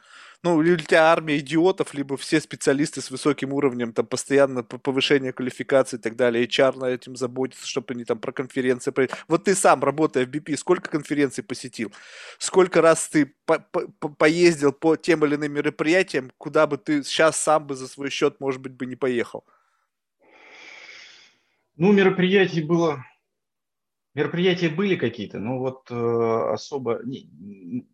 Ну, 0.44 0.60
или 0.60 0.72
у 0.72 0.76
тебя 0.76 1.04
армия 1.04 1.38
идиотов, 1.38 1.94
либо 1.94 2.18
все 2.18 2.38
специалисты 2.38 3.00
с 3.00 3.10
высоким 3.10 3.54
уровнем, 3.54 3.94
там, 3.94 4.04
постоянно 4.04 4.62
повышение 4.62 5.32
квалификации 5.32 5.96
и 5.96 5.98
так 5.98 6.16
далее, 6.16 6.44
HR 6.44 6.78
на 6.78 6.84
этим 6.90 7.16
заботится, 7.16 7.66
чтобы 7.66 7.94
они 7.94 8.04
там 8.04 8.18
про 8.18 8.30
конференции... 8.30 8.92
Вот 9.26 9.44
ты 9.44 9.54
сам, 9.54 9.82
работая 9.82 10.26
в 10.26 10.28
BP, 10.28 10.58
сколько 10.58 10.90
конференций 10.90 11.42
посетил? 11.42 11.92
Сколько 12.36 12.82
раз 12.82 13.08
ты 13.08 13.32
по 13.46 13.58
по 13.58 13.88
поездил 14.10 14.72
по 14.72 14.96
тем 14.96 15.24
или 15.24 15.36
иным 15.36 15.54
мероприятиям, 15.54 16.30
куда 16.36 16.66
бы 16.66 16.76
ты 16.76 17.02
сейчас 17.04 17.38
сам 17.38 17.66
бы 17.66 17.74
за 17.74 17.88
свой 17.88 18.10
счет, 18.10 18.38
может 18.38 18.60
быть, 18.60 18.74
бы 18.74 18.84
не 18.84 18.96
поехал? 18.96 19.46
Ну, 21.76 21.90
мероприятий 21.92 22.62
было... 22.62 23.02
Мероприятия 24.12 24.68
были 24.68 24.96
какие-то, 24.96 25.38
но 25.38 25.58
вот 25.58 25.90
э, 25.90 26.52
особо... 26.52 27.00
Не, 27.02 27.86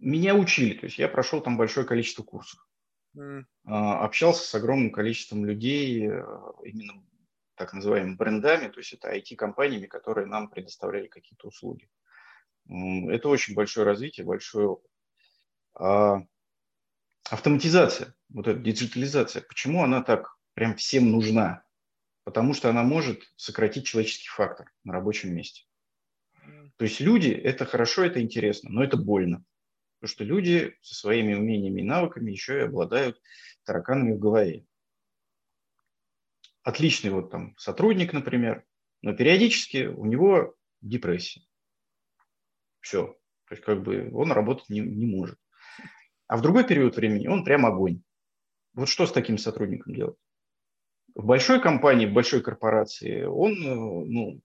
меня 0.00 0.34
учили, 0.34 0.74
то 0.74 0.86
есть 0.86 0.98
я 0.98 1.08
прошел 1.08 1.40
там 1.40 1.56
большое 1.56 1.86
количество 1.86 2.22
курсов. 2.22 2.66
Mm. 3.16 3.44
Общался 3.64 4.46
с 4.46 4.54
огромным 4.54 4.90
количеством 4.90 5.44
людей, 5.44 6.08
э, 6.08 6.22
именно 6.64 7.04
так 7.54 7.72
называемыми 7.72 8.16
брендами, 8.16 8.68
то 8.68 8.80
есть 8.80 8.92
это 8.92 9.14
IT-компаниями, 9.14 9.86
которые 9.86 10.26
нам 10.26 10.48
предоставляли 10.48 11.08
какие-то 11.08 11.48
услуги. 11.48 11.88
Это 12.66 13.28
очень 13.28 13.54
большое 13.54 13.84
развитие, 13.84 14.24
большой 14.24 14.64
опыт. 14.64 14.90
А 15.74 16.22
автоматизация, 17.30 18.14
вот 18.28 18.46
эта 18.46 18.60
диджитализация, 18.60 19.42
почему 19.42 19.82
она 19.82 20.02
так 20.02 20.36
прям 20.54 20.76
всем 20.76 21.10
нужна? 21.10 21.64
потому 22.24 22.54
что 22.54 22.68
она 22.70 22.82
может 22.82 23.22
сократить 23.36 23.86
человеческий 23.86 24.28
фактор 24.28 24.72
на 24.84 24.92
рабочем 24.92 25.34
месте. 25.34 25.64
То 26.76 26.84
есть 26.84 27.00
люди– 27.00 27.28
это 27.44 27.64
хорошо, 27.64 28.04
это 28.04 28.22
интересно, 28.22 28.70
но 28.70 28.84
это 28.84 28.96
больно. 28.96 29.44
Потому 30.00 30.14
что 30.14 30.24
люди 30.24 30.74
со 30.80 30.94
своими 30.94 31.34
умениями 31.34 31.82
и 31.82 31.84
навыками 31.84 32.30
еще 32.30 32.58
и 32.58 32.62
обладают 32.62 33.20
тараканами 33.64 34.14
в 34.14 34.18
голове. 34.18 34.64
Отличный 36.62 37.10
вот 37.10 37.30
там 37.30 37.54
сотрудник, 37.58 38.14
например, 38.14 38.64
но 39.02 39.14
периодически 39.14 39.86
у 39.86 40.06
него 40.06 40.54
депрессия. 40.80 41.42
Все. 42.80 43.08
То 43.46 43.54
есть 43.54 43.62
как 43.62 43.82
бы 43.82 44.10
он 44.14 44.32
работать 44.32 44.70
не, 44.70 44.80
не 44.80 45.04
может. 45.04 45.38
А 46.28 46.36
в 46.36 46.42
другой 46.42 46.66
период 46.66 46.96
времени 46.96 47.26
он 47.26 47.44
прям 47.44 47.66
огонь. 47.66 48.02
Вот 48.72 48.88
что 48.88 49.06
с 49.06 49.12
таким 49.12 49.36
сотрудником 49.36 49.94
делать? 49.94 50.16
В 51.14 51.26
большой 51.26 51.60
компании, 51.60 52.06
в 52.06 52.12
большой 52.12 52.40
корпорации 52.40 53.24
он, 53.24 53.52
э, 53.52 53.74
ну, 53.74 54.40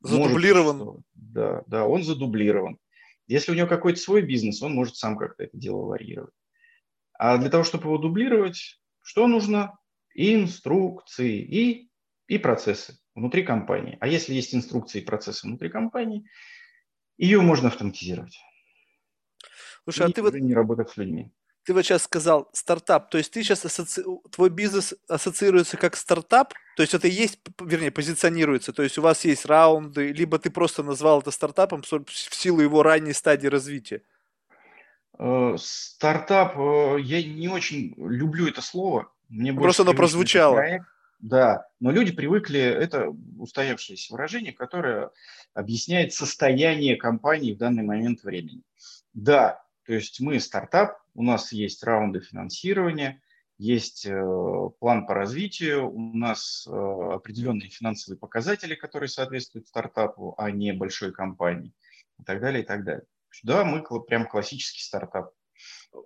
задублирован. 0.00 0.78
Может, 0.78 1.02
да, 1.14 1.64
да, 1.66 1.86
он 1.86 2.02
задублирован. 2.02 2.78
Если 3.30 3.52
у 3.52 3.54
него 3.54 3.68
какой-то 3.68 4.00
свой 4.00 4.22
бизнес, 4.22 4.60
он 4.60 4.74
может 4.74 4.96
сам 4.96 5.16
как-то 5.16 5.44
это 5.44 5.56
дело 5.56 5.86
варьировать. 5.86 6.34
А 7.12 7.38
для 7.38 7.48
того, 7.48 7.62
чтобы 7.62 7.84
его 7.84 7.96
дублировать, 7.96 8.80
что 9.02 9.28
нужно? 9.28 9.78
Инструкции 10.14 11.38
и, 11.38 11.90
и 12.26 12.38
процессы 12.38 12.98
внутри 13.14 13.44
компании. 13.44 13.96
А 14.00 14.08
если 14.08 14.34
есть 14.34 14.52
инструкции 14.52 15.00
и 15.00 15.04
процессы 15.04 15.46
внутри 15.46 15.68
компании, 15.68 16.28
ее 17.18 17.40
можно 17.40 17.68
автоматизировать. 17.68 18.36
Слушай, 19.84 20.06
а 20.06 20.08
и 20.08 20.10
а 20.10 20.14
ты 20.14 20.22
вот 20.22 20.34
не 20.34 20.52
работать 20.52 20.90
с 20.90 20.96
людьми 20.96 21.30
ты 21.64 21.74
вот 21.74 21.82
сейчас 21.82 22.04
сказал 22.04 22.48
стартап, 22.52 23.10
то 23.10 23.18
есть 23.18 23.32
ты 23.32 23.42
сейчас 23.42 23.64
ассоци... 23.64 24.02
твой 24.30 24.50
бизнес 24.50 24.94
ассоциируется 25.08 25.76
как 25.76 25.96
стартап, 25.96 26.54
то 26.76 26.82
есть 26.82 26.94
это 26.94 27.08
и 27.08 27.12
есть, 27.12 27.38
вернее, 27.60 27.90
позиционируется, 27.90 28.72
то 28.72 28.82
есть 28.82 28.98
у 28.98 29.02
вас 29.02 29.24
есть 29.24 29.46
раунды, 29.46 30.12
либо 30.12 30.38
ты 30.38 30.50
просто 30.50 30.82
назвал 30.82 31.20
это 31.20 31.30
стартапом 31.30 31.82
в 31.82 32.34
силу 32.34 32.60
его 32.60 32.82
ранней 32.82 33.12
стадии 33.12 33.46
развития? 33.48 34.02
Э, 35.18 35.56
стартап, 35.58 36.56
э, 36.56 36.96
я 37.00 37.22
не 37.22 37.48
очень 37.48 37.94
люблю 37.96 38.48
это 38.48 38.62
слово. 38.62 39.12
Мне 39.28 39.52
просто 39.52 39.82
оно 39.82 39.92
прозвучало. 39.92 40.54
Проект. 40.54 40.86
Да, 41.20 41.66
но 41.80 41.90
люди 41.90 42.12
привыкли, 42.12 42.60
это 42.60 43.14
устоявшееся 43.38 44.14
выражение, 44.14 44.54
которое 44.54 45.10
объясняет 45.52 46.14
состояние 46.14 46.96
компании 46.96 47.52
в 47.52 47.58
данный 47.58 47.82
момент 47.82 48.22
времени. 48.22 48.62
Да, 49.12 49.62
то 49.84 49.92
есть 49.92 50.20
мы 50.20 50.40
стартап, 50.40 50.99
у 51.14 51.22
нас 51.22 51.52
есть 51.52 51.82
раунды 51.84 52.20
финансирования, 52.20 53.22
есть 53.58 54.06
э, 54.06 54.70
план 54.78 55.06
по 55.06 55.14
развитию, 55.14 55.90
у 55.90 56.16
нас 56.16 56.66
э, 56.66 56.70
определенные 56.70 57.68
финансовые 57.68 58.18
показатели, 58.18 58.74
которые 58.74 59.10
соответствуют 59.10 59.68
стартапу, 59.68 60.34
а 60.38 60.50
не 60.50 60.72
большой 60.72 61.12
компании 61.12 61.74
и 62.18 62.24
так 62.24 62.40
далее, 62.40 62.62
и 62.62 62.66
так 62.66 62.84
далее. 62.84 63.04
Да, 63.42 63.64
мы 63.64 63.82
прям 64.04 64.26
классический 64.26 64.82
стартап. 64.82 65.34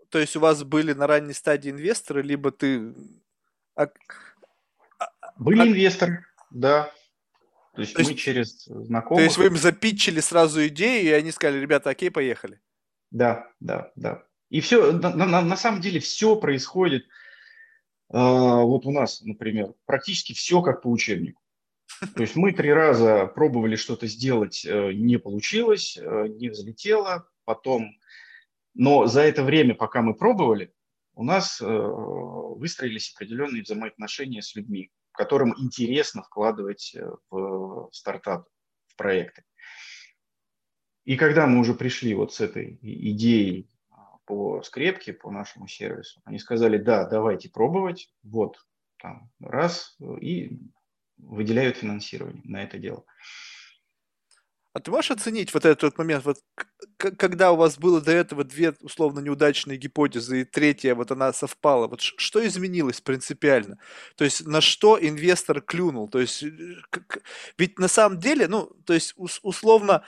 То 0.09 0.19
есть 0.19 0.35
у 0.37 0.41
вас 0.41 0.65
были 0.65 0.93
на 0.93 1.07
ранней 1.07 1.33
стадии 1.33 1.71
инвесторы, 1.71 2.23
либо 2.23 2.51
ты... 2.51 2.93
А, 3.77 3.89
а, 4.99 5.11
были 5.37 5.61
а... 5.61 5.67
инвесторы, 5.69 6.25
да. 6.51 6.91
То 7.75 7.81
есть, 7.81 7.95
то 7.95 8.01
есть 8.01 8.11
мы 8.11 8.17
через 8.17 8.65
знакомых... 8.65 9.21
То 9.21 9.25
есть 9.25 9.37
вы 9.37 9.47
им 9.47 9.57
запитчили 9.57 10.21
сразу 10.21 10.67
идею, 10.69 11.05
и 11.05 11.13
они 11.13 11.31
сказали, 11.31 11.61
ребята, 11.61 11.91
окей, 11.91 12.11
поехали. 12.11 12.61
Да, 13.11 13.49
да, 13.61 13.93
да. 13.97 14.25
И 14.55 14.61
все, 14.61 14.93
на, 14.93 15.13
на, 15.17 15.43
на 15.43 15.57
самом 15.57 15.81
деле 15.81 15.99
все 15.99 16.37
происходит, 16.37 17.07
э, 17.07 17.07
вот 18.13 18.87
у 18.87 18.93
нас, 18.93 19.21
например, 19.23 19.75
практически 19.85 20.33
все 20.33 20.63
как 20.63 20.83
по 20.83 20.87
учебнику. 20.87 21.43
То 22.15 22.23
есть 22.23 22.37
мы 22.37 22.53
три 22.53 22.73
раза 22.73 23.27
пробовали 23.27 23.75
что-то 23.75 24.07
сделать, 24.07 24.65
э, 24.65 24.93
не 24.93 25.19
получилось, 25.19 25.99
э, 26.01 26.29
не 26.29 26.51
взлетело, 26.51 27.29
потом, 27.45 27.99
но 28.75 29.07
за 29.07 29.23
это 29.23 29.43
время, 29.43 29.75
пока 29.75 30.03
мы 30.03 30.15
пробовали, 30.15 30.73
у 31.17 31.25
нас 31.25 31.61
э, 31.61 31.67
выстроились 31.67 33.13
определенные 33.13 33.65
взаимоотношения 33.65 34.41
с 34.41 34.55
людьми, 34.55 34.93
которым 35.11 35.53
интересно 35.59 36.23
вкладывать 36.23 36.95
э, 36.95 37.05
в 37.29 37.89
стартап, 37.91 38.47
в 38.87 38.95
проекты. 38.95 39.43
И 41.05 41.17
когда 41.17 41.49
мы 41.49 41.59
уже 41.59 41.75
пришли 41.75 42.15
вот 42.15 42.33
с 42.33 42.41
этой 42.41 42.79
идеей 42.81 43.69
по 44.25 44.63
скрепке, 44.63 45.13
по 45.13 45.31
нашему 45.31 45.69
сервису, 45.69 46.21
они 46.25 46.39
сказали, 46.39 46.79
да, 46.79 47.07
давайте 47.07 47.51
пробовать, 47.51 48.11
вот, 48.23 48.59
там, 48.99 49.31
раз, 49.41 49.97
и 50.21 50.59
выделяют 51.17 51.77
финансирование 51.77 52.43
на 52.45 52.63
это 52.63 52.79
дело. 52.79 53.05
А 54.75 54.81
ты 54.81 54.91
можешь 54.91 55.13
оценить 55.13 55.55
вот 55.55 55.65
этот 55.65 55.97
момент, 55.99 56.25
вот 56.25 56.39
когда 56.97 57.53
у 57.53 57.57
вас 57.57 57.79
было 57.79 58.01
до 58.01 58.11
этого 58.11 58.43
две 58.43 58.75
условно 58.81 59.21
неудачные 59.21 59.79
гипотезы, 59.79 60.41
и 60.41 60.45
третья 60.45 60.97
вот 60.97 61.13
она 61.13 61.33
совпала, 61.33 61.87
вот 61.87 62.01
что 62.01 62.45
изменилось 62.45 63.01
принципиально? 63.01 63.79
То 64.17 64.25
есть 64.25 64.45
на 64.45 64.61
что 64.61 64.99
инвестор 65.01 65.61
клюнул? 65.61 66.09
То 66.09 66.19
есть 66.19 66.43
э, 66.43 66.49
ведь 67.57 67.79
на 67.79 67.87
самом 67.87 68.19
деле, 68.19 68.49
ну, 68.49 68.67
то 68.85 68.95
есть 68.95 69.15
условно 69.17 70.05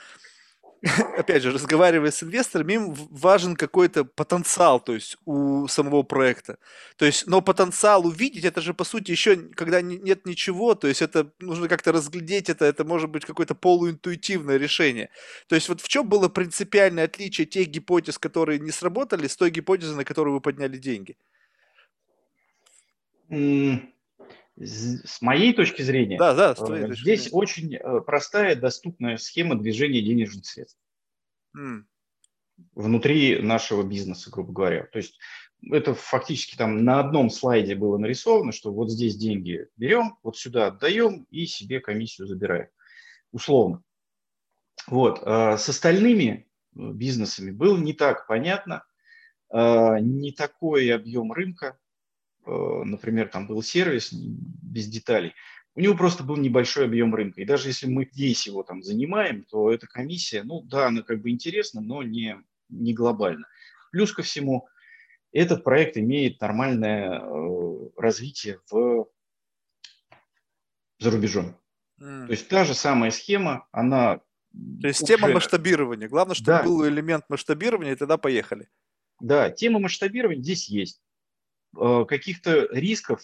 опять 1.18 1.42
же, 1.42 1.52
разговаривая 1.52 2.10
с 2.10 2.22
инвесторами, 2.22 2.74
им 2.74 2.94
важен 2.94 3.56
какой-то 3.56 4.04
потенциал, 4.04 4.80
то 4.80 4.94
есть 4.94 5.16
у 5.24 5.66
самого 5.68 6.02
проекта. 6.02 6.58
То 6.96 7.06
есть, 7.06 7.26
но 7.26 7.40
потенциал 7.40 8.06
увидеть, 8.06 8.44
это 8.44 8.60
же 8.60 8.74
по 8.74 8.84
сути 8.84 9.10
еще, 9.10 9.36
когда 9.36 9.80
нет 9.80 10.26
ничего, 10.26 10.74
то 10.74 10.88
есть 10.88 11.02
это 11.02 11.32
нужно 11.40 11.68
как-то 11.68 11.92
разглядеть 11.92 12.48
это, 12.48 12.64
это 12.64 12.84
может 12.84 13.10
быть 13.10 13.24
какое-то 13.24 13.54
полуинтуитивное 13.54 14.58
решение. 14.58 15.10
То 15.48 15.54
есть 15.54 15.68
вот 15.68 15.80
в 15.80 15.88
чем 15.88 16.08
было 16.08 16.28
принципиальное 16.28 17.04
отличие 17.04 17.46
тех 17.46 17.68
гипотез, 17.68 18.18
которые 18.18 18.58
не 18.60 18.70
сработали, 18.70 19.26
с 19.26 19.36
той 19.36 19.50
гипотезой, 19.50 19.96
на 19.96 20.04
которую 20.04 20.34
вы 20.34 20.40
подняли 20.40 20.76
деньги? 20.78 21.16
С 24.58 25.20
моей 25.20 25.52
точки 25.52 25.82
зрения, 25.82 26.16
да, 26.16 26.34
да, 26.34 26.54
э, 26.58 26.94
здесь 26.94 27.24
зрения. 27.24 27.36
очень 27.36 27.74
э, 27.74 28.00
простая, 28.00 28.56
доступная 28.56 29.18
схема 29.18 29.54
движения 29.54 30.00
денежных 30.00 30.46
средств 30.46 30.80
mm. 31.54 31.82
внутри 32.74 33.42
нашего 33.42 33.82
бизнеса, 33.82 34.30
грубо 34.30 34.54
говоря. 34.54 34.86
То 34.86 34.96
есть 34.96 35.18
это 35.70 35.92
фактически 35.92 36.56
там 36.56 36.84
на 36.86 37.00
одном 37.00 37.28
слайде 37.28 37.74
было 37.74 37.98
нарисовано, 37.98 38.52
что 38.52 38.72
вот 38.72 38.90
здесь 38.90 39.16
деньги 39.16 39.68
берем, 39.76 40.16
вот 40.22 40.38
сюда 40.38 40.68
отдаем 40.68 41.26
и 41.30 41.44
себе 41.44 41.80
комиссию 41.80 42.26
забираем. 42.26 42.68
Условно. 43.32 43.82
Вот. 44.86 45.20
А 45.22 45.58
с 45.58 45.68
остальными 45.68 46.48
э, 46.74 46.92
бизнесами 46.92 47.50
было 47.50 47.76
не 47.76 47.92
так 47.92 48.26
понятно, 48.26 48.84
не 49.48 50.32
такой 50.32 50.92
объем 50.92 51.30
рынка, 51.30 51.78
Э, 51.78 51.85
например, 52.46 53.28
там 53.28 53.46
был 53.46 53.62
сервис 53.62 54.12
без 54.12 54.86
деталей, 54.86 55.34
У 55.74 55.80
него 55.80 55.94
просто 55.94 56.24
был 56.24 56.36
небольшой 56.36 56.86
объем 56.86 57.14
рынка. 57.14 57.42
И 57.42 57.44
даже 57.44 57.68
если 57.68 57.86
мы 57.86 58.08
весь 58.14 58.46
его 58.46 58.62
там 58.62 58.82
занимаем, 58.82 59.44
то 59.44 59.70
эта 59.70 59.86
комиссия, 59.86 60.42
ну 60.42 60.62
да, 60.62 60.86
она 60.86 61.02
как 61.02 61.20
бы 61.20 61.30
интересна, 61.30 61.80
но 61.80 62.02
не, 62.02 62.36
не 62.68 62.94
глобально. 62.94 63.46
Плюс 63.92 64.12
ко 64.12 64.22
всему, 64.22 64.68
этот 65.32 65.64
проект 65.64 65.98
имеет 65.98 66.40
нормальное 66.40 67.20
э, 67.20 67.88
развитие 67.96 68.60
в, 68.70 69.06
за 70.98 71.10
рубежом. 71.10 71.56
Mm. 72.00 72.26
То 72.26 72.32
есть 72.32 72.48
та 72.48 72.64
же 72.64 72.74
самая 72.74 73.10
схема, 73.10 73.66
она... 73.72 74.20
То 74.80 74.88
есть 74.88 75.02
уже... 75.02 75.14
тема 75.14 75.28
масштабирования. 75.28 76.08
Главное, 76.08 76.34
чтобы 76.34 76.46
да. 76.46 76.62
был 76.62 76.88
элемент 76.88 77.24
масштабирования, 77.28 77.92
и 77.92 77.96
тогда 77.96 78.16
поехали. 78.16 78.68
Да, 79.20 79.50
тема 79.50 79.78
масштабирования 79.78 80.42
здесь 80.42 80.68
есть. 80.68 81.02
Э, 81.78 82.04
каких-то 82.06 82.68
рисков, 82.72 83.22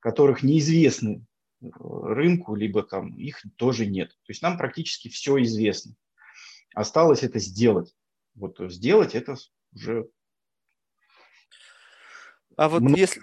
которых 0.00 0.42
неизвестны 0.42 1.26
э, 1.60 1.66
рынку, 1.70 2.54
либо 2.54 2.82
там 2.82 3.14
их 3.16 3.42
тоже 3.56 3.86
нет. 3.86 4.10
То 4.10 4.30
есть 4.30 4.42
нам 4.42 4.58
практически 4.58 5.08
все 5.08 5.42
известно. 5.42 5.94
Осталось 6.74 7.22
это 7.22 7.38
сделать. 7.38 7.94
Вот 8.34 8.58
сделать 8.70 9.14
это 9.14 9.36
уже 9.72 10.08
а 12.58 12.68
вот 12.68 12.82
если 12.96 13.22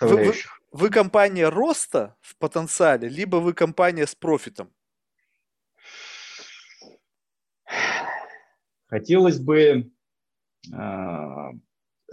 вы, 0.00 0.24
вы, 0.24 0.34
вы 0.72 0.88
компания 0.88 1.50
роста 1.50 2.16
в 2.22 2.34
потенциале, 2.38 3.10
либо 3.10 3.36
вы 3.36 3.52
компания 3.52 4.06
с 4.06 4.14
профитом? 4.14 4.72
Хотелось 8.86 9.38
бы... 9.38 9.92
А, 10.72 11.50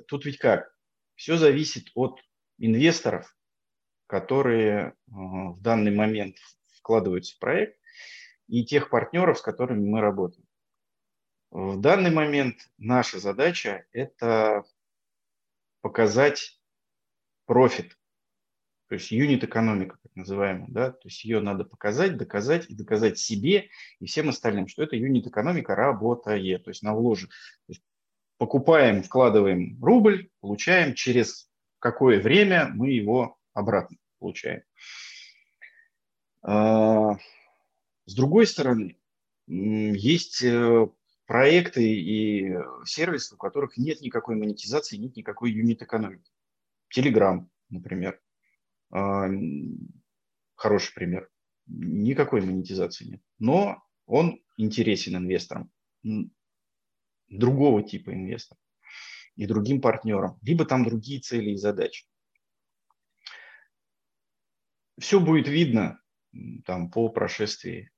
тут 0.09 0.25
ведь 0.25 0.39
как? 0.39 0.76
Все 1.18 1.35
зависит 1.35 1.89
от 1.95 2.22
инвесторов, 2.60 3.35
которые 4.06 4.94
а, 5.11 5.52
в 5.52 5.61
данный 5.61 5.94
момент 5.94 6.38
вкладываются 6.77 7.35
в 7.35 7.39
проект, 7.39 7.77
и 8.48 8.64
тех 8.64 8.89
партнеров, 8.89 9.39
с 9.39 9.41
которыми 9.41 9.85
мы 9.89 9.99
работаем. 9.99 10.48
В 11.49 11.81
данный 11.81 12.11
момент 12.11 12.69
наша 12.77 13.19
задача– 13.19 13.85
это 13.91 14.64
показать 15.81 16.61
профит, 17.45 17.98
то 18.88 18.95
есть 18.95 19.11
юнит 19.11 19.44
экономика, 19.44 19.98
так 20.03 20.15
называемая, 20.15 20.68
да, 20.69 20.91
то 20.91 21.07
есть 21.07 21.26
ее 21.26 21.39
надо 21.41 21.65
показать, 21.65 22.15
доказать 22.15 22.69
и 22.69 22.76
доказать 22.76 23.18
себе 23.18 23.69
и 23.99 24.06
всем 24.06 24.30
остальным, 24.30 24.68
что 24.68 24.84
это 24.84 24.95
юнит 24.95 25.26
экономика 25.26 25.76
работает, 25.76 26.64
то 26.64 26.69
есть 26.69 26.84
на 26.84 26.94
вложен. 26.94 27.27
То 27.30 27.69
есть 27.69 27.84
покупаем, 28.38 29.03
вкладываем 29.03 29.84
рубль, 29.84 30.30
получаем 30.41 30.93
через 30.93 31.49
какое 31.80 32.19
время 32.19 32.69
мы 32.73 32.91
его 32.91 33.38
обратно 33.53 33.97
получаем. 34.19 34.64
А, 36.41 37.18
с 38.05 38.15
другой 38.15 38.47
стороны, 38.47 38.97
есть 39.47 40.43
э, 40.43 40.88
проекты 41.26 41.84
и 41.84 42.57
сервисы, 42.85 43.35
у 43.35 43.38
которых 43.38 43.77
нет 43.77 44.01
никакой 44.01 44.35
монетизации, 44.35 44.97
нет 44.97 45.15
никакой 45.15 45.51
юнит-экономики. 45.51 46.31
Telegram, 46.95 47.45
например, 47.69 48.22
а, 48.91 49.27
хороший 50.55 50.93
пример. 50.93 51.30
Никакой 51.68 52.41
монетизации 52.41 53.05
нет. 53.05 53.22
Но 53.39 53.84
он 54.05 54.41
интересен 54.57 55.18
инвесторам, 55.18 55.69
другого 57.29 57.83
типа 57.83 58.13
инвесторов 58.13 58.61
и 59.35 59.45
другим 59.45 59.81
партнерам. 59.81 60.39
Либо 60.41 60.65
там 60.65 60.83
другие 60.83 61.21
цели 61.21 61.51
и 61.51 61.57
задачи. 61.57 62.05
Все 64.99 65.19
будет 65.19 65.47
видно 65.47 66.01
там, 66.65 66.89
по 66.89 67.09
прошествии 67.09 67.91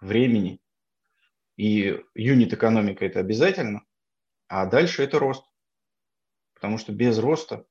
времени 0.00 0.60
и 1.56 2.00
юнит 2.14 2.52
экономика 2.52 3.04
это 3.04 3.20
обязательно, 3.20 3.84
а 4.48 4.66
дальше 4.66 5.02
это 5.02 5.18
рост. 5.18 5.44
Потому 6.54 6.78
что 6.78 6.92
без 6.92 7.18
роста 7.18 7.66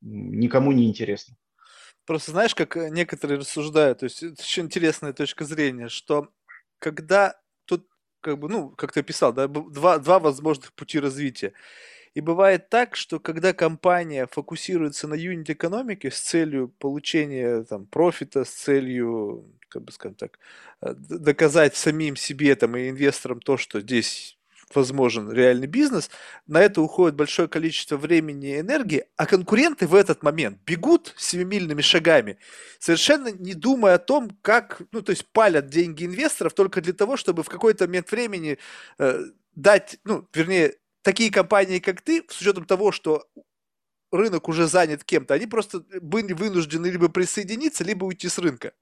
никому 0.00 0.72
не 0.72 0.88
интересно. 0.88 1.36
Просто 2.04 2.32
знаешь, 2.32 2.54
как 2.54 2.76
э, 2.76 2.88
некоторые 2.90 3.38
рассуждают, 3.38 4.00
то 4.00 4.04
есть 4.04 4.22
это 4.22 4.42
очень 4.42 4.64
интересная 4.64 5.12
точка 5.12 5.44
зрения, 5.44 5.88
что 5.88 6.32
когда 6.78 7.40
как 8.20 8.38
бы, 8.38 8.48
ну, 8.48 8.70
как 8.70 8.92
ты 8.92 9.02
писал, 9.02 9.32
да, 9.32 9.48
два, 9.48 9.98
два 9.98 10.18
возможных 10.18 10.72
пути 10.72 10.98
развития. 11.00 11.52
И 12.14 12.20
бывает 12.20 12.70
так, 12.70 12.96
что 12.96 13.20
когда 13.20 13.52
компания 13.54 14.26
фокусируется 14.26 15.08
на 15.08 15.14
юнит-экономике 15.14 16.10
с 16.10 16.20
целью 16.20 16.68
получения 16.78 17.62
там, 17.64 17.86
профита, 17.86 18.44
с 18.44 18.50
целью, 18.50 19.46
как 19.68 19.84
бы 19.84 19.92
скажем 19.92 20.16
так, 20.16 20.38
э, 20.82 20.94
доказать 20.96 21.76
самим 21.76 22.16
себе 22.16 22.56
там, 22.56 22.76
и 22.76 22.90
инвесторам 22.90 23.40
то, 23.40 23.56
что 23.56 23.80
здесь 23.80 24.39
возможен 24.74 25.30
реальный 25.30 25.66
бизнес, 25.66 26.10
на 26.46 26.60
это 26.60 26.80
уходит 26.82 27.16
большое 27.16 27.48
количество 27.48 27.96
времени 27.96 28.56
и 28.56 28.60
энергии, 28.60 29.04
а 29.16 29.26
конкуренты 29.26 29.86
в 29.86 29.94
этот 29.94 30.22
момент 30.22 30.58
бегут 30.66 31.14
семимильными 31.16 31.82
шагами, 31.82 32.38
совершенно 32.78 33.28
не 33.28 33.54
думая 33.54 33.94
о 33.94 33.98
том, 33.98 34.30
как, 34.42 34.82
ну, 34.92 35.02
то 35.02 35.10
есть 35.10 35.26
палят 35.32 35.68
деньги 35.68 36.04
инвесторов 36.04 36.54
только 36.54 36.80
для 36.80 36.92
того, 36.92 37.16
чтобы 37.16 37.42
в 37.42 37.48
какой-то 37.48 37.86
момент 37.86 38.10
времени 38.10 38.58
э, 38.98 39.24
дать, 39.54 39.98
ну, 40.04 40.26
вернее, 40.34 40.74
такие 41.02 41.30
компании, 41.30 41.78
как 41.78 42.02
ты, 42.02 42.24
с 42.28 42.40
учетом 42.40 42.64
того, 42.64 42.92
что 42.92 43.26
рынок 44.12 44.48
уже 44.48 44.66
занят 44.66 45.04
кем-то, 45.04 45.34
они 45.34 45.46
просто 45.46 45.84
были 46.00 46.32
вынуждены 46.32 46.86
либо 46.86 47.08
присоединиться, 47.08 47.84
либо 47.84 48.04
уйти 48.04 48.28
с 48.28 48.38
рынка. 48.38 48.72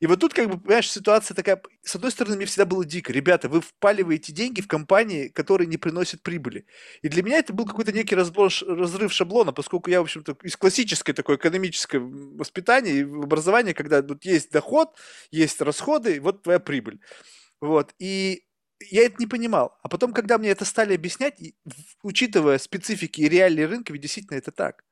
И 0.00 0.06
вот 0.06 0.20
тут, 0.20 0.34
как 0.34 0.48
бы, 0.48 0.58
понимаешь, 0.58 0.90
ситуация 0.90 1.34
такая, 1.34 1.60
с 1.82 1.94
одной 1.94 2.10
стороны, 2.10 2.36
мне 2.36 2.46
всегда 2.46 2.64
было 2.64 2.84
дико. 2.84 3.12
Ребята, 3.12 3.48
вы 3.48 3.60
впаливаете 3.60 4.32
деньги 4.32 4.60
в 4.60 4.68
компании, 4.68 5.28
которые 5.28 5.66
не 5.66 5.76
приносят 5.76 6.22
прибыли. 6.22 6.66
И 7.02 7.08
для 7.08 7.22
меня 7.22 7.38
это 7.38 7.52
был 7.52 7.66
какой-то 7.66 7.92
некий 7.92 8.14
разбор, 8.14 8.50
разрыв 8.66 9.12
шаблона, 9.12 9.52
поскольку 9.52 9.90
я, 9.90 10.00
в 10.00 10.04
общем-то, 10.04 10.36
из 10.42 10.56
классической 10.56 11.12
такой 11.12 11.36
экономической 11.36 12.00
воспитания 12.00 12.92
и 12.92 13.02
образования, 13.02 13.74
когда 13.74 14.02
тут 14.02 14.24
есть 14.24 14.50
доход, 14.50 14.96
есть 15.30 15.60
расходы, 15.60 16.20
вот 16.20 16.42
твоя 16.42 16.58
прибыль. 16.58 17.00
Вот. 17.60 17.94
И 17.98 18.44
я 18.90 19.06
это 19.06 19.16
не 19.18 19.26
понимал. 19.26 19.78
А 19.82 19.88
потом, 19.88 20.12
когда 20.12 20.38
мне 20.38 20.50
это 20.50 20.64
стали 20.64 20.94
объяснять, 20.94 21.40
учитывая 22.02 22.58
специфики 22.58 23.22
и 23.22 23.28
реалии 23.28 23.62
рынка, 23.62 23.92
ведь 23.92 24.02
действительно 24.02 24.36
это 24.36 24.50
так. 24.50 24.84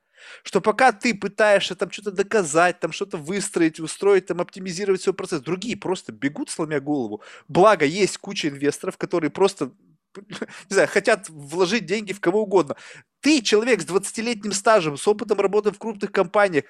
Что 0.43 0.61
пока 0.61 0.93
ты 0.93 1.15
пытаешься 1.15 1.74
там 1.74 1.90
что-то 1.90 2.12
доказать, 2.12 2.81
там 2.81 2.93
что-то 2.93 3.16
выстроить, 3.16 3.81
устроить, 3.81 4.27
там 4.27 4.40
оптимизировать 4.40 5.03
свой 5.03 5.15
процесс, 5.15 5.40
другие 5.40 5.77
просто 5.77 6.12
бегут, 6.12 6.51
сломя 6.51 6.81
голову. 6.81 7.23
Благо, 7.49 7.85
есть 7.85 8.19
куча 8.19 8.49
инвесторов, 8.49 8.97
которые 8.97 9.31
просто 9.31 9.73
не 10.16 10.74
знаю, 10.74 10.89
хотят 10.89 11.28
вложить 11.28 11.86
деньги 11.86 12.12
в 12.12 12.20
кого 12.20 12.43
угодно. 12.43 12.77
Ты 13.20 13.40
человек 13.43 13.82
с 13.82 13.86
20-летним 13.86 14.53
стажем, 14.53 14.97
с 14.97 15.07
опытом 15.09 15.40
работы 15.40 15.70
в 15.70 15.78
крупных 15.78 16.12
компаниях, 16.12 16.65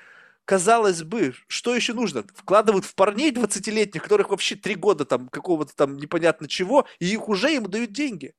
казалось 0.44 1.02
бы, 1.02 1.34
что 1.46 1.74
еще 1.74 1.92
нужно? 1.92 2.24
Вкладывают 2.34 2.84
в 2.84 2.94
парней 2.94 3.32
20-летних, 3.32 4.02
которых 4.02 4.30
вообще 4.30 4.56
три 4.56 4.74
года 4.74 5.04
там 5.04 5.28
какого-то 5.28 5.74
там 5.74 5.96
непонятно 5.96 6.48
чего, 6.48 6.86
и 6.98 7.06
их 7.06 7.28
уже 7.28 7.54
им 7.54 7.64
дают 7.64 7.92
деньги. 7.92 8.34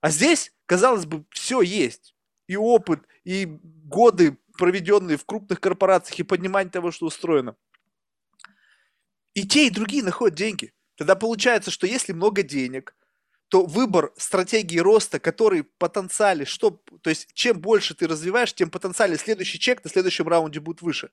А 0.00 0.10
здесь, 0.10 0.52
казалось 0.66 1.06
бы, 1.06 1.24
все 1.30 1.60
есть 1.60 2.14
и 2.48 2.56
опыт, 2.56 3.06
и 3.24 3.46
годы, 3.46 4.38
проведенные 4.56 5.16
в 5.16 5.24
крупных 5.24 5.60
корпорациях, 5.60 6.18
и 6.18 6.24
понимание 6.24 6.72
того, 6.72 6.90
что 6.90 7.06
устроено. 7.06 7.54
И 9.34 9.46
те, 9.46 9.68
и 9.68 9.70
другие 9.70 10.02
находят 10.02 10.36
деньги. 10.36 10.72
Тогда 10.96 11.14
получается, 11.14 11.70
что 11.70 11.86
если 11.86 12.12
много 12.12 12.42
денег, 12.42 12.96
то 13.48 13.64
выбор 13.64 14.12
стратегии 14.16 14.78
роста, 14.78 15.20
который 15.20 15.62
потенциале, 15.62 16.44
что, 16.44 16.82
то 17.02 17.08
есть 17.08 17.28
чем 17.34 17.60
больше 17.60 17.94
ты 17.94 18.06
развиваешь, 18.06 18.52
тем 18.52 18.70
потенциале 18.70 19.16
следующий 19.16 19.58
чек 19.58 19.84
на 19.84 19.90
следующем 19.90 20.26
раунде 20.26 20.60
будет 20.60 20.82
выше. 20.82 21.10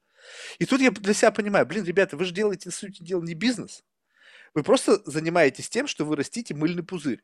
И 0.58 0.66
тут 0.66 0.82
я 0.82 0.92
для 0.92 1.14
себя 1.14 1.32
понимаю, 1.32 1.66
блин, 1.66 1.86
ребята, 1.86 2.18
вы 2.18 2.26
же 2.26 2.34
делаете, 2.34 2.72
сути 2.72 3.04
дела, 3.04 3.22
не 3.22 3.36
бизнес. 3.36 3.84
Вы 4.54 4.64
просто 4.64 5.02
занимаетесь 5.06 5.70
тем, 5.70 5.88
что 5.88 6.04
вы 6.04 6.16
растите 6.16 6.56
мыльный 6.56 6.84
пузырь 6.84 7.22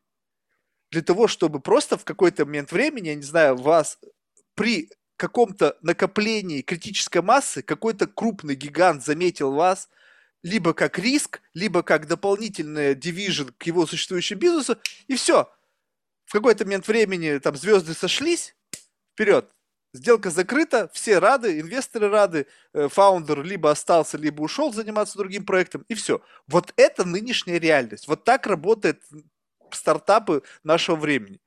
для 0.91 1.01
того, 1.01 1.27
чтобы 1.27 1.59
просто 1.59 1.97
в 1.97 2.05
какой-то 2.05 2.45
момент 2.45 2.71
времени, 2.71 3.09
я 3.09 3.15
не 3.15 3.23
знаю, 3.23 3.55
вас 3.55 3.97
при 4.55 4.89
каком-то 5.15 5.77
накоплении 5.81 6.61
критической 6.61 7.21
массы 7.21 7.61
какой-то 7.61 8.07
крупный 8.07 8.55
гигант 8.55 9.03
заметил 9.03 9.53
вас 9.53 9.87
либо 10.43 10.73
как 10.73 10.97
риск, 10.97 11.41
либо 11.53 11.83
как 11.83 12.07
дополнительный 12.07 12.95
дивизион 12.95 13.53
к 13.57 13.63
его 13.63 13.85
существующему 13.85 14.39
бизнесу, 14.39 14.77
и 15.07 15.15
все. 15.15 15.53
В 16.25 16.33
какой-то 16.33 16.65
момент 16.65 16.87
времени 16.87 17.37
там 17.37 17.55
звезды 17.55 17.93
сошлись, 17.93 18.55
вперед, 19.13 19.51
Сделка 19.93 20.29
закрыта, 20.29 20.89
все 20.93 21.19
рады, 21.19 21.59
инвесторы 21.59 22.07
рады, 22.07 22.47
э, 22.73 22.87
фаундер 22.87 23.43
либо 23.43 23.71
остался, 23.71 24.17
либо 24.17 24.41
ушел 24.41 24.71
заниматься 24.71 25.17
другим 25.17 25.45
проектом, 25.45 25.83
и 25.89 25.95
все. 25.95 26.21
Вот 26.47 26.73
это 26.77 27.03
нынешняя 27.03 27.59
реальность. 27.59 28.07
Вот 28.07 28.23
так 28.23 28.47
работает 28.47 29.03
стартапы 29.75 30.43
нашего 30.63 30.95
времени. 30.95 31.39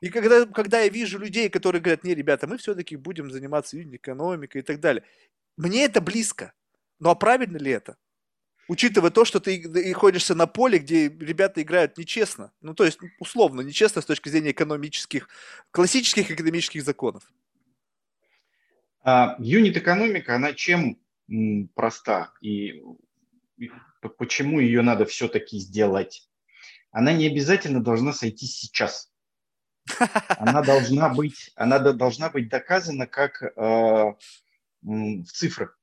И 0.00 0.10
когда, 0.10 0.44
когда 0.46 0.80
я 0.80 0.88
вижу 0.88 1.18
людей, 1.18 1.48
которые 1.48 1.80
говорят, 1.80 2.04
не, 2.04 2.14
ребята, 2.14 2.46
мы 2.46 2.58
все-таки 2.58 2.96
будем 2.96 3.30
заниматься 3.30 3.80
экономикой 3.82 4.58
и 4.58 4.62
так 4.62 4.80
далее, 4.80 5.04
мне 5.56 5.84
это 5.84 6.00
близко. 6.00 6.52
Ну 6.98 7.10
а 7.10 7.14
правильно 7.14 7.56
ли 7.56 7.70
это? 7.70 7.96
Учитывая 8.68 9.10
то, 9.10 9.24
что 9.24 9.38
ты 9.38 9.54
и 9.56 9.92
ходишься 9.92 10.34
на 10.34 10.46
поле, 10.46 10.78
где 10.78 11.08
ребята 11.08 11.62
играют 11.62 11.96
нечестно. 11.98 12.52
Ну, 12.60 12.74
то 12.74 12.84
есть, 12.84 12.98
условно, 13.20 13.60
нечестно 13.60 14.02
с 14.02 14.06
точки 14.06 14.28
зрения 14.28 14.50
экономических, 14.50 15.28
классических 15.70 16.30
экономических 16.32 16.82
законов. 16.82 17.30
А, 19.04 19.36
юнит-экономика, 19.38 20.34
она 20.34 20.52
чем 20.52 20.98
проста? 21.76 22.32
И 22.40 22.82
почему 24.18 24.58
ее 24.58 24.82
надо 24.82 25.04
все-таки 25.04 25.58
сделать? 25.58 26.28
Она 26.96 27.12
не 27.12 27.26
обязательно 27.26 27.84
должна 27.84 28.14
сойти 28.14 28.46
сейчас. 28.46 29.12
Она 30.38 30.62
должна 30.62 31.10
быть, 31.10 31.52
она 31.54 31.78
должна 31.78 32.30
быть 32.30 32.48
доказана 32.48 33.06
как 33.06 33.42
э, 33.42 34.14
в 34.80 35.24
цифрах. 35.26 35.78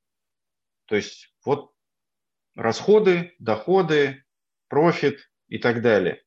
То 0.86 0.96
есть 0.96 1.32
вот 1.44 1.72
расходы, 2.56 3.32
доходы, 3.38 4.24
профит 4.66 5.30
и 5.46 5.58
так 5.58 5.82
далее. 5.82 6.20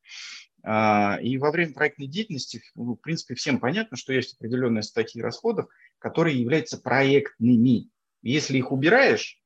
А, 0.63 1.19
и 1.21 1.37
во 1.37 1.51
время 1.51 1.73
проектной 1.73 2.07
деятельности, 2.07 2.63
ну, 2.73 2.95
в 2.95 3.01
принципе, 3.01 3.35
всем 3.35 3.59
понятно, 3.59 3.97
что 3.97 4.13
есть 4.13 4.35
определенные 4.35 4.83
статьи 4.83 5.21
расходов, 5.21 5.67
которые 5.99 6.39
являются 6.39 6.77
проектными. 6.77 7.89
Если 8.21 8.57
их 8.57 8.71
убираешь, 8.71 9.37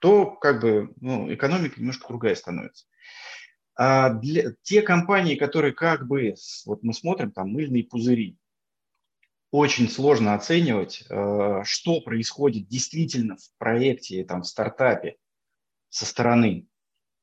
то 0.00 0.30
как 0.30 0.60
бы 0.60 0.94
ну, 1.00 1.34
экономика 1.34 1.80
немножко 1.80 2.06
другая 2.06 2.36
становится. 2.36 2.86
А 3.82 4.10
для, 4.10 4.52
те 4.60 4.82
компании, 4.82 5.36
которые 5.36 5.72
как 5.72 6.06
бы, 6.06 6.34
вот 6.66 6.82
мы 6.82 6.92
смотрим, 6.92 7.32
там 7.32 7.48
мыльные 7.48 7.82
пузыри, 7.82 8.36
очень 9.50 9.88
сложно 9.88 10.34
оценивать, 10.34 11.04
э, 11.08 11.62
что 11.64 12.02
происходит 12.02 12.68
действительно 12.68 13.38
в 13.38 13.56
проекте, 13.56 14.22
там, 14.26 14.42
в 14.42 14.46
стартапе 14.46 15.16
со 15.88 16.04
стороны. 16.04 16.68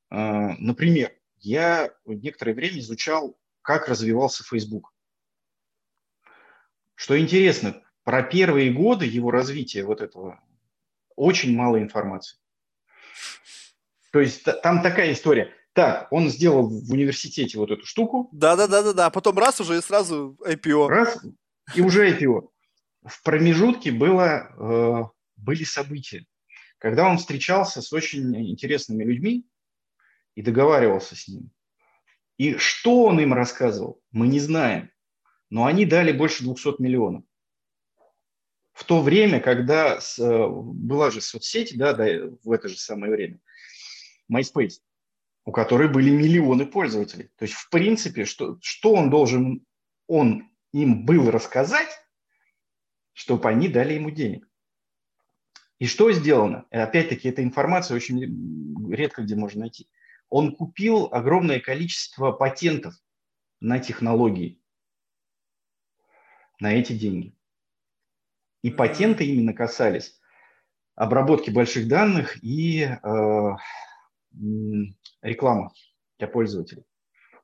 Э, 0.10 0.54
например, 0.58 1.16
я 1.38 1.92
некоторое 2.08 2.56
время 2.56 2.80
изучал, 2.80 3.38
как 3.62 3.88
развивался 3.88 4.44
Facebook. 4.44 4.92
Что 6.96 7.20
интересно, 7.20 7.84
про 8.04 8.24
первые 8.24 8.74
годы 8.74 9.06
его 9.06 9.30
развития 9.30 9.84
вот 9.84 10.02
этого 10.02 10.44
очень 11.16 11.56
мало 11.56 11.80
информации. 11.80 12.40
То 14.12 14.22
есть 14.22 14.44
там 14.64 14.82
такая 14.82 15.14
история. 15.14 15.54
Так, 15.78 16.12
он 16.12 16.28
сделал 16.32 16.68
в 16.68 16.92
университете 16.92 17.60
вот 17.60 17.70
эту 17.70 17.86
штуку. 17.86 18.30
Да-да-да-да-да. 18.32 19.06
А 19.06 19.10
потом 19.12 19.38
раз 19.38 19.62
уже 19.62 19.78
и 19.78 19.82
сразу 19.82 20.36
IPO. 20.44 20.88
Раз, 20.88 21.24
и 21.76 21.82
уже 21.82 22.10
IPO. 22.10 22.50
В 23.06 23.22
промежутке 23.22 23.92
было, 23.92 24.50
э, 24.58 25.04
были 25.36 25.64
события, 25.64 26.26
когда 26.80 27.08
он 27.08 27.20
встречался 27.20 27.84
с 27.84 27.94
очень 27.94 28.36
интересными 28.50 29.04
людьми 29.04 29.48
и 30.34 30.42
договаривался 30.42 31.16
с 31.16 31.28
ними. 31.28 31.52
И 32.40 32.56
что 32.56 33.04
он 33.04 33.20
им 33.20 33.36
рассказывал, 33.36 34.02
мы 34.10 34.28
не 34.28 34.40
знаем. 34.40 34.90
Но 35.52 35.68
они 35.68 35.86
дали 35.86 36.12
больше 36.12 36.44
200 36.44 36.82
миллионов. 36.82 37.24
В 38.74 38.84
то 38.84 39.04
время, 39.04 39.40
когда 39.40 40.02
с, 40.02 40.18
э, 40.18 40.48
была 40.50 41.12
же 41.12 41.22
соцсеть, 41.22 41.78
да, 41.78 41.94
да, 41.94 42.06
в 42.44 42.52
это 42.52 42.68
же 42.68 42.80
самое 42.80 43.12
время, 43.12 43.40
MySpace, 44.34 44.80
у 45.48 45.54
которой 45.54 45.88
были 45.88 46.10
миллионы 46.10 46.66
пользователей. 46.66 47.32
То 47.38 47.44
есть, 47.44 47.54
в 47.54 47.70
принципе, 47.70 48.26
что, 48.26 48.58
что 48.62 48.92
он 48.92 49.10
должен, 49.10 49.66
он 50.06 50.52
им 50.74 51.06
был 51.06 51.32
рассказать, 51.32 51.88
чтобы 53.14 53.48
они 53.48 53.70
дали 53.70 53.94
ему 53.94 54.12
денег. 54.12 54.46
И 55.80 55.88
что 55.88 56.12
сделано? 56.12 56.66
Опять-таки, 56.70 57.30
эта 57.30 57.44
информация 57.44 57.96
очень 57.96 58.92
редко 58.94 59.24
где 59.24 59.36
можно 59.36 59.62
найти. 59.62 59.90
Он 60.28 60.54
купил 60.54 61.08
огромное 61.14 61.62
количество 61.62 62.34
патентов 62.34 62.96
на 63.62 63.80
технологии, 63.80 64.62
на 66.60 66.74
эти 66.74 66.92
деньги. 66.92 67.34
И 68.64 68.70
патенты 68.70 69.26
именно 69.26 69.54
касались 69.54 70.20
обработки 70.96 71.52
больших 71.52 71.88
данных 71.88 72.44
и 72.44 72.82
э, 72.82 73.50
рекламы 75.22 75.70
для 76.20 76.28
пользователей. 76.28 76.84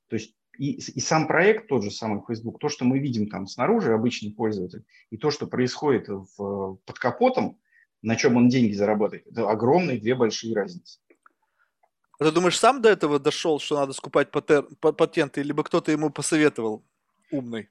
То 0.07 0.15
есть 0.15 0.35
и, 0.57 0.73
и 0.73 0.99
сам 0.99 1.27
проект, 1.27 1.67
тот 1.67 1.83
же 1.83 1.91
самый 1.91 2.21
Facebook, 2.27 2.59
то, 2.59 2.69
что 2.69 2.85
мы 2.85 2.99
видим 2.99 3.27
там 3.27 3.47
снаружи, 3.47 3.93
обычный 3.93 4.31
пользователь, 4.31 4.83
и 5.09 5.17
то, 5.17 5.31
что 5.31 5.47
происходит 5.47 6.07
в, 6.07 6.77
под 6.85 6.99
капотом, 6.99 7.59
на 8.01 8.15
чем 8.15 8.37
он 8.37 8.49
деньги 8.49 8.73
зарабатывает, 8.73 9.27
это 9.27 9.49
огромные 9.49 9.99
две 9.99 10.15
большие 10.15 10.55
разницы. 10.55 10.99
А 12.19 12.25
ты 12.25 12.31
думаешь, 12.31 12.59
сам 12.59 12.81
до 12.81 12.89
этого 12.89 13.19
дошел, 13.19 13.59
что 13.59 13.79
надо 13.79 13.93
скупать 13.93 14.29
патенты, 14.29 15.41
либо 15.41 15.63
кто-то 15.63 15.91
ему 15.91 16.09
посоветовал 16.09 16.85
умный? 17.31 17.69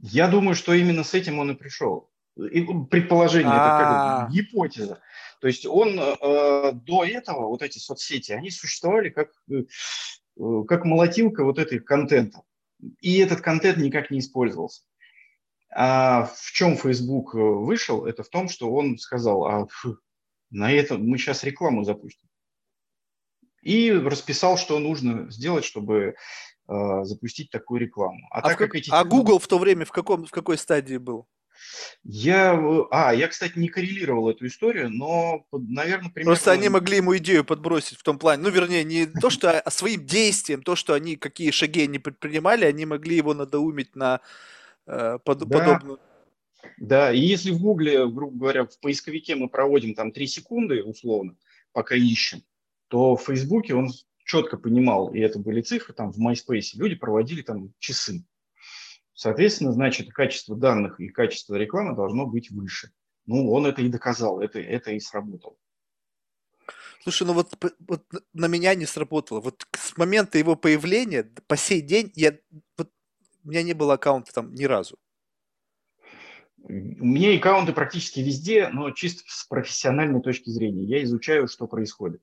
Я 0.00 0.28
думаю, 0.28 0.54
что 0.54 0.72
именно 0.72 1.04
с 1.04 1.14
этим 1.14 1.38
он 1.38 1.50
и 1.50 1.54
пришел. 1.54 2.10
Предположение, 2.36 3.52
это 3.52 3.58
как 3.58 3.86
а. 3.86 4.28
гипотеза. 4.30 5.00
То 5.40 5.48
есть 5.48 5.66
он 5.66 5.98
э, 5.98 6.72
до 6.72 7.04
этого, 7.04 7.46
вот 7.46 7.62
эти 7.62 7.78
соцсети, 7.78 8.32
они 8.32 8.50
существовали 8.50 9.10
как, 9.10 9.30
э, 9.50 9.64
как 10.66 10.84
молотилка 10.84 11.44
вот 11.44 11.58
этих 11.58 11.84
контента. 11.84 12.42
И 13.00 13.18
этот 13.18 13.40
контент 13.40 13.78
никак 13.78 14.10
не 14.10 14.18
использовался. 14.18 14.82
А 15.70 16.24
в 16.24 16.52
чем 16.52 16.76
Facebook 16.76 17.34
э, 17.34 17.38
вышел, 17.38 18.06
это 18.06 18.22
в 18.22 18.28
том, 18.28 18.48
что 18.48 18.72
он 18.72 18.98
сказал, 18.98 19.44
а 19.44 19.66
фу, 19.66 19.98
на 20.50 20.72
этом 20.72 21.06
мы 21.06 21.18
сейчас 21.18 21.44
рекламу 21.44 21.84
запустим. 21.84 22.28
И 23.60 23.90
расписал, 23.90 24.56
что 24.56 24.78
нужно 24.78 25.30
сделать, 25.30 25.64
чтобы 25.64 26.14
э, 26.68 27.04
запустить 27.04 27.50
такую 27.50 27.80
рекламу. 27.80 28.26
А, 28.30 28.38
а, 28.38 28.42
так, 28.42 28.58
как 28.58 28.74
эти... 28.74 28.90
а 28.90 29.04
Google 29.04 29.38
в 29.38 29.48
то 29.48 29.58
время 29.58 29.84
в, 29.84 29.90
каком, 29.90 30.24
в 30.24 30.30
какой 30.30 30.56
стадии 30.56 30.96
был? 30.96 31.26
Я, 32.04 32.58
а, 32.90 33.14
я, 33.14 33.28
кстати, 33.28 33.58
не 33.58 33.68
коррелировал 33.68 34.28
эту 34.30 34.46
историю, 34.46 34.90
но, 34.90 35.46
наверное, 35.52 36.10
примерно... 36.10 36.32
Просто 36.32 36.52
они 36.52 36.68
могли 36.68 36.98
ему 36.98 37.16
идею 37.16 37.44
подбросить 37.44 37.98
в 37.98 38.02
том 38.02 38.18
плане, 38.18 38.42
ну, 38.42 38.50
вернее, 38.50 38.84
не 38.84 39.06
то, 39.06 39.30
что 39.30 39.58
а 39.58 39.70
своим 39.70 40.04
действием, 40.04 40.62
то, 40.62 40.76
что 40.76 40.94
они, 40.94 41.16
какие 41.16 41.50
шаги 41.50 41.82
они 41.82 41.98
предпринимали, 41.98 42.64
они 42.64 42.86
могли 42.86 43.16
его 43.16 43.34
надоумить 43.34 43.96
на 43.96 44.20
э, 44.86 45.18
под, 45.24 45.38
да. 45.40 45.58
подобную... 45.58 46.00
Да, 46.78 47.12
и 47.12 47.20
если 47.20 47.52
в 47.52 47.60
Гугле, 47.60 48.06
грубо 48.06 48.38
говоря, 48.38 48.64
в 48.64 48.78
поисковике 48.80 49.34
мы 49.34 49.48
проводим 49.48 49.94
там 49.94 50.12
3 50.12 50.26
секунды, 50.26 50.82
условно, 50.82 51.36
пока 51.72 51.94
ищем, 51.94 52.42
то 52.88 53.16
в 53.16 53.24
Фейсбуке 53.24 53.74
он 53.74 53.88
четко 54.24 54.58
понимал, 54.58 55.14
и 55.14 55.20
это 55.20 55.38
были 55.38 55.62
цифры, 55.62 55.94
там 55.94 56.12
в 56.12 56.18
MySpace 56.18 56.70
люди 56.74 56.96
проводили 56.96 57.42
там 57.42 57.72
часы. 57.78 58.24
Соответственно, 59.16 59.72
значит, 59.72 60.12
качество 60.12 60.54
данных 60.54 61.00
и 61.00 61.08
качество 61.08 61.54
рекламы 61.54 61.96
должно 61.96 62.26
быть 62.26 62.50
выше. 62.50 62.92
Ну, 63.24 63.50
он 63.50 63.64
это 63.64 63.80
и 63.80 63.88
доказал, 63.88 64.42
это, 64.42 64.60
это 64.60 64.92
и 64.92 65.00
сработало. 65.00 65.56
Слушай, 67.02 67.26
ну 67.26 67.32
вот, 67.32 67.54
вот 67.88 68.04
на 68.34 68.46
меня 68.46 68.74
не 68.74 68.84
сработало. 68.84 69.40
Вот 69.40 69.66
с 69.72 69.96
момента 69.96 70.36
его 70.36 70.54
появления 70.54 71.24
по 71.46 71.56
сей 71.56 71.80
день 71.80 72.12
я, 72.14 72.36
вот, 72.76 72.92
у 73.42 73.48
меня 73.48 73.62
не 73.62 73.72
было 73.72 73.94
аккаунта 73.94 74.34
там 74.34 74.52
ни 74.52 74.64
разу. 74.64 74.98
У 76.58 76.72
меня 76.72 77.34
аккаунты 77.38 77.72
практически 77.72 78.20
везде, 78.20 78.68
но 78.68 78.90
чисто 78.90 79.22
с 79.28 79.46
профессиональной 79.46 80.20
точки 80.20 80.50
зрения. 80.50 80.84
Я 80.84 81.02
изучаю, 81.04 81.48
что 81.48 81.66
происходит. 81.66 82.20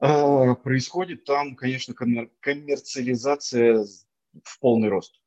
А, 0.00 0.56
происходит 0.56 1.24
там, 1.24 1.54
конечно, 1.54 1.94
коммерциализация 1.94 3.86
в 4.42 4.58
полный 4.58 4.88
рост. 4.88 5.21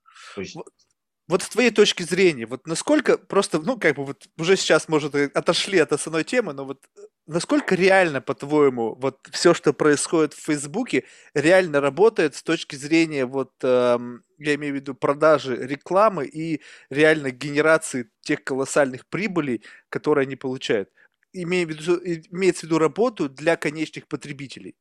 Вот, 1.28 1.42
с 1.42 1.50
твоей 1.50 1.72
точки 1.72 2.04
зрения, 2.04 2.46
вот 2.46 2.68
насколько 2.68 3.18
просто, 3.18 3.60
ну, 3.60 3.80
как 3.80 3.96
бы 3.96 4.06
вот 4.06 4.28
уже 4.38 4.56
сейчас, 4.58 4.88
может, 4.88 5.16
отошли 5.16 5.80
от 5.80 5.92
основной 5.92 6.24
темы, 6.24 6.54
но 6.54 6.66
вот 6.66 6.86
э, 6.98 7.02
насколько 7.26 7.74
реально, 7.74 8.22
по-твоему, 8.22 8.94
вот 8.96 9.18
все, 9.32 9.56
что 9.56 9.74
происходит 9.74 10.36
в 10.36 10.42
Фейсбуке, 10.46 11.04
реально 11.34 11.82
работает 11.82 12.36
с 12.36 12.44
точки 12.44 12.76
зрения 12.76 13.26
вот, 13.26 13.54
эм, 13.64 14.22
я 14.38 14.54
имею 14.54 14.74
в 14.74 14.76
виду 14.76 14.94
продажи 14.94 15.56
рекламы 15.58 16.28
и 16.28 16.62
реально 16.92 17.32
генерации 17.32 18.08
тех 18.22 18.44
колоссальных 18.44 19.08
прибылей, 19.08 19.64
которые 19.90 20.24
они 20.28 20.36
получают? 20.36 20.90
Имея 21.34 21.66
в 21.66 21.70
виду, 21.70 21.96
имеется 22.32 22.62
в 22.62 22.64
виду 22.66 22.78
работу 22.78 23.30
для 23.30 23.56
конечных 23.58 24.08
потребителей 24.08 24.76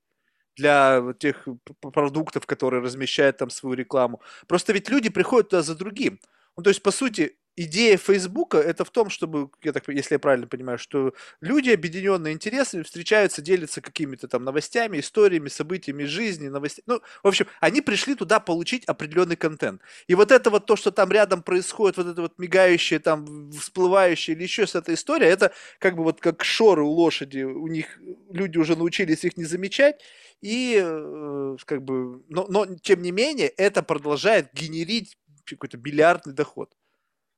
для 0.56 1.02
тех 1.18 1.46
продуктов, 1.80 2.46
которые 2.46 2.82
размещают 2.82 3.38
там 3.38 3.50
свою 3.50 3.74
рекламу. 3.74 4.20
Просто 4.46 4.72
ведь 4.72 4.88
люди 4.88 5.08
приходят 5.08 5.50
туда 5.50 5.62
за 5.62 5.74
другим. 5.74 6.20
Ну, 6.56 6.62
то 6.62 6.70
есть, 6.70 6.82
по 6.82 6.90
сути, 6.90 7.36
идея 7.56 7.96
Фейсбука 7.96 8.58
это 8.58 8.84
в 8.84 8.90
том, 8.90 9.10
чтобы, 9.10 9.50
я 9.62 9.72
так, 9.72 9.88
если 9.88 10.14
я 10.14 10.18
правильно 10.18 10.46
понимаю, 10.46 10.78
что 10.78 11.14
люди, 11.40 11.70
объединенные 11.70 12.34
интересами, 12.34 12.82
встречаются, 12.82 13.42
делятся 13.42 13.80
какими-то 13.80 14.28
там 14.28 14.44
новостями, 14.44 15.00
историями, 15.00 15.48
событиями 15.48 16.04
жизни, 16.04 16.48
новостями. 16.48 16.84
Ну, 16.86 17.00
в 17.22 17.28
общем, 17.28 17.46
они 17.60 17.80
пришли 17.80 18.14
туда 18.14 18.40
получить 18.40 18.84
определенный 18.86 19.36
контент. 19.36 19.80
И 20.06 20.14
вот 20.14 20.32
это 20.32 20.50
вот 20.50 20.66
то, 20.66 20.76
что 20.76 20.90
там 20.90 21.10
рядом 21.10 21.42
происходит, 21.42 21.96
вот 21.96 22.06
это 22.06 22.22
вот 22.22 22.38
мигающее, 22.38 22.98
там, 22.98 23.50
всплывающее 23.52 24.36
или 24.36 24.42
еще 24.42 24.66
с 24.66 24.74
этой 24.74 24.94
история, 24.94 25.28
это 25.28 25.52
как 25.78 25.96
бы 25.96 26.02
вот 26.02 26.20
как 26.20 26.44
шоры 26.44 26.82
у 26.82 26.90
лошади, 26.90 27.42
у 27.42 27.66
них 27.68 27.98
люди 28.30 28.58
уже 28.58 28.76
научились 28.76 29.24
их 29.24 29.36
не 29.36 29.44
замечать, 29.44 30.02
и 30.40 30.80
э, 30.82 31.56
как 31.64 31.82
бы, 31.82 32.22
но, 32.28 32.46
но 32.48 32.66
тем 32.82 33.02
не 33.02 33.12
менее, 33.12 33.48
это 33.48 33.82
продолжает 33.82 34.52
генерить 34.52 35.16
какой-то 35.44 35.78
миллиардный 35.78 36.32
доход. 36.32 36.70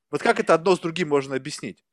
Вот 0.09 0.21
как 0.21 0.39
это 0.39 0.53
одно 0.53 0.75
с 0.75 0.79
другим 0.79 1.09
можно 1.09 1.35
объяснить? 1.35 1.83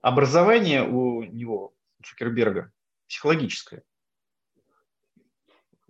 Образование 0.00 0.82
у 0.82 1.22
него, 1.22 1.74
Цукерберга, 2.02 2.72
психологическое. 3.06 3.82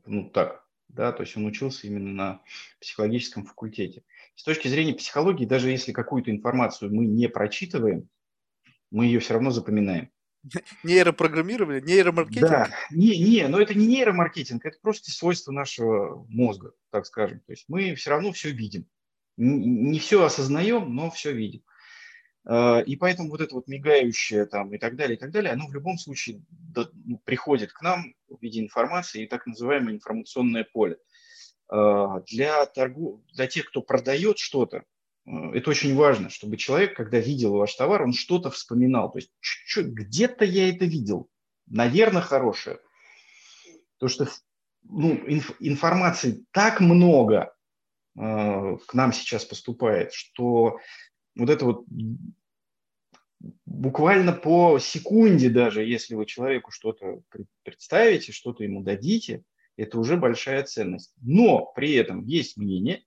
Ну 0.05 0.29
так, 0.29 0.67
да, 0.89 1.13
то 1.13 1.23
есть 1.23 1.37
он 1.37 1.47
учился 1.47 1.87
именно 1.87 2.11
на 2.11 2.43
психологическом 2.81 3.47
факультете. 3.47 4.03
С 4.35 4.43
точки 4.43 4.69
зрения 4.69 4.95
психологии, 4.95 5.47
даже 5.47 5.71
если 5.71 5.93
какую-то 5.93 6.31
информацию 6.31 6.93
мы 6.93 7.07
не 7.07 7.29
прочитываем, 7.29 8.09
мы 8.91 9.07
ее 9.07 9.21
все 9.21 9.35
равно 9.35 9.51
запоминаем. 9.51 10.11
Нейропрограммирование, 10.83 11.81
нейромаркетинг? 11.81 12.51
Да, 12.51 12.71
не, 12.91 13.17
не, 13.19 13.47
но 13.47 13.61
это 13.61 13.75
не 13.75 13.87
нейромаркетинг, 13.87 14.67
это 14.67 14.77
просто 14.83 15.13
свойство 15.13 15.53
нашего 15.53 16.27
мозга, 16.29 16.73
так 16.91 17.07
скажем. 17.07 17.39
То 17.41 17.53
есть 17.53 17.67
мы 17.69 17.95
все 17.95 18.11
равно 18.11 18.33
все 18.33 18.51
видим 18.51 18.87
не 19.37 19.99
все 19.99 20.25
осознаем, 20.25 20.95
но 20.95 21.11
все 21.11 21.33
видим. 21.33 21.63
А, 22.45 22.81
и 22.81 22.97
поэтому 22.97 23.31
вот 23.31 23.41
это 23.41 23.55
вот 23.55 23.69
мигающее 23.69 24.47
там 24.47 24.75
и 24.75 24.79
так 24.79 24.97
далее, 24.97 25.17
и 25.17 25.19
так 25.19 25.31
далее, 25.31 25.53
оно 25.53 25.67
в 25.67 25.75
любом 25.75 25.99
случае 25.99 26.43
ну, 27.05 27.19
приходит 27.25 27.73
к 27.73 27.83
нам 27.83 28.15
в 28.29 28.43
виде 28.43 28.61
информации 28.61 29.25
и 29.25 29.29
так 29.29 29.47
называемое 29.47 29.95
информационное 29.95 30.65
поле. 30.65 30.99
А, 31.69 32.21
для, 32.21 32.67
торгу, 32.67 33.25
для 33.33 33.47
тех, 33.47 33.67
кто 33.67 33.81
продает 33.81 34.39
что-то, 34.39 34.85
а, 35.25 35.53
это 35.55 35.71
очень 35.71 35.95
важно, 35.95 36.31
чтобы 36.31 36.57
человек, 36.57 36.97
когда 36.97 37.19
видел 37.19 37.55
ваш 37.55 37.75
товар, 37.75 38.03
он 38.03 38.13
что-то 38.13 38.51
вспоминал. 38.51 39.13
То 39.13 39.19
есть 39.19 39.31
где-то 39.77 40.45
я 40.45 40.69
это 40.69 40.85
видел, 40.85 41.31
наверное, 41.67 42.23
хорошее. 42.23 42.81
То, 43.99 44.09
что 44.09 44.27
ну, 44.83 45.15
инф, 45.29 45.53
информации 45.61 46.45
так 46.51 46.81
много, 46.81 47.55
к 48.15 48.95
нам 48.95 49.13
сейчас 49.13 49.45
поступает, 49.45 50.13
что 50.13 50.79
вот 51.35 51.51
это 51.51 51.65
вот 51.65 51.87
буквально 53.65 54.33
по 54.33 54.79
секунде 54.79 55.49
даже, 55.49 55.85
если 55.85 56.15
вы 56.15 56.27
человеку 56.27 56.71
что-то 56.71 57.23
представите, 57.63 58.33
что-то 58.33 58.65
ему 58.65 58.83
дадите, 58.83 59.43
это 59.77 59.99
уже 59.99 60.17
большая 60.17 60.63
ценность. 60.65 61.15
Но 61.21 61.73
при 61.75 61.95
этом 61.95 62.25
есть 62.25 62.57
мнение, 62.57 63.03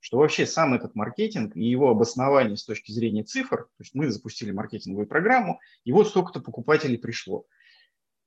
что 0.00 0.18
вообще 0.18 0.46
сам 0.46 0.74
этот 0.74 0.94
маркетинг 0.94 1.56
и 1.56 1.64
его 1.64 1.90
обоснование 1.90 2.56
с 2.56 2.64
точки 2.64 2.92
зрения 2.92 3.24
цифр, 3.24 3.64
то 3.64 3.82
есть 3.82 3.94
мы 3.94 4.10
запустили 4.10 4.50
маркетинговую 4.50 5.06
программу, 5.06 5.60
и 5.84 5.92
вот 5.92 6.08
столько-то 6.08 6.40
покупателей 6.40 6.98
пришло. 6.98 7.44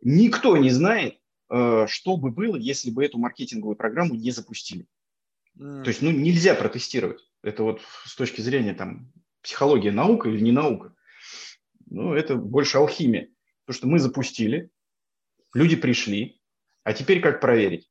Никто 0.02 0.58
не 0.58 0.70
знает, 0.70 1.20
э, 1.50 1.86
что 1.88 2.18
бы 2.18 2.32
было, 2.32 2.56
если 2.56 2.92
бы 2.92 3.06
эту 3.06 3.18
маркетинговую 3.18 3.76
программу 3.76 4.16
не 4.16 4.32
запустили. 4.32 4.86
То 5.58 5.88
есть, 5.88 6.02
ну, 6.02 6.12
нельзя 6.12 6.56
протестировать. 6.56 7.22
Это 7.42 7.64
вот 7.64 7.82
с 8.06 8.16
точки 8.16 8.42
зрения 8.42 8.74
там 8.74 9.12
психология 9.42 9.92
наука 9.92 10.30
или 10.30 10.40
не 10.40 10.52
наука. 10.52 10.96
Ну, 11.86 12.14
это 12.14 12.36
больше 12.36 12.78
алхимия. 12.78 13.30
Потому 13.66 13.78
что 13.78 13.88
мы 13.88 14.00
запустили, 14.00 14.72
люди 15.54 15.76
пришли, 15.76 16.42
а 16.84 16.94
теперь 16.94 17.22
как 17.22 17.40
проверить, 17.40 17.90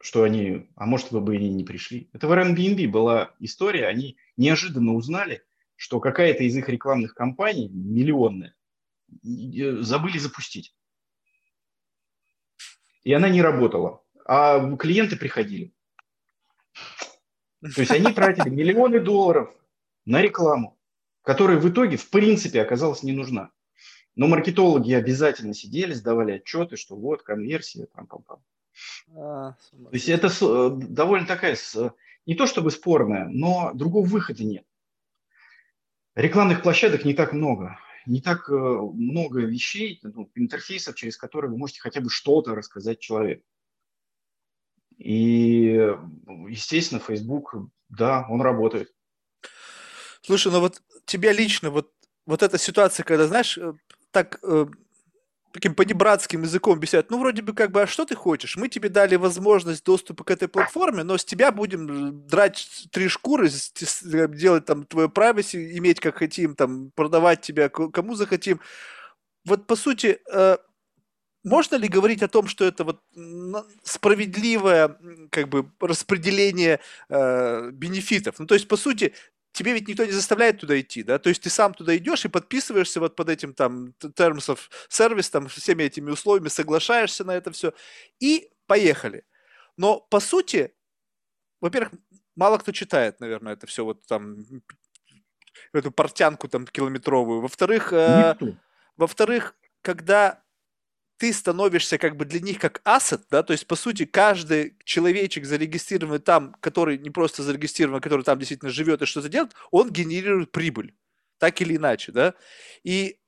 что 0.00 0.22
они, 0.22 0.68
а 0.76 0.86
может 0.86 1.10
вы 1.10 1.20
бы 1.20 1.36
и 1.36 1.48
не 1.48 1.64
пришли. 1.64 2.08
Это 2.12 2.28
в 2.28 2.32
Airbnb 2.32 2.86
была 2.88 3.34
история, 3.40 3.86
они 3.86 4.16
неожиданно 4.36 4.94
узнали, 4.94 5.42
что 5.76 5.98
какая-то 5.98 6.44
из 6.44 6.56
их 6.56 6.68
рекламных 6.68 7.14
кампаний, 7.14 7.68
миллионная, 7.68 8.54
забыли 9.22 10.18
запустить. 10.18 10.74
И 13.02 13.12
она 13.12 13.28
не 13.28 13.40
работала. 13.42 14.02
А 14.24 14.76
клиенты 14.76 15.16
приходили. 15.16 15.72
То 17.74 17.80
есть 17.80 17.90
они 17.90 18.12
тратили 18.12 18.48
миллионы 18.48 19.00
долларов 19.00 19.54
на 20.04 20.22
рекламу, 20.22 20.78
которая 21.22 21.58
в 21.58 21.68
итоге 21.68 21.96
в 21.96 22.08
принципе 22.10 22.62
оказалась 22.62 23.02
не 23.02 23.12
нужна. 23.12 23.50
Но 24.14 24.28
маркетологи 24.28 24.92
обязательно 24.92 25.52
сидели, 25.52 25.92
сдавали 25.92 26.32
отчеты, 26.32 26.76
что 26.76 26.96
вот 26.96 27.22
конверсия, 27.22 27.86
там, 27.94 28.06
там, 28.06 28.22
там. 28.22 28.38
А, 29.14 29.52
то 29.70 29.90
есть 29.92 30.08
это 30.08 30.28
э, 30.28 30.70
довольно 30.88 31.26
такая, 31.26 31.56
не 32.24 32.34
то 32.34 32.46
чтобы 32.46 32.70
спорная, 32.70 33.26
но 33.26 33.72
другого 33.74 34.06
выхода 34.06 34.44
нет. 34.44 34.64
Рекламных 36.14 36.62
площадок 36.62 37.04
не 37.04 37.12
так 37.12 37.34
много, 37.34 37.78
не 38.06 38.22
так 38.22 38.48
э, 38.48 38.52
много 38.52 39.40
вещей, 39.40 40.00
ну, 40.02 40.30
интерфейсов, 40.34 40.94
через 40.94 41.18
которые 41.18 41.50
вы 41.50 41.58
можете 41.58 41.80
хотя 41.80 42.00
бы 42.00 42.08
что-то 42.08 42.54
рассказать 42.54 43.00
человеку. 43.00 43.44
И, 44.98 45.94
естественно, 46.48 47.00
Facebook, 47.00 47.54
да, 47.88 48.26
он 48.28 48.40
работает. 48.40 48.92
Слушай, 50.22 50.52
ну 50.52 50.60
вот 50.60 50.82
тебя 51.04 51.32
лично, 51.32 51.70
вот, 51.70 51.92
вот 52.26 52.42
эта 52.42 52.58
ситуация, 52.58 53.04
когда, 53.04 53.26
знаешь, 53.26 53.56
э, 53.58 53.74
так 54.10 54.38
э, 54.42 54.66
таким 55.52 55.74
понебратским 55.74 56.42
языком 56.42 56.74
объясняют, 56.74 57.10
ну, 57.10 57.18
вроде 57.18 57.42
бы 57.42 57.54
как 57.54 57.70
бы, 57.70 57.82
а 57.82 57.86
что 57.86 58.04
ты 58.04 58.14
хочешь? 58.14 58.56
Мы 58.56 58.68
тебе 58.68 58.88
дали 58.88 59.16
возможность 59.16 59.84
доступа 59.84 60.24
к 60.24 60.30
этой 60.30 60.48
платформе, 60.48 61.02
но 61.02 61.16
с 61.16 61.24
тебя 61.24 61.52
будем 61.52 62.26
драть 62.26 62.88
три 62.90 63.08
шкуры, 63.08 63.48
делать 64.02 64.66
там 64.66 64.84
твое 64.84 65.08
privacy, 65.08 65.78
иметь 65.78 66.00
как 66.00 66.18
хотим, 66.18 66.54
там, 66.54 66.90
продавать 66.94 67.40
тебя 67.40 67.68
кому 67.68 68.14
захотим. 68.14 68.60
Вот, 69.44 69.66
по 69.66 69.76
сути, 69.76 70.18
э, 70.30 70.56
можно 71.46 71.76
ли 71.76 71.86
говорить 71.86 72.22
о 72.24 72.28
том, 72.28 72.48
что 72.48 72.64
это 72.64 72.82
вот 72.82 73.00
справедливое 73.84 74.98
как 75.30 75.48
бы 75.48 75.70
распределение 75.78 76.80
э, 77.08 77.70
бенефитов? 77.70 78.40
Ну, 78.40 78.46
то 78.46 78.54
есть, 78.54 78.66
по 78.66 78.76
сути, 78.76 79.14
тебе 79.52 79.72
ведь 79.72 79.86
никто 79.86 80.04
не 80.04 80.10
заставляет 80.10 80.58
туда 80.58 80.78
идти, 80.80 81.04
да? 81.04 81.20
То 81.20 81.28
есть 81.28 81.42
ты 81.42 81.48
сам 81.48 81.72
туда 81.72 81.96
идешь 81.96 82.24
и 82.24 82.28
подписываешься 82.28 82.98
вот 82.98 83.14
под 83.14 83.28
этим 83.28 83.54
там 83.54 83.94
terms 84.00 84.48
of 84.48 84.58
service, 84.90 85.30
там 85.30 85.46
всеми 85.46 85.84
этими 85.84 86.10
условиями, 86.10 86.48
соглашаешься 86.48 87.24
на 87.24 87.36
это 87.36 87.52
все 87.52 87.72
и 88.18 88.50
поехали. 88.66 89.24
Но 89.76 90.00
по 90.00 90.18
сути, 90.18 90.74
во-первых, 91.60 91.92
мало 92.34 92.58
кто 92.58 92.72
читает, 92.72 93.20
наверное, 93.20 93.52
это 93.52 93.68
все 93.68 93.84
вот 93.84 94.04
там 94.06 94.44
эту 95.72 95.92
портянку 95.92 96.48
там 96.48 96.66
километровую. 96.66 97.40
Во-вторых, 97.40 97.92
э, 97.92 98.34
во-вторых, 98.96 99.54
когда 99.82 100.42
ты 101.18 101.32
становишься 101.32 101.98
как 101.98 102.16
бы 102.16 102.24
для 102.24 102.40
них 102.40 102.58
как 102.58 102.80
ассет, 102.84 103.22
да, 103.30 103.42
то 103.42 103.52
есть, 103.52 103.66
по 103.66 103.76
сути, 103.76 104.04
каждый 104.04 104.76
человечек, 104.84 105.46
зарегистрированный 105.46 106.18
там, 106.18 106.54
который 106.60 106.98
не 106.98 107.10
просто 107.10 107.42
зарегистрирован, 107.42 107.98
а 107.98 108.00
который 108.00 108.22
там 108.22 108.38
действительно 108.38 108.70
живет 108.70 109.02
и 109.02 109.06
что-то 109.06 109.28
делает, 109.28 109.52
он 109.70 109.90
генерирует 109.90 110.52
прибыль, 110.52 110.94
так 111.38 111.60
или 111.62 111.76
иначе, 111.76 112.12
да, 112.12 112.34
и, 112.84 113.18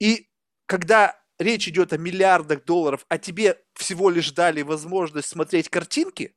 и 0.00 0.28
когда 0.66 1.18
речь 1.38 1.68
идет 1.68 1.92
о 1.92 1.98
миллиардах 1.98 2.64
долларов, 2.64 3.06
а 3.08 3.18
тебе 3.18 3.58
всего 3.74 4.10
лишь 4.10 4.32
дали 4.32 4.62
возможность 4.62 5.28
смотреть 5.28 5.68
картинки, 5.68 6.34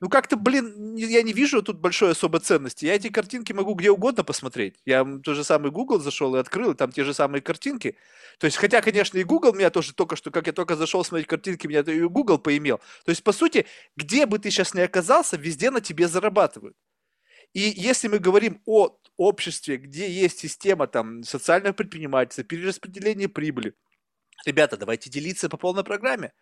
ну 0.00 0.08
как-то, 0.08 0.36
блин, 0.36 0.94
я 0.96 1.22
не 1.22 1.32
вижу 1.32 1.62
тут 1.62 1.78
большой 1.78 2.12
особой 2.12 2.40
ценности. 2.40 2.84
Я 2.84 2.94
эти 2.94 3.08
картинки 3.08 3.52
могу 3.52 3.74
где 3.74 3.90
угодно 3.90 4.22
посмотреть. 4.22 4.76
Я 4.84 5.04
тот 5.24 5.34
же 5.36 5.42
самый 5.42 5.72
Google 5.72 5.98
зашел 5.98 6.36
и 6.36 6.38
открыл, 6.38 6.72
и 6.72 6.74
там 6.76 6.92
те 6.92 7.04
же 7.04 7.12
самые 7.12 7.42
картинки. 7.42 7.96
То 8.38 8.44
есть, 8.46 8.56
хотя, 8.58 8.80
конечно, 8.80 9.18
и 9.18 9.24
Google 9.24 9.54
меня 9.54 9.70
тоже 9.70 9.92
только 9.94 10.14
что, 10.14 10.30
как 10.30 10.46
я 10.46 10.52
только 10.52 10.76
зашел 10.76 11.04
смотреть 11.04 11.26
картинки, 11.26 11.66
меня 11.66 11.80
и 11.80 12.00
Google 12.02 12.38
поимел. 12.38 12.78
То 13.04 13.10
есть, 13.10 13.24
по 13.24 13.32
сути, 13.32 13.66
где 13.96 14.26
бы 14.26 14.38
ты 14.38 14.50
сейчас 14.50 14.74
ни 14.74 14.80
оказался, 14.80 15.36
везде 15.36 15.70
на 15.70 15.80
тебе 15.80 16.06
зарабатывают. 16.06 16.76
И 17.54 17.60
если 17.60 18.08
мы 18.08 18.18
говорим 18.18 18.60
о 18.66 18.96
обществе, 19.16 19.78
где 19.78 20.10
есть 20.10 20.38
система 20.38 20.86
там 20.86 21.22
социального 21.24 21.72
предпринимательства, 21.72 22.44
перераспределения 22.44 23.28
прибыли, 23.28 23.74
ребята, 24.46 24.76
давайте 24.76 25.10
делиться 25.10 25.48
по 25.48 25.56
полной 25.56 25.84
программе. 25.84 26.32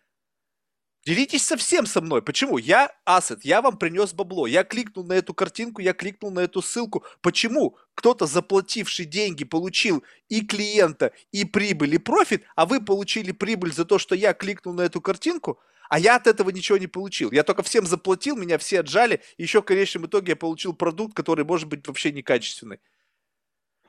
Делитесь 1.07 1.45
совсем 1.45 1.85
со 1.85 2.01
мной. 2.01 2.21
Почему? 2.21 2.57
Я 2.57 2.93
ассет, 3.05 3.45
я 3.45 3.61
вам 3.61 3.77
принес 3.77 4.13
бабло. 4.13 4.45
Я 4.45 4.65
кликнул 4.65 5.05
на 5.05 5.13
эту 5.13 5.33
картинку, 5.33 5.79
я 5.79 5.93
кликнул 5.93 6.31
на 6.31 6.41
эту 6.41 6.61
ссылку. 6.61 7.05
Почему? 7.21 7.77
Кто-то, 7.95 8.25
заплативший 8.25 9.05
деньги, 9.05 9.45
получил 9.45 10.03
и 10.27 10.45
клиента, 10.45 11.13
и 11.31 11.45
прибыль, 11.45 11.95
и 11.95 11.97
профит, 11.97 12.43
а 12.57 12.65
вы 12.65 12.83
получили 12.83 13.31
прибыль 13.31 13.71
за 13.71 13.85
то, 13.85 13.99
что 13.99 14.15
я 14.15 14.33
кликнул 14.33 14.73
на 14.73 14.81
эту 14.81 14.99
картинку, 14.99 15.61
А 15.87 15.97
я 15.97 16.17
от 16.17 16.27
этого 16.27 16.49
ничего 16.49 16.77
не 16.77 16.87
получил. 16.87 17.31
Я 17.31 17.43
только 17.43 17.63
всем 17.63 17.85
заплатил, 17.85 18.35
меня 18.35 18.57
все 18.57 18.81
отжали, 18.81 19.21
и 19.37 19.43
еще 19.43 19.61
в 19.61 19.65
конечном 19.65 20.07
итоге 20.07 20.31
я 20.31 20.35
получил 20.35 20.73
продукт, 20.73 21.15
который 21.15 21.45
может 21.45 21.69
быть 21.69 21.87
вообще 21.87 22.11
некачественный. 22.11 22.81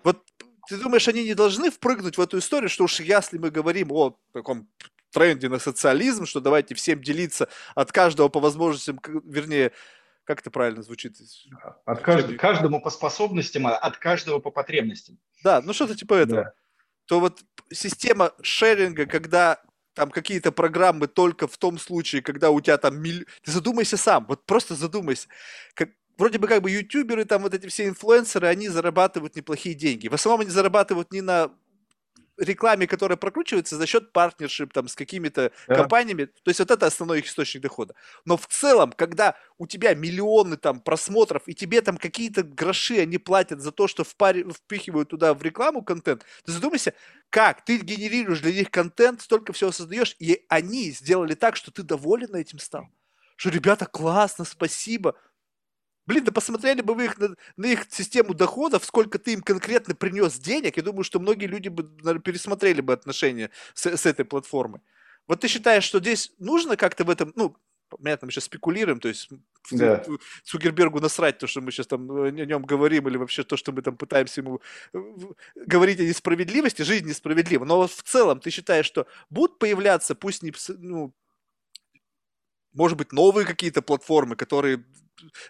Вот 0.05 0.25
ты 0.69 0.77
думаешь, 0.77 1.09
они 1.09 1.25
не 1.25 1.35
должны 1.35 1.73
впрыгнуть 1.73 2.17
в 2.17 2.21
эту 2.21 2.39
историю, 2.39 2.69
что 2.69 2.85
уж 2.85 3.01
если 3.01 3.39
мы 3.39 3.51
говорим 3.51 3.91
о 3.91 4.17
таком 4.33 4.69
тренде 5.11 5.49
на 5.49 5.59
социализм, 5.59 6.27
что 6.27 6.41
давайте 6.41 6.75
всем 6.75 7.03
делиться 7.03 7.49
от 7.75 7.93
каждого 7.93 8.29
по 8.29 8.41
возможностям, 8.41 9.01
вернее, 9.25 9.73
как 10.25 10.41
это 10.41 10.51
правильно 10.51 10.83
звучит? 10.83 11.17
От 11.87 12.01
кажд... 12.03 12.37
каждому 12.37 12.83
по 12.83 12.91
способностям, 12.91 13.67
а 13.67 13.77
от 13.77 13.97
каждого 13.97 14.41
по 14.41 14.51
потребностям. 14.51 15.19
Да, 15.43 15.63
ну 15.63 15.73
что-то 15.73 15.95
типа 15.95 16.15
этого. 16.15 16.43
Да. 16.45 16.53
То 17.07 17.21
вот 17.21 17.41
система 17.73 18.33
шеринга, 18.43 19.07
когда 19.07 19.63
там 19.95 20.11
какие-то 20.11 20.53
программы 20.53 21.09
только 21.09 21.49
в 21.49 21.57
том 21.57 21.79
случае, 21.79 22.23
когда 22.23 22.51
у 22.51 22.61
тебя 22.61 22.77
там 22.77 23.01
миль... 23.01 23.27
Ты 23.43 23.51
задумайся 23.51 23.97
сам, 23.97 24.27
вот 24.27 24.45
просто 24.45 24.75
задумайся. 24.75 25.29
Как, 25.75 25.89
вроде 26.19 26.39
бы 26.39 26.47
как 26.47 26.63
бы 26.63 26.71
ютуберы, 26.71 27.25
там 27.25 27.43
вот 27.43 27.55
эти 27.55 27.67
все 27.67 27.89
инфлюенсеры, 27.89 28.47
они 28.47 28.69
зарабатывают 28.69 29.35
неплохие 29.35 29.75
деньги. 29.75 30.09
В 30.09 30.15
основном 30.15 30.43
они 30.43 30.51
зарабатывают 30.51 31.11
не 31.11 31.23
на 31.23 31.51
рекламе, 32.39 32.87
которая 32.87 33.17
прокручивается 33.17 33.77
за 33.77 33.87
счет 33.87 34.13
партнершип 34.13 34.73
там 34.73 34.89
с 34.89 34.95
какими-то 34.95 35.53
да. 35.67 35.75
компаниями. 35.75 36.27
То 36.27 36.49
есть 36.49 36.61
вот 36.61 36.71
это 36.71 36.87
основной 36.87 37.19
их 37.19 37.27
источник 37.27 37.63
дохода. 37.63 37.95
Но 38.25 38.37
в 38.37 38.47
целом, 38.47 38.93
когда 38.93 39.37
у 39.59 39.67
тебя 39.67 39.95
миллионы 39.95 40.57
там 40.57 40.81
просмотров, 40.81 41.43
и 41.47 41.55
тебе 41.55 41.81
там 41.81 41.97
какие-то 41.97 42.43
гроши 42.43 42.99
они 43.01 43.19
платят 43.19 43.61
за 43.61 43.73
то, 43.73 43.89
что 43.89 44.05
впари, 44.05 44.45
впихивают 44.45 45.09
туда 45.09 45.35
в 45.35 45.43
рекламу 45.43 45.83
контент, 45.83 46.25
ты 46.45 46.53
задумайся, 46.53 46.95
как 47.31 47.65
ты 47.65 47.79
генерируешь 47.79 48.41
для 48.41 48.53
них 48.53 48.71
контент, 48.71 49.21
столько 49.21 49.53
всего 49.53 49.73
создаешь, 49.73 50.17
и 50.19 50.45
они 50.49 50.91
сделали 50.91 51.35
так, 51.35 51.57
что 51.57 51.71
ты 51.71 51.83
доволен 51.83 52.35
этим 52.35 52.59
стал. 52.59 52.89
Что, 53.37 53.51
ребята, 53.51 53.87
классно, 53.87 54.45
спасибо. 54.45 55.15
Блин, 56.09 56.25
да 56.25 56.33
посмотрели 56.33 56.81
бы 56.81 56.95
вы 56.95 57.05
их 57.05 57.19
на, 57.19 57.37
на 57.59 57.67
их 57.67 57.87
систему 57.91 58.33
доходов, 58.33 58.83
сколько 58.87 59.19
ты 59.19 59.35
им 59.35 59.43
конкретно 59.43 59.95
принес 59.95 60.39
денег, 60.39 60.79
я 60.79 60.83
думаю, 60.83 61.05
что 61.05 61.21
многие 61.21 61.45
люди 61.45 61.69
бы 61.69 61.83
наверное, 61.99 62.23
пересмотрели 62.23 62.81
бы 62.81 62.95
отношения 62.95 63.51
с, 63.75 63.85
с 63.85 64.07
этой 64.07 64.25
платформой. 64.25 64.81
Вот 65.27 65.41
ты 65.41 65.49
считаешь, 65.49 65.85
что 65.85 66.01
здесь 66.01 66.33
нужно 66.39 66.79
как-то 66.79 67.05
в 67.05 67.11
этом, 67.11 67.35
ну, 67.37 67.55
понятно, 67.91 68.25
мы 68.25 68.33
сейчас 68.33 68.45
спекулируем, 68.45 69.01
то 69.01 69.09
есть 69.09 69.29
да. 69.71 70.03
Цукербергу 70.45 70.99
насрать 70.99 71.37
то, 71.37 71.47
что 71.47 71.61
мы 71.61 71.71
сейчас 71.73 71.89
там 71.89 72.11
о 72.11 72.31
нем 72.31 72.63
говорим, 72.63 73.07
или 73.07 73.19
вообще 73.19 73.45
то, 73.45 73.59
что 73.59 73.73
мы 73.73 73.83
там 73.83 73.99
пытаемся 73.99 74.41
ему 74.41 74.63
говорить 75.55 76.01
о 76.01 76.05
несправедливости, 76.05 76.81
жизнь 76.81 77.07
несправедлива. 77.07 77.67
Но 77.67 77.87
в 77.87 78.03
целом 78.03 78.41
ты 78.41 78.49
считаешь, 78.49 78.87
что 78.87 79.07
будут 79.29 79.59
появляться, 79.59 80.15
пусть 80.15 80.43
не, 80.43 80.55
ну, 80.79 81.13
может 82.73 82.97
быть, 82.97 83.13
новые 83.13 83.47
какие-то 83.47 83.83
платформы, 83.83 84.37
которые 84.37 84.87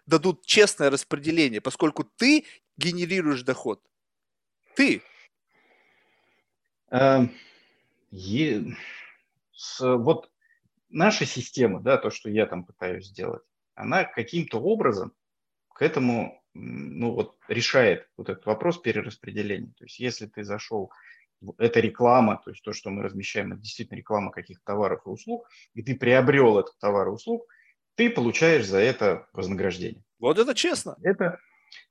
дадут 0.07 0.45
честное 0.47 0.91
распределение, 0.91 1.61
поскольку 1.61 2.05
ты 2.05 2.45
генерируешь 2.77 3.43
доход. 3.43 3.83
Ты. 4.75 5.03
Эм, 6.91 7.35
вот 9.81 10.31
наша 10.89 11.27
система, 11.27 11.81
да, 11.81 11.97
то, 11.97 12.11
что 12.11 12.31
я 12.31 12.47
там 12.47 12.65
пытаюсь 12.65 13.07
сделать, 13.07 13.43
она 13.75 14.05
каким-то 14.05 14.61
образом 14.61 15.13
к 15.75 15.83
этому 15.83 16.43
ну, 16.55 17.13
вот, 17.13 17.37
решает 17.47 18.09
вот 18.17 18.29
этот 18.29 18.47
вопрос 18.47 18.79
перераспределения. 18.79 19.73
То 19.77 19.85
есть 19.85 19.99
если 20.01 20.27
ты 20.27 20.43
зашел, 20.45 20.91
это 21.59 21.81
реклама, 21.81 22.41
то 22.45 22.51
есть 22.51 22.63
то, 22.63 22.73
что 22.73 22.91
мы 22.91 23.03
размещаем, 23.03 23.53
это 23.53 23.63
действительно 23.63 23.99
реклама 23.99 24.33
каких-то 24.33 24.65
товаров 24.65 25.03
и 25.07 25.09
услуг, 25.09 25.49
и 25.75 25.83
ты 25.83 25.95
приобрел 25.95 26.59
этот 26.59 26.77
товар 26.79 27.09
и 27.09 27.13
услуг, 27.13 27.47
ты 27.99 28.11
получаешь 28.11 28.65
за 28.65 28.79
это 28.79 29.27
вознаграждение. 29.33 30.05
Вот 30.21 30.39
это 30.39 30.55
честно. 30.55 30.97
Это, 31.03 31.41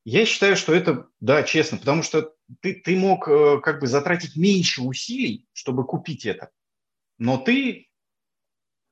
я 0.05 0.25
считаю, 0.25 0.55
что 0.55 0.73
это, 0.73 1.09
да, 1.19 1.43
честно, 1.43 1.77
потому 1.77 2.01
что 2.01 2.33
ты, 2.61 2.75
ты 2.75 2.95
мог 2.97 3.27
э, 3.27 3.59
как 3.61 3.81
бы 3.81 3.87
затратить 3.87 4.37
меньше 4.37 4.81
усилий, 4.81 5.45
чтобы 5.51 5.85
купить 5.85 6.25
это, 6.25 6.49
но 7.17 7.37
ты 7.37 7.89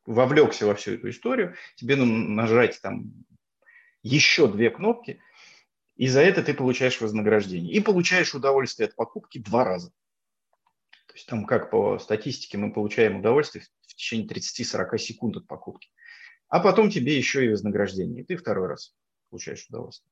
вовлекся 0.06 0.66
во 0.66 0.76
всю 0.76 0.96
эту 0.96 1.10
историю, 1.10 1.56
тебе 1.78 1.96
нужно 1.96 2.18
нажать 2.18 2.82
там 2.82 3.14
еще 4.04 4.52
две 4.52 4.70
кнопки, 4.70 5.22
и 5.96 6.10
за 6.10 6.20
это 6.20 6.44
ты 6.44 6.54
получаешь 6.54 7.00
вознаграждение. 7.00 7.74
И 7.74 7.80
получаешь 7.80 8.36
удовольствие 8.36 8.90
от 8.90 8.96
покупки 8.96 9.38
два 9.38 9.64
раза. 9.64 9.92
То 11.08 11.14
есть 11.14 11.28
там, 11.28 11.46
как 11.46 11.72
по 11.72 11.98
статистике, 11.98 12.58
мы 12.58 12.74
получаем 12.74 13.20
удовольствие 13.20 13.64
в 13.88 13.96
течение 13.96 14.28
30-40 14.28 14.98
секунд 14.98 15.38
от 15.38 15.48
покупки 15.48 15.90
а 16.56 16.62
потом 16.62 16.90
тебе 16.90 17.18
еще 17.18 17.46
и 17.46 17.50
вознаграждение, 17.50 18.24
и 18.24 18.26
ты 18.26 18.38
второй 18.38 18.70
раз 18.70 18.96
получаешь 19.30 19.66
удовольствие. 19.68 20.10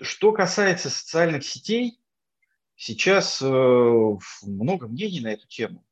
Что 0.00 0.32
касается 0.32 0.90
социальных 0.90 1.44
сетей, 1.44 2.00
сейчас 2.74 3.40
э, 3.40 3.46
много 4.42 4.88
мнений 4.88 5.20
на 5.20 5.28
эту 5.28 5.46
тему. 5.46 5.86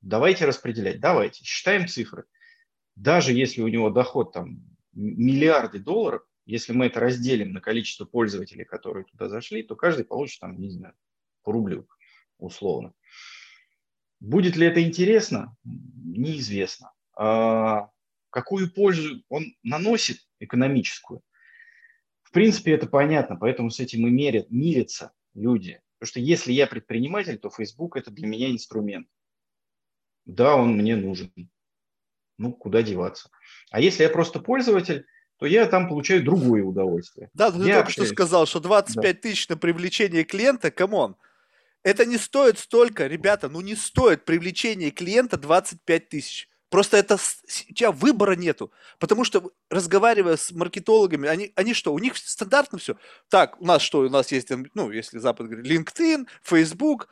Давайте 0.00 0.44
распределять, 0.44 1.00
давайте, 1.00 1.42
считаем 1.42 1.88
цифры. 1.88 2.26
Даже 2.94 3.32
если 3.32 3.62
у 3.62 3.66
него 3.66 3.90
доход 3.90 4.32
там 4.32 4.62
миллиарды 4.92 5.80
долларов, 5.80 6.22
если 6.46 6.72
мы 6.72 6.86
это 6.86 7.00
разделим 7.00 7.50
на 7.50 7.60
количество 7.60 8.04
пользователей, 8.04 8.64
которые 8.64 9.06
туда 9.06 9.28
зашли, 9.28 9.64
то 9.64 9.74
каждый 9.74 10.04
получит 10.04 10.38
там, 10.38 10.56
не 10.56 10.70
знаю, 10.70 10.94
по 11.42 11.50
рублю 11.50 11.88
условно. 12.38 12.92
Будет 14.20 14.54
ли 14.54 14.68
это 14.68 14.80
интересно? 14.80 15.56
Неизвестно. 15.64 16.92
А 17.16 17.90
какую 18.30 18.72
пользу 18.72 19.22
он 19.28 19.54
наносит 19.62 20.18
экономическую. 20.38 21.22
В 22.22 22.32
принципе, 22.32 22.72
это 22.72 22.86
понятно, 22.86 23.36
поэтому 23.36 23.70
с 23.70 23.80
этим 23.80 24.06
и 24.06 24.10
мерят, 24.10 24.50
мирятся 24.50 25.12
люди. 25.34 25.80
Потому 25.98 26.08
что 26.08 26.20
если 26.20 26.52
я 26.52 26.66
предприниматель, 26.66 27.38
то 27.38 27.50
Facebook 27.50 27.96
это 27.96 28.10
для 28.10 28.26
меня 28.26 28.50
инструмент. 28.50 29.08
Да, 30.24 30.56
он 30.56 30.76
мне 30.76 30.96
нужен. 30.96 31.32
Ну, 32.38 32.52
куда 32.52 32.82
деваться. 32.82 33.30
А 33.70 33.80
если 33.80 34.04
я 34.04 34.08
просто 34.08 34.40
пользователь, 34.40 35.06
то 35.38 35.46
я 35.46 35.66
там 35.66 35.88
получаю 35.88 36.22
другое 36.22 36.62
удовольствие. 36.62 37.30
Да, 37.32 37.50
ты 37.50 37.58
я 37.58 37.64
только 37.64 37.80
общаюсь. 37.80 38.08
что 38.08 38.14
сказал, 38.14 38.46
что 38.46 38.60
25 38.60 39.02
да. 39.02 39.20
тысяч 39.20 39.48
на 39.48 39.56
привлечение 39.56 40.24
клиента, 40.24 40.70
come 40.70 40.96
on. 40.96 41.16
Это 41.82 42.04
не 42.04 42.18
стоит 42.18 42.58
столько, 42.58 43.06
ребята, 43.06 43.48
ну 43.48 43.62
не 43.62 43.74
стоит 43.74 44.26
привлечение 44.26 44.90
клиента 44.90 45.38
25 45.38 46.08
тысяч. 46.10 46.49
Просто 46.70 46.96
это 46.96 47.16
у 47.16 47.74
тебя 47.74 47.90
выбора 47.90 48.36
нету. 48.36 48.72
Потому 48.98 49.24
что, 49.24 49.50
разговаривая 49.70 50.36
с 50.36 50.52
маркетологами, 50.52 51.28
они, 51.28 51.52
они 51.56 51.74
что, 51.74 51.92
у 51.92 51.98
них 51.98 52.16
стандартно 52.16 52.78
все. 52.78 52.96
Так, 53.28 53.60
у 53.60 53.66
нас 53.66 53.82
что, 53.82 53.98
у 54.00 54.08
нас 54.08 54.30
есть, 54.32 54.50
ну, 54.74 54.90
если 54.90 55.18
Запад 55.18 55.48
говорит, 55.48 55.66
LinkedIn, 55.66 56.26
Facebook, 56.42 57.08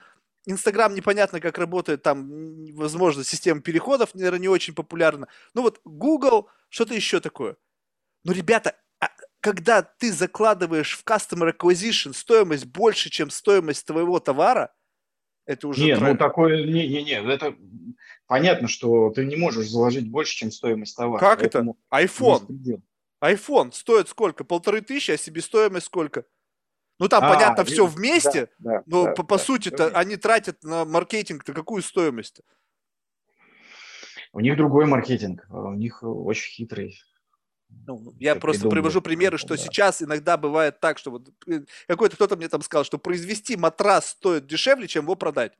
Инстаграм 0.47 0.95
непонятно, 0.95 1.41
как 1.41 1.59
работает, 1.59 2.03
там, 2.03 2.67
возможно, 2.75 3.25
система 3.25 3.61
переходов, 3.61 4.15
наверное, 4.15 4.39
не 4.39 4.49
очень 4.49 4.75
популярна. 4.75 5.29
Ну 5.53 5.63
вот 5.63 5.81
Google, 5.85 6.49
что-то 6.71 6.95
еще 6.95 7.21
такое. 7.21 7.57
Но, 8.25 8.33
ребята, 8.33 8.77
а 9.01 9.09
когда 9.41 9.83
ты 9.83 10.13
закладываешь 10.13 10.97
в 10.97 11.05
Customer 11.05 11.53
Acquisition 11.55 12.15
стоимость 12.15 12.65
больше, 12.65 13.11
чем 13.11 13.29
стоимость 13.29 13.87
твоего 13.87 14.21
товара, 14.21 14.73
это 15.49 15.67
уже... 15.67 15.83
Нет, 15.83 16.01
ну 16.01 16.15
такое, 16.15 16.63
не-не-не, 16.67 17.23
это 17.33 17.57
понятно, 18.27 18.69
что 18.69 19.11
ты 19.11 19.25
не 19.25 19.35
можешь 19.35 19.69
заложить 19.69 20.09
больше, 20.09 20.37
чем 20.37 20.53
стоимость 20.53 20.95
товара. 20.95 21.19
Как 21.19 21.43
это? 21.43 21.67
iPhone. 21.91 22.83
iPhone 23.25 23.73
стоит 23.73 24.09
сколько? 24.09 24.45
Полторы 24.45 24.83
тысячи, 24.83 25.11
а 25.11 25.17
себестоимость 25.17 25.87
сколько? 25.87 26.27
Ну 26.99 27.09
там, 27.09 27.25
а, 27.25 27.33
понятно, 27.33 27.65
все 27.65 27.87
вместе, 27.87 28.51
да, 28.59 28.73
да, 28.73 28.83
но 28.87 29.05
да, 29.05 29.13
по, 29.13 29.23
по 29.23 29.39
да, 29.39 29.45
сути-то 29.45 29.89
они 29.89 30.17
тратят 30.17 30.63
на 30.65 30.85
маркетинг-то 30.85 31.55
какую 31.55 31.83
стоимость? 31.83 32.43
У 34.33 34.41
них 34.41 34.57
другой 34.59 34.85
маркетинг, 34.85 35.47
у 35.49 35.73
них 35.73 36.03
очень 36.03 36.53
хитрый. 36.53 37.01
Ну, 37.87 38.15
я 38.19 38.35
просто 38.37 38.63
придумали. 38.63 38.81
привожу 38.81 39.03
примеры, 39.03 39.39
что 39.39 39.57
да. 39.57 39.57
сейчас 39.57 40.03
иногда 40.03 40.37
бывает 40.37 40.81
так, 40.81 40.99
что 40.99 41.11
вот 41.11 41.29
э, 41.47 41.61
какой-то 41.87 42.17
кто-то 42.17 42.37
мне 42.37 42.49
там 42.49 42.63
сказал, 42.63 42.85
что 42.85 42.99
произвести 42.99 43.57
матрас 43.57 44.11
стоит 44.11 44.47
дешевле, 44.47 44.89
чем 44.89 45.05
его 45.05 45.15
продать. 45.15 45.53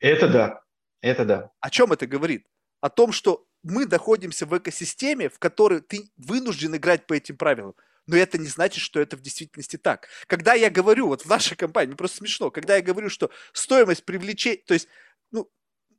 Это 0.00 0.28
да, 0.28 0.62
это 1.00 1.24
да. 1.24 1.50
О 1.60 1.70
чем 1.70 1.92
это 1.92 2.06
говорит? 2.06 2.46
О 2.80 2.90
том, 2.90 3.12
что 3.12 3.46
мы 3.62 3.86
находимся 3.86 4.46
в 4.46 4.56
экосистеме, 4.56 5.28
в 5.28 5.38
которой 5.38 5.80
ты 5.80 6.10
вынужден 6.16 6.76
играть 6.76 7.06
по 7.06 7.14
этим 7.14 7.36
правилам. 7.36 7.74
Но 8.06 8.16
это 8.16 8.36
не 8.36 8.46
значит, 8.46 8.82
что 8.82 9.00
это 9.00 9.16
в 9.16 9.22
действительности 9.22 9.78
так. 9.78 10.08
Когда 10.26 10.52
я 10.52 10.68
говорю, 10.68 11.08
вот 11.08 11.22
в 11.22 11.28
нашей 11.28 11.56
компании, 11.56 11.88
мне 11.88 11.96
просто 11.96 12.18
смешно, 12.18 12.50
когда 12.50 12.76
я 12.76 12.82
говорю, 12.82 13.08
что 13.08 13.30
стоимость 13.54 14.04
привлечения, 14.04 14.60
то 14.66 14.74
есть, 14.74 14.88
ну, 15.30 15.50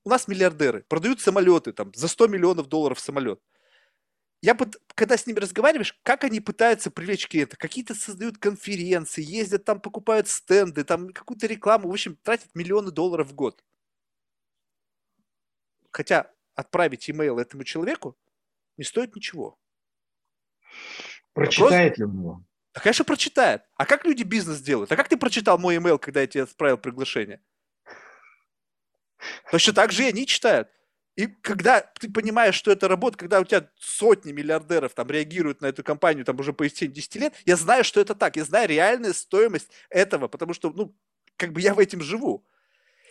у 0.04 0.10
нас 0.10 0.28
миллиардеры, 0.28 0.84
продают 0.88 1.20
самолеты, 1.20 1.74
там, 1.74 1.92
за 1.96 2.08
100 2.08 2.28
миллионов 2.28 2.68
долларов 2.68 3.00
самолет 3.00 3.40
я 4.46 4.54
под, 4.54 4.78
когда 4.94 5.18
с 5.18 5.26
ними 5.26 5.40
разговариваешь, 5.40 6.00
как 6.04 6.24
они 6.24 6.40
пытаются 6.40 6.92
привлечь 6.92 7.28
клиента, 7.28 7.58
какие-то 7.58 7.96
создают 7.96 8.38
конференции, 8.38 9.24
ездят 9.24 9.66
там, 9.66 9.82
покупают 9.82 10.28
стенды, 10.28 10.84
там 10.84 11.10
какую-то 11.10 11.48
рекламу, 11.48 11.90
в 11.90 11.92
общем, 11.92 12.16
тратят 12.18 12.54
миллионы 12.54 12.92
долларов 12.92 13.30
в 13.30 13.34
год. 13.34 13.64
Хотя 15.90 16.32
отправить 16.54 17.10
имейл 17.10 17.40
этому 17.40 17.64
человеку 17.64 18.16
Не 18.78 18.84
стоит 18.84 19.16
ничего. 19.16 19.58
Прочитает 21.34 21.98
Вопрос... 21.98 21.98
ли 21.98 22.06
он 22.06 22.20
его? 22.20 22.44
Да, 22.76 22.82
конечно, 22.82 23.04
прочитает. 23.06 23.64
А 23.78 23.86
как 23.88 24.06
люди 24.06 24.22
бизнес 24.22 24.62
делают? 24.62 24.92
А 24.92 24.96
как 24.96 25.10
ты 25.10 25.18
прочитал 25.18 25.58
мой 25.58 25.78
email, 25.78 25.98
когда 25.98 26.22
я 26.22 26.28
тебе 26.28 26.44
отправил 26.44 26.78
приглашение? 26.78 27.42
Точно 29.50 29.74
так 29.74 29.92
же 29.92 30.04
и 30.04 30.10
они 30.10 30.28
читают. 30.28 30.70
И 31.16 31.28
когда 31.28 31.82
ты 31.82 32.12
понимаешь, 32.12 32.56
что 32.56 32.72
это 32.72 32.88
работа, 32.90 33.18
когда 33.18 33.40
у 33.40 33.46
тебя 33.46 33.70
сотни 33.80 34.34
миллиардеров 34.34 34.94
там 34.94 35.10
реагируют 35.10 35.62
на 35.62 35.68
эту 35.68 35.84
компанию 35.84 36.26
там 36.26 36.40
уже 36.40 36.52
по 36.52 36.68
истечении 36.68 36.94
10 36.94 37.16
лет, 37.16 37.34
я 37.46 37.56
знаю, 37.56 37.86
что 37.86 38.02
это 38.02 38.16
так. 38.16 38.36
Я 38.36 38.44
знаю 38.44 38.68
реальную 38.68 39.14
стоимость 39.14 39.70
этого, 39.90 40.28
потому 40.28 40.54
что, 40.54 40.72
ну, 40.72 40.94
как 41.38 41.54
бы 41.54 41.62
я 41.62 41.74
в 41.74 41.80
этом 41.80 42.02
живу. 42.02 42.46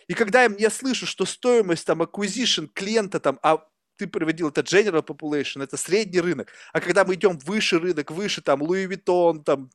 И 0.07 0.13
когда 0.13 0.43
я, 0.43 0.53
я 0.59 0.69
слышу, 0.69 1.07
что 1.07 1.25
стоимость 1.25 1.85
там 1.85 2.03
acquisition 2.03 2.69
клиента 2.71 3.19
там, 3.19 3.39
а 3.41 3.65
ты 3.97 4.07
приводил 4.07 4.49
это 4.49 4.61
general 4.61 5.03
population, 5.03 5.63
это 5.63 5.77
средний 5.77 6.21
рынок. 6.21 6.51
А 6.73 6.81
когда 6.81 7.05
мы 7.05 7.15
идем 7.15 7.39
выше 7.39 7.79
рынок, 7.79 8.11
выше 8.11 8.41
там 8.41 8.61
Louis 8.61 8.87
Vuitton, 8.87 9.43
там 9.43 9.71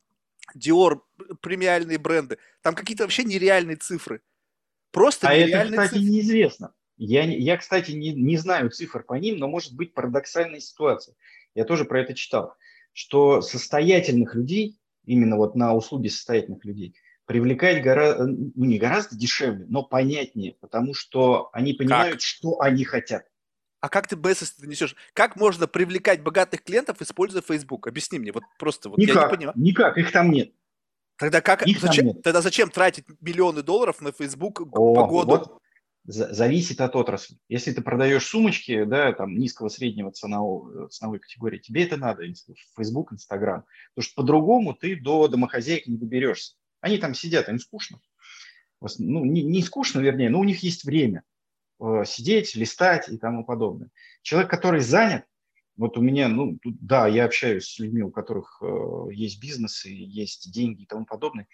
Dior, 0.56 1.00
премиальные 1.40 1.98
бренды, 1.98 2.38
там 2.62 2.74
какие-то 2.74 3.04
вообще 3.04 3.24
нереальные 3.24 3.76
цифры. 3.76 4.22
Просто 4.92 5.28
а 5.28 5.34
это, 5.34 5.68
кстати, 5.68 5.94
цифры. 5.94 6.10
неизвестно. 6.10 6.74
Я, 7.02 7.22
я 7.24 7.56
кстати, 7.56 7.92
не, 7.92 8.12
не 8.12 8.36
знаю 8.36 8.68
цифр 8.68 9.02
по 9.02 9.14
ним, 9.14 9.38
но 9.38 9.48
может 9.48 9.74
быть 9.74 9.94
парадоксальная 9.94 10.60
ситуация. 10.60 11.14
Я 11.54 11.64
тоже 11.64 11.86
про 11.86 12.02
это 12.02 12.12
читал, 12.12 12.54
что 12.92 13.40
состоятельных 13.40 14.34
людей, 14.34 14.78
именно 15.06 15.36
вот 15.36 15.54
на 15.54 15.74
услуги 15.74 16.08
состоятельных 16.08 16.62
людей, 16.62 16.94
привлекать 17.24 17.82
гораздо, 17.82 18.26
ну, 18.26 18.64
не 18.66 18.78
гораздо 18.78 19.16
дешевле, 19.16 19.64
но 19.66 19.82
понятнее, 19.82 20.56
потому 20.60 20.92
что 20.92 21.48
они 21.54 21.72
понимают, 21.72 22.16
как? 22.16 22.20
что 22.20 22.60
они 22.60 22.84
хотят. 22.84 23.24
А 23.80 23.88
как 23.88 24.06
ты 24.06 24.16
BSS 24.16 24.66
несешь? 24.66 24.94
Как 25.14 25.36
можно 25.36 25.66
привлекать 25.66 26.22
богатых 26.22 26.62
клиентов, 26.62 27.00
используя 27.00 27.40
Facebook? 27.40 27.86
Объясни 27.86 28.18
мне, 28.18 28.30
вот 28.30 28.42
просто 28.58 28.90
вот 28.90 28.98
никак, 28.98 29.16
я 29.16 29.22
не 29.22 29.36
понимаю. 29.36 29.58
Никак, 29.58 29.96
их 29.96 30.12
там 30.12 30.30
нет. 30.30 30.52
Тогда 31.16 31.40
как? 31.40 31.66
Их 31.66 31.80
зачем, 31.80 32.08
нет. 32.08 32.22
Тогда 32.22 32.42
зачем 32.42 32.68
тратить 32.68 33.06
миллионы 33.22 33.62
долларов 33.62 34.02
на 34.02 34.12
Facebook 34.12 34.60
О, 34.60 34.94
по 34.94 35.06
году? 35.06 35.30
Вот 35.30 35.60
зависит 36.04 36.80
от 36.80 36.96
отрасли. 36.96 37.38
Если 37.48 37.72
ты 37.72 37.82
продаешь 37.82 38.26
сумочки, 38.26 38.84
да, 38.84 39.12
там 39.12 39.38
низкого 39.38 39.68
среднего 39.68 40.10
ценового, 40.10 40.88
ценовой 40.88 41.18
категории, 41.18 41.58
тебе 41.58 41.84
это 41.84 41.96
надо, 41.96 42.22
Facebook, 42.76 43.12
Instagram. 43.12 43.64
Потому 43.94 44.04
что 44.04 44.14
по-другому 44.14 44.74
ты 44.74 44.96
до 44.96 45.28
домохозяек 45.28 45.86
не 45.86 45.96
доберешься. 45.96 46.56
Они 46.80 46.98
там 46.98 47.14
сидят, 47.14 47.48
им 47.48 47.58
скучно. 47.58 48.00
Ну, 48.98 49.24
не, 49.24 49.42
не 49.42 49.62
скучно, 49.62 50.00
вернее, 50.00 50.30
но 50.30 50.40
у 50.40 50.44
них 50.44 50.62
есть 50.62 50.84
время 50.84 51.22
э, 51.80 52.04
сидеть, 52.06 52.54
листать 52.54 53.08
и 53.10 53.18
тому 53.18 53.44
подобное. 53.44 53.90
Человек, 54.22 54.50
который 54.50 54.80
занят, 54.80 55.24
вот 55.76 55.98
у 55.98 56.00
меня, 56.00 56.28
ну, 56.28 56.58
тут, 56.62 56.76
да, 56.80 57.06
я 57.06 57.26
общаюсь 57.26 57.66
с 57.66 57.78
людьми, 57.78 58.02
у 58.02 58.10
которых 58.10 58.60
э, 58.62 59.12
есть 59.12 59.40
бизнесы, 59.40 59.90
есть 59.90 60.50
деньги 60.52 60.82
и 60.82 60.86
тому 60.86 61.04
подобное. 61.04 61.46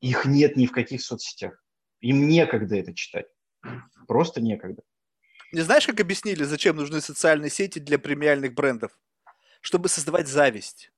Их 0.00 0.24
нет 0.24 0.56
ни 0.56 0.66
в 0.66 0.72
каких 0.72 1.02
соцсетях. 1.02 1.62
Им 2.00 2.26
некогда 2.26 2.76
это 2.76 2.94
читать. 2.94 3.26
Просто 4.06 4.40
некогда. 4.40 4.82
Не 5.52 5.60
знаешь, 5.60 5.86
как 5.86 6.00
объяснили, 6.00 6.44
зачем 6.44 6.76
нужны 6.76 7.00
социальные 7.00 7.50
сети 7.50 7.78
для 7.78 7.98
премиальных 7.98 8.54
брендов? 8.54 8.98
Чтобы 9.60 9.88
создавать 9.88 10.28
зависть. 10.28 10.92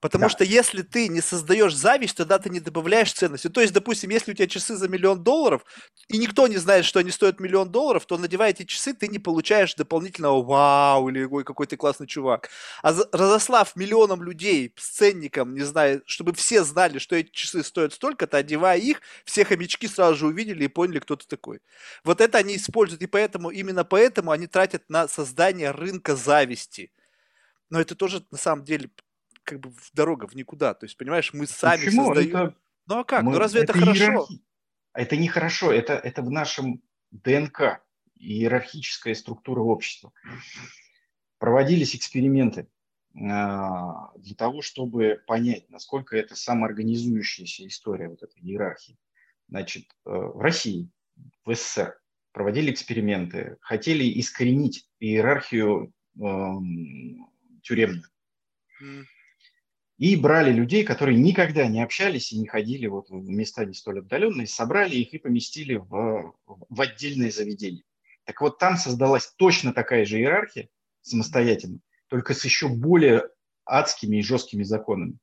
Потому 0.00 0.24
да. 0.24 0.28
что 0.30 0.44
если 0.44 0.80
ты 0.82 1.08
не 1.08 1.20
создаешь 1.20 1.74
зависть, 1.74 2.16
тогда 2.16 2.38
ты 2.38 2.48
не 2.48 2.60
добавляешь 2.60 3.12
ценности. 3.12 3.48
То 3.48 3.60
есть, 3.60 3.74
допустим, 3.74 4.10
если 4.10 4.32
у 4.32 4.34
тебя 4.34 4.48
часы 4.48 4.76
за 4.76 4.88
миллион 4.88 5.22
долларов, 5.22 5.62
и 6.08 6.16
никто 6.16 6.46
не 6.46 6.56
знает, 6.56 6.86
что 6.86 7.00
они 7.00 7.10
стоят 7.10 7.38
миллион 7.38 7.70
долларов, 7.70 8.06
то 8.06 8.16
надевая 8.16 8.50
эти 8.50 8.64
часы, 8.64 8.94
ты 8.94 9.08
не 9.08 9.18
получаешь 9.18 9.74
дополнительного 9.74 10.42
вау 10.42 11.10
или 11.10 11.24
ой, 11.24 11.44
какой 11.44 11.66
ты 11.66 11.76
классный 11.76 12.06
чувак. 12.06 12.48
А 12.82 12.94
разослав 13.12 13.76
миллионам 13.76 14.22
людей 14.22 14.72
с 14.76 14.88
ценником, 14.88 15.54
не 15.54 15.64
знаю, 15.64 16.02
чтобы 16.06 16.32
все 16.32 16.64
знали, 16.64 16.98
что 16.98 17.14
эти 17.16 17.30
часы 17.30 17.62
стоят 17.62 17.92
столько-то, 17.92 18.38
одевая 18.38 18.78
их, 18.78 19.02
все 19.24 19.44
хомячки 19.44 19.86
сразу 19.86 20.16
же 20.16 20.26
увидели 20.26 20.64
и 20.64 20.68
поняли, 20.68 20.98
кто 21.00 21.16
ты 21.16 21.26
такой. 21.26 21.60
Вот 22.04 22.22
это 22.22 22.38
они 22.38 22.56
используют, 22.56 23.02
и 23.02 23.06
поэтому, 23.06 23.50
именно 23.50 23.84
поэтому 23.84 24.30
они 24.30 24.46
тратят 24.46 24.84
на 24.88 25.08
создание 25.08 25.72
рынка 25.72 26.16
зависти. 26.16 26.90
Но 27.70 27.80
это 27.80 27.94
тоже 27.94 28.24
на 28.30 28.38
самом 28.38 28.64
деле 28.64 28.90
как 29.44 29.60
бы 29.60 29.72
дорога 29.92 30.26
в 30.26 30.34
никуда. 30.34 30.74
То 30.74 30.86
есть, 30.86 30.96
понимаешь, 30.96 31.32
мы 31.32 31.46
сами 31.46 31.84
Почему? 31.84 32.06
создаем. 32.06 32.36
Это... 32.36 32.56
Ну 32.86 32.98
а 32.98 33.04
как? 33.04 33.22
Мы... 33.22 33.32
Ну 33.32 33.38
разве 33.38 33.62
это, 33.62 33.72
это 33.72 33.80
хорошо? 33.80 34.04
Иерархи... 34.04 34.42
Это 34.92 35.16
не 35.16 35.28
хорошо, 35.28 35.72
это, 35.72 35.92
это 35.94 36.22
в 36.22 36.30
нашем 36.30 36.82
ДНК, 37.12 37.82
иерархическая 38.16 39.14
структура 39.14 39.60
общества. 39.60 40.12
Проводились 41.38 41.94
эксперименты 41.94 42.68
а, 43.18 44.12
для 44.16 44.34
того, 44.34 44.62
чтобы 44.62 45.22
понять, 45.26 45.68
насколько 45.70 46.16
это 46.16 46.34
самоорганизующаяся 46.34 47.66
история 47.66 48.08
вот 48.08 48.22
этой 48.22 48.40
иерархии. 48.40 48.98
Значит, 49.48 49.84
э, 50.06 50.10
в 50.10 50.40
России, 50.40 50.88
в 51.44 51.52
СССР 51.52 51.98
проводили 52.32 52.70
эксперименты, 52.70 53.56
хотели 53.60 54.04
искоренить 54.20 54.88
иерархию 55.00 55.92
э, 56.14 56.20
тюремную. 57.62 58.04
И 60.00 60.16
брали 60.16 60.50
людей, 60.50 60.82
которые 60.82 61.18
никогда 61.18 61.66
не 61.66 61.82
общались 61.82 62.32
и 62.32 62.38
не 62.38 62.46
ходили 62.46 62.86
вот 62.86 63.10
в 63.10 63.28
места 63.28 63.66
не 63.66 63.74
столь 63.74 63.98
отдаленные, 63.98 64.46
собрали 64.46 64.96
их 64.96 65.12
и 65.12 65.18
поместили 65.18 65.74
в, 65.74 66.34
в 66.46 66.80
отдельное 66.80 67.30
заведение. 67.30 67.84
Так 68.24 68.40
вот, 68.40 68.58
там 68.58 68.78
создалась 68.78 69.30
точно 69.36 69.74
такая 69.74 70.06
же 70.06 70.18
иерархия 70.18 70.70
самостоятельно, 71.02 71.80
только 72.08 72.32
с 72.32 72.42
еще 72.46 72.68
более 72.68 73.28
адскими 73.66 74.16
и 74.16 74.22
жесткими 74.22 74.62
законами. 74.62 75.18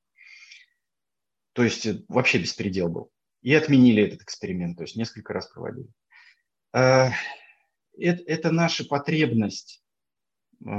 То 1.53 1.63
есть 1.63 1.87
э, 1.87 2.03
вообще 2.07 2.37
беспредел 2.37 2.89
был. 2.89 3.11
И 3.41 3.55
отменили 3.55 4.03
этот 4.03 4.21
эксперимент, 4.21 4.77
то 4.77 4.83
есть 4.83 4.95
несколько 4.95 5.33
раз 5.33 5.47
проводили. 5.47 5.89
Это, 6.71 8.23
это 8.27 8.51
наша 8.51 8.85
потребность 8.85 9.83
э, 10.63 10.69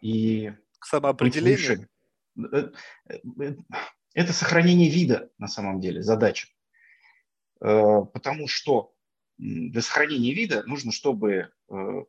и 0.00 0.52
самоопределение. 0.82 1.70
Э, 1.70 1.82
э, 1.82 1.86
это 4.14 4.32
сохранение 4.32 4.90
вида 4.90 5.30
на 5.38 5.48
самом 5.48 5.80
деле 5.80 6.02
задача. 6.02 6.48
Э, 7.60 8.02
потому 8.12 8.48
что 8.48 8.92
для 9.38 9.82
сохранения 9.82 10.32
вида 10.32 10.62
нужно, 10.64 10.92
чтобы 10.92 11.50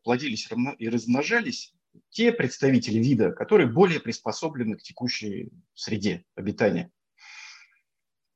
плодились 0.04 0.48
и 0.78 0.88
размножались 0.88 1.74
те 2.10 2.32
представители 2.32 3.00
вида, 3.00 3.32
которые 3.32 3.68
более 3.68 4.00
приспособлены 4.00 4.78
к 4.78 4.82
текущей 4.82 5.52
среде 5.74 6.26
обитания. 6.36 6.92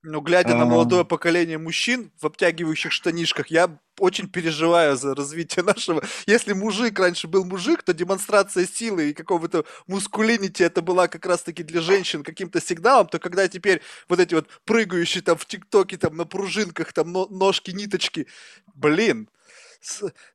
Ну, 0.03 0.19
глядя 0.19 0.55
на 0.55 0.65
молодое 0.65 1.05
поколение 1.05 1.59
мужчин 1.59 2.11
в 2.19 2.25
обтягивающих 2.25 2.91
штанишках, 2.91 3.47
я 3.47 3.77
очень 3.99 4.27
переживаю 4.27 4.97
за 4.97 5.13
развитие 5.13 5.63
нашего. 5.65 6.03
Если 6.25 6.53
мужик 6.53 6.97
раньше 6.99 7.27
был 7.27 7.45
мужик, 7.45 7.83
то 7.83 7.93
демонстрация 7.93 8.65
силы 8.65 9.11
и 9.11 9.13
какого-то 9.13 9.63
мускулинити 9.85 10.63
это 10.63 10.81
была 10.81 11.07
как 11.07 11.27
раз-таки 11.27 11.61
для 11.61 11.81
женщин 11.81 12.23
каким-то 12.23 12.59
сигналом, 12.59 13.07
то 13.07 13.19
когда 13.19 13.47
теперь 13.47 13.81
вот 14.09 14.19
эти 14.19 14.33
вот 14.33 14.47
прыгающие 14.65 15.21
там 15.21 15.37
в 15.37 15.45
ТикТоке 15.45 15.97
там 15.97 16.17
на 16.17 16.25
пружинках, 16.25 16.93
там 16.93 17.11
ножки, 17.11 17.69
ниточки, 17.69 18.25
блин, 18.73 19.29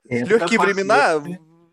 легкие 0.05 0.60
времена 0.60 1.20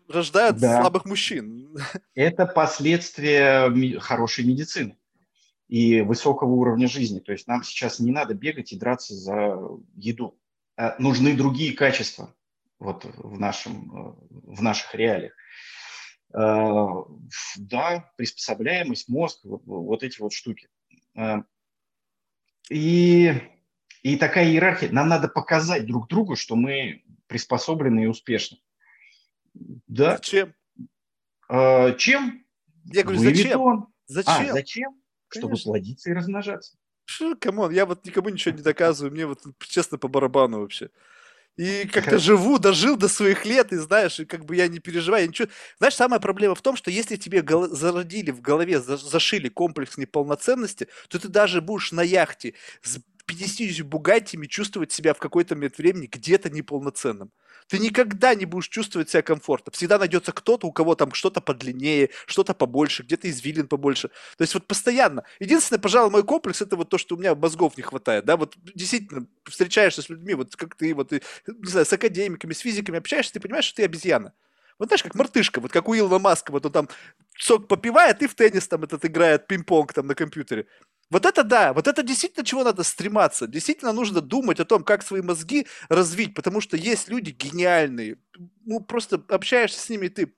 рождают 0.08 0.56
да. 0.56 0.80
слабых 0.80 1.04
мужчин. 1.04 1.78
Это 2.16 2.44
последствия 2.44 4.00
хорошей 4.00 4.44
медицины 4.44 4.96
и 5.68 6.00
высокого 6.02 6.50
уровня 6.50 6.88
жизни. 6.88 7.20
То 7.20 7.32
есть 7.32 7.46
нам 7.46 7.62
сейчас 7.62 7.98
не 8.00 8.10
надо 8.10 8.34
бегать 8.34 8.72
и 8.72 8.78
драться 8.78 9.14
за 9.14 9.58
еду. 9.96 10.38
А 10.76 10.96
нужны 10.98 11.34
другие 11.34 11.72
качества 11.72 12.34
вот 12.78 13.04
в, 13.04 13.38
нашем, 13.38 14.18
в 14.30 14.62
наших 14.62 14.94
реалиях. 14.94 15.32
А, 16.32 17.04
да, 17.56 18.10
приспособляемость, 18.16 19.08
мозг, 19.08 19.40
вот, 19.44 19.62
вот 19.64 20.02
эти 20.02 20.20
вот 20.20 20.32
штуки. 20.32 20.68
А, 21.16 21.44
и, 22.68 23.32
и 24.02 24.16
такая 24.16 24.46
иерархия. 24.46 24.90
Нам 24.90 25.08
надо 25.08 25.28
показать 25.28 25.86
друг 25.86 26.08
другу, 26.08 26.34
что 26.34 26.56
мы 26.56 27.04
приспособлены 27.26 28.04
и 28.04 28.06
успешны. 28.06 28.58
Да. 29.54 30.16
Зачем? 30.16 30.54
Чем? 31.48 32.44
Я 32.86 33.02
говорю, 33.02 33.20
зачем? 33.20 33.86
Зачем? 34.06 34.50
А, 34.50 34.52
зачем? 34.52 35.03
Чтобы 35.38 35.56
плодиться 35.56 36.10
и 36.10 36.12
размножаться. 36.12 36.76
Come 37.40 37.57
on, 37.57 37.70
я 37.70 37.86
вот 37.86 38.04
никому 38.06 38.28
ничего 38.30 38.54
не 38.54 38.62
доказываю, 38.62 39.12
мне 39.12 39.26
вот 39.26 39.40
честно 39.60 39.98
по 39.98 40.08
барабану 40.08 40.60
вообще. 40.60 40.90
И 41.56 41.86
как-то 41.86 42.18
живу, 42.18 42.58
дожил 42.58 42.96
до 42.96 43.08
своих 43.08 43.44
лет, 43.44 43.72
и 43.72 43.76
знаешь, 43.76 44.18
и 44.18 44.24
как 44.24 44.44
бы 44.44 44.56
я 44.56 44.66
не 44.66 44.80
переживаю, 44.80 45.28
ничего. 45.28 45.48
Знаешь, 45.78 45.94
самая 45.94 46.18
проблема 46.18 46.56
в 46.56 46.62
том, 46.62 46.76
что 46.76 46.90
если 46.90 47.16
тебе 47.16 47.42
гол- 47.42 47.68
зародили 47.68 48.32
в 48.32 48.40
голове, 48.40 48.80
зашили 48.80 49.48
комплекс 49.48 49.96
неполноценности, 49.96 50.88
то 51.08 51.18
ты 51.20 51.28
даже 51.28 51.60
будешь 51.60 51.92
на 51.92 52.02
яхте 52.02 52.54
с 52.82 52.98
50 53.26 53.82
бугатиями 53.82 54.46
чувствовать 54.46 54.90
себя 54.90 55.14
в 55.14 55.18
какой-то 55.18 55.54
момент 55.54 55.78
времени 55.78 56.08
где-то 56.10 56.50
неполноценным. 56.50 57.30
Ты 57.68 57.78
никогда 57.78 58.34
не 58.34 58.44
будешь 58.44 58.68
чувствовать 58.68 59.08
себя 59.08 59.22
комфортно. 59.22 59.72
Всегда 59.72 59.98
найдется 59.98 60.32
кто-то, 60.32 60.66
у 60.66 60.72
кого 60.72 60.94
там 60.94 61.12
что-то 61.14 61.40
подлиннее, 61.40 62.10
что-то 62.26 62.52
побольше, 62.54 63.02
где-то 63.02 63.28
извилин 63.30 63.68
побольше. 63.68 64.08
То 64.36 64.42
есть 64.42 64.54
вот 64.54 64.66
постоянно. 64.66 65.24
Единственное, 65.40 65.80
пожалуй, 65.80 66.10
мой 66.10 66.24
комплекс 66.24 66.60
это 66.60 66.76
вот 66.76 66.90
то, 66.90 66.98
что 66.98 67.14
у 67.14 67.18
меня 67.18 67.34
мозгов 67.34 67.76
не 67.76 67.82
хватает. 67.82 68.26
Да, 68.26 68.36
вот 68.36 68.54
действительно 68.74 69.26
встречаешься 69.44 70.02
с 70.02 70.08
людьми, 70.10 70.34
вот 70.34 70.54
как 70.56 70.74
ты, 70.74 70.94
вот, 70.94 71.12
не 71.12 71.20
знаю, 71.62 71.86
с 71.86 71.92
академиками, 71.92 72.52
с 72.52 72.58
физиками 72.60 72.98
общаешься, 72.98 73.32
ты 73.32 73.40
понимаешь, 73.40 73.64
что 73.64 73.76
ты 73.76 73.84
обезьяна. 73.84 74.34
Вот 74.78 74.88
знаешь, 74.88 75.02
как 75.02 75.14
мартышка, 75.14 75.60
вот 75.60 75.72
как 75.72 75.88
у 75.88 75.96
Илона 75.96 76.18
Маска, 76.18 76.50
вот 76.50 76.66
он 76.66 76.72
там 76.72 76.88
сок 77.38 77.68
попивает 77.68 78.22
и 78.22 78.26
в 78.26 78.34
теннис 78.34 78.66
там 78.68 78.82
этот 78.82 79.04
играет, 79.04 79.46
пинг-понг 79.46 79.92
там 79.92 80.06
на 80.06 80.14
компьютере. 80.14 80.66
Вот 81.14 81.26
это 81.26 81.44
да, 81.44 81.72
вот 81.72 81.86
это 81.86 82.02
действительно 82.02 82.44
чего 82.44 82.64
надо 82.64 82.82
стрематься. 82.82 83.46
Действительно 83.46 83.92
нужно 83.92 84.20
думать 84.20 84.58
о 84.58 84.64
том, 84.64 84.82
как 84.82 85.04
свои 85.04 85.22
мозги 85.22 85.68
развить, 85.88 86.34
потому 86.34 86.60
что 86.60 86.76
есть 86.76 87.08
люди 87.08 87.30
гениальные. 87.30 88.18
Ну, 88.64 88.80
просто 88.80 89.22
общаешься 89.28 89.78
с 89.78 89.88
ними, 89.88 90.08
ты 90.08 90.34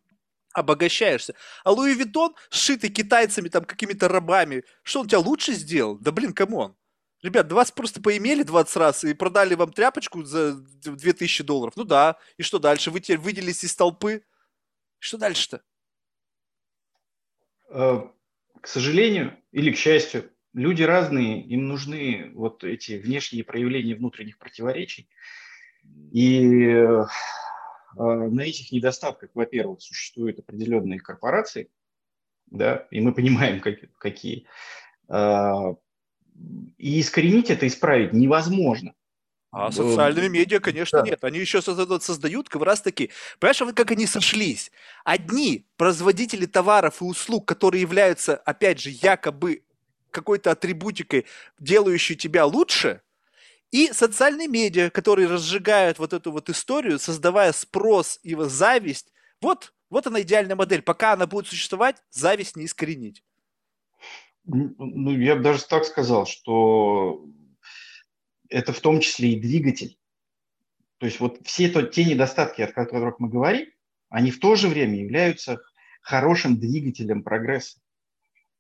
обогащаешься. 0.53 1.35
А 1.65 1.73
Louis 1.73 1.95
Vuitton, 1.95 2.35
сшитый 2.51 2.91
китайцами, 2.91 3.49
там, 3.49 3.65
какими-то 3.65 4.07
рабами, 4.09 4.65
что 4.83 5.01
он 5.01 5.09
тебя 5.09 5.21
лучше 5.21 5.55
сделал? 5.55 5.97
Да 5.97 6.13
блин, 6.13 6.35
come 6.35 6.59
on. 6.59 6.77
Ребят, 7.23 7.51
вас 7.51 7.73
просто 7.73 8.03
поимели 8.03 8.43
20 8.43 8.77
раз 8.77 9.03
и 9.03 9.15
продали 9.15 9.55
вам 9.55 9.73
тряпочку 9.73 10.25
за 10.25 10.57
2000 10.57 11.43
долларов. 11.43 11.73
Ну 11.77 11.85
да, 11.85 12.19
и 12.37 12.43
что 12.43 12.59
дальше? 12.59 12.91
Вы 12.91 13.01
теперь 13.01 13.17
выделились 13.17 13.65
из 13.65 13.75
толпы? 13.75 14.27
Что 14.99 15.17
дальше-то? 15.17 15.63
Э, 17.71 18.03
к 18.61 18.69
сожалению 18.69 19.39
или 19.53 19.73
к 19.73 19.79
счастью, 19.79 20.31
люди 20.57 20.83
разные, 20.83 21.43
им 21.43 21.69
нужны 21.69 22.31
вот 22.35 22.65
эти 22.65 22.93
внешние 22.93 23.45
проявления 23.45 23.95
внутренних 23.95 24.39
противоречий. 24.39 25.09
И 26.13 26.65
э, 26.67 27.05
на 27.97 28.41
этих 28.41 28.73
недостатках, 28.73 29.31
во-первых, 29.35 29.83
существуют 29.83 30.39
определенные 30.39 30.99
корпорации, 30.99 31.71
да, 32.47 32.87
и 32.91 33.01
мы 33.01 33.13
понимаем, 33.13 33.61
как, 33.61 33.77
какие. 33.99 34.47
Э, 35.09 35.75
и 36.79 37.01
искоренить 37.01 37.51
это, 37.51 37.67
исправить 37.67 38.13
невозможно. 38.13 38.95
А 39.51 39.71
социальными 39.71 40.29
медиа, 40.29 40.61
конечно, 40.61 41.01
да. 41.01 41.07
нет. 41.07 41.25
Они 41.25 41.39
еще 41.39 41.63
создают, 41.63 42.03
создают 42.03 42.49
как 42.49 42.63
раз 42.63 42.83
таки. 42.83 43.11
Понимаешь, 43.39 43.61
вот 43.61 43.75
как 43.75 43.91
они 43.91 44.07
сошлись? 44.07 44.71
Одни 45.05 45.67
производители 45.77 46.45
товаров 46.47 47.01
и 47.01 47.05
услуг, 47.05 47.47
которые 47.47 47.81
являются, 47.81 48.37
опять 48.37 48.81
же, 48.81 48.91
якобы 48.91 49.63
какой-то 50.17 50.51
атрибутикой, 50.51 51.27
делающей 51.59 52.17
тебя 52.17 52.47
лучше, 52.47 53.03
и 53.71 53.93
социальные 53.93 54.49
медиа, 54.49 54.91
которые 54.91 55.29
разжигают 55.29 55.99
вот 55.99 56.13
эту 56.13 56.33
вот 56.33 56.49
историю, 56.49 56.99
создавая 56.99 57.53
спрос 57.53 58.19
и 58.23 58.35
зависть. 58.35 59.13
Вот, 59.43 59.75
вот 59.91 60.07
она 60.07 60.23
идеальная 60.23 60.57
модель. 60.57 60.83
Пока 60.83 61.13
она 61.13 61.27
будет 61.27 61.47
существовать, 61.47 62.03
зависть 62.11 62.57
не 62.57 62.65
искоренить. 62.65 63.23
Ну, 64.45 65.11
я 65.11 65.37
бы 65.37 65.43
даже 65.43 65.67
так 65.67 65.85
сказал, 65.85 66.27
что 66.27 67.27
это 68.49 68.73
в 68.73 68.81
том 68.81 69.01
числе 69.01 69.33
и 69.33 69.41
двигатель. 69.41 69.99
То 70.99 71.07
есть 71.07 71.21
вот 71.21 71.41
все 71.45 71.69
то, 71.69 71.83
те 71.83 72.05
недостатки, 72.05 72.63
о 72.63 72.73
которых 72.73 73.19
мы 73.19 73.29
говорим, 73.29 73.67
они 74.09 74.31
в 74.31 74.41
то 74.41 74.55
же 74.55 74.69
время 74.69 74.97
являются 74.97 75.61
хорошим 76.01 76.59
двигателем 76.59 77.23
прогресса. 77.23 77.81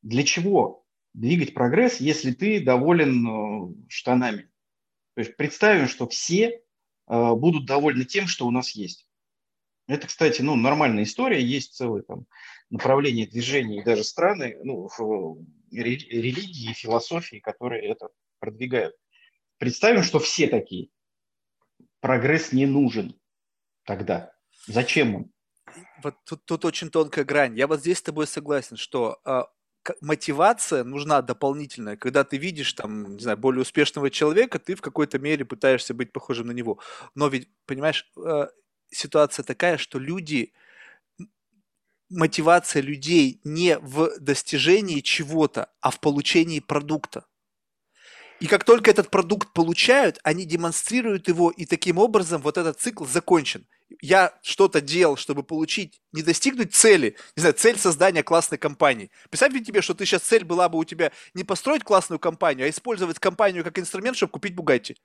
Для 0.02 0.24
чего 0.24 0.85
двигать 1.16 1.54
прогресс, 1.54 2.00
если 2.00 2.32
ты 2.32 2.62
доволен 2.62 3.26
э, 3.26 3.74
штанами? 3.88 4.50
То 5.14 5.20
есть 5.20 5.36
представим, 5.36 5.88
что 5.88 6.06
все 6.08 6.48
э, 6.50 7.34
будут 7.34 7.66
довольны 7.66 8.04
тем, 8.04 8.26
что 8.26 8.46
у 8.46 8.50
нас 8.50 8.70
есть. 8.72 9.08
Это, 9.88 10.06
кстати, 10.06 10.42
ну, 10.42 10.56
нормальная 10.56 11.04
история, 11.04 11.42
есть 11.42 11.74
целое 11.74 12.02
там 12.02 12.26
направление 12.70 13.26
движения 13.26 13.80
и 13.80 13.84
даже 13.84 14.04
страны, 14.04 14.58
ну, 14.62 14.88
религии 15.70 16.72
философии, 16.72 17.38
которые 17.38 17.88
это 17.88 18.08
продвигают. 18.40 18.94
Представим, 19.58 20.02
что 20.02 20.18
все 20.18 20.48
такие. 20.48 20.88
Прогресс 22.00 22.52
не 22.52 22.66
нужен 22.66 23.18
тогда. 23.84 24.32
Зачем 24.66 25.14
он? 25.14 25.32
Вот 26.02 26.16
тут, 26.24 26.44
тут 26.44 26.64
очень 26.64 26.90
тонкая 26.90 27.24
грань. 27.24 27.56
Я 27.56 27.66
вот 27.66 27.80
здесь 27.80 27.98
с 27.98 28.02
тобой 28.02 28.26
согласен, 28.26 28.76
что 28.76 29.18
э, 29.24 29.42
мотивация 30.00 30.84
нужна 30.84 31.22
дополнительная. 31.22 31.96
Когда 31.96 32.24
ты 32.24 32.36
видишь 32.36 32.72
там, 32.72 33.16
не 33.16 33.22
знаю, 33.22 33.38
более 33.38 33.62
успешного 33.62 34.10
человека, 34.10 34.58
ты 34.58 34.74
в 34.74 34.80
какой-то 34.80 35.18
мере 35.18 35.44
пытаешься 35.44 35.94
быть 35.94 36.12
похожим 36.12 36.48
на 36.48 36.52
него. 36.52 36.78
Но 37.14 37.28
ведь, 37.28 37.48
понимаешь, 37.66 38.10
э, 38.16 38.48
ситуация 38.90 39.42
такая, 39.42 39.78
что 39.78 39.98
люди, 39.98 40.52
мотивация 42.08 42.82
людей 42.82 43.40
не 43.44 43.78
в 43.78 44.18
достижении 44.18 45.00
чего-то, 45.00 45.70
а 45.80 45.90
в 45.90 46.00
получении 46.00 46.60
продукта. 46.60 47.24
И 48.40 48.46
как 48.46 48.64
только 48.64 48.90
этот 48.90 49.10
продукт 49.10 49.52
получают, 49.52 50.18
они 50.22 50.44
демонстрируют 50.44 51.28
его, 51.28 51.50
и 51.50 51.64
таким 51.64 51.98
образом 51.98 52.42
вот 52.42 52.58
этот 52.58 52.78
цикл 52.78 53.04
закончен. 53.06 53.66
Я 54.02 54.38
что-то 54.42 54.80
делал, 54.80 55.16
чтобы 55.16 55.42
получить, 55.42 56.00
не 56.12 56.22
достигнуть 56.22 56.74
цели, 56.74 57.16
не 57.36 57.40
знаю, 57.40 57.54
цель 57.54 57.78
создания 57.78 58.22
классной 58.22 58.58
компании. 58.58 59.10
Представь 59.30 59.52
тебе, 59.64 59.80
что 59.80 59.94
ты 59.94 60.04
сейчас 60.04 60.22
цель 60.22 60.44
была 60.44 60.68
бы 60.68 60.78
у 60.78 60.84
тебя 60.84 61.12
не 61.34 61.44
построить 61.44 61.84
классную 61.84 62.18
компанию, 62.18 62.66
а 62.66 62.70
использовать 62.70 63.18
компанию 63.18 63.62
как 63.64 63.78
инструмент, 63.78 64.16
чтобы 64.16 64.32
купить 64.32 64.54
Бугатти. 64.54 64.96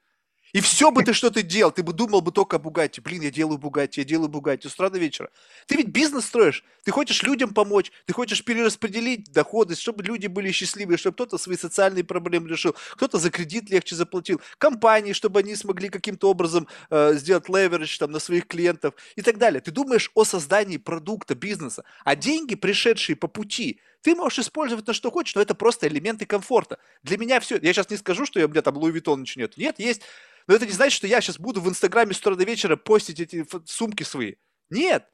И 0.54 0.60
все 0.60 0.92
бы 0.92 1.04
ты 1.04 1.14
что 1.14 1.30
ты 1.30 1.44
делал, 1.44 1.72
ты 1.72 1.84
бы 1.84 1.94
думал 1.94 2.22
бы 2.22 2.32
только 2.32 2.58
о 2.58 2.60
Bugatti. 2.60 3.02
Блин, 3.02 3.22
я 3.22 3.32
делаю 3.32 3.58
Bugatti, 3.58 4.02
я 4.02 4.06
делаю 4.06 4.30
Bugatti 4.30 4.68
с 4.68 4.74
утра 4.74 4.90
до 4.90 5.00
вечера. 5.00 5.30
Ты 5.68 5.76
ведь 5.76 5.88
бизнес 5.88 6.26
строишь, 6.26 6.64
ты 6.84 6.92
хочешь 6.92 7.24
людям 7.24 7.54
помочь, 7.54 7.92
ты 8.06 8.14
хочешь 8.14 8.44
перераспределить 8.44 9.32
доходы, 9.32 9.76
чтобы 9.76 10.04
люди 10.04 10.28
были 10.28 10.52
счастливы, 10.52 10.98
чтобы 10.98 11.14
кто-то 11.16 11.38
свои 11.38 11.58
социальные 11.58 12.04
проблемы 12.04 12.50
решил, 12.50 12.76
кто-то 12.96 13.18
за 13.18 13.30
кредит 13.30 13.70
легче 13.70 13.96
заплатил, 13.96 14.42
компании, 14.58 15.14
чтобы 15.14 15.40
они 15.40 15.56
смогли 15.56 15.90
каким-то 15.90 16.30
образом 16.30 16.68
э, 16.90 17.14
сделать 17.14 17.48
leverage 17.48 17.98
там, 17.98 18.12
на 18.12 18.20
своих 18.20 18.48
клиентов 18.48 18.94
и 19.16 19.22
так 19.22 19.38
далее. 19.38 19.62
Ты 19.62 19.72
думаешь 19.72 20.12
о 20.16 20.24
создании 20.24 20.78
продукта, 20.78 21.36
бизнеса, 21.36 21.84
а 22.04 22.16
деньги, 22.16 22.56
пришедшие 22.56 23.16
по 23.16 23.28
пути, 23.28 23.80
ты 24.02 24.16
можешь 24.16 24.40
использовать 24.40 24.88
на 24.88 24.94
что 24.94 25.12
хочешь, 25.12 25.36
но 25.36 25.42
это 25.42 25.56
просто 25.56 25.88
элементы 25.88 26.26
комфорта. 26.26 26.80
Для 27.04 27.18
меня 27.18 27.40
все, 27.40 27.58
я 27.62 27.74
сейчас 27.74 27.90
не 27.90 27.98
скажу, 27.98 28.26
что 28.26 28.44
у 28.44 28.48
меня 28.48 28.62
там 28.62 28.78
Louis 28.78 28.92
Vuitton 28.92 29.22
ничего 29.22 29.44
нет. 29.44 29.58
Нет, 29.58 29.80
есть 29.80 30.02
но 30.48 30.56
это 30.56 30.66
не 30.66 30.72
значит, 30.72 30.98
что 30.98 31.08
я 31.08 31.22
сейчас 31.22 31.40
буду 31.40 31.62
в 31.62 31.70
Инстаграме 31.70 32.14
с 32.14 32.20
утра 32.20 32.36
до 32.36 32.44
вечера 32.44 32.76
постить 32.76 33.20
эти 33.20 33.46
сумки 33.66 34.04
свои. 34.04 34.36
Нет. 34.70 35.08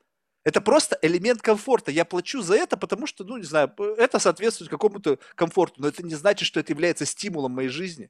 Это 0.43 0.61
просто 0.61 0.97
элемент 1.01 1.41
комфорта. 1.41 1.91
Я 1.91 2.05
плачу 2.05 2.41
за 2.41 2.55
это, 2.55 2.77
потому 2.77 3.05
что, 3.05 3.25
ну, 3.25 3.37
не 3.37 3.43
знаю, 3.43 3.73
это 3.97 4.17
соответствует 4.17 4.71
какому-то 4.71 5.19
комфорту. 5.35 5.81
Но 5.81 5.89
это 5.89 6.03
не 6.03 6.15
значит, 6.15 6.47
что 6.47 6.59
это 6.59 6.71
является 6.71 7.05
стимулом 7.05 7.51
моей 7.51 7.69
жизни. 7.69 8.09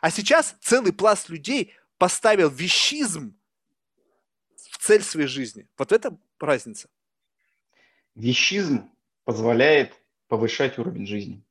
А 0.00 0.10
сейчас 0.10 0.56
целый 0.60 0.92
пласт 0.92 1.28
людей 1.28 1.72
поставил 1.98 2.50
вещизм 2.50 3.36
в 4.56 4.78
цель 4.78 5.02
своей 5.02 5.28
жизни. 5.28 5.68
Вот 5.78 5.92
это 5.92 6.18
разница. 6.40 6.88
Вещизм 8.14 8.90
позволяет 9.26 10.02
повышать 10.28 10.78
уровень 10.78 11.06
жизни. 11.06 11.44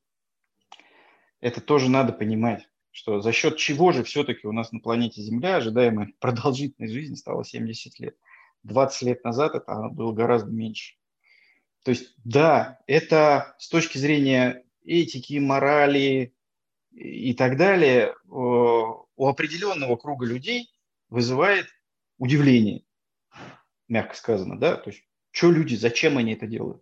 Это 1.40 1.62
тоже 1.62 1.92
надо 1.92 2.12
понимать 2.12 2.68
что 2.96 3.20
за 3.20 3.34
счет 3.34 3.58
чего 3.58 3.92
же 3.92 4.04
все-таки 4.06 4.48
у 4.48 4.54
нас 4.54 4.72
на 4.72 4.80
планете 4.80 5.22
Земля 5.22 5.58
ожидаемая 5.58 6.14
продолжительность 6.20 6.94
жизни 6.94 7.16
стала 7.16 7.44
70 7.44 8.00
лет. 8.00 8.18
20 8.64 9.02
лет 9.02 9.24
назад 9.26 9.54
это 9.54 9.90
было 9.92 10.14
гораздо 10.14 10.50
меньше. 10.50 10.96
То 11.84 11.92
есть, 11.92 12.16
да, 12.24 12.80
это 12.88 13.56
с 13.60 13.68
точки 13.68 13.98
зрения 13.98 14.64
этики, 14.86 15.38
морали 15.40 16.34
и 16.92 17.34
так 17.34 17.58
далее 17.58 18.16
у 18.28 19.28
определенного 19.28 19.98
круга 19.98 20.26
людей 20.26 20.72
вызывает 21.10 21.68
удивление, 22.18 22.86
мягко 23.90 24.16
сказано, 24.16 24.58
да, 24.58 24.78
то 24.78 24.90
есть, 24.90 25.04
что 25.32 25.52
люди, 25.52 25.76
зачем 25.76 26.18
они 26.18 26.34
это 26.34 26.48
делают. 26.48 26.82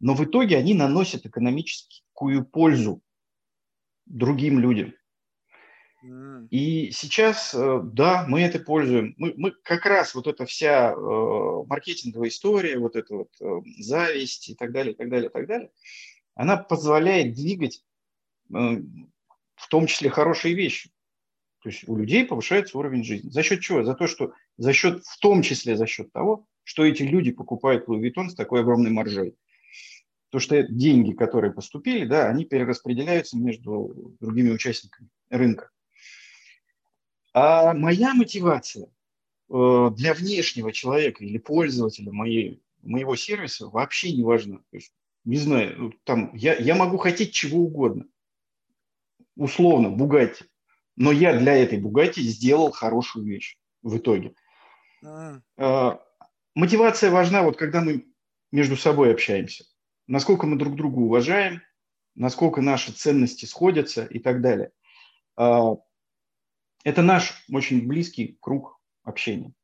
Но 0.00 0.14
в 0.14 0.24
итоге 0.24 0.56
они 0.56 0.74
наносят 0.74 1.26
экономическую 1.26 2.44
пользу 2.44 3.02
другим 4.06 4.58
людям. 4.58 4.94
И 6.50 6.90
сейчас, 6.90 7.54
э, 7.54 7.80
да, 7.82 8.26
мы 8.28 8.42
это 8.42 8.58
пользуем. 8.58 9.14
Мы, 9.16 9.32
мы 9.38 9.52
как 9.52 9.86
раз 9.86 10.14
вот 10.14 10.26
эта 10.26 10.44
вся 10.44 10.92
э, 10.92 11.64
маркетинговая 11.66 12.28
история, 12.28 12.78
вот 12.78 12.94
эта 12.94 13.14
вот 13.14 13.30
э, 13.40 13.46
зависть 13.78 14.50
и 14.50 14.54
так 14.54 14.72
далее, 14.72 14.92
и 14.92 14.96
так 14.96 15.08
далее, 15.08 15.30
и 15.30 15.32
так 15.32 15.46
далее, 15.46 15.70
она 16.34 16.58
позволяет 16.58 17.32
двигать 17.32 17.82
э, 18.54 18.82
в 19.54 19.68
том 19.70 19.86
числе 19.86 20.10
хорошие 20.10 20.54
вещи. 20.54 20.90
То 21.62 21.70
есть 21.70 21.88
у 21.88 21.96
людей 21.96 22.26
повышается 22.26 22.76
уровень 22.76 23.02
жизни. 23.02 23.30
За 23.30 23.42
счет 23.42 23.60
чего? 23.60 23.82
За 23.82 23.94
то, 23.94 24.06
что 24.06 24.34
за 24.58 24.74
счет, 24.74 25.02
в 25.06 25.18
том 25.20 25.40
числе 25.40 25.76
за 25.76 25.86
счет 25.86 26.12
того, 26.12 26.46
что 26.64 26.84
эти 26.84 27.02
люди 27.02 27.32
покупают 27.32 27.88
Louis 27.88 28.02
Vuitton 28.02 28.28
с 28.28 28.34
такой 28.34 28.60
огромной 28.60 28.90
маржой. 28.90 29.36
То, 30.34 30.40
что 30.40 30.64
деньги, 30.64 31.12
которые 31.12 31.52
поступили, 31.52 32.06
да, 32.06 32.28
они 32.28 32.44
перераспределяются 32.44 33.38
между 33.38 34.16
другими 34.18 34.50
участниками 34.50 35.08
рынка. 35.30 35.70
А 37.32 37.72
моя 37.72 38.14
мотивация 38.14 38.88
э, 39.48 39.90
для 39.96 40.12
внешнего 40.12 40.72
человека 40.72 41.24
или 41.24 41.38
пользователя 41.38 42.10
моей, 42.10 42.60
моего 42.82 43.14
сервиса 43.14 43.68
вообще 43.68 44.10
не 44.10 44.24
важна. 44.24 44.56
То 44.56 44.76
есть, 44.76 44.92
не 45.24 45.36
знаю, 45.36 45.76
ну, 45.78 45.92
там, 46.02 46.34
я, 46.34 46.56
я 46.56 46.74
могу 46.74 46.96
хотеть 46.96 47.32
чего 47.32 47.60
угодно. 47.60 48.04
Условно, 49.36 49.90
Бугатти. 49.90 50.46
Но 50.96 51.12
я 51.12 51.38
для 51.38 51.54
этой 51.54 51.78
Бугатти 51.78 52.22
сделал 52.22 52.72
хорошую 52.72 53.24
вещь 53.24 53.56
в 53.82 53.98
итоге. 53.98 54.34
А. 55.04 55.38
А, 55.58 56.04
мотивация 56.56 57.12
важна, 57.12 57.44
вот 57.44 57.56
когда 57.56 57.82
мы 57.82 58.04
между 58.50 58.76
собой 58.76 59.12
общаемся. 59.12 59.64
Насколько 60.06 60.46
мы 60.46 60.56
друг 60.56 60.76
друга 60.76 60.98
уважаем, 60.98 61.62
насколько 62.14 62.60
наши 62.60 62.92
ценности 62.92 63.46
сходятся 63.46 64.04
и 64.04 64.18
так 64.18 64.40
далее. 64.40 64.72
А, 65.36 65.74
это 66.84 67.02
наш 67.02 67.44
очень 67.50 67.86
близкий 67.86 68.38
круг 68.40 68.80
общения, 69.02 69.54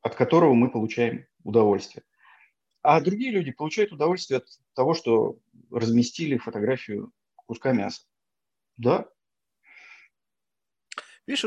от 0.00 0.14
которого 0.14 0.54
мы 0.54 0.70
получаем 0.70 1.26
удовольствие. 1.42 2.04
А 2.82 3.00
другие 3.00 3.30
люди 3.30 3.52
получают 3.52 3.92
удовольствие 3.92 4.38
от 4.38 4.46
того, 4.74 4.94
что 4.94 5.38
разместили 5.70 6.36
фотографию 6.36 7.12
куска 7.34 7.72
мяса. 7.72 8.02
Да. 8.76 9.08
Видишь, 11.26 11.44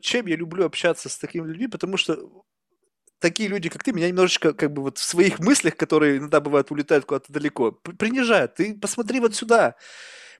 чем 0.00 0.26
я 0.26 0.36
люблю 0.36 0.64
общаться 0.64 1.08
с 1.08 1.18
такими 1.18 1.46
людьми, 1.46 1.68
потому 1.68 1.96
что 1.96 2.44
такие 3.22 3.48
люди, 3.48 3.70
как 3.70 3.82
ты, 3.82 3.92
меня 3.92 4.08
немножечко 4.08 4.52
как 4.52 4.72
бы 4.72 4.82
вот 4.82 4.98
в 4.98 5.02
своих 5.02 5.38
мыслях, 5.38 5.76
которые 5.76 6.18
иногда 6.18 6.40
бывают 6.40 6.70
улетают 6.70 7.06
куда-то 7.06 7.32
далеко, 7.32 7.72
принижают. 7.72 8.56
Ты 8.56 8.74
посмотри 8.74 9.20
вот 9.20 9.34
сюда. 9.34 9.76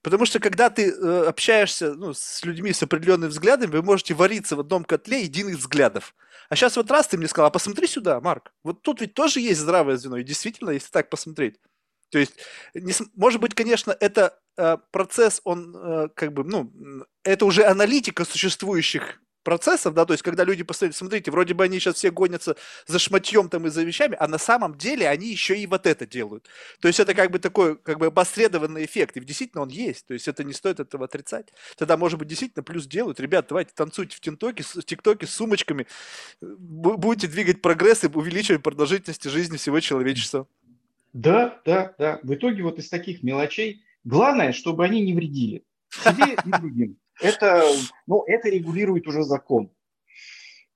Потому 0.03 0.27
что 0.27 0.41
когда 0.41 0.69
ты 0.69 0.91
э, 0.91 1.25
общаешься 1.29 1.95
ну, 1.95 2.13
с 2.13 2.45
людьми 2.45 2.73
с 2.73 2.83
определенными 2.83 3.31
взглядами, 3.31 3.71
вы 3.71 3.83
можете 3.83 4.15
вариться 4.15 4.57
в 4.57 4.61
одном 4.61 4.85
котле 4.85 5.23
единых 5.23 5.57
взглядов. 5.57 6.15
А 6.49 6.57
сейчас 6.57 6.77
вот 6.77 6.91
раз 6.91 7.07
ты 7.07 7.17
мне 7.17 7.29
сказал, 7.29 7.47
а 7.47 7.51
посмотри 7.51 7.87
сюда, 7.87 8.21
Марк, 8.21 8.53
вот 8.65 8.83
тут 8.83 9.01
ведь 9.01 9.15
тоже 9.15 9.41
есть 9.41 9.61
здравое 9.61 9.97
звено. 9.97 10.17
И 10.17 10.25
действительно, 10.25 10.71
если 10.71 10.91
так 10.91 11.09
посмотреть. 11.09 11.61
То 12.11 12.19
есть, 12.19 12.35
не, 12.75 12.93
может 13.15 13.41
быть, 13.41 13.55
конечно, 13.55 13.97
это 13.99 14.39
э, 14.57 14.77
процесс, 14.91 15.41
он 15.45 15.75
э, 15.75 16.09
как 16.15 16.33
бы, 16.33 16.43
ну, 16.43 16.73
это 17.23 17.47
уже 17.47 17.65
аналитика 17.65 18.25
существующих 18.25 19.21
процессов, 19.43 19.95
да, 19.95 20.05
то 20.05 20.13
есть 20.13 20.23
когда 20.23 20.45
люди 20.45 20.63
посмотрите, 20.63 20.99
смотрите, 20.99 21.31
вроде 21.31 21.55
бы 21.55 21.65
они 21.65 21.79
сейчас 21.79 21.97
все 21.97 22.11
гонятся 22.11 22.57
за 22.87 22.99
шматьем 22.99 23.49
там 23.49 23.67
и 23.67 23.71
за 23.71 23.83
вещами, 23.83 24.17
а 24.19 24.29
на 24.29 24.39
самом 24.39 24.77
деле 24.77 25.09
они 25.09 25.29
еще 25.29 25.59
и 25.59 25.67
вот 25.67 25.87
это 25.87 26.07
делают. 26.07 26.49
То 26.81 26.89
есть 26.89 27.01
это 27.01 27.15
как 27.15 27.31
бы 27.31 27.39
такой, 27.39 27.77
как 27.77 27.99
бы 27.99 28.07
обосредованный 28.07 28.85
эффект, 28.85 29.17
и 29.17 29.21
действительно 29.21 29.63
он 29.63 29.69
есть, 29.69 30.07
то 30.07 30.15
есть 30.15 30.29
это 30.29 30.45
не 30.45 30.53
стоит 30.53 30.81
этого 30.81 31.05
отрицать. 31.05 31.53
Тогда, 31.77 31.97
может 31.97 32.19
быть, 32.19 32.29
действительно 32.29 32.63
плюс 32.63 32.87
делают. 32.87 33.21
Ребят, 33.21 33.47
давайте 33.49 33.73
танцуйте 33.75 34.17
в 34.17 34.21
ТикТоке, 34.21 34.63
в 34.63 34.85
ТикТоке 34.85 35.27
с 35.27 35.35
сумочками, 35.35 35.87
будете 36.41 37.27
двигать 37.27 37.63
прогресс 37.63 38.05
и 38.05 38.07
увеличивать 38.07 38.63
продолжительность 38.63 39.25
жизни 39.25 39.57
всего 39.57 39.81
человечества. 39.81 40.47
Да, 41.13 41.61
да, 41.65 41.95
да. 41.99 42.21
В 42.23 42.35
итоге 42.35 42.63
вот 42.63 42.79
из 42.79 42.89
таких 42.89 43.23
мелочей 43.23 43.85
главное, 44.05 44.53
чтобы 44.53 44.85
они 44.85 45.03
не 45.03 45.15
вредили 45.15 45.63
себе 45.91 46.35
и 46.45 46.51
другим. 46.51 46.97
Это, 47.23 47.65
ну, 48.07 48.25
это 48.27 48.49
регулирует 48.49 49.07
уже 49.07 49.23
закон. 49.23 49.71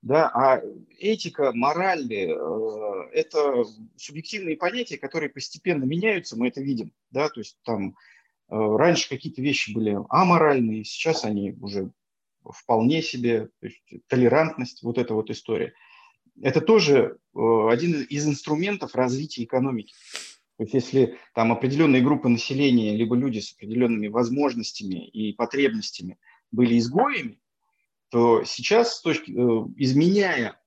Да, 0.01 0.29
а 0.29 0.61
этика, 0.99 1.51
мораль 1.53 2.11
э,– 2.13 3.09
это 3.13 3.65
субъективные 3.97 4.55
понятия, 4.55 4.97
которые 4.97 5.29
постепенно 5.29 5.83
меняются, 5.83 6.37
мы 6.37 6.47
это 6.47 6.61
видим. 6.61 6.93
Да, 7.09 7.29
то 7.29 7.41
есть 7.41 7.57
там 7.63 7.89
э, 7.89 7.93
раньше 8.49 9.09
какие-то 9.09 9.41
вещи 9.41 9.73
были 9.73 9.97
аморальные, 10.09 10.85
сейчас 10.85 11.25
они 11.25 11.53
уже 11.59 11.91
вполне 12.43 13.01
себе, 13.01 13.47
то 13.59 13.67
есть 13.67 13.81
толерантность, 14.07 14.83
вот 14.83 14.97
эта 14.97 15.13
вот 15.13 15.29
история. 15.29 15.73
Это 16.41 16.61
тоже 16.61 17.17
э, 17.35 17.67
один 17.69 18.03
из 18.03 18.27
инструментов 18.27 18.95
развития 18.95 19.43
экономики. 19.43 19.93
То 20.57 20.63
есть 20.63 20.73
если 20.73 21.17
там 21.33 21.51
определенные 21.51 22.01
группы 22.01 22.29
населения, 22.29 22.95
либо 22.95 23.15
люди 23.15 23.39
с 23.39 23.53
определенными 23.53 24.07
возможностями 24.07 25.07
и 25.07 25.33
потребностями 25.33 26.17
были 26.51 26.77
изгоями, 26.77 27.39
то 28.09 28.43
сейчас, 28.43 28.97
с 28.97 29.01
точки, 29.01 29.31
э, 29.31 29.67
изменяя 29.77 30.59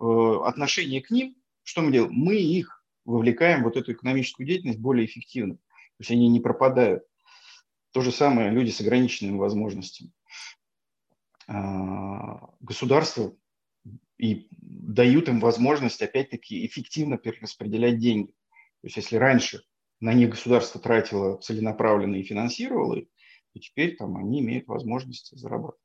э, 0.00 0.04
отношение 0.44 1.00
к 1.00 1.10
ним, 1.10 1.36
что 1.62 1.82
мы 1.82 1.92
делаем? 1.92 2.12
Мы 2.12 2.36
их 2.36 2.84
вовлекаем 3.04 3.60
в 3.60 3.64
вот 3.64 3.76
эту 3.76 3.92
экономическую 3.92 4.46
деятельность 4.46 4.80
более 4.80 5.06
эффективно. 5.06 5.54
То 5.54 6.00
есть 6.00 6.10
они 6.10 6.28
не 6.28 6.40
пропадают. 6.40 7.04
То 7.92 8.00
же 8.00 8.12
самое 8.12 8.50
люди 8.50 8.70
с 8.70 8.80
ограниченными 8.80 9.36
возможностями. 9.36 10.12
А, 11.46 12.50
государство 12.60 13.36
и 14.16 14.48
дают 14.50 15.28
им 15.28 15.40
возможность, 15.40 16.02
опять-таки, 16.02 16.66
эффективно 16.66 17.16
перераспределять 17.18 17.98
деньги. 17.98 18.32
То 18.82 18.86
есть 18.86 18.96
если 18.96 19.16
раньше 19.16 19.62
на 19.98 20.12
них 20.12 20.30
государство 20.30 20.80
тратило 20.80 21.36
целенаправленно 21.38 22.16
и 22.16 22.22
финансировало 22.22 22.96
их, 22.96 23.08
то 23.52 23.60
теперь 23.60 23.96
там 23.96 24.16
они 24.16 24.40
имеют 24.40 24.66
возможность 24.66 25.36
зарабатывать. 25.36 25.80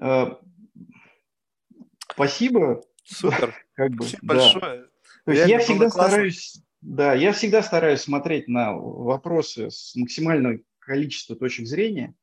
Э, 0.00 0.36
спасибо. 2.12 2.82
Супер. 3.04 3.54
Как 3.74 3.92
бы, 3.92 4.04
Спасибо 4.04 4.20
да. 4.22 4.34
большое. 4.34 4.88
То 5.24 5.32
есть 5.32 5.48
я 5.48 5.58
всегда 5.58 5.90
классно. 5.90 6.02
стараюсь, 6.08 6.62
да, 6.80 7.14
я 7.14 7.32
всегда 7.32 7.62
стараюсь 7.62 8.00
смотреть 8.00 8.48
на 8.48 8.72
вопросы 8.74 9.70
с 9.70 9.94
максимальным 9.94 10.64
количеством 10.78 11.38
точек 11.38 11.66
зрения. 11.66 12.14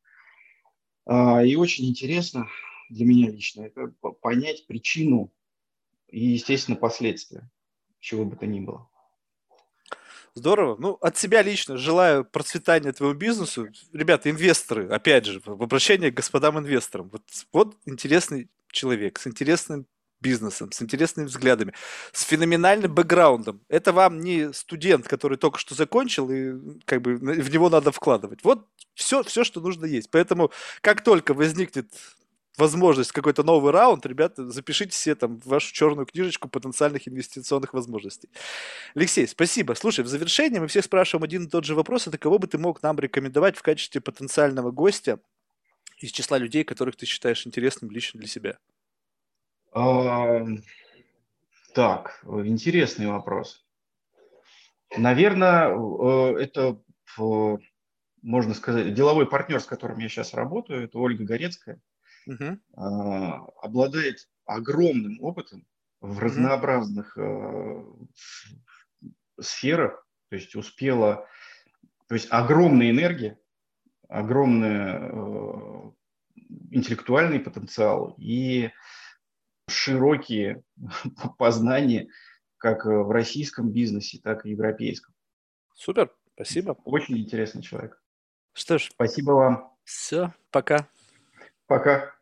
А, 1.05 1.43
и 1.43 1.55
очень 1.55 1.85
интересно 1.85 2.47
для 2.89 3.05
меня 3.05 3.29
лично 3.29 3.63
это 3.63 3.87
понять 4.21 4.65
причину 4.67 5.33
и, 6.07 6.27
естественно, 6.27 6.77
последствия, 6.77 7.49
чего 7.99 8.25
бы 8.25 8.35
то 8.35 8.45
ни 8.45 8.59
было. 8.59 8.89
Здорово. 10.35 10.75
Ну, 10.79 10.97
от 10.99 11.15
себя 11.15 11.43
лично 11.43 11.77
желаю 11.77 12.25
процветания 12.25 12.91
твоему 12.91 13.15
бизнесу. 13.15 13.67
Ребята, 13.91 14.31
инвесторы, 14.31 14.87
опять 14.87 15.25
же, 15.25 15.41
обращение 15.45 16.11
к 16.11 16.15
господам 16.15 16.57
инвесторам. 16.57 17.09
Вот, 17.09 17.21
вот 17.51 17.77
интересный 17.85 18.49
человек 18.71 19.19
с 19.19 19.27
интересным 19.27 19.85
бизнесом, 20.21 20.71
с 20.71 20.81
интересными 20.81 21.27
взглядами, 21.27 21.73
с 22.13 22.23
феноменальным 22.23 22.93
бэкграундом. 22.95 23.61
Это 23.67 23.91
вам 23.91 24.21
не 24.21 24.53
студент, 24.53 25.07
который 25.07 25.37
только 25.37 25.59
что 25.59 25.75
закончил, 25.75 26.31
и 26.31 26.53
как 26.85 27.01
бы 27.01 27.15
в 27.15 27.49
него 27.51 27.69
надо 27.69 27.91
вкладывать. 27.91 28.39
Вот 28.43 28.65
все, 28.95 29.21
все, 29.23 29.43
что 29.43 29.61
нужно 29.61 29.85
есть. 29.85 30.09
Поэтому, 30.09 30.51
как 30.81 31.03
только 31.03 31.33
возникнет 31.33 31.91
возможность 32.57 33.11
какой-то 33.11 33.43
новый 33.43 33.71
раунд, 33.71 34.05
ребята, 34.05 34.49
запишите 34.49 34.95
себе 34.95 35.15
там 35.15 35.39
вашу 35.39 35.73
черную 35.73 36.05
книжечку 36.05 36.47
потенциальных 36.49 37.07
инвестиционных 37.07 37.73
возможностей. 37.73 38.29
Алексей, 38.95 39.27
спасибо. 39.27 39.73
Слушай, 39.73 40.03
в 40.03 40.07
завершение 40.07 40.61
мы 40.61 40.67
всех 40.67 40.85
спрашиваем 40.85 41.23
один 41.23 41.45
и 41.45 41.49
тот 41.49 41.65
же 41.65 41.75
вопрос. 41.75 42.07
Это 42.07 42.17
кого 42.17 42.37
бы 42.39 42.47
ты 42.47 42.57
мог 42.57 42.83
нам 42.83 42.99
рекомендовать 42.99 43.57
в 43.57 43.61
качестве 43.61 44.01
потенциального 44.01 44.71
гостя 44.71 45.19
из 45.97 46.11
числа 46.11 46.37
людей, 46.37 46.63
которых 46.63 46.95
ты 46.95 47.05
считаешь 47.05 47.45
интересным 47.47 47.89
лично 47.89 48.19
для 48.19 48.29
себя? 48.29 48.57
Так, 51.73 52.23
интересный 52.23 53.07
вопрос. 53.07 53.65
Наверное, 54.95 55.69
э, 55.69 56.37
это, 56.39 56.79
можно 58.21 58.53
сказать, 58.53 58.93
деловой 58.93 59.27
партнер, 59.27 59.59
с 59.59 59.65
которым 59.65 59.97
я 59.97 60.07
сейчас 60.07 60.35
работаю, 60.35 60.83
это 60.83 60.99
Ольга 60.99 61.23
Горецкая 61.23 61.81
угу. 62.25 62.59
обладает 63.61 64.27
огромным 64.45 65.21
опытом 65.21 65.65
в 66.01 66.19
разнообразных 66.19 67.15
угу. 67.17 68.09
сферах, 69.39 70.05
то 70.29 70.35
есть 70.35 70.55
успела, 70.55 71.27
то 72.07 72.15
есть 72.15 72.27
огромная 72.29 72.89
энергия, 72.89 73.39
огромный 74.09 74.69
э, 74.69 75.91
интеллектуальный 76.71 77.39
потенциал 77.39 78.15
и 78.17 78.71
широкие 79.69 80.63
познания 81.37 82.09
как 82.57 82.85
в 82.85 83.11
российском 83.11 83.71
бизнесе, 83.71 84.19
так 84.23 84.45
и 84.45 84.51
европейском. 84.51 85.13
Супер, 85.75 86.11
спасибо. 86.33 86.77
Очень 86.85 87.17
интересный 87.17 87.61
человек. 87.61 88.01
Что 88.53 88.77
ж. 88.77 88.89
Спасибо 88.91 89.31
вам. 89.31 89.73
Все, 89.83 90.33
пока. 90.51 90.87
Пока. 91.73 92.13